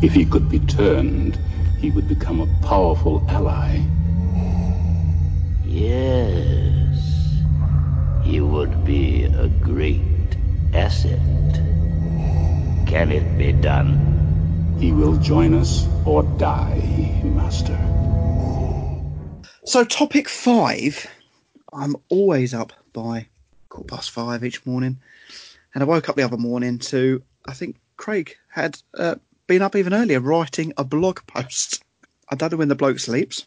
If 0.00 0.12
he 0.12 0.24
could 0.24 0.48
be 0.48 0.60
turned, 0.60 1.36
he 1.80 1.90
would 1.90 2.06
become 2.06 2.40
a 2.40 2.66
powerful 2.66 3.26
ally. 3.28 3.82
Yes, 5.64 7.42
he 8.22 8.40
would 8.40 8.84
be 8.84 9.24
a 9.24 9.48
great 9.48 10.36
asset. 10.72 11.18
Can 12.86 13.10
it 13.10 13.36
be 13.36 13.52
done? 13.52 14.23
He 14.76 14.92
will 14.92 15.16
join 15.16 15.54
us 15.54 15.88
or 16.04 16.24
die, 16.36 17.20
Master. 17.22 17.80
So, 19.64 19.84
topic 19.84 20.28
five. 20.28 21.06
I'm 21.72 21.96
always 22.08 22.54
up 22.54 22.72
by 22.92 23.26
quarter 23.68 23.96
past 23.96 24.10
five 24.10 24.44
each 24.44 24.64
morning, 24.66 24.98
and 25.74 25.82
I 25.82 25.86
woke 25.86 26.08
up 26.08 26.16
the 26.16 26.22
other 26.22 26.36
morning 26.36 26.78
to 26.80 27.22
I 27.46 27.54
think 27.54 27.76
Craig 27.96 28.36
had 28.48 28.80
uh, 28.96 29.16
been 29.46 29.62
up 29.62 29.76
even 29.76 29.94
earlier 29.94 30.20
writing 30.20 30.72
a 30.76 30.84
blog 30.84 31.20
post. 31.26 31.82
I 32.30 32.36
don't 32.36 32.52
know 32.52 32.58
when 32.58 32.68
the 32.68 32.74
bloke 32.74 32.98
sleeps, 32.98 33.46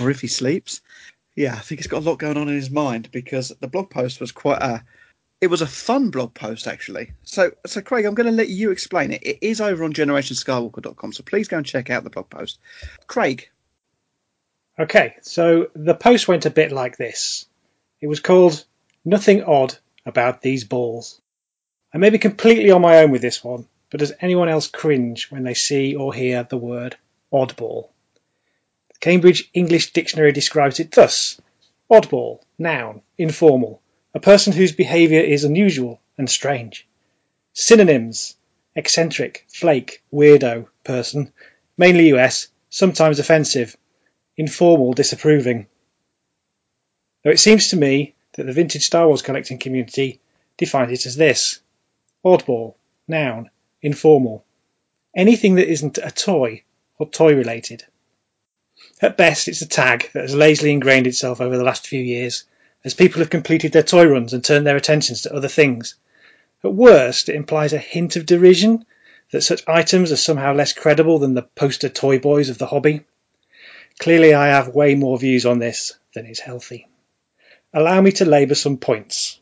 or 0.00 0.10
if 0.10 0.20
he 0.20 0.28
sleeps. 0.28 0.80
Yeah, 1.36 1.54
I 1.54 1.58
think 1.60 1.80
he's 1.80 1.88
got 1.88 1.98
a 2.04 2.08
lot 2.08 2.18
going 2.18 2.36
on 2.36 2.48
in 2.48 2.54
his 2.54 2.70
mind 2.70 3.10
because 3.10 3.52
the 3.60 3.68
blog 3.68 3.90
post 3.90 4.20
was 4.20 4.32
quite 4.32 4.62
a. 4.62 4.84
It 5.44 5.50
was 5.50 5.62
a 5.62 5.66
fun 5.66 6.10
blog 6.10 6.32
post 6.32 6.66
actually. 6.66 7.12
So, 7.22 7.52
so 7.66 7.82
Craig, 7.82 8.06
I'm 8.06 8.14
going 8.14 8.30
to 8.30 8.32
let 8.32 8.48
you 8.48 8.70
explain 8.70 9.12
it. 9.12 9.22
It 9.22 9.38
is 9.42 9.60
over 9.60 9.84
on 9.84 9.92
GenerationSkywalker.com, 9.92 11.12
so 11.12 11.22
please 11.22 11.48
go 11.48 11.58
and 11.58 11.66
check 11.66 11.90
out 11.90 12.02
the 12.02 12.10
blog 12.10 12.30
post. 12.30 12.58
Craig, 13.06 13.48
Okay, 14.76 15.14
so 15.22 15.68
the 15.74 15.94
post 15.94 16.26
went 16.26 16.46
a 16.46 16.50
bit 16.50 16.72
like 16.72 16.96
this. 16.96 17.46
It 18.00 18.08
was 18.08 18.18
called 18.18 18.64
Nothing 19.04 19.44
Odd 19.44 19.76
About 20.04 20.42
These 20.42 20.64
Balls. 20.64 21.20
I 21.92 21.98
may 21.98 22.10
be 22.10 22.18
completely 22.18 22.72
on 22.72 22.82
my 22.82 22.98
own 22.98 23.12
with 23.12 23.22
this 23.22 23.44
one, 23.44 23.68
but 23.90 24.00
does 24.00 24.12
anyone 24.20 24.48
else 24.48 24.66
cringe 24.66 25.30
when 25.30 25.44
they 25.44 25.54
see 25.54 25.94
or 25.94 26.12
hear 26.12 26.42
the 26.42 26.56
word 26.56 26.96
oddball? 27.32 27.90
The 28.94 28.98
Cambridge 28.98 29.48
English 29.54 29.92
Dictionary 29.92 30.32
describes 30.32 30.80
it 30.80 30.90
thus 30.90 31.40
Oddball, 31.88 32.40
noun, 32.58 33.02
informal, 33.16 33.80
a 34.14 34.20
person 34.20 34.52
whose 34.52 34.72
behaviour 34.72 35.20
is 35.20 35.44
unusual 35.44 36.00
and 36.16 36.30
strange. 36.30 36.86
Synonyms 37.52 38.36
eccentric, 38.76 39.44
flake, 39.48 40.02
weirdo, 40.12 40.66
person, 40.82 41.32
mainly 41.76 42.08
US, 42.14 42.48
sometimes 42.70 43.18
offensive, 43.18 43.76
informal, 44.36 44.92
disapproving. 44.92 45.66
Though 47.22 47.30
it 47.30 47.40
seems 47.40 47.68
to 47.68 47.76
me 47.76 48.14
that 48.32 48.44
the 48.44 48.52
vintage 48.52 48.84
Star 48.84 49.06
Wars 49.06 49.22
collecting 49.22 49.58
community 49.58 50.20
defines 50.56 50.92
it 50.92 51.06
as 51.06 51.16
this 51.16 51.60
oddball, 52.24 52.74
noun, 53.06 53.50
informal. 53.82 54.44
Anything 55.16 55.56
that 55.56 55.70
isn't 55.70 55.98
a 55.98 56.10
toy 56.10 56.62
or 56.98 57.08
toy 57.08 57.34
related. 57.34 57.84
At 59.00 59.16
best, 59.16 59.46
it's 59.48 59.62
a 59.62 59.68
tag 59.68 60.10
that 60.14 60.22
has 60.22 60.34
lazily 60.34 60.72
ingrained 60.72 61.06
itself 61.06 61.40
over 61.40 61.56
the 61.56 61.64
last 61.64 61.86
few 61.86 62.00
years 62.00 62.44
as 62.84 62.94
people 62.94 63.20
have 63.20 63.30
completed 63.30 63.72
their 63.72 63.82
toy 63.82 64.06
runs 64.06 64.32
and 64.32 64.44
turned 64.44 64.66
their 64.66 64.76
attentions 64.76 65.22
to 65.22 65.34
other 65.34 65.48
things. 65.48 65.94
At 66.62 66.74
worst, 66.74 67.28
it 67.28 67.34
implies 67.34 67.72
a 67.72 67.78
hint 67.78 68.16
of 68.16 68.26
derision 68.26 68.84
that 69.32 69.42
such 69.42 69.66
items 69.66 70.12
are 70.12 70.16
somehow 70.16 70.54
less 70.54 70.72
credible 70.72 71.18
than 71.18 71.34
the 71.34 71.42
poster 71.42 71.88
toy 71.88 72.18
boys 72.18 72.50
of 72.50 72.58
the 72.58 72.66
hobby. 72.66 73.00
Clearly, 73.98 74.34
I 74.34 74.48
have 74.48 74.68
way 74.68 74.94
more 74.94 75.18
views 75.18 75.46
on 75.46 75.58
this 75.58 75.92
than 76.14 76.26
is 76.26 76.40
healthy. 76.40 76.88
Allow 77.72 78.00
me 78.00 78.12
to 78.12 78.24
labour 78.24 78.54
some 78.54 78.76
points. 78.76 79.40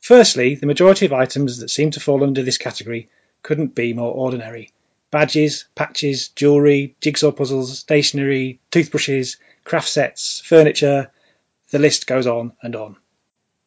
Firstly, 0.00 0.54
the 0.54 0.66
majority 0.66 1.06
of 1.06 1.12
items 1.12 1.58
that 1.58 1.68
seem 1.68 1.90
to 1.92 2.00
fall 2.00 2.24
under 2.24 2.42
this 2.42 2.58
category 2.58 3.08
couldn't 3.42 3.74
be 3.74 3.92
more 3.92 4.12
ordinary. 4.12 4.70
Badges, 5.10 5.66
patches, 5.74 6.28
jewellery, 6.28 6.94
jigsaw 7.00 7.32
puzzles, 7.32 7.78
stationery, 7.78 8.60
toothbrushes, 8.70 9.36
craft 9.64 9.88
sets, 9.88 10.40
furniture, 10.40 11.10
the 11.70 11.78
list 11.78 12.06
goes 12.06 12.26
on 12.26 12.52
and 12.62 12.76
on. 12.76 12.96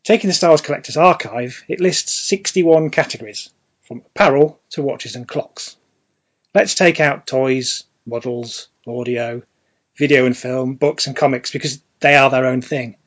Taking 0.04 0.28
the 0.28 0.34
Star 0.34 0.50
Wars 0.50 0.62
Collector's 0.62 0.98
Archive, 0.98 1.64
it 1.68 1.80
lists 1.80 2.14
61 2.14 2.90
categories, 2.90 3.50
from 3.82 4.04
apparel 4.06 4.60
to 4.72 4.82
watches 4.82 5.16
and 5.16 5.28
clocks. 5.28 5.78
Let's 6.54 6.76
take 6.76 7.00
out 7.00 7.26
toys, 7.26 7.86
models, 8.06 8.68
audio, 8.86 9.42
video 9.96 10.26
and 10.26 10.36
film, 10.36 10.76
books 10.76 11.08
and 11.08 11.16
comics 11.16 11.52
because 11.52 11.82
they 12.00 12.16
are 12.16 12.30
their 12.30 12.46
own 12.46 12.62
thing. 12.62 12.98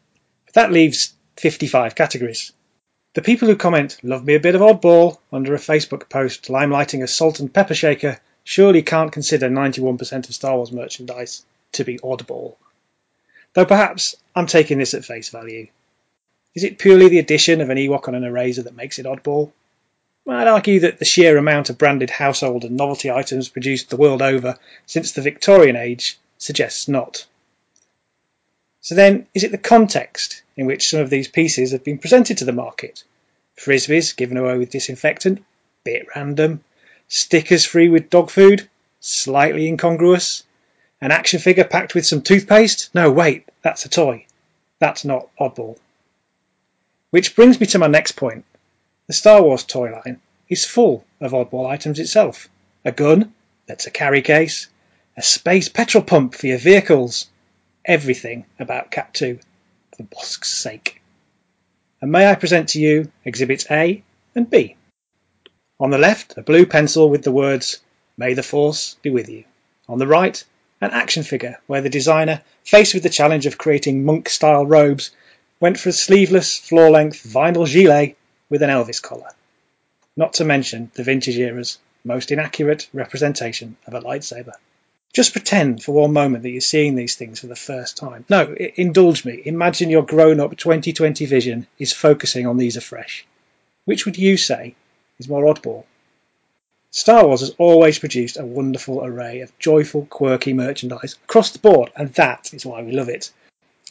But 0.47 0.55
that 0.55 0.73
leaves 0.73 1.13
55 1.37 1.95
categories. 1.95 2.53
The 3.15 3.23
people 3.23 3.49
who 3.49 3.57
comment, 3.57 3.99
love 4.03 4.25
me 4.25 4.35
a 4.35 4.41
bit 4.41 4.55
of 4.55 4.61
oddball, 4.61 5.19
under 5.33 5.55
a 5.55 5.59
Facebook 5.59 6.09
post 6.09 6.49
limelighting 6.49 7.03
a 7.03 7.09
salt 7.09 7.41
and 7.41 7.53
pepper 7.53 7.75
shaker 7.75 8.19
surely 8.45 8.83
can't 8.83 9.13
consider 9.13 9.49
91% 9.49 10.29
of 10.29 10.35
Star 10.35 10.57
Wars 10.57 10.73
merchandise 10.73 11.45
to 11.73 11.85
be 11.85 11.99
oddball. 11.99 12.57
Though 13.55 13.65
perhaps 13.65 14.17
I'm 14.35 14.47
taking 14.47 14.79
this 14.79 14.95
at 14.95 15.05
face 15.05 15.31
value. 15.31 15.69
Is 16.55 16.65
it 16.65 16.79
purely 16.79 17.09
the 17.09 17.19
addition 17.19 17.61
of 17.61 17.71
an 17.71 17.79
Ewok 17.79 18.09
on 18.09 18.15
an 18.15 18.25
Eraser 18.25 18.63
that 18.63 18.77
makes 18.77 18.99
it 18.99 19.07
oddball? 19.07 19.53
I'd 20.29 20.49
argue 20.49 20.81
that 20.81 20.99
the 20.99 21.05
sheer 21.05 21.37
amount 21.37 21.71
of 21.71 21.79
branded 21.79 22.11
household 22.11 22.65
and 22.65 22.77
novelty 22.77 23.11
items 23.11 23.49
produced 23.49 23.91
the 23.91 23.97
world 23.97 24.23
over 24.23 24.59
since 24.85 25.13
the 25.13 25.23
Victorian 25.23 25.77
age 25.77 26.19
suggests 26.39 26.89
not. 26.89 27.27
So 28.81 28.95
then, 28.95 29.27
is 29.35 29.45
it 29.45 29.53
the 29.53 29.59
context 29.59 30.43
in 30.57 30.67
which 30.67 30.89
some 30.89 31.01
of 31.01 31.11
these 31.11 31.29
pieces 31.29 31.73
have 31.73 31.85
been 31.85 31.99
presented 31.99 32.39
to 32.39 32.45
the 32.45 32.53
market? 32.53 33.05
Frisbees 33.57 34.17
given 34.17 34.37
away 34.37 34.59
with 34.59 34.71
disinfectant, 34.71 35.45
bit 35.85 36.07
random. 36.15 36.63
Stickers 37.09 37.65
free 37.65 37.89
with 37.89 38.11
dog 38.11 38.31
food, 38.31 38.69
slightly 39.01 39.67
incongruous. 39.69 40.43
An 41.01 41.11
action 41.11 41.41
figure 41.41 41.65
packed 41.65 41.95
with 41.95 42.07
some 42.07 42.23
toothpaste? 42.23 42.95
No, 42.95 43.11
wait, 43.11 43.49
that's 43.63 43.85
a 43.85 43.89
toy. 43.89 44.27
That's 44.79 45.05
not 45.05 45.29
oddball. 45.39 45.79
Which 47.11 47.37
brings 47.37 47.61
me 47.61 47.67
to 47.67 47.79
my 47.79 47.87
next 47.87 48.13
point. 48.13 48.45
The 49.07 49.13
Star 49.13 49.43
Wars 49.43 49.65
toy 49.65 49.93
line 49.93 50.21
is 50.49 50.65
full 50.65 51.05
of 51.21 51.33
oddball 51.33 51.69
items 51.69 51.99
itself. 51.99 52.49
A 52.85 52.93
gun 52.93 53.35
that's 53.67 53.87
a 53.87 53.91
carry 53.91 54.23
case, 54.23 54.69
a 55.17 55.23
space 55.23 55.69
petrol 55.69 56.05
pump 56.05 56.35
for 56.35 56.47
your 56.47 56.59
vehicles, 56.59 57.29
everything 57.85 58.47
about 58.59 58.91
CAP-2, 58.91 59.41
for 59.41 59.97
the 59.97 60.03
Bossk's 60.05 60.53
sake. 60.53 61.01
And 62.01 62.13
may 62.13 62.29
I 62.29 62.35
present 62.35 62.71
to 62.71 62.81
you 62.81 63.11
Exhibits 63.25 63.71
A 63.71 64.03
and 64.35 64.49
B. 64.49 64.77
On 65.79 65.91
the 65.91 65.99
left, 65.99 66.39
a 66.39 66.43
blue 66.43 66.67
pencil 66.67 67.11
with 67.11 67.23
the 67.23 67.33
words, 67.33 67.81
May 68.17 68.35
the 68.35 68.43
Force 68.43 68.97
be 69.03 69.11
with 69.11 69.29
you. 69.29 69.45
On 69.89 69.99
the 69.99 70.07
right, 70.07 70.43
an 70.81 70.91
action 70.91 71.23
figure 71.23 71.59
where 71.67 71.81
the 71.81 71.89
designer, 71.89 72.43
faced 72.65 72.95
with 72.95 73.03
the 73.03 73.09
challenge 73.09 73.47
of 73.47 73.59
creating 73.59 74.05
monk 74.05 74.29
style 74.29 74.67
robes, 74.67 75.11
went 75.61 75.79
for 75.79 75.89
a 75.89 75.93
sleeveless, 75.93 76.59
floor 76.59 76.91
length 76.91 77.23
vinyl 77.25 77.67
gilet 77.67 78.17
with 78.51 78.63
an 78.63 78.71
Elvis 78.71 79.01
collar. 79.01 79.31
Not 80.17 80.35
to 80.35 80.45
mention 80.45 80.91
the 80.95 81.03
vintage 81.03 81.39
era's 81.39 81.79
most 82.05 82.31
inaccurate 82.31 82.89
representation 82.93 83.77
of 83.87 83.95
a 83.95 84.01
lightsaber. 84.01 84.53
Just 85.13 85.33
pretend 85.33 85.83
for 85.83 85.93
one 85.93 86.13
moment 86.13 86.43
that 86.43 86.51
you're 86.51 86.61
seeing 86.61 86.95
these 86.95 87.17
things 87.17 87.41
for 87.41 87.47
the 87.47 87.57
first 87.57 87.97
time. 87.97 88.25
No, 88.29 88.55
indulge 88.55 89.25
me. 89.25 89.43
Imagine 89.47 89.89
your 89.89 90.05
grown 90.05 90.41
up 90.41 90.57
2020 90.57 91.25
vision 91.25 91.67
is 91.79 91.93
focusing 91.93 92.47
on 92.47 92.59
these 92.59 92.77
afresh. 92.77 93.27
Which 93.87 94.05
would 94.05 94.19
you 94.19 94.37
say 94.37 94.75
is 95.19 95.29
more 95.29 95.45
oddball? 95.45 95.85
Star 96.99 97.27
Wars 97.27 97.41
has 97.41 97.55
always 97.59 97.99
produced 97.99 98.39
a 98.39 98.47
wonderful 98.47 99.05
array 99.05 99.41
of 99.41 99.59
joyful, 99.59 100.07
quirky 100.07 100.55
merchandise 100.55 101.19
across 101.25 101.51
the 101.51 101.59
board, 101.59 101.91
and 101.95 102.09
that 102.15 102.55
is 102.55 102.65
why 102.65 102.83
we 102.83 102.93
love 102.93 103.11
it. 103.11 103.31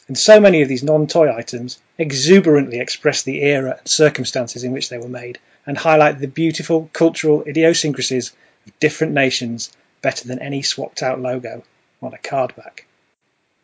And 0.08 0.18
so 0.18 0.40
many 0.40 0.60
of 0.60 0.68
these 0.68 0.82
non 0.82 1.06
toy 1.06 1.32
items 1.32 1.78
exuberantly 1.98 2.80
express 2.80 3.22
the 3.22 3.42
era 3.42 3.76
and 3.78 3.86
circumstances 3.86 4.64
in 4.64 4.72
which 4.72 4.88
they 4.88 4.98
were 4.98 5.08
made 5.08 5.38
and 5.64 5.78
highlight 5.78 6.18
the 6.18 6.26
beautiful 6.26 6.90
cultural 6.92 7.44
idiosyncrasies 7.46 8.32
of 8.66 8.76
different 8.80 9.12
nations 9.12 9.70
better 10.02 10.26
than 10.26 10.40
any 10.40 10.62
swapped 10.62 11.00
out 11.00 11.20
logo 11.20 11.62
on 12.02 12.12
a 12.12 12.18
card 12.18 12.56
back. 12.56 12.88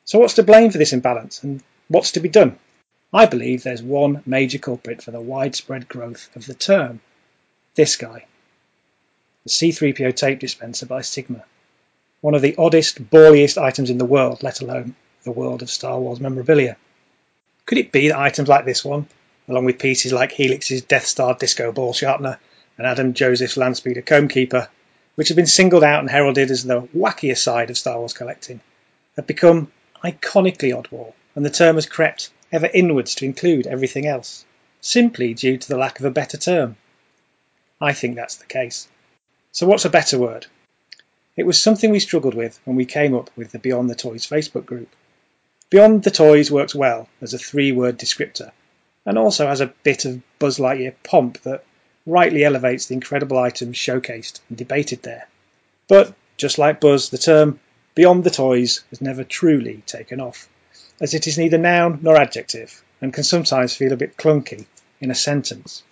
So, 0.05 0.21
what's 0.21 0.35
to 0.35 0.45
blame 0.45 0.71
for 0.71 0.79
this 0.79 0.93
imbalance 0.93 1.43
and 1.43 1.61
what's 1.89 2.13
to 2.13 2.21
be 2.21 2.29
done? 2.29 2.61
I 3.13 3.27
believe 3.27 3.65
there's 3.65 3.83
one 3.83 4.23
major 4.25 4.59
culprit 4.59 5.03
for 5.03 5.11
the 5.11 5.21
widespread 5.21 5.89
growth 5.89 6.31
of 6.37 6.47
the 6.47 6.55
term 6.55 7.01
this 7.75 7.97
guy, 7.97 8.27
the 9.45 9.51
C3PO 9.51 10.15
tape 10.15 10.39
dispenser 10.39 10.87
by 10.87 11.01
Sigma. 11.01 11.45
One 12.21 12.35
of 12.35 12.43
the 12.43 12.55
oddest, 12.57 13.11
balliest 13.11 13.59
items 13.59 13.91
in 13.91 13.99
the 13.99 14.05
world, 14.05 14.43
let 14.43 14.61
alone 14.61 14.95
the 15.25 15.33
world 15.33 15.63
of 15.63 15.71
Star 15.71 15.99
Wars 15.99 16.21
memorabilia. 16.21 16.77
Could 17.67 17.79
it 17.79 17.91
be 17.93 18.09
that 18.09 18.19
items 18.19 18.49
like 18.49 18.65
this 18.65 18.85
one, 18.85 19.07
along 19.49 19.65
with 19.65 19.79
pieces 19.79 20.13
like 20.13 20.33
Helix's 20.33 20.83
Death 20.83 21.07
Star 21.07 21.35
disco 21.35 21.73
ball 21.73 21.93
sharpener 21.93 22.39
and 22.79 22.87
Adam 22.87 23.15
Joseph's 23.15 23.57
Landspeeder 23.57 24.07
comb 24.07 24.29
keeper, 24.29 24.69
which 25.17 25.29
have 25.29 25.37
been 25.37 25.47
singled 25.47 25.85
out 25.85 26.01
and 26.01 26.11
heralded 26.11 26.51
as 26.51 26.65
the 26.65 26.83
wackier 26.97 27.37
side 27.37 27.71
of 27.71 27.79
Star 27.79 27.99
Wars 27.99 28.13
collecting, 28.13 28.61
have 29.17 29.27
become 29.27 29.71
iconically 30.05 30.73
oddball, 30.73 31.13
and 31.35 31.45
the 31.45 31.51
term 31.51 31.75
has 31.75 31.87
crept 31.87 32.31
ever 32.53 32.71
inwards 32.73 33.17
to 33.17 33.25
include 33.25 33.67
everything 33.67 34.07
else, 34.07 34.45
simply 34.81 35.35
due 35.35 35.59
to 35.59 35.69
the 35.69 35.77
lack 35.77 35.99
of 35.99 36.07
a 36.07 36.11
better 36.11 36.37
term. 36.37 36.77
I 37.81 37.93
think 37.93 38.15
that's 38.15 38.37
the 38.37 38.47
case. 38.47 38.87
So, 39.55 39.67
what's 39.67 39.85
a 39.85 39.91
better 39.91 40.19
word? 40.19 40.47
It 41.37 41.45
was 41.45 41.63
something 41.63 41.91
we 41.91 42.01
struggled 42.01 42.33
with 42.33 42.59
when 42.65 42.75
we 42.75 42.87
came 42.87 43.15
up 43.15 43.29
with 43.37 43.53
the 43.53 43.59
Beyond 43.59 43.91
the 43.91 43.95
Toys 43.95 44.27
Facebook 44.27 44.65
group. 44.65 44.89
Beyond 45.69 46.03
the 46.03 46.11
Toys 46.11 46.51
works 46.51 46.75
well 46.75 47.07
as 47.21 47.35
a 47.35 47.39
three 47.39 47.71
word 47.71 47.99
descriptor 47.99 48.53
and 49.05 49.19
also 49.19 49.47
has 49.47 49.61
a 49.61 49.75
bit 49.83 50.07
of 50.07 50.23
Buzz 50.39 50.59
Lightyear 50.59 50.95
pomp 51.03 51.43
that 51.43 51.65
rightly 52.07 52.45
elevates 52.45 52.87
the 52.87 52.95
incredible 52.95 53.37
items 53.37 53.77
showcased 53.77 54.41
and 54.49 54.57
debated 54.57 55.03
there. 55.03 55.29
But 55.87 56.15
just 56.39 56.57
like 56.57 56.81
Buzz, 56.81 57.11
the 57.11 57.19
term 57.19 57.61
Beyond 57.95 58.25
the 58.25 58.31
Toys 58.31 58.83
has 58.89 59.03
never 59.03 59.23
truly 59.23 59.83
taken 59.85 60.19
off, 60.19 60.49
as 60.99 61.13
it 61.13 61.27
is 61.27 61.37
neither 61.37 61.59
noun 61.59 61.99
nor 62.01 62.17
adjective 62.17 62.83
and 63.03 63.13
can 63.13 63.25
sometimes 63.25 63.77
feel 63.77 63.93
a 63.93 63.99
bit 63.99 64.17
clunky 64.17 64.65
in 64.99 65.11
a 65.11 65.15
sentence. 65.15 65.83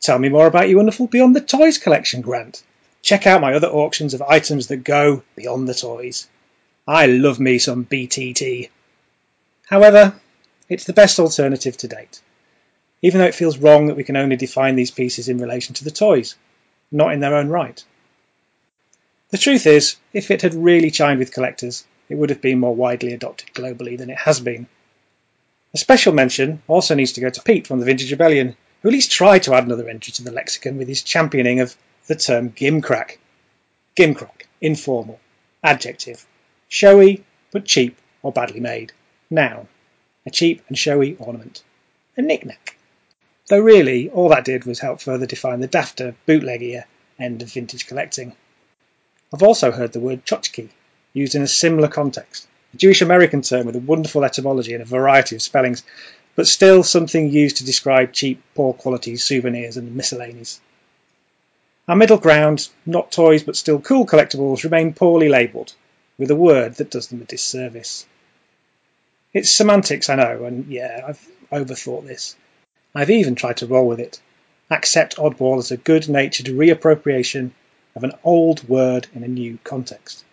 Tell 0.00 0.20
me 0.20 0.28
more 0.28 0.46
about 0.46 0.68
your 0.68 0.76
wonderful 0.76 1.08
Beyond 1.08 1.34
the 1.34 1.40
Toys 1.40 1.78
collection, 1.78 2.20
Grant. 2.20 2.62
Check 3.06 3.28
out 3.28 3.40
my 3.40 3.54
other 3.54 3.68
auctions 3.68 4.14
of 4.14 4.22
items 4.22 4.66
that 4.66 4.78
go 4.78 5.22
beyond 5.36 5.68
the 5.68 5.74
toys. 5.74 6.26
I 6.88 7.06
love 7.06 7.38
me 7.38 7.60
some 7.60 7.84
BTT. 7.84 8.68
However, 9.64 10.20
it's 10.68 10.86
the 10.86 10.92
best 10.92 11.20
alternative 11.20 11.76
to 11.76 11.86
date, 11.86 12.20
even 13.02 13.20
though 13.20 13.28
it 13.28 13.36
feels 13.36 13.58
wrong 13.58 13.86
that 13.86 13.96
we 13.96 14.02
can 14.02 14.16
only 14.16 14.34
define 14.34 14.74
these 14.74 14.90
pieces 14.90 15.28
in 15.28 15.38
relation 15.38 15.76
to 15.76 15.84
the 15.84 15.92
toys, 15.92 16.34
not 16.90 17.12
in 17.12 17.20
their 17.20 17.36
own 17.36 17.48
right. 17.48 17.80
The 19.30 19.38
truth 19.38 19.68
is, 19.68 19.94
if 20.12 20.32
it 20.32 20.42
had 20.42 20.54
really 20.54 20.90
chimed 20.90 21.20
with 21.20 21.32
collectors, 21.32 21.84
it 22.08 22.16
would 22.16 22.30
have 22.30 22.42
been 22.42 22.58
more 22.58 22.74
widely 22.74 23.12
adopted 23.12 23.54
globally 23.54 23.96
than 23.96 24.10
it 24.10 24.18
has 24.18 24.40
been. 24.40 24.66
A 25.72 25.78
special 25.78 26.12
mention 26.12 26.60
also 26.66 26.96
needs 26.96 27.12
to 27.12 27.20
go 27.20 27.30
to 27.30 27.42
Pete 27.44 27.68
from 27.68 27.78
the 27.78 27.86
Vintage 27.86 28.10
Rebellion, 28.10 28.56
who 28.82 28.88
at 28.88 28.94
least 28.94 29.12
tried 29.12 29.44
to 29.44 29.54
add 29.54 29.62
another 29.62 29.88
entry 29.88 30.12
to 30.14 30.24
the 30.24 30.32
lexicon 30.32 30.76
with 30.76 30.88
his 30.88 31.04
championing 31.04 31.60
of 31.60 31.76
the 32.06 32.14
term 32.14 32.50
gimcrack. 32.50 33.18
Gimcrack, 33.96 34.46
informal, 34.60 35.18
adjective, 35.62 36.26
showy 36.68 37.24
but 37.50 37.64
cheap 37.64 37.96
or 38.22 38.32
badly 38.32 38.60
made. 38.60 38.92
Noun, 39.30 39.68
a 40.24 40.30
cheap 40.30 40.62
and 40.68 40.76
showy 40.76 41.16
ornament. 41.16 41.62
A 42.16 42.22
knick-knack. 42.22 42.76
Though 43.48 43.60
really, 43.60 44.10
all 44.10 44.28
that 44.30 44.44
did 44.44 44.64
was 44.64 44.80
help 44.80 45.00
further 45.00 45.26
define 45.26 45.60
the 45.60 45.68
dafter, 45.68 46.14
bootleggier 46.26 46.84
end 47.18 47.42
of 47.42 47.52
vintage 47.52 47.86
collecting. 47.86 48.34
I've 49.32 49.42
also 49.42 49.70
heard 49.70 49.92
the 49.92 50.00
word 50.00 50.24
tchotchke 50.24 50.68
used 51.12 51.34
in 51.34 51.42
a 51.42 51.48
similar 51.48 51.88
context, 51.88 52.46
a 52.74 52.76
Jewish 52.76 53.02
American 53.02 53.42
term 53.42 53.66
with 53.66 53.76
a 53.76 53.80
wonderful 53.80 54.24
etymology 54.24 54.74
and 54.74 54.82
a 54.82 54.86
variety 54.86 55.36
of 55.36 55.42
spellings, 55.42 55.82
but 56.34 56.46
still 56.46 56.82
something 56.82 57.30
used 57.30 57.58
to 57.58 57.64
describe 57.64 58.12
cheap, 58.12 58.42
poor 58.54 58.74
quality 58.74 59.16
souvenirs 59.16 59.76
and 59.76 59.96
miscellanies. 59.96 60.60
Our 61.88 61.94
middle 61.94 62.18
ground, 62.18 62.68
not 62.84 63.12
toys 63.12 63.44
but 63.44 63.54
still 63.54 63.80
cool 63.80 64.06
collectibles, 64.06 64.64
remain 64.64 64.92
poorly 64.92 65.28
labelled, 65.28 65.72
with 66.18 66.32
a 66.32 66.36
word 66.36 66.74
that 66.74 66.90
does 66.90 67.06
them 67.06 67.22
a 67.22 67.24
disservice. 67.24 68.06
It's 69.32 69.52
semantics, 69.52 70.08
I 70.08 70.16
know, 70.16 70.44
and 70.46 70.66
yeah, 70.66 71.04
I've 71.06 71.28
overthought 71.52 72.04
this. 72.04 72.34
I've 72.92 73.10
even 73.10 73.36
tried 73.36 73.58
to 73.58 73.68
roll 73.68 73.86
with 73.86 74.00
it. 74.00 74.20
Accept 74.68 75.16
oddball 75.16 75.58
as 75.58 75.70
a 75.70 75.76
good 75.76 76.08
natured 76.08 76.46
reappropriation 76.46 77.52
of 77.94 78.02
an 78.02 78.14
old 78.24 78.68
word 78.68 79.06
in 79.14 79.22
a 79.22 79.28
new 79.28 79.56
context. 79.62 80.24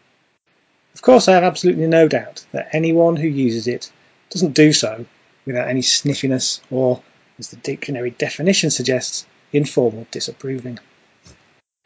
Of 0.96 1.04
course, 1.04 1.28
I 1.28 1.34
have 1.34 1.44
absolutely 1.44 1.86
no 1.86 2.08
doubt 2.08 2.46
that 2.52 2.70
anyone 2.74 3.16
who 3.16 3.28
uses 3.28 3.68
it 3.68 3.92
doesn't 4.32 4.56
do 4.56 4.74
so 4.74 5.06
without 5.46 5.68
any 5.68 5.84
sniffiness 5.84 6.62
or, 6.72 7.04
as 7.38 7.50
the 7.50 7.58
dictionary 7.58 8.10
definition 8.10 8.72
suggests, 8.72 9.28
informal 9.52 10.08
disapproving. 10.10 10.80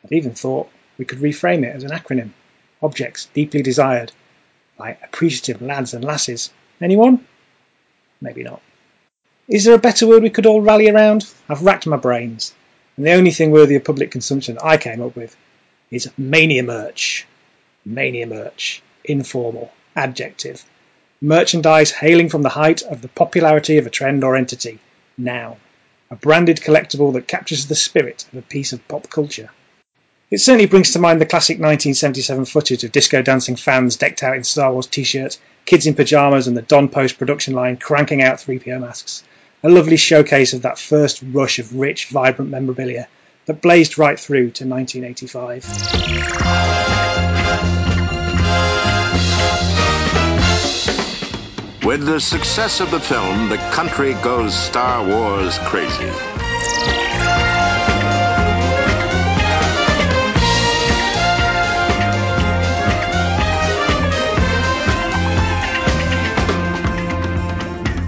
I've 0.08 0.14
even 0.14 0.36
thought 0.36 0.70
we 0.98 1.04
could 1.04 1.20
reframe 1.20 1.66
it 1.66 1.76
as 1.76 1.84
an 1.84 1.92
acronym 1.92 2.30
Objects 2.82 3.26
Deeply 3.34 3.62
Desired 3.62 4.14
by 4.78 4.92
Appreciative 5.04 5.62
Lads 5.62 5.94
and 5.94 6.02
Lasses 6.02 6.50
Anyone? 6.80 7.28
Maybe 8.22 8.42
not. 8.42 8.62
Is 9.50 9.66
there 9.66 9.76
a 9.76 9.80
better 9.80 10.08
word 10.08 10.24
we 10.24 10.30
could 10.30 10.46
all 10.46 10.62
rally 10.62 10.88
around? 10.88 11.30
I've 11.50 11.62
racked 11.62 11.88
my 11.88 11.98
brains, 11.98 12.56
and 12.96 13.06
the 13.06 13.16
only 13.16 13.32
thing 13.32 13.52
worthy 13.52 13.76
of 13.76 13.84
public 13.84 14.10
consumption 14.10 14.58
I 14.64 14.78
came 14.78 15.02
up 15.02 15.14
with 15.18 15.36
is 15.92 16.10
mania 16.18 16.64
merch. 16.64 17.28
Mania 17.84 18.28
merch. 18.28 18.82
Informal. 19.04 19.74
Adjective. 19.94 20.64
Merchandise 21.20 21.92
hailing 21.92 22.30
from 22.30 22.44
the 22.44 22.50
height 22.50 22.82
of 22.82 23.02
the 23.02 23.10
popularity 23.10 23.78
of 23.78 23.86
a 23.86 23.90
trend 23.90 24.24
or 24.24 24.38
entity. 24.38 24.80
Noun. 25.18 25.58
A 26.10 26.16
branded 26.16 26.62
collectible 26.62 27.12
that 27.12 27.28
captures 27.28 27.66
the 27.66 27.76
spirit 27.76 28.26
of 28.32 28.40
a 28.40 28.42
piece 28.42 28.72
of 28.72 28.88
pop 28.88 29.10
culture. 29.10 29.50
It 30.30 30.42
certainly 30.42 30.66
brings 30.66 30.92
to 30.92 31.00
mind 31.00 31.22
the 31.22 31.26
classic 31.26 31.56
1977 31.56 32.44
footage 32.44 32.84
of 32.84 32.92
disco 32.92 33.22
dancing 33.22 33.56
fans 33.56 33.96
decked 33.96 34.24
out 34.24 34.36
in 34.36 34.44
Star 34.44 34.74
Wars 34.74 34.86
t-shirts, 34.86 35.40
kids 35.66 35.88
in 35.88 35.94
pyjamas 35.94 36.48
and 36.48 36.58
the 36.58 36.62
Don 36.62 36.90
Post 36.90 37.18
production 37.18 37.54
line 37.54 37.78
cranking 37.78 38.22
out 38.22 38.40
3PO 38.40 38.82
masks. 38.82 39.24
a 39.64 39.70
lovely 39.70 39.96
showcase 39.96 40.52
of 40.52 40.64
that 40.64 40.78
first 40.78 41.24
rush 41.32 41.60
of 41.60 41.74
rich, 41.74 42.08
vibrant 42.08 42.52
memorabilia 42.52 43.08
that 43.46 43.62
blazed 43.62 43.98
right 43.98 44.20
through 44.20 44.52
to 44.52 44.68
1985. 44.68 45.64
With 51.86 52.06
the 52.06 52.20
success 52.20 52.82
of 52.82 52.92
the 52.92 53.00
film, 53.00 53.48
the 53.48 53.56
country 53.72 54.14
goes 54.16 54.54
Star 54.54 55.08
Wars 55.08 55.58
crazy. 55.60 56.12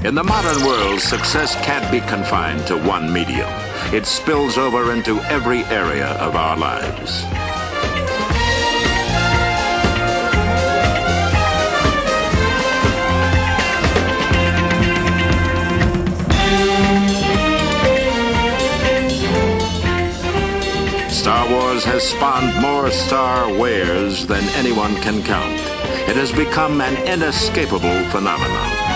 In 0.10 0.16
the 0.16 0.24
modern 0.24 0.66
world, 0.66 1.02
success 1.02 1.54
can't 1.64 1.92
be 1.92 2.00
confined 2.00 2.66
to 2.66 2.78
one 2.78 3.14
medium. 3.14 3.48
It 3.94 4.08
spills 4.08 4.58
over 4.58 4.92
into 4.92 5.20
every 5.22 5.64
area 5.66 6.08
of 6.08 6.36
our 6.36 6.58
lives. 6.58 7.20
Star 21.14 21.48
Wars 21.52 21.84
has 21.86 22.02
spawned 22.02 22.60
more 22.60 22.90
Star 22.90 23.54
Wares 23.54 24.26
than 24.26 24.44
anyone 24.56 24.96
can 25.04 25.22
count. 25.22 25.60
It 26.10 26.16
has 26.16 26.32
become 26.32 26.82
an 26.82 26.98
inescapable 27.06 28.04
phenomenon. 28.06 28.89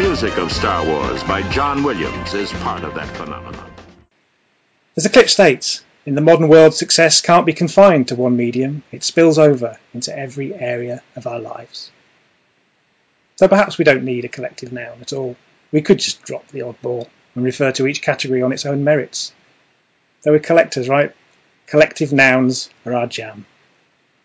Music 0.00 0.38
of 0.38 0.50
Star 0.50 0.82
Wars 0.86 1.22
by 1.24 1.42
John 1.50 1.82
Williams 1.82 2.32
is 2.32 2.50
part 2.54 2.84
of 2.84 2.94
that 2.94 3.06
phenomenon. 3.18 3.70
As 4.96 5.02
the 5.02 5.10
clip 5.10 5.28
states, 5.28 5.84
in 6.06 6.14
the 6.14 6.22
modern 6.22 6.48
world, 6.48 6.72
success 6.72 7.20
can't 7.20 7.44
be 7.44 7.52
confined 7.52 8.08
to 8.08 8.14
one 8.14 8.34
medium, 8.34 8.82
it 8.92 9.04
spills 9.04 9.38
over 9.38 9.78
into 9.92 10.18
every 10.18 10.54
area 10.54 11.02
of 11.16 11.26
our 11.26 11.38
lives. 11.38 11.90
So 13.36 13.46
perhaps 13.46 13.76
we 13.76 13.84
don't 13.84 14.04
need 14.04 14.24
a 14.24 14.28
collective 14.28 14.72
noun 14.72 15.02
at 15.02 15.12
all. 15.12 15.36
We 15.70 15.82
could 15.82 15.98
just 15.98 16.22
drop 16.22 16.48
the 16.48 16.60
oddball 16.60 17.06
and 17.34 17.44
refer 17.44 17.70
to 17.72 17.86
each 17.86 18.00
category 18.00 18.40
on 18.40 18.52
its 18.52 18.64
own 18.64 18.82
merits. 18.82 19.34
Though 20.22 20.32
we're 20.32 20.38
collectors, 20.38 20.88
right? 20.88 21.14
Collective 21.66 22.10
nouns 22.10 22.70
are 22.86 22.94
our 22.94 23.06
jam. 23.06 23.44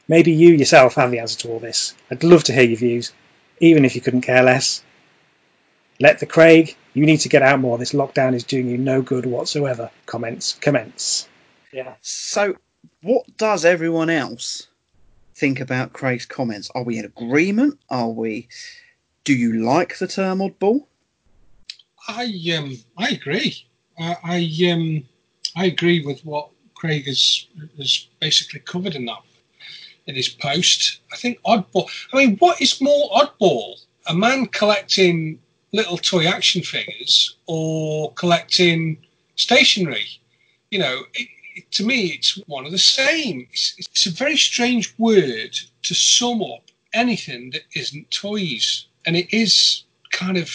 Maybe 0.07 0.31
you 0.31 0.53
yourself 0.53 0.95
have 0.95 1.11
the 1.11 1.19
answer 1.19 1.39
to 1.39 1.49
all 1.49 1.59
this. 1.59 1.95
I'd 2.09 2.23
love 2.23 2.45
to 2.45 2.53
hear 2.53 2.63
your 2.63 2.77
views, 2.77 3.11
even 3.59 3.83
if 3.83 3.95
you 3.95 3.99
couldn't 3.99 4.21
care 4.21 4.41
less. 4.41 4.81
Let 5.99 6.19
the 6.19 6.25
Craig, 6.25 6.75
you 6.93 7.05
need 7.05 7.21
to 7.21 7.29
get 7.29 7.41
out 7.41 7.59
more. 7.59 7.77
This 7.77 7.93
lockdown 7.93 8.33
is 8.33 8.43
doing 8.43 8.67
you 8.67 8.77
no 8.77 9.01
good 9.01 9.25
whatsoever. 9.25 9.91
Comments 10.05 10.53
commence. 10.59 11.27
Yeah. 11.71 11.93
So, 12.01 12.55
what 13.01 13.25
does 13.37 13.63
everyone 13.63 14.09
else 14.09 14.67
think 15.35 15.59
about 15.59 15.93
Craig's 15.93 16.25
comments? 16.25 16.69
Are 16.75 16.83
we 16.83 16.97
in 16.97 17.05
agreement? 17.05 17.79
Are 17.89 18.09
we? 18.09 18.49
Do 19.23 19.33
you 19.33 19.63
like 19.63 19.97
the 19.97 20.07
term 20.07 20.39
oddball? 20.39 20.85
I 22.07 22.25
um 22.57 22.77
I 22.97 23.09
agree. 23.09 23.65
I 23.97 24.17
I, 24.23 24.71
um 24.71 25.03
I 25.55 25.65
agree 25.65 26.05
with 26.05 26.25
what 26.25 26.49
Craig 26.75 27.05
has 27.05 27.47
has 27.77 28.07
basically 28.19 28.59
covered 28.59 28.95
in 28.95 29.05
that 29.05 29.21
in 30.07 30.15
his 30.15 30.29
post. 30.29 30.99
I 31.11 31.15
think 31.15 31.41
oddball. 31.43 31.89
I 32.13 32.17
mean, 32.17 32.37
what 32.37 32.61
is 32.61 32.81
more 32.81 33.09
oddball? 33.11 33.81
A 34.07 34.13
man 34.13 34.45
collecting 34.47 35.39
little 35.75 35.97
toy 35.97 36.25
action 36.25 36.61
figures 36.61 37.35
or 37.47 38.13
collecting 38.13 38.97
stationery. 39.35 40.07
You 40.71 40.79
know, 40.79 41.01
it, 41.13 41.27
it, 41.55 41.71
to 41.71 41.85
me, 41.85 42.07
it's 42.07 42.37
one 42.47 42.65
of 42.65 42.71
the 42.71 42.77
same. 42.77 43.47
It's, 43.51 43.75
it's 43.77 44.05
a 44.05 44.11
very 44.11 44.37
strange 44.37 44.93
word 44.97 45.57
to 45.83 45.93
sum 45.93 46.41
up 46.41 46.63
anything 46.93 47.51
that 47.51 47.63
isn't 47.75 48.09
toys, 48.09 48.87
and 49.05 49.15
it 49.17 49.31
is 49.33 49.83
kind 50.11 50.37
of 50.37 50.49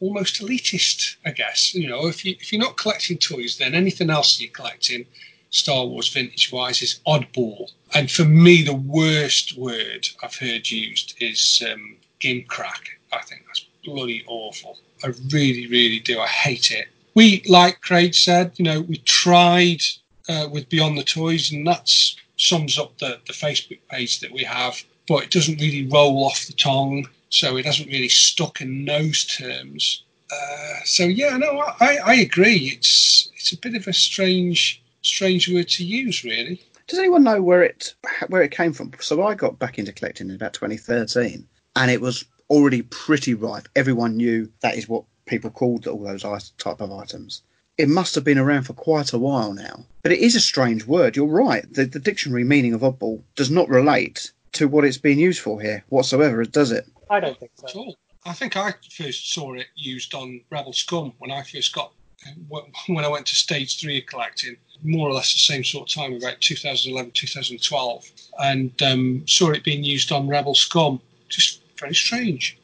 almost 0.00 0.42
elitist, 0.42 1.16
I 1.24 1.30
guess. 1.30 1.74
You 1.74 1.88
know, 1.88 2.06
if 2.06 2.24
you 2.24 2.36
if 2.40 2.52
you're 2.52 2.60
not 2.60 2.76
collecting 2.76 3.18
toys, 3.18 3.56
then 3.58 3.74
anything 3.74 4.10
else 4.10 4.40
you're 4.40 4.50
collecting, 4.50 5.06
Star 5.50 5.86
Wars 5.86 6.08
vintage 6.08 6.50
wise, 6.52 6.82
is 6.82 7.00
oddball. 7.06 7.70
And 7.94 8.10
for 8.10 8.24
me, 8.24 8.62
the 8.62 8.74
worst 8.74 9.56
word 9.56 10.08
I've 10.22 10.36
heard 10.36 10.68
used 10.68 11.14
is 11.20 11.62
um, 11.70 11.96
gimcrack. 12.20 12.82
I 13.12 13.22
think 13.22 13.44
that's 13.46 13.66
bloody 13.84 14.24
awful. 14.26 14.78
I 15.02 15.08
really, 15.30 15.66
really 15.66 16.00
do. 16.00 16.18
I 16.18 16.26
hate 16.26 16.70
it. 16.70 16.88
We, 17.14 17.42
like 17.46 17.80
Craig 17.80 18.14
said, 18.14 18.52
you 18.56 18.64
know, 18.64 18.80
we 18.80 18.98
tried 18.98 19.82
uh, 20.28 20.48
with 20.50 20.68
Beyond 20.68 20.98
the 20.98 21.04
Toys, 21.04 21.52
and 21.52 21.66
that 21.66 21.90
sums 22.36 22.78
up 22.78 22.98
the, 22.98 23.20
the 23.26 23.32
Facebook 23.32 23.78
page 23.90 24.20
that 24.20 24.32
we 24.32 24.42
have, 24.44 24.82
but 25.06 25.24
it 25.24 25.30
doesn't 25.30 25.60
really 25.60 25.86
roll 25.86 26.24
off 26.24 26.46
the 26.46 26.52
tongue, 26.54 27.08
so 27.28 27.56
it 27.56 27.66
hasn't 27.66 27.88
really 27.88 28.08
stuck 28.08 28.60
in 28.60 28.84
those 28.84 29.24
terms. 29.24 30.02
Uh, 30.32 30.78
so 30.84 31.04
yeah, 31.04 31.36
no, 31.36 31.60
I, 31.80 31.98
I 32.04 32.14
agree. 32.14 32.72
It's 32.76 33.30
it's 33.34 33.52
a 33.52 33.58
bit 33.58 33.74
of 33.74 33.86
a 33.86 33.92
strange 33.92 34.82
strange 35.02 35.52
word 35.52 35.68
to 35.68 35.84
use, 35.84 36.24
really. 36.24 36.60
Does 36.86 36.98
anyone 36.98 37.24
know 37.24 37.42
where 37.42 37.62
it 37.62 37.94
where 38.28 38.42
it 38.42 38.50
came 38.50 38.72
from? 38.72 38.92
So 39.00 39.22
I 39.22 39.34
got 39.34 39.58
back 39.58 39.78
into 39.78 39.92
collecting 39.92 40.30
in 40.30 40.34
about 40.34 40.54
2013, 40.54 41.46
and 41.76 41.90
it 41.90 42.00
was 42.00 42.24
already 42.54 42.82
pretty 42.82 43.34
ripe. 43.34 43.68
Everyone 43.74 44.16
knew 44.16 44.48
that 44.60 44.76
is 44.76 44.88
what 44.88 45.04
people 45.26 45.50
called 45.50 45.86
all 45.86 46.02
those 46.02 46.22
type 46.58 46.80
of 46.80 46.92
items. 46.92 47.42
It 47.76 47.88
must 47.88 48.14
have 48.14 48.22
been 48.22 48.38
around 48.38 48.62
for 48.62 48.72
quite 48.72 49.12
a 49.12 49.18
while 49.18 49.52
now. 49.52 49.84
But 50.02 50.12
it 50.12 50.20
is 50.20 50.36
a 50.36 50.40
strange 50.40 50.86
word. 50.86 51.16
You're 51.16 51.26
right. 51.26 51.64
The, 51.72 51.86
the 51.86 51.98
dictionary 51.98 52.44
meaning 52.44 52.72
of 52.72 52.82
oddball 52.82 53.22
does 53.34 53.50
not 53.50 53.68
relate 53.68 54.30
to 54.52 54.68
what 54.68 54.84
it's 54.84 54.98
being 54.98 55.18
used 55.18 55.40
for 55.40 55.60
here 55.60 55.82
whatsoever, 55.88 56.44
does 56.44 56.70
it? 56.70 56.86
I 57.10 57.18
don't 57.18 57.38
think 57.38 57.50
so. 57.56 57.66
At 57.66 57.74
all. 57.74 57.96
I 58.26 58.32
think 58.32 58.56
I 58.56 58.72
first 58.96 59.32
saw 59.34 59.54
it 59.54 59.66
used 59.74 60.14
on 60.14 60.40
Rebel 60.50 60.72
Scum 60.72 61.12
when 61.18 61.32
I 61.32 61.42
first 61.42 61.74
got 61.74 61.92
when 62.86 63.04
I 63.04 63.08
went 63.08 63.26
to 63.26 63.34
stage 63.34 63.80
three 63.80 63.98
of 63.98 64.06
collecting, 64.06 64.56
more 64.82 65.08
or 65.08 65.12
less 65.12 65.32
the 65.32 65.38
same 65.40 65.64
sort 65.64 65.90
of 65.90 65.94
time, 65.94 66.14
about 66.14 66.40
2011, 66.40 67.10
2012, 67.12 68.10
and 68.40 68.82
um, 68.82 69.24
saw 69.26 69.50
it 69.50 69.64
being 69.64 69.84
used 69.84 70.10
on 70.12 70.28
Rebel 70.28 70.54
Scum. 70.54 71.00
Just 71.28 71.60
very 71.78 71.94
strange. 71.94 72.58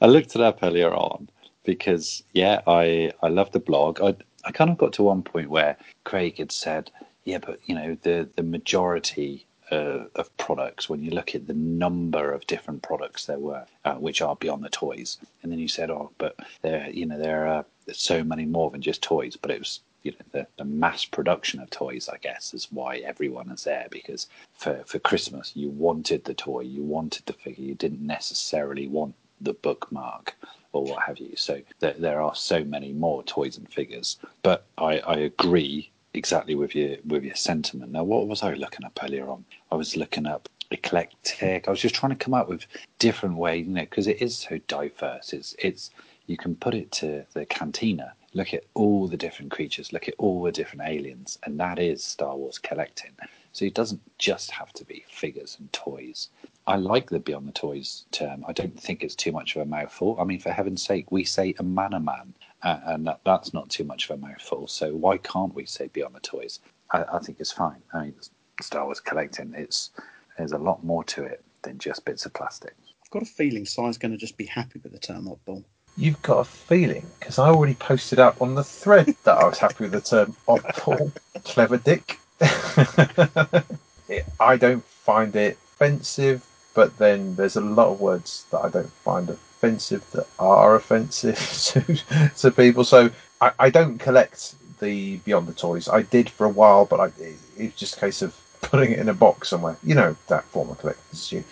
I 0.00 0.06
looked 0.06 0.34
it 0.34 0.40
up 0.40 0.58
earlier 0.62 0.92
on 0.92 1.28
because 1.64 2.22
yeah, 2.32 2.60
I 2.66 3.12
I 3.22 3.28
love 3.28 3.52
the 3.52 3.60
blog. 3.60 4.00
I 4.00 4.16
I 4.44 4.52
kind 4.52 4.70
of 4.70 4.78
got 4.78 4.92
to 4.94 5.02
one 5.02 5.22
point 5.22 5.50
where 5.50 5.76
Craig 6.04 6.38
had 6.38 6.52
said, 6.52 6.90
yeah, 7.24 7.38
but 7.38 7.60
you 7.64 7.74
know 7.74 7.96
the 8.02 8.28
the 8.36 8.42
majority 8.42 9.46
uh, 9.70 10.04
of 10.14 10.34
products 10.38 10.88
when 10.88 11.02
you 11.02 11.10
look 11.10 11.34
at 11.34 11.46
the 11.46 11.54
number 11.54 12.32
of 12.32 12.46
different 12.46 12.82
products 12.82 13.26
there 13.26 13.38
were, 13.38 13.66
uh, 13.84 13.94
which 13.94 14.22
are 14.22 14.36
beyond 14.36 14.64
the 14.64 14.70
toys, 14.70 15.18
and 15.42 15.52
then 15.52 15.58
you 15.58 15.68
said, 15.68 15.90
oh, 15.90 16.10
but 16.18 16.36
there 16.62 16.88
you 16.90 17.06
know 17.06 17.18
there 17.18 17.46
are 17.46 17.64
so 17.92 18.22
many 18.24 18.44
more 18.44 18.70
than 18.70 18.80
just 18.80 19.02
toys, 19.02 19.36
but 19.36 19.50
it 19.50 19.58
was 19.58 19.80
you 20.02 20.12
know 20.12 20.26
the, 20.32 20.46
the 20.56 20.64
mass 20.64 21.04
production 21.04 21.60
of 21.60 21.68
toys 21.70 22.08
i 22.08 22.16
guess 22.18 22.54
is 22.54 22.68
why 22.70 22.98
everyone 22.98 23.50
is 23.50 23.64
there 23.64 23.86
because 23.90 24.28
for 24.54 24.82
for 24.86 24.98
christmas 24.98 25.52
you 25.54 25.68
wanted 25.70 26.24
the 26.24 26.34
toy 26.34 26.60
you 26.60 26.82
wanted 26.82 27.24
the 27.26 27.32
figure 27.32 27.64
you 27.64 27.74
didn't 27.74 28.06
necessarily 28.06 28.86
want 28.86 29.14
the 29.40 29.52
bookmark 29.54 30.34
or 30.72 30.84
what 30.84 31.02
have 31.02 31.18
you. 31.18 31.36
So 31.36 31.60
there, 31.80 31.94
there 31.98 32.20
are 32.20 32.34
so 32.34 32.64
many 32.64 32.92
more 32.92 33.22
toys 33.22 33.56
and 33.56 33.68
figures. 33.68 34.18
But 34.42 34.66
i 34.78 34.98
i 35.00 35.16
agree 35.16 35.90
exactly 36.14 36.54
with 36.54 36.74
your 36.74 36.96
with 37.06 37.24
your 37.24 37.34
sentiment. 37.34 37.92
Now 37.92 38.04
what 38.04 38.28
was 38.28 38.42
i 38.42 38.52
looking 38.54 38.84
up 38.84 38.98
earlier 39.02 39.28
on? 39.28 39.44
I 39.72 39.76
was 39.76 39.96
looking 39.96 40.26
up 40.26 40.48
eclectic. 40.70 41.66
I 41.66 41.70
was 41.70 41.80
just 41.80 41.94
trying 41.94 42.16
to 42.16 42.24
come 42.24 42.34
up 42.34 42.48
with 42.48 42.66
different 42.98 43.36
ways 43.36 43.66
you 43.66 43.74
know 43.74 43.82
because 43.82 44.06
it 44.06 44.20
is 44.22 44.36
so 44.36 44.58
diverse. 44.68 45.32
It's 45.32 45.54
it's 45.58 45.90
you 46.26 46.36
can 46.36 46.54
put 46.54 46.74
it 46.74 46.90
to 46.92 47.24
the 47.32 47.46
cantina 47.46 48.12
look 48.34 48.52
at 48.54 48.64
all 48.74 49.08
the 49.08 49.16
different 49.16 49.50
creatures, 49.50 49.92
look 49.92 50.08
at 50.08 50.14
all 50.18 50.42
the 50.42 50.52
different 50.52 50.88
aliens, 50.88 51.38
and 51.44 51.58
that 51.60 51.78
is 51.78 52.04
Star 52.04 52.36
Wars 52.36 52.58
collecting. 52.58 53.12
So 53.52 53.64
it 53.64 53.74
doesn't 53.74 54.00
just 54.18 54.50
have 54.50 54.72
to 54.74 54.84
be 54.84 55.04
figures 55.08 55.56
and 55.58 55.72
toys. 55.72 56.28
I 56.66 56.76
like 56.76 57.08
the 57.08 57.18
Beyond 57.18 57.48
the 57.48 57.52
Toys 57.52 58.04
term. 58.12 58.44
I 58.46 58.52
don't 58.52 58.78
think 58.78 59.02
it's 59.02 59.14
too 59.14 59.32
much 59.32 59.56
of 59.56 59.62
a 59.62 59.64
mouthful. 59.64 60.16
I 60.20 60.24
mean, 60.24 60.38
for 60.38 60.50
heaven's 60.50 60.82
sake, 60.82 61.10
we 61.10 61.24
say 61.24 61.54
a 61.58 61.62
man 61.62 61.94
a 61.94 62.00
man, 62.00 62.34
uh, 62.62 62.80
and 62.84 63.06
that, 63.06 63.20
that's 63.24 63.54
not 63.54 63.70
too 63.70 63.84
much 63.84 64.08
of 64.08 64.18
a 64.18 64.26
mouthful. 64.26 64.66
So 64.68 64.94
why 64.94 65.16
can't 65.18 65.54
we 65.54 65.64
say 65.64 65.88
Beyond 65.88 66.14
the 66.14 66.20
Toys? 66.20 66.60
I, 66.92 67.04
I 67.14 67.18
think 67.20 67.40
it's 67.40 67.52
fine. 67.52 67.82
I 67.94 68.02
mean, 68.02 68.14
Star 68.60 68.84
Wars 68.84 69.00
collecting, 69.00 69.54
it's 69.56 69.90
there's 70.36 70.52
a 70.52 70.58
lot 70.58 70.84
more 70.84 71.02
to 71.04 71.24
it 71.24 71.42
than 71.62 71.78
just 71.78 72.04
bits 72.04 72.26
of 72.26 72.34
plastic. 72.34 72.74
I've 73.02 73.10
got 73.10 73.22
a 73.22 73.26
feeling 73.26 73.64
Si's 73.64 73.98
going 73.98 74.12
to 74.12 74.18
just 74.18 74.36
be 74.36 74.44
happy 74.46 74.78
with 74.82 74.92
the 74.92 74.98
term 74.98 75.24
oddball. 75.26 75.64
You've 75.98 76.22
got 76.22 76.38
a 76.38 76.44
feeling 76.44 77.04
because 77.18 77.38
I 77.38 77.48
already 77.48 77.74
posted 77.74 78.18
up 78.20 78.40
on 78.40 78.54
the 78.54 78.64
thread 78.64 79.14
that 79.24 79.38
I 79.38 79.44
was 79.46 79.58
happy 79.58 79.84
with 79.84 79.92
the 79.92 80.00
term 80.00 80.34
oddball, 80.46 81.12
clever 81.44 81.76
dick. 81.78 82.18
It- 84.08 84.24
I 84.40 84.56
don't 84.56 84.84
find 84.84 85.36
it 85.36 85.58
offensive, 85.74 86.42
but 86.72 86.96
then 86.96 87.34
there's 87.36 87.56
a 87.56 87.60
lot 87.60 87.88
of 87.88 88.00
words 88.00 88.46
that 88.50 88.60
I 88.64 88.70
don't 88.70 88.90
find 89.04 89.28
offensive 89.28 90.02
that 90.12 90.26
are 90.38 90.76
offensive 90.76 91.36
to, 92.08 92.30
to 92.38 92.50
people. 92.50 92.84
So 92.84 93.10
I, 93.42 93.52
I 93.58 93.70
don't 93.70 93.98
collect 93.98 94.54
the 94.80 95.16
Beyond 95.18 95.46
the 95.46 95.52
Toys. 95.52 95.88
I 95.88 96.02
did 96.02 96.30
for 96.30 96.46
a 96.46 96.48
while, 96.50 96.86
but 96.86 97.00
I, 97.00 97.06
it, 97.22 97.36
it's 97.58 97.76
just 97.76 97.96
a 97.96 98.00
case 98.00 98.22
of 98.22 98.34
putting 98.62 98.92
it 98.92 98.98
in 98.98 99.10
a 99.10 99.14
box 99.14 99.48
somewhere. 99.50 99.76
You 99.82 99.94
know 99.94 100.16
that 100.28 100.44
form 100.44 100.70
of 100.70 100.78
collector's 100.78 101.20
issue, 101.20 101.42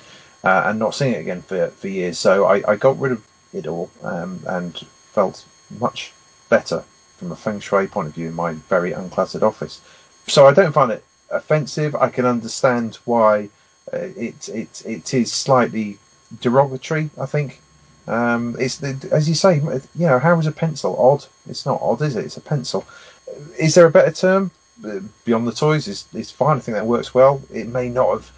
uh, 0.45 0.63
and 0.67 0.79
not 0.79 0.95
seeing 0.95 1.13
it 1.15 1.19
again 1.21 1.43
for, 1.43 1.69
for 1.69 1.89
years. 1.89 2.19
So 2.19 2.47
I, 2.47 2.63
I 2.73 2.77
got 2.77 2.99
rid 2.99 3.13
of 3.13 3.23
it 3.57 3.67
all 3.67 3.91
um, 4.03 4.41
and 4.47 4.79
felt 5.13 5.45
much 5.81 6.13
better 6.49 6.85
from 7.17 7.33
a 7.33 7.37
feng 7.37 7.61
shui 7.61 7.87
point 7.87 8.09
of 8.09 8.15
view 8.15 8.29
in 8.29 8.35
my 8.35 8.53
very 8.69 8.93
uncluttered 8.93 9.43
office. 9.43 9.81
So 10.27 10.47
I 10.47 10.53
don't 10.53 10.73
find 10.73 10.93
it 10.93 11.05
offensive. 11.31 11.95
I 11.95 12.09
can 12.09 12.27
understand 12.27 12.97
why 13.05 13.49
uh, 13.93 14.09
it 14.17 14.49
it 14.49 14.83
it 14.85 15.15
is 15.15 15.33
slightly 15.33 15.99
derogatory. 16.41 17.11
I 17.19 17.27
think 17.27 17.61
um, 18.09 18.57
it's 18.59 18.77
the, 18.79 19.09
as 19.13 19.29
you 19.29 19.35
say, 19.35 19.57
you 19.57 20.07
know, 20.07 20.19
how 20.19 20.39
is 20.39 20.47
a 20.47 20.53
pencil 20.53 20.97
odd? 20.99 21.25
It's 21.49 21.67
not 21.67 21.81
odd, 21.83 22.03
is 22.03 22.17
it? 22.17 22.25
It's 22.25 22.37
a 22.37 22.41
pencil. 22.41 22.85
Is 23.59 23.75
there 23.75 23.87
a 23.87 23.91
better 23.91 24.13
term? 24.13 24.51
Uh, 24.85 25.01
Beyond 25.25 25.49
the 25.49 25.53
toys 25.53 25.89
is 25.89 26.07
is 26.13 26.31
fine. 26.31 26.59
I 26.59 26.61
think 26.61 26.77
that 26.77 26.87
works 26.87 27.15
well. 27.15 27.41
It 27.53 27.69
may 27.69 27.89
not 27.89 28.11
have 28.13 28.31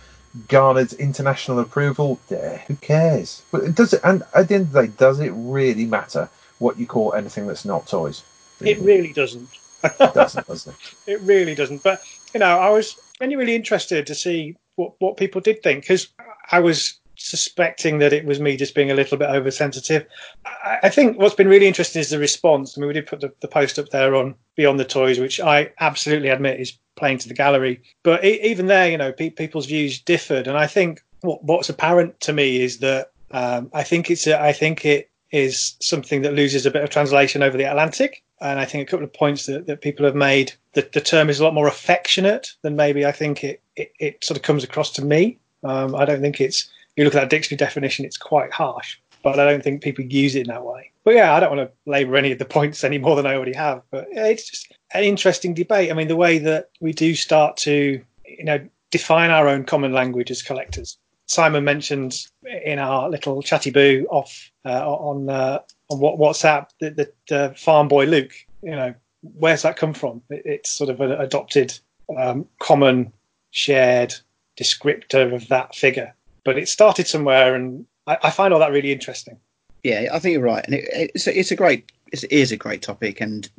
garnered 0.48 0.92
international 0.94 1.58
approval. 1.58 2.18
Yeah, 2.30 2.58
who 2.66 2.76
cares? 2.76 3.42
But 3.50 3.74
does 3.74 3.92
it, 3.92 4.00
and 4.04 4.22
at 4.34 4.48
the 4.48 4.54
end 4.54 4.66
of 4.66 4.72
the 4.72 4.86
day, 4.86 4.92
does 4.96 5.20
it 5.20 5.30
really 5.30 5.84
matter 5.84 6.28
what 6.58 6.78
you 6.78 6.86
call 6.86 7.14
anything 7.14 7.46
that's 7.46 7.64
not 7.64 7.86
toys? 7.86 8.22
It 8.60 8.78
really 8.80 9.12
doesn't. 9.12 9.48
It 9.84 10.14
doesn't, 10.14 10.46
does 10.46 10.66
it? 10.66 10.74
It 11.06 11.20
really 11.20 11.54
doesn't. 11.54 11.82
But 11.82 12.02
you 12.34 12.40
know, 12.40 12.58
I 12.58 12.70
was 12.70 12.96
genuinely 13.20 13.54
interested 13.54 14.06
to 14.06 14.14
see 14.14 14.56
what 14.76 14.92
what 14.98 15.16
people 15.16 15.40
did 15.40 15.62
think 15.62 15.82
because 15.82 16.08
I 16.50 16.60
was 16.60 16.98
suspecting 17.18 17.98
that 17.98 18.12
it 18.12 18.24
was 18.24 18.40
me 18.40 18.56
just 18.56 18.74
being 18.74 18.90
a 18.90 18.94
little 18.94 19.18
bit 19.18 19.28
oversensitive. 19.28 20.06
I, 20.46 20.78
I 20.84 20.88
think 20.88 21.18
what's 21.18 21.34
been 21.34 21.48
really 21.48 21.66
interesting 21.66 22.00
is 22.00 22.10
the 22.10 22.18
response. 22.18 22.76
I 22.76 22.80
mean, 22.80 22.88
we 22.88 22.94
did 22.94 23.06
put 23.06 23.20
the, 23.20 23.32
the 23.40 23.48
post 23.48 23.78
up 23.78 23.88
there 23.88 24.14
on 24.14 24.34
Beyond 24.56 24.78
the 24.78 24.84
Toys, 24.84 25.18
which 25.18 25.40
I 25.40 25.72
absolutely 25.80 26.28
admit 26.28 26.60
is 26.60 26.78
playing 26.98 27.18
to 27.18 27.28
the 27.28 27.34
gallery. 27.34 27.80
But 28.02 28.24
even 28.24 28.66
there, 28.66 28.90
you 28.90 28.98
know, 28.98 29.12
pe- 29.12 29.30
people's 29.30 29.66
views 29.66 30.00
differed, 30.00 30.46
and 30.46 30.58
I 30.58 30.66
think 30.66 31.02
what, 31.20 31.42
what's 31.44 31.68
apparent 31.68 32.20
to 32.20 32.32
me 32.32 32.60
is 32.60 32.78
that 32.78 33.12
um, 33.30 33.70
I 33.72 33.82
think 33.82 34.10
it's 34.10 34.26
a, 34.26 34.40
I 34.40 34.52
think 34.52 34.84
it 34.84 35.10
is 35.30 35.76
something 35.80 36.22
that 36.22 36.34
loses 36.34 36.64
a 36.64 36.70
bit 36.70 36.82
of 36.82 36.90
translation 36.90 37.42
over 37.42 37.56
the 37.56 37.64
Atlantic. 37.64 38.22
And 38.40 38.60
I 38.60 38.64
think 38.64 38.86
a 38.86 38.90
couple 38.90 39.04
of 39.04 39.12
points 39.12 39.46
that, 39.46 39.66
that 39.66 39.82
people 39.82 40.06
have 40.06 40.14
made 40.14 40.52
that 40.74 40.92
the 40.92 41.00
term 41.00 41.28
is 41.28 41.40
a 41.40 41.44
lot 41.44 41.54
more 41.54 41.66
affectionate 41.66 42.52
than 42.62 42.76
maybe 42.76 43.04
I 43.04 43.12
think 43.12 43.42
it, 43.42 43.60
it, 43.74 43.92
it 43.98 44.24
sort 44.24 44.38
of 44.38 44.44
comes 44.44 44.62
across 44.62 44.92
to 44.92 45.04
me. 45.04 45.38
Um, 45.64 45.96
I 45.96 46.04
don't 46.04 46.20
think 46.20 46.40
it's, 46.40 46.70
you 46.96 47.04
look 47.04 47.16
at 47.16 47.20
that 47.20 47.30
dictionary 47.30 47.58
definition, 47.58 48.04
it's 48.04 48.16
quite 48.16 48.52
harsh, 48.52 48.96
but 49.24 49.40
I 49.40 49.44
don't 49.44 49.62
think 49.62 49.82
people 49.82 50.04
use 50.04 50.36
it 50.36 50.42
in 50.42 50.46
that 50.48 50.64
way. 50.64 50.92
But 51.04 51.14
yeah, 51.14 51.34
I 51.34 51.40
don't 51.40 51.56
want 51.56 51.68
to 51.68 51.90
labour 51.90 52.16
any 52.16 52.30
of 52.30 52.38
the 52.38 52.44
points 52.44 52.84
any 52.84 52.98
more 52.98 53.16
than 53.16 53.26
I 53.26 53.34
already 53.34 53.54
have. 53.54 53.82
But 53.90 54.06
it's 54.12 54.48
just 54.48 54.72
an 54.92 55.04
interesting 55.04 55.54
debate. 55.54 55.90
I 55.90 55.94
mean, 55.94 56.08
the 56.08 56.16
way 56.16 56.38
that 56.38 56.70
we 56.80 56.92
do 56.92 57.14
start 57.14 57.56
to, 57.58 58.02
you 58.24 58.44
know, 58.44 58.60
define 58.90 59.30
our 59.30 59.48
own 59.48 59.64
common 59.64 59.92
language 59.92 60.30
as 60.30 60.42
collectors. 60.42 60.98
Simon 61.26 61.62
mentioned 61.62 62.26
in 62.64 62.78
our 62.78 63.10
little 63.10 63.42
chatty 63.42 63.70
boo 63.70 64.06
off 64.10 64.50
uh, 64.64 64.90
on 64.90 65.28
uh, 65.28 65.58
on 65.90 66.00
what 66.00 66.18
WhatsApp 66.18 66.68
that 66.80 66.96
the, 66.96 67.12
uh, 67.36 67.54
farm 67.54 67.88
boy 67.88 68.06
Luke. 68.06 68.32
You 68.62 68.70
know, 68.70 68.94
where's 69.20 69.62
that 69.62 69.76
come 69.76 69.92
from? 69.92 70.22
It, 70.30 70.42
it's 70.44 70.70
sort 70.70 70.88
of 70.90 71.00
an 71.00 71.12
adopted, 71.12 71.78
um, 72.16 72.46
common, 72.60 73.12
shared 73.50 74.14
descriptor 74.58 75.34
of 75.34 75.48
that 75.48 75.74
figure. 75.74 76.14
But 76.44 76.58
it 76.58 76.68
started 76.68 77.06
somewhere, 77.06 77.54
and 77.54 77.84
I, 78.06 78.16
I 78.22 78.30
find 78.30 78.54
all 78.54 78.60
that 78.60 78.72
really 78.72 78.92
interesting. 78.92 79.38
Yeah, 79.84 80.08
I 80.12 80.18
think 80.18 80.32
you're 80.32 80.42
right, 80.42 80.64
and 80.64 80.74
it, 80.74 80.88
it's 81.14 81.26
it's 81.26 81.50
a 81.50 81.56
great 81.56 81.92
it 82.10 82.24
is 82.32 82.52
a 82.52 82.56
great 82.56 82.80
topic, 82.80 83.20
and 83.20 83.50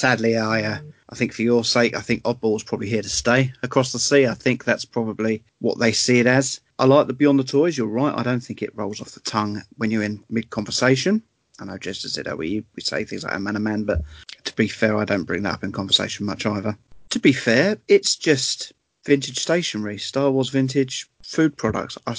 sadly, 0.00 0.36
I 0.38 0.62
uh, 0.62 0.78
I 1.10 1.14
think 1.14 1.32
for 1.34 1.42
your 1.42 1.62
sake, 1.64 1.94
I 1.94 2.00
think 2.00 2.22
Oddball's 2.22 2.62
probably 2.64 2.88
here 2.88 3.02
to 3.02 3.08
stay 3.08 3.52
across 3.62 3.92
the 3.92 3.98
sea. 3.98 4.26
I 4.26 4.34
think 4.34 4.64
that's 4.64 4.84
probably 4.86 5.42
what 5.60 5.78
they 5.78 5.92
see 5.92 6.20
it 6.20 6.26
as. 6.26 6.60
I 6.78 6.86
like 6.86 7.06
the 7.06 7.12
Beyond 7.12 7.38
the 7.38 7.44
Toys. 7.44 7.76
You're 7.76 7.86
right. 7.86 8.14
I 8.16 8.22
don't 8.22 8.40
think 8.40 8.62
it 8.62 8.74
rolls 8.74 9.00
off 9.02 9.10
the 9.12 9.20
tongue 9.20 9.62
when 9.76 9.90
you're 9.90 10.02
in 10.02 10.24
mid 10.30 10.48
conversation. 10.50 11.22
I 11.60 11.66
know 11.66 11.76
just 11.76 12.06
as 12.06 12.16
it 12.16 12.26
are 12.26 12.36
we 12.36 12.64
we 12.74 12.82
say 12.82 13.04
things 13.04 13.24
like 13.24 13.34
a 13.34 13.38
man 13.38 13.56
a 13.56 13.60
man, 13.60 13.84
but 13.84 14.00
to 14.44 14.56
be 14.56 14.68
fair, 14.68 14.96
I 14.96 15.04
don't 15.04 15.24
bring 15.24 15.42
that 15.42 15.54
up 15.54 15.64
in 15.64 15.72
conversation 15.72 16.24
much 16.24 16.46
either. 16.46 16.76
To 17.10 17.18
be 17.18 17.32
fair, 17.32 17.76
it's 17.88 18.16
just 18.16 18.72
vintage 19.04 19.38
stationery, 19.38 19.98
Star 19.98 20.30
Wars 20.30 20.48
vintage 20.48 21.10
food 21.22 21.56
products. 21.58 21.98
I 22.06 22.14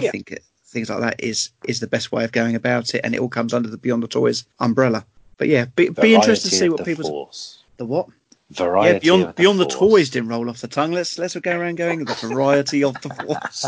Yeah. 0.00 0.10
think 0.10 0.32
it, 0.32 0.42
things 0.66 0.90
like 0.90 1.00
that 1.00 1.22
is 1.22 1.50
is 1.68 1.78
the 1.78 1.86
best 1.86 2.10
way 2.10 2.24
of 2.24 2.32
going 2.32 2.56
about 2.56 2.94
it, 2.96 3.02
and 3.04 3.14
it 3.14 3.20
all 3.20 3.28
comes 3.28 3.54
under 3.54 3.68
the 3.70 3.78
Beyond 3.78 4.02
the 4.02 4.08
Toys 4.08 4.44
umbrella. 4.58 5.06
But 5.40 5.48
yeah, 5.48 5.64
be, 5.74 5.88
be 5.88 6.14
interested 6.14 6.50
to 6.50 6.54
see 6.54 6.68
what 6.68 6.84
people's 6.84 7.08
Force. 7.08 7.62
the 7.78 7.86
what. 7.86 8.08
Variety 8.50 8.94
yeah, 8.94 8.98
beyond 8.98 9.22
the 9.22 9.32
beyond 9.32 9.58
the 9.58 9.64
toys 9.64 10.10
didn't 10.10 10.28
roll 10.28 10.50
off 10.50 10.60
the 10.60 10.68
tongue. 10.68 10.92
Let's 10.92 11.18
let's 11.18 11.34
go 11.34 11.58
around 11.58 11.76
going 11.76 12.04
the 12.04 12.12
variety 12.14 12.84
of 12.84 13.00
the 13.00 13.08
force. 13.14 13.64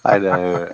I 0.06 0.18
know. 0.18 0.72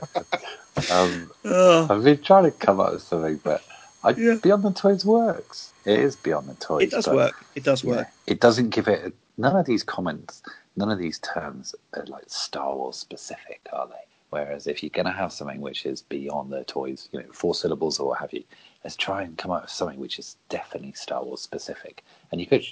um, 0.92 1.30
Oh. 1.44 1.88
I've 1.90 2.04
been 2.04 2.22
trying 2.22 2.44
to 2.44 2.52
come 2.52 2.78
up 2.78 2.92
with 2.92 3.02
something, 3.02 3.40
but 3.42 3.64
I, 4.04 4.10
Yeah. 4.10 4.36
Beyond 4.40 4.62
the 4.62 4.72
Toys 4.72 5.04
works. 5.04 5.72
It 5.84 5.98
is 5.98 6.14
Beyond 6.14 6.48
the 6.48 6.54
Toys. 6.54 6.84
It 6.84 6.90
does 6.90 7.08
work. 7.08 7.44
It 7.56 7.64
does 7.64 7.82
yeah, 7.82 7.90
work. 7.90 8.06
it 8.28 8.38
doesn't 8.38 8.70
give 8.70 8.86
it. 8.86 9.12
None 9.38 9.56
of 9.56 9.66
these 9.66 9.82
comments, 9.82 10.40
none 10.76 10.90
of 10.90 11.00
these 11.00 11.18
terms 11.18 11.74
are 11.94 12.04
like 12.06 12.24
Star 12.28 12.76
Wars 12.76 12.94
specific, 12.96 13.66
are 13.72 13.88
they? 13.88 14.11
Whereas 14.32 14.66
if 14.66 14.82
you're 14.82 14.88
going 14.88 15.04
to 15.04 15.12
have 15.12 15.30
something 15.30 15.60
which 15.60 15.84
is 15.84 16.00
beyond 16.00 16.50
the 16.50 16.64
toys, 16.64 17.10
you 17.12 17.20
know, 17.20 17.26
four 17.34 17.54
syllables 17.54 18.00
or 18.00 18.08
what 18.08 18.18
have 18.20 18.32
you, 18.32 18.42
let's 18.82 18.96
try 18.96 19.22
and 19.22 19.36
come 19.36 19.50
up 19.50 19.60
with 19.60 19.70
something 19.70 19.98
which 19.98 20.18
is 20.18 20.38
definitely 20.48 20.94
Star 20.94 21.22
Wars 21.22 21.42
specific. 21.42 22.02
And 22.30 22.40
you 22.40 22.46
could 22.46 22.64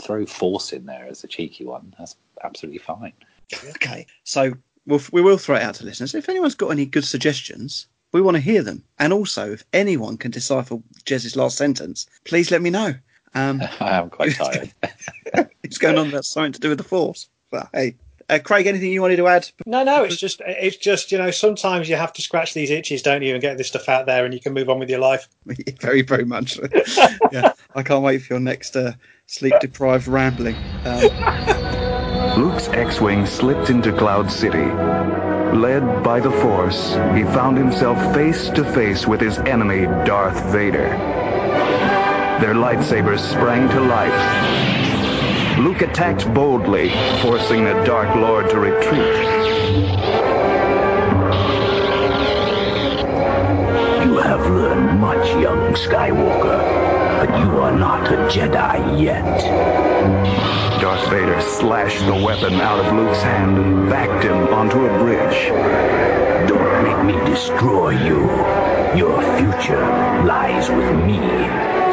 throw 0.00 0.24
Force 0.26 0.72
in 0.72 0.86
there 0.86 1.08
as 1.10 1.24
a 1.24 1.26
cheeky 1.26 1.64
one. 1.64 1.92
That's 1.98 2.14
absolutely 2.44 2.78
fine. 2.78 3.12
Okay, 3.70 4.06
so 4.22 4.52
we'll, 4.86 5.00
we 5.10 5.20
will 5.20 5.38
throw 5.38 5.56
it 5.56 5.62
out 5.62 5.74
to 5.74 5.84
listeners. 5.84 6.14
If 6.14 6.28
anyone's 6.28 6.54
got 6.54 6.68
any 6.68 6.86
good 6.86 7.04
suggestions, 7.04 7.88
we 8.12 8.20
want 8.20 8.36
to 8.36 8.40
hear 8.40 8.62
them. 8.62 8.84
And 9.00 9.12
also, 9.12 9.50
if 9.50 9.64
anyone 9.72 10.18
can 10.18 10.30
decipher 10.30 10.78
Jez's 11.04 11.34
last 11.34 11.56
sentence, 11.56 12.06
please 12.26 12.52
let 12.52 12.62
me 12.62 12.70
know. 12.70 12.94
Um, 13.34 13.60
I 13.80 13.98
am 13.98 14.08
quite 14.08 14.36
tired. 14.36 14.72
it's 15.64 15.78
going 15.78 15.98
on 15.98 16.10
about 16.10 16.26
something 16.26 16.52
to 16.52 16.60
do 16.60 16.68
with 16.68 16.78
the 16.78 16.84
Force. 16.84 17.28
But 17.50 17.70
hey, 17.74 17.96
uh, 18.28 18.38
Craig, 18.42 18.66
anything 18.66 18.92
you 18.92 19.00
wanted 19.00 19.16
to 19.16 19.26
add? 19.26 19.48
No, 19.64 19.82
no, 19.84 20.04
it's 20.04 20.16
just 20.16 20.42
it's 20.46 20.76
just 20.76 21.12
you 21.12 21.18
know 21.18 21.30
sometimes 21.30 21.88
you 21.88 21.96
have 21.96 22.12
to 22.14 22.22
scratch 22.22 22.54
these 22.54 22.70
itches, 22.70 23.02
don't 23.02 23.22
you, 23.22 23.32
and 23.32 23.40
get 23.40 23.56
this 23.56 23.68
stuff 23.68 23.88
out 23.88 24.06
there, 24.06 24.24
and 24.24 24.34
you 24.34 24.40
can 24.40 24.52
move 24.52 24.68
on 24.68 24.78
with 24.78 24.90
your 24.90 24.98
life. 24.98 25.28
very, 25.80 26.02
very 26.02 26.24
much. 26.24 26.58
yeah, 27.32 27.52
I 27.74 27.82
can't 27.82 28.02
wait 28.02 28.18
for 28.22 28.34
your 28.34 28.40
next 28.40 28.76
uh, 28.76 28.92
sleep-deprived 29.26 30.08
rambling. 30.08 30.56
Um, 30.84 32.42
Luke's 32.42 32.68
X-Wing 32.68 33.26
slipped 33.26 33.70
into 33.70 33.92
Cloud 33.92 34.30
City. 34.30 34.66
Led 35.56 36.04
by 36.04 36.20
the 36.20 36.30
Force, 36.30 36.92
he 37.14 37.22
found 37.24 37.56
himself 37.56 38.14
face 38.14 38.50
to 38.50 38.64
face 38.74 39.06
with 39.06 39.20
his 39.20 39.38
enemy, 39.38 39.86
Darth 40.04 40.52
Vader. 40.52 40.88
Their 42.40 42.54
lightsabers 42.54 43.20
sprang 43.20 43.68
to 43.70 43.80
life. 43.80 44.67
Luke 45.58 45.82
attacked 45.82 46.32
boldly, 46.32 46.90
forcing 47.20 47.64
the 47.64 47.72
Dark 47.84 48.14
Lord 48.14 48.48
to 48.50 48.60
retreat. 48.60 49.16
You 54.04 54.18
have 54.18 54.48
learned 54.48 55.00
much, 55.00 55.26
young 55.42 55.74
Skywalker, 55.74 56.62
but 57.18 57.40
you 57.40 57.58
are 57.58 57.76
not 57.76 58.06
a 58.06 58.16
Jedi 58.28 59.02
yet. 59.02 59.24
Darth 60.80 61.10
Vader 61.10 61.40
slashed 61.40 62.06
the 62.06 62.14
weapon 62.14 62.54
out 62.54 62.78
of 62.78 62.92
Luke's 62.92 63.20
hand 63.22 63.58
and 63.58 63.90
backed 63.90 64.22
him 64.22 64.36
onto 64.54 64.86
a 64.86 64.98
bridge. 65.00 65.48
Don't 66.48 66.84
make 66.84 67.16
me 67.16 67.24
destroy 67.28 67.90
you. 67.90 68.20
Your 68.96 69.20
future 69.36 69.84
lies 70.24 70.70
with 70.70 71.04
me, 71.04 71.18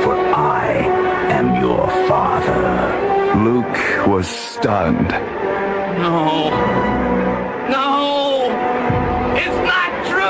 for 0.03 0.15
I 0.35 1.14
am 1.31 1.61
your 1.61 1.87
father. 2.07 3.39
Luke 3.43 4.07
was 4.07 4.27
stunned. 4.27 5.09
No. 5.09 6.49
No. 7.69 8.51
It's 9.35 9.59
not 9.73 10.05
true. 10.05 10.21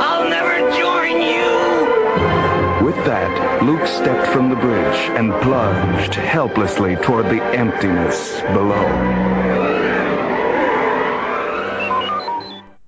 I'll 0.00 0.28
never 0.28 0.70
join 0.70 1.20
you. 1.20 2.86
With 2.86 3.04
that, 3.06 3.62
Luke 3.62 3.86
stepped 3.86 4.26
from 4.32 4.50
the 4.50 4.56
bridge 4.56 4.98
and 5.18 5.32
plunged 5.42 6.14
helplessly 6.14 6.96
toward 6.96 7.26
the 7.26 7.42
emptiness 7.42 8.40
below. 8.40 9.30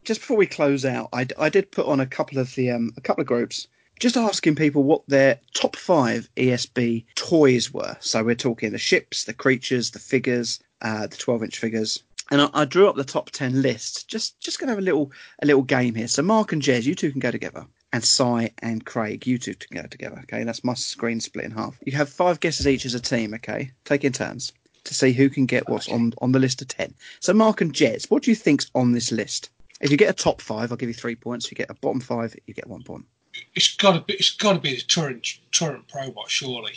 just 0.05 0.21
before 0.21 0.37
we 0.37 0.47
close 0.47 0.85
out, 0.85 1.09
I, 1.13 1.27
I 1.39 1.49
did 1.49 1.71
put 1.71 1.87
on 1.87 2.01
a 2.01 2.07
couple 2.07 2.39
of 2.39 2.55
the 2.55 2.71
um, 2.71 2.93
a 2.97 3.01
couple 3.01 3.23
of 3.23 3.29
groups, 3.29 3.69
just 4.03 4.17
asking 4.17 4.57
people 4.57 4.83
what 4.83 5.07
their 5.07 5.39
top 5.55 5.77
five 5.77 6.29
ESB 6.37 7.05
toys 7.15 7.73
were. 7.73 7.97
So 8.01 8.25
we're 8.25 8.35
talking 8.35 8.73
the 8.73 8.79
ships, 8.79 9.23
the 9.23 9.33
creatures, 9.33 9.93
the 9.93 10.01
figures, 10.01 10.59
uh, 10.81 11.07
the 11.07 11.17
12 11.17 11.45
inch 11.45 11.59
figures. 11.61 12.03
And 12.33 12.43
I, 12.43 12.49
I 12.53 12.65
drew 12.65 12.89
up 12.89 12.97
the 12.97 13.05
top 13.05 13.31
10 13.31 13.63
list. 13.63 14.09
Just 14.09 14.41
just 14.41 14.59
gonna 14.59 14.73
have 14.73 14.81
a 14.81 14.83
little 14.83 15.13
a 15.41 15.47
little 15.47 15.63
game 15.63 15.95
here. 15.95 16.09
So 16.09 16.21
Mark 16.21 16.51
and 16.51 16.61
Jez, 16.61 16.83
you 16.83 16.97
two 16.97 17.13
can 17.13 17.21
go 17.21 17.31
together. 17.31 17.65
And 17.93 18.03
Cy 18.03 18.51
and 18.59 18.85
Craig, 18.85 19.25
you 19.25 19.39
two 19.39 19.55
can 19.55 19.81
go 19.81 19.87
together. 19.87 20.19
Okay, 20.25 20.43
that's 20.43 20.65
my 20.65 20.75
screen 20.75 21.21
split 21.21 21.45
in 21.45 21.53
half. 21.53 21.79
You 21.85 21.93
have 21.93 22.09
five 22.09 22.41
guesses 22.41 22.67
each 22.67 22.85
as 22.85 22.95
a 22.95 23.01
team. 23.01 23.35
Okay, 23.35 23.71
take 23.85 24.03
in 24.03 24.13
turns 24.13 24.53
to 24.83 24.95
see 24.95 25.13
who 25.13 25.31
can 25.31 25.47
get 25.47 25.69
what's 25.69 25.89
on 25.89 26.13
on 26.21 26.33
the 26.33 26.41
list 26.41 26.61
of 26.61 26.67
10. 26.67 26.93
So 27.21 27.33
Mark 27.33 27.61
and 27.61 27.73
Jez, 27.73 28.11
what 28.11 28.25
do 28.25 28.33
you 28.33 28.37
think's 28.37 28.69
on 28.75 28.91
this 28.91 29.13
list? 29.13 29.51
If 29.81 29.93
you 29.93 29.97
get 29.97 30.11
a 30.11 30.13
top 30.13 30.41
five, 30.41 30.73
I'll 30.73 30.77
give 30.77 30.89
you 30.89 30.95
three 30.95 31.15
points. 31.15 31.45
If 31.45 31.53
you 31.53 31.57
get 31.57 31.71
a 31.71 31.75
bottom 31.75 32.01
five, 32.01 32.35
you 32.49 32.55
get 32.55 32.67
one 32.67 32.83
point. 32.83 33.05
It's 33.55 33.77
got 33.77 33.93
to 33.93 34.01
be. 34.01 34.15
It's 34.15 34.31
got 34.31 34.55
to 34.55 34.59
be 34.59 34.77
the 34.77 34.83
Turret 34.83 35.27
Turret 35.53 35.87
Probot, 35.89 36.29
surely. 36.29 36.75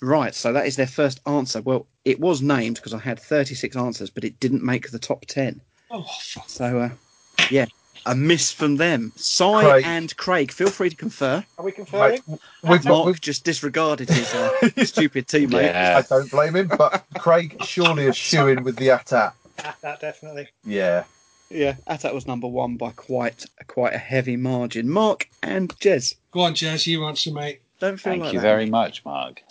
Right, 0.00 0.34
so 0.34 0.52
that 0.52 0.66
is 0.66 0.76
their 0.76 0.86
first 0.86 1.20
answer. 1.26 1.60
Well, 1.60 1.86
it 2.04 2.20
was 2.20 2.40
named 2.40 2.76
because 2.76 2.94
I 2.94 2.98
had 2.98 3.18
36 3.18 3.74
answers, 3.74 4.10
but 4.10 4.22
it 4.22 4.38
didn't 4.38 4.62
make 4.62 4.90
the 4.90 4.98
top 4.98 5.24
10. 5.26 5.60
Oh, 5.90 6.04
fuck. 6.20 6.48
So, 6.48 6.78
uh, 6.78 6.90
yeah, 7.50 7.66
a 8.06 8.14
miss 8.14 8.52
from 8.52 8.76
them. 8.76 9.12
Cy 9.16 9.62
Craig. 9.62 9.84
and 9.86 10.16
Craig, 10.16 10.52
feel 10.52 10.70
free 10.70 10.90
to 10.90 10.96
confer. 10.96 11.44
Are 11.58 11.64
we 11.64 11.72
conferring? 11.72 12.20
We've 12.62 12.84
Mark 12.84 13.06
we've, 13.06 13.20
just 13.20 13.44
disregarded 13.44 14.08
his 14.08 14.32
uh, 14.34 14.50
stupid 14.84 15.26
teammate. 15.26 15.64
Yeah. 15.64 15.98
I 15.98 16.02
don't 16.02 16.30
blame 16.30 16.54
him, 16.54 16.68
but 16.68 17.04
Craig 17.18 17.56
surely 17.64 18.04
is 18.04 18.16
shooing 18.16 18.62
with 18.62 18.76
the 18.76 18.88
ATAT. 18.88 19.32
That 19.80 20.00
definitely. 20.00 20.48
Yeah. 20.64 21.04
Yeah, 21.50 21.76
Atat 21.86 22.12
was 22.12 22.26
number 22.26 22.46
one 22.46 22.76
by 22.76 22.90
quite 22.90 23.46
quite 23.66 23.94
a 23.94 23.98
heavy 23.98 24.36
margin. 24.36 24.88
Mark 24.88 25.28
and 25.42 25.70
Jez. 25.78 26.14
Go 26.30 26.40
on, 26.40 26.54
Jez. 26.54 26.86
You 26.86 27.04
answer, 27.06 27.32
mate. 27.32 27.60
Don't 27.80 27.96
feel 27.96 28.12
Thank 28.12 28.24
like 28.24 28.32
you 28.34 28.40
that. 28.40 28.46
very 28.46 28.66
much, 28.66 29.04
Mark. 29.04 29.42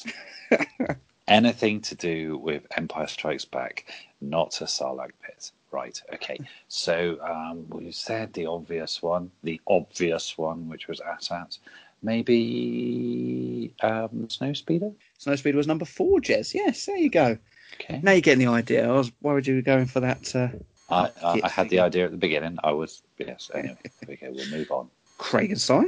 Anything 1.27 1.81
to 1.81 1.95
do 1.95 2.37
with 2.37 2.65
Empire 2.75 3.07
Strikes 3.07 3.45
Back, 3.45 3.85
not 4.21 4.61
a 4.61 4.65
Sarlacc 4.65 5.11
pit. 5.21 5.51
Right, 5.71 6.01
okay. 6.13 6.39
So 6.69 7.17
um, 7.21 7.65
we 7.69 7.91
said 7.91 8.33
the 8.33 8.45
obvious 8.45 9.01
one, 9.01 9.31
the 9.43 9.59
obvious 9.67 10.37
one, 10.37 10.69
which 10.69 10.87
was 10.87 11.01
AT-AT. 11.01 11.57
Maybe 12.01 13.73
um, 13.81 14.27
Snowspeeder? 14.27 14.93
Snowspeed 15.19 15.55
was 15.55 15.67
number 15.67 15.83
four, 15.85 16.21
Jez. 16.21 16.53
Yes, 16.53 16.85
there 16.85 16.95
you 16.97 17.09
go. 17.09 17.37
Okay. 17.73 17.99
Now 18.01 18.11
you're 18.11 18.21
getting 18.21 18.45
the 18.45 18.51
idea. 18.51 18.87
I 18.89 18.93
was 18.93 19.11
worried 19.21 19.47
you 19.47 19.55
were 19.55 19.61
going 19.61 19.87
for 19.87 19.99
that. 19.99 20.33
Uh, 20.33 20.49
I, 20.89 21.09
I, 21.23 21.41
I 21.43 21.49
had 21.49 21.69
the 21.69 21.79
idea 21.79 22.05
at 22.05 22.11
the 22.11 22.17
beginning. 22.17 22.57
I 22.63 22.71
was, 22.71 23.01
yes, 23.17 23.51
anyway. 23.53 23.77
okay, 24.09 24.29
we'll 24.29 24.49
move 24.49 24.71
on. 24.71 24.89
Craig 25.17 25.51
and 25.51 25.59
Cy. 25.59 25.83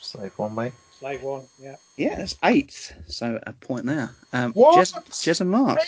Slave 0.00 0.32
one, 0.36 0.54
mate. 0.54 0.72
Slave 0.98 1.22
one, 1.22 1.42
yeah. 1.60 1.76
Yeah, 1.96 2.16
that's 2.16 2.36
eighth. 2.44 2.92
So 3.08 3.40
a 3.46 3.52
point 3.52 3.86
there. 3.86 4.14
Um, 4.32 4.52
What? 4.52 4.78
Jez, 4.78 4.92
Jez 5.08 5.40
and 5.40 5.50
Mark. 5.50 5.80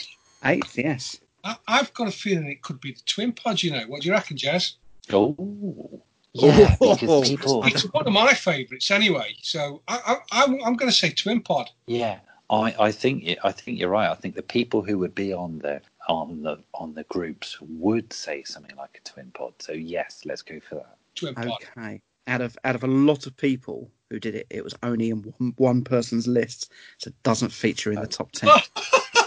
Eighth, 0.44 0.76
yes. 0.78 1.18
I, 1.44 1.56
I've 1.68 1.93
got 1.94 2.09
a 2.09 2.10
feeling 2.10 2.47
it 2.48 2.62
could 2.62 2.80
be 2.80 2.93
the 2.93 3.01
Twin 3.06 3.32
Pod. 3.32 3.62
You 3.62 3.70
know, 3.72 3.84
what 3.86 4.02
do 4.02 4.09
you 4.09 4.12
reckon, 4.14 4.36
Jez? 4.36 4.74
Oh, 5.12 6.02
yeah, 6.32 6.76
Oh. 6.80 6.94
because 6.97 7.28
people, 7.28 7.64
It's 7.66 7.82
one 7.93 8.06
of 8.06 8.12
my 8.12 8.34
favourites 8.34 8.90
anyway. 8.90 9.36
So 9.43 9.80
I, 9.86 10.01
I, 10.32 10.43
I'm, 10.44 10.55
I'm 10.64 10.74
going 10.74 10.90
to 10.90 10.97
say 10.97 11.10
Twin 11.10 11.40
Pod. 11.40 11.70
Yeah, 11.86 12.18
I, 12.48 12.74
I 12.78 12.93
think 12.93 13.24
I 13.43 13.51
think 13.52 13.78
you're 13.78 13.89
right. 13.90 14.09
I 14.10 14.14
think 14.14 14.35
the 14.35 14.43
people 14.43 14.82
who 14.82 14.98
would 14.98 15.14
be 15.14 15.32
on 15.32 15.59
the 15.59 15.81
on 16.09 16.43
the 16.43 16.59
on 16.74 16.94
the 16.94 17.02
groups 17.05 17.59
would 17.60 18.12
say 18.12 18.43
something 18.44 18.77
like 18.77 19.01
a 19.05 19.09
twin 19.09 19.31
pod. 19.35 19.55
So 19.59 19.73
yes, 19.73 20.23
let's 20.24 20.43
go 20.43 20.60
for 20.60 20.77
that. 20.77 20.97
Twin 21.16 21.35
Pod. 21.35 21.48
Okay. 21.78 22.01
Out 22.28 22.40
of 22.40 22.56
out 22.64 22.74
of 22.77 22.85
a 22.85 22.89
lot 22.89 23.27
of 23.27 23.36
people 23.36 23.90
who 24.10 24.20
did 24.20 24.35
it, 24.36 24.47
it 24.51 24.62
was 24.62 24.74
only 24.82 25.10
in 25.10 25.23
one, 25.39 25.55
one 25.56 25.82
person's 25.85 26.27
list, 26.28 26.70
so 26.98 27.09
it 27.09 27.23
doesn't 27.24 27.51
feature 27.51 27.90
in 27.93 28.01
the 28.01 28.06
top 28.06 28.31
ten. 28.32 28.48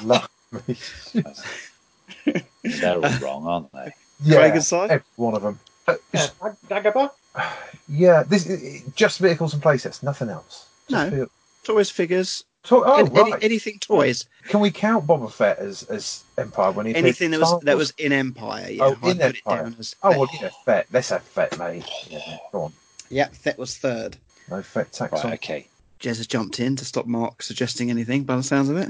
Lovely. 0.03 0.77
They're 2.63 2.95
all 2.95 3.19
wrong, 3.21 3.47
aren't 3.47 3.71
they? 3.73 3.93
Yeah, 4.23 4.49
Craig 4.49 4.55
and 4.71 4.91
every 4.91 5.03
one 5.15 5.33
of 5.35 5.41
them. 5.41 5.59
Uh, 5.87 5.95
Yeah, 6.13 6.27
Dagobah? 6.69 7.11
yeah, 7.87 8.23
this 8.23 8.83
just 8.95 9.19
vehicles 9.19 9.53
and 9.53 9.63
playsets, 9.63 10.03
nothing 10.03 10.29
else. 10.29 10.67
Just 10.89 11.11
No. 11.11 11.17
vehi- 11.25 11.29
Toys, 11.63 11.89
figures, 11.89 12.43
To- 12.63 12.83
oh, 12.85 12.95
any- 13.05 13.09
any- 13.19 13.31
right. 13.31 13.43
anything 13.43 13.79
toys, 13.79 14.25
Can 14.47 14.59
we 14.59 14.69
count 14.69 15.07
Boba 15.07 15.31
Fett 15.31 15.59
as, 15.59 15.83
as 15.83 16.23
Empire 16.37 16.71
when 16.71 16.85
he 16.87 16.95
anything 16.95 17.31
that 17.31 17.39
was 17.39 17.49
Star 17.49 17.59
that 17.63 17.77
was 17.77 17.91
in 17.97 18.11
Empire. 18.11 18.69
Yeah, 18.69 18.83
Oh, 18.83 18.97
I 19.01 19.11
in 19.11 19.21
Empire. 19.21 19.73
as. 19.79 19.95
Oh, 20.03 20.09
well, 20.19 20.27
yeah, 20.41 20.49
Fett. 20.65 20.87
Let's 20.91 21.09
have 21.09 21.23
Fett, 21.23 21.57
mate. 21.57 21.85
Yeah, 22.09 22.37
go 22.51 22.63
on. 22.63 22.73
Yeah, 23.09 23.27
Fett 23.29 23.57
was 23.57 23.77
third. 23.77 24.17
No 24.51 24.61
Fett 24.61 24.91
tax 24.91 25.13
Right, 25.13 25.25
on. 25.25 25.33
okay. 25.33 25.67
Jez 26.01 26.17
has 26.17 26.27
jumped 26.27 26.59
in 26.59 26.75
to 26.77 26.85
stop 26.85 27.05
Mark 27.07 27.41
suggesting 27.41 27.89
anything. 27.89 28.23
By 28.23 28.35
the 28.37 28.43
sounds 28.43 28.69
of 28.69 28.77
it, 28.77 28.89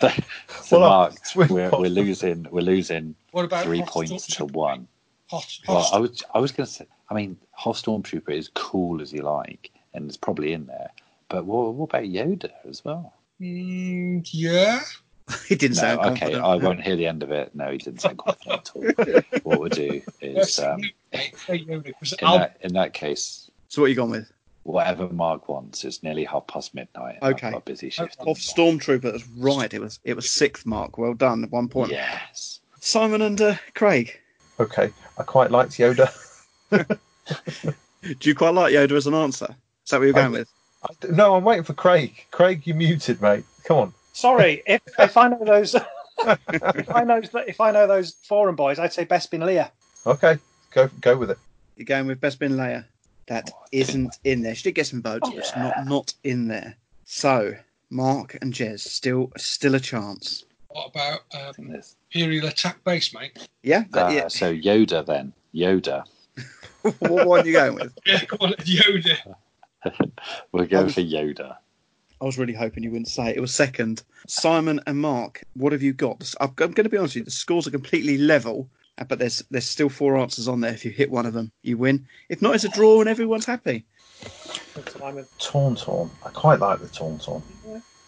So 0.00 0.10
Well, 0.72 0.80
Mark, 0.80 1.14
we're, 1.36 1.70
we're 1.70 1.90
losing 1.90 2.46
we're 2.50 2.60
losing 2.62 3.14
What 3.32 3.44
about 3.44 3.64
three 3.64 3.82
points 3.82 4.26
to 4.26 4.44
Stormtrooper? 4.44 4.50
one. 4.52 4.88
Hot, 5.30 5.58
Well, 5.68 5.80
hot 5.82 5.94
I 5.96 5.98
was 5.98 6.22
I 6.34 6.38
was 6.38 6.52
going 6.52 6.66
to 6.66 6.72
say, 6.72 6.86
I 7.10 7.14
mean, 7.14 7.36
Hoth 7.52 7.82
Stormtrooper 7.82 8.30
is 8.30 8.50
cool 8.54 9.00
as 9.02 9.12
you 9.12 9.22
like, 9.22 9.70
and 9.94 10.06
it's 10.08 10.16
probably 10.16 10.52
in 10.52 10.66
there. 10.66 10.90
But 11.28 11.44
what, 11.44 11.74
what 11.74 11.84
about 11.90 12.04
Yoda 12.04 12.50
as 12.68 12.84
well? 12.84 13.12
Mm, 13.40 14.26
yeah. 14.32 14.80
he 15.48 15.56
didn't 15.56 15.76
No, 15.76 15.80
sound 15.82 16.00
okay, 16.00 16.08
confident. 16.20 16.44
I 16.44 16.56
won't 16.56 16.80
hear 16.82 16.96
the 16.96 17.06
end 17.06 17.22
of 17.22 17.30
it. 17.32 17.54
No, 17.54 17.70
he 17.70 17.78
didn't 17.78 18.00
sound 18.00 18.18
confident 18.18 18.70
at 18.76 18.76
all. 18.76 19.22
What 19.42 19.60
we'll 19.60 19.68
do 19.68 20.00
is, 20.20 20.58
um, 20.60 20.80
Hey, 21.10 21.32
Yoda, 21.48 21.92
'cause 21.98 22.12
in 22.12 22.26
that 22.28 22.56
in 22.60 22.72
that 22.74 22.92
case, 22.92 23.50
So 23.68 23.82
what 23.82 23.86
are 23.86 23.88
you 23.90 23.96
gone 23.96 24.10
with? 24.10 24.30
whatever 24.62 25.08
Mark 25.10 25.48
wants. 25.48 25.84
It's 25.84 26.02
nearly 26.02 26.24
half 26.24 26.46
past 26.48 26.74
midnight. 26.74 27.18
Okay. 27.22 27.46
I've 27.48 27.52
got 27.52 27.62
a 27.62 27.64
busy 27.64 27.88
shift. 27.88 28.16
Hoth 28.18 28.38
Stormtrooper. 28.38 29.12
That's 29.12 29.26
right. 29.38 29.72
It 29.72 29.80
was 29.80 30.00
it 30.04 30.14
was 30.16 30.28
sixth 30.30 30.66
Mark. 30.66 30.98
Well 30.98 31.14
done. 31.14 31.44
At 31.44 31.50
one 31.52 31.68
point. 31.68 31.92
Yes. 31.92 32.58
Simon 32.80 33.22
and 33.22 33.40
uh, 33.40 33.54
Craig. 33.74 34.18
Okay, 34.58 34.92
I 35.18 35.22
quite 35.22 35.50
liked 35.50 35.72
Yoda. 35.72 36.08
Do 36.70 38.16
you 38.28 38.34
quite 38.34 38.54
like 38.54 38.72
Yoda 38.72 38.92
as 38.92 39.06
an 39.06 39.14
answer? 39.14 39.54
Is 39.84 39.90
that 39.90 39.98
what 39.98 40.04
you're 40.04 40.12
going 40.14 40.32
with? 40.32 40.48
I- 40.88 41.06
No, 41.10 41.34
I'm 41.34 41.44
waiting 41.44 41.64
for 41.64 41.74
Craig. 41.74 42.24
Craig, 42.30 42.62
you're 42.66 42.76
muted, 42.76 43.20
mate. 43.20 43.44
Come 43.64 43.76
on. 43.78 43.94
Sorry, 44.12 44.62
if, 44.66 44.80
if 44.98 45.16
I 45.16 45.28
know 45.28 45.44
those, 45.44 45.74
if 46.18 46.90
I 46.90 47.04
know 47.04 47.20
if 47.46 47.60
I 47.60 47.70
know 47.70 47.86
those 47.86 48.12
foreign 48.24 48.54
boys, 48.54 48.78
I'd 48.78 48.92
say 48.92 49.04
Bespin 49.04 49.40
Leia. 49.40 49.70
Okay, 50.06 50.38
go 50.70 50.88
go 51.00 51.16
with 51.16 51.30
it. 51.30 51.38
You're 51.76 51.84
going 51.86 52.06
with 52.06 52.20
Bespin 52.20 52.52
Leia. 52.52 52.84
That 53.26 53.50
isn't 53.72 54.16
in 54.24 54.42
there. 54.42 54.54
She 54.54 54.62
did 54.64 54.76
get 54.76 54.86
some 54.86 55.02
votes, 55.02 55.28
but 55.28 55.38
it's 55.38 55.56
not 55.56 55.84
not 55.86 56.14
in 56.24 56.46
there. 56.48 56.76
So 57.04 57.54
Mark 57.90 58.38
and 58.40 58.52
Jez 58.54 58.80
still 58.80 59.32
still 59.36 59.74
a 59.74 59.80
chance. 59.80 60.44
What 60.68 60.90
about 60.90 61.20
um, 61.34 61.68
There's- 61.68 61.96
Imperial 62.12 62.46
Attack 62.48 62.82
Base, 62.84 63.12
mate? 63.12 63.48
Yeah. 63.62 63.84
That, 63.90 64.06
Uh, 64.06 64.10
yeah. 64.10 64.28
So 64.28 64.54
Yoda 64.54 65.04
then. 65.04 65.32
Yoda. 65.54 66.04
what 67.00 67.26
one 67.26 67.40
are 67.40 67.46
you 67.46 67.52
going 67.52 67.74
with? 67.74 67.92
Yeah, 68.06 68.24
go 68.26 68.36
on, 68.40 68.52
Yoda. 68.52 69.34
We're 70.52 70.66
going 70.66 70.86
Um, 70.86 70.90
for 70.92 71.00
Yoda. 71.00 71.56
I 72.20 72.24
was 72.24 72.38
really 72.38 72.54
hoping 72.54 72.82
you 72.82 72.90
wouldn't 72.90 73.08
say 73.08 73.28
it. 73.30 73.36
It 73.36 73.40
was 73.40 73.54
second. 73.54 74.02
Simon 74.26 74.80
and 74.86 74.98
Mark, 74.98 75.42
what 75.54 75.72
have 75.72 75.82
you 75.82 75.92
got? 75.92 76.32
I'm, 76.40 76.48
I'm 76.48 76.72
going 76.72 76.84
to 76.84 76.88
be 76.88 76.96
honest 76.96 77.14
with 77.14 77.22
you. 77.22 77.24
The 77.26 77.30
scores 77.30 77.66
are 77.66 77.70
completely 77.70 78.16
level, 78.16 78.68
uh, 78.98 79.04
but 79.04 79.18
there's 79.18 79.42
there's 79.50 79.66
still 79.66 79.90
four 79.90 80.16
answers 80.16 80.48
on 80.48 80.60
there. 80.60 80.72
If 80.72 80.84
you 80.84 80.90
hit 80.90 81.10
one 81.10 81.26
of 81.26 81.34
them, 81.34 81.52
you 81.62 81.76
win. 81.76 82.06
If 82.30 82.40
not, 82.40 82.54
it's 82.54 82.64
a 82.64 82.70
draw 82.70 83.00
and 83.00 83.08
everyone's 83.08 83.44
happy. 83.44 83.84
Simon. 84.98 85.26
Tauntaun. 85.38 86.08
I 86.24 86.30
quite 86.30 86.58
like 86.60 86.80
the 86.80 86.86
Tauntaun. 86.86 87.42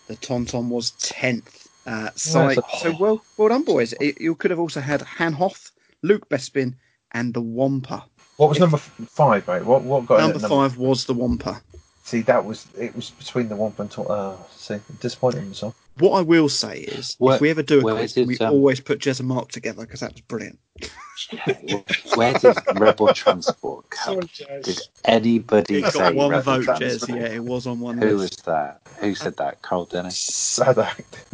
The 0.06 0.16
Tauntaun 0.16 0.68
was 0.70 0.92
tenth. 0.92 1.66
Uh, 1.86 2.08
so, 2.14 2.48
that's 2.48 2.58
a- 2.58 2.78
so 2.78 2.96
well 2.98 3.22
well 3.36 3.48
done, 3.48 3.62
boys. 3.64 3.92
It- 4.00 4.20
you 4.20 4.34
could 4.34 4.50
have 4.50 4.60
also 4.60 4.80
had 4.80 5.02
Han 5.02 5.34
Hoth, 5.34 5.70
Luke 6.02 6.28
Bespin, 6.30 6.74
and 7.12 7.34
the 7.34 7.42
Wampa. 7.42 8.04
What 8.36 8.48
was 8.48 8.58
number 8.60 8.78
five, 8.78 9.46
mate? 9.48 9.64
What 9.64 9.82
what 9.82 10.06
got 10.06 10.20
in 10.20 10.30
Number 10.30 10.48
five 10.48 10.78
was 10.78 11.04
the 11.06 11.14
Wampa. 11.14 11.60
See, 12.08 12.22
that 12.22 12.42
was 12.42 12.66
it 12.78 12.96
was 12.96 13.10
between 13.10 13.50
the 13.50 13.56
Wampa 13.56 13.82
and 13.82 13.90
Tauntaun. 13.90 14.10
Uh, 14.10 14.36
see, 14.56 14.78
disappointing 14.98 15.46
myself. 15.46 15.78
What 15.98 16.12
I 16.12 16.22
will 16.22 16.48
say 16.48 16.78
is, 16.78 17.16
Where- 17.18 17.34
if 17.34 17.42
we 17.42 17.50
ever 17.50 17.62
do 17.62 17.86
a 17.86 17.92
quiz, 17.92 18.14
did, 18.14 18.26
we 18.26 18.38
um, 18.38 18.54
always 18.54 18.80
put 18.80 18.98
Jez 18.98 19.20
and 19.20 19.28
Mark 19.28 19.50
together 19.52 19.82
because 19.82 20.00
that 20.00 20.14
was 20.14 20.22
brilliant. 20.22 20.58
Where 22.14 22.32
did 22.32 22.56
Rebel 22.76 23.12
Transport 23.12 23.90
come? 23.90 24.26
Sorry, 24.32 24.62
Did 24.62 24.80
anybody 25.04 25.82
It 25.82 25.92
say 25.92 25.98
got 25.98 26.14
one 26.14 26.30
Rebel 26.30 26.54
vote, 26.54 26.64
Transport? 26.64 27.10
Jez. 27.10 27.14
Yeah, 27.20 27.26
it 27.26 27.44
was 27.44 27.66
on 27.66 27.78
one 27.78 27.98
Who 27.98 28.16
was 28.16 28.30
that? 28.46 28.80
Who 29.00 29.14
said 29.14 29.36
that? 29.36 29.60
Carl 29.60 29.84
Dennis? 29.84 30.16
Sad 30.16 30.78
act. 30.78 31.26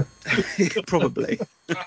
Probably. 0.89 1.39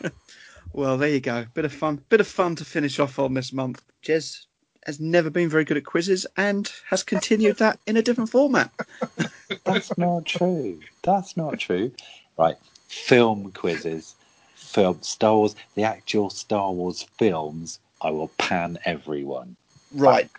well, 0.72 0.97
there 0.97 1.09
you 1.09 1.19
go. 1.19 1.45
Bit 1.53 1.65
of 1.65 1.73
fun. 1.73 2.01
Bit 2.07 2.22
of 2.22 2.27
fun 2.27 2.55
to 2.55 2.64
finish 2.64 2.99
off 2.99 3.19
on 3.19 3.34
this 3.34 3.51
month. 3.51 3.84
Jez 4.01 4.45
has 4.88 4.99
never 4.99 5.30
been 5.30 5.49
very 5.49 5.65
good 5.65 5.77
at 5.77 5.85
quizzes 5.85 6.26
and 6.38 6.72
has 6.89 7.03
continued 7.03 7.57
that 7.57 7.77
in 7.85 7.97
a 7.97 8.01
different 8.01 8.30
format. 8.30 8.72
That's 9.65 9.95
not 9.97 10.26
true. 10.26 10.80
That's 11.03 11.38
not 11.38 11.59
true. 11.59 11.91
Right. 12.38 12.55
Film 12.88 13.51
quizzes. 13.51 14.15
Film 14.55 14.97
Star 15.01 15.35
Wars, 15.35 15.55
the 15.76 15.84
actual 15.84 16.30
Star 16.30 16.72
Wars 16.72 17.03
films 17.18 17.80
I 18.01 18.11
will 18.11 18.30
pan 18.38 18.77
everyone. 18.85 19.55
Right. 19.93 20.30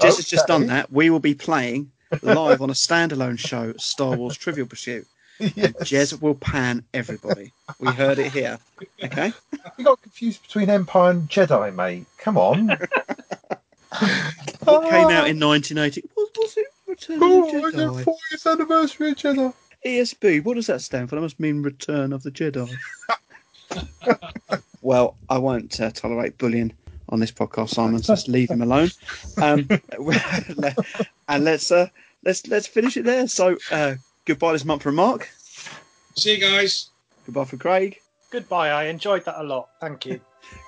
Jez 0.00 0.16
has 0.16 0.24
just 0.26 0.46
done 0.46 0.66
that. 0.66 0.92
We 0.92 1.10
will 1.10 1.20
be 1.20 1.34
playing 1.34 1.90
live 2.22 2.62
on 2.62 2.70
a 2.70 2.74
standalone 2.74 3.38
show, 3.38 3.72
Star 3.78 4.16
Wars 4.16 4.36
Trivial 4.36 4.66
Pursuit. 4.66 5.06
And 5.40 5.74
Jez 5.76 6.20
will 6.20 6.34
pan 6.34 6.84
everybody. 6.92 7.52
We 7.78 7.92
heard 7.92 8.18
it 8.18 8.32
here. 8.32 8.58
Okay? 9.02 9.32
You 9.76 9.84
got 9.84 10.02
confused 10.02 10.42
between 10.42 10.70
Empire 10.70 11.10
and 11.10 11.28
Jedi, 11.28 11.74
mate. 11.74 12.06
Come 12.18 12.36
on. 12.36 12.76
What 14.64 14.90
came 14.90 15.08
out 15.08 15.28
in 15.28 15.38
1980? 15.40 16.02
What 16.14 16.28
was 16.36 16.56
it? 16.56 16.66
Return 16.86 17.18
Oh, 17.22 17.44
of 17.46 17.52
the 17.52 17.58
it's 17.68 17.76
the 17.76 17.82
Jedi. 17.82 18.04
40th 18.04 18.52
anniversary 18.52 19.10
of 19.10 19.16
Jedi. 19.16 19.54
ESB, 19.86 20.44
what 20.44 20.54
does 20.54 20.66
that 20.66 20.80
stand 20.82 21.08
for? 21.08 21.14
That 21.16 21.22
must 21.22 21.40
mean 21.40 21.62
Return 21.62 22.12
of 22.12 22.22
the 22.22 22.30
Jedi. 22.30 22.70
well, 24.82 25.16
I 25.30 25.38
won't 25.38 25.80
uh, 25.80 25.90
tolerate 25.90 26.36
bullying 26.38 26.72
on 27.10 27.20
this 27.20 27.32
podcast, 27.32 27.70
Simon. 27.70 28.02
So 28.02 28.14
just 28.14 28.28
leave 28.28 28.50
him 28.50 28.60
alone. 28.62 28.90
Um, 29.38 29.68
and 31.28 31.44
let's 31.44 31.70
uh, 31.70 31.88
let's 32.24 32.46
let's 32.48 32.66
finish 32.66 32.96
it 32.96 33.04
there. 33.04 33.26
So 33.28 33.56
uh, 33.70 33.94
goodbye 34.24 34.52
this 34.52 34.64
month 34.64 34.82
from 34.82 34.96
Mark. 34.96 35.28
See 36.16 36.34
you 36.34 36.40
guys. 36.40 36.90
Goodbye 37.24 37.44
from 37.44 37.58
Craig. 37.60 38.00
Goodbye. 38.30 38.70
I 38.70 38.84
enjoyed 38.84 39.24
that 39.24 39.40
a 39.40 39.44
lot. 39.44 39.68
Thank 39.80 40.06
you. 40.06 40.20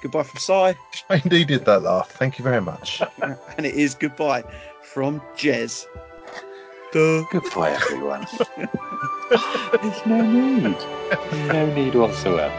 Goodbye 0.02 0.22
from 0.22 0.38
Si. 0.38 0.52
I 0.52 1.20
indeed 1.22 1.48
did 1.48 1.64
that 1.66 1.82
laugh. 1.82 2.10
Thank 2.12 2.38
you 2.38 2.44
very 2.44 2.60
much. 2.60 3.02
and 3.22 3.66
it 3.66 3.74
is 3.74 3.94
goodbye 3.94 4.44
from 4.82 5.20
Jez. 5.36 5.86
Goodbye, 6.92 7.70
everyone. 7.70 8.26
There's 9.30 10.06
no 10.06 10.22
need. 10.22 10.76
No 11.46 11.74
need 11.74 11.94
whatsoever. 11.94 12.52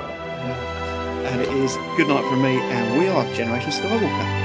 And 1.25 1.41
it 1.41 1.49
is 1.49 1.75
good 1.97 2.07
night 2.07 2.27
from 2.29 2.41
me, 2.41 2.57
and 2.57 2.99
we 2.99 3.07
are 3.07 3.25
Generation 3.33 3.71
Skywalker. 3.71 4.40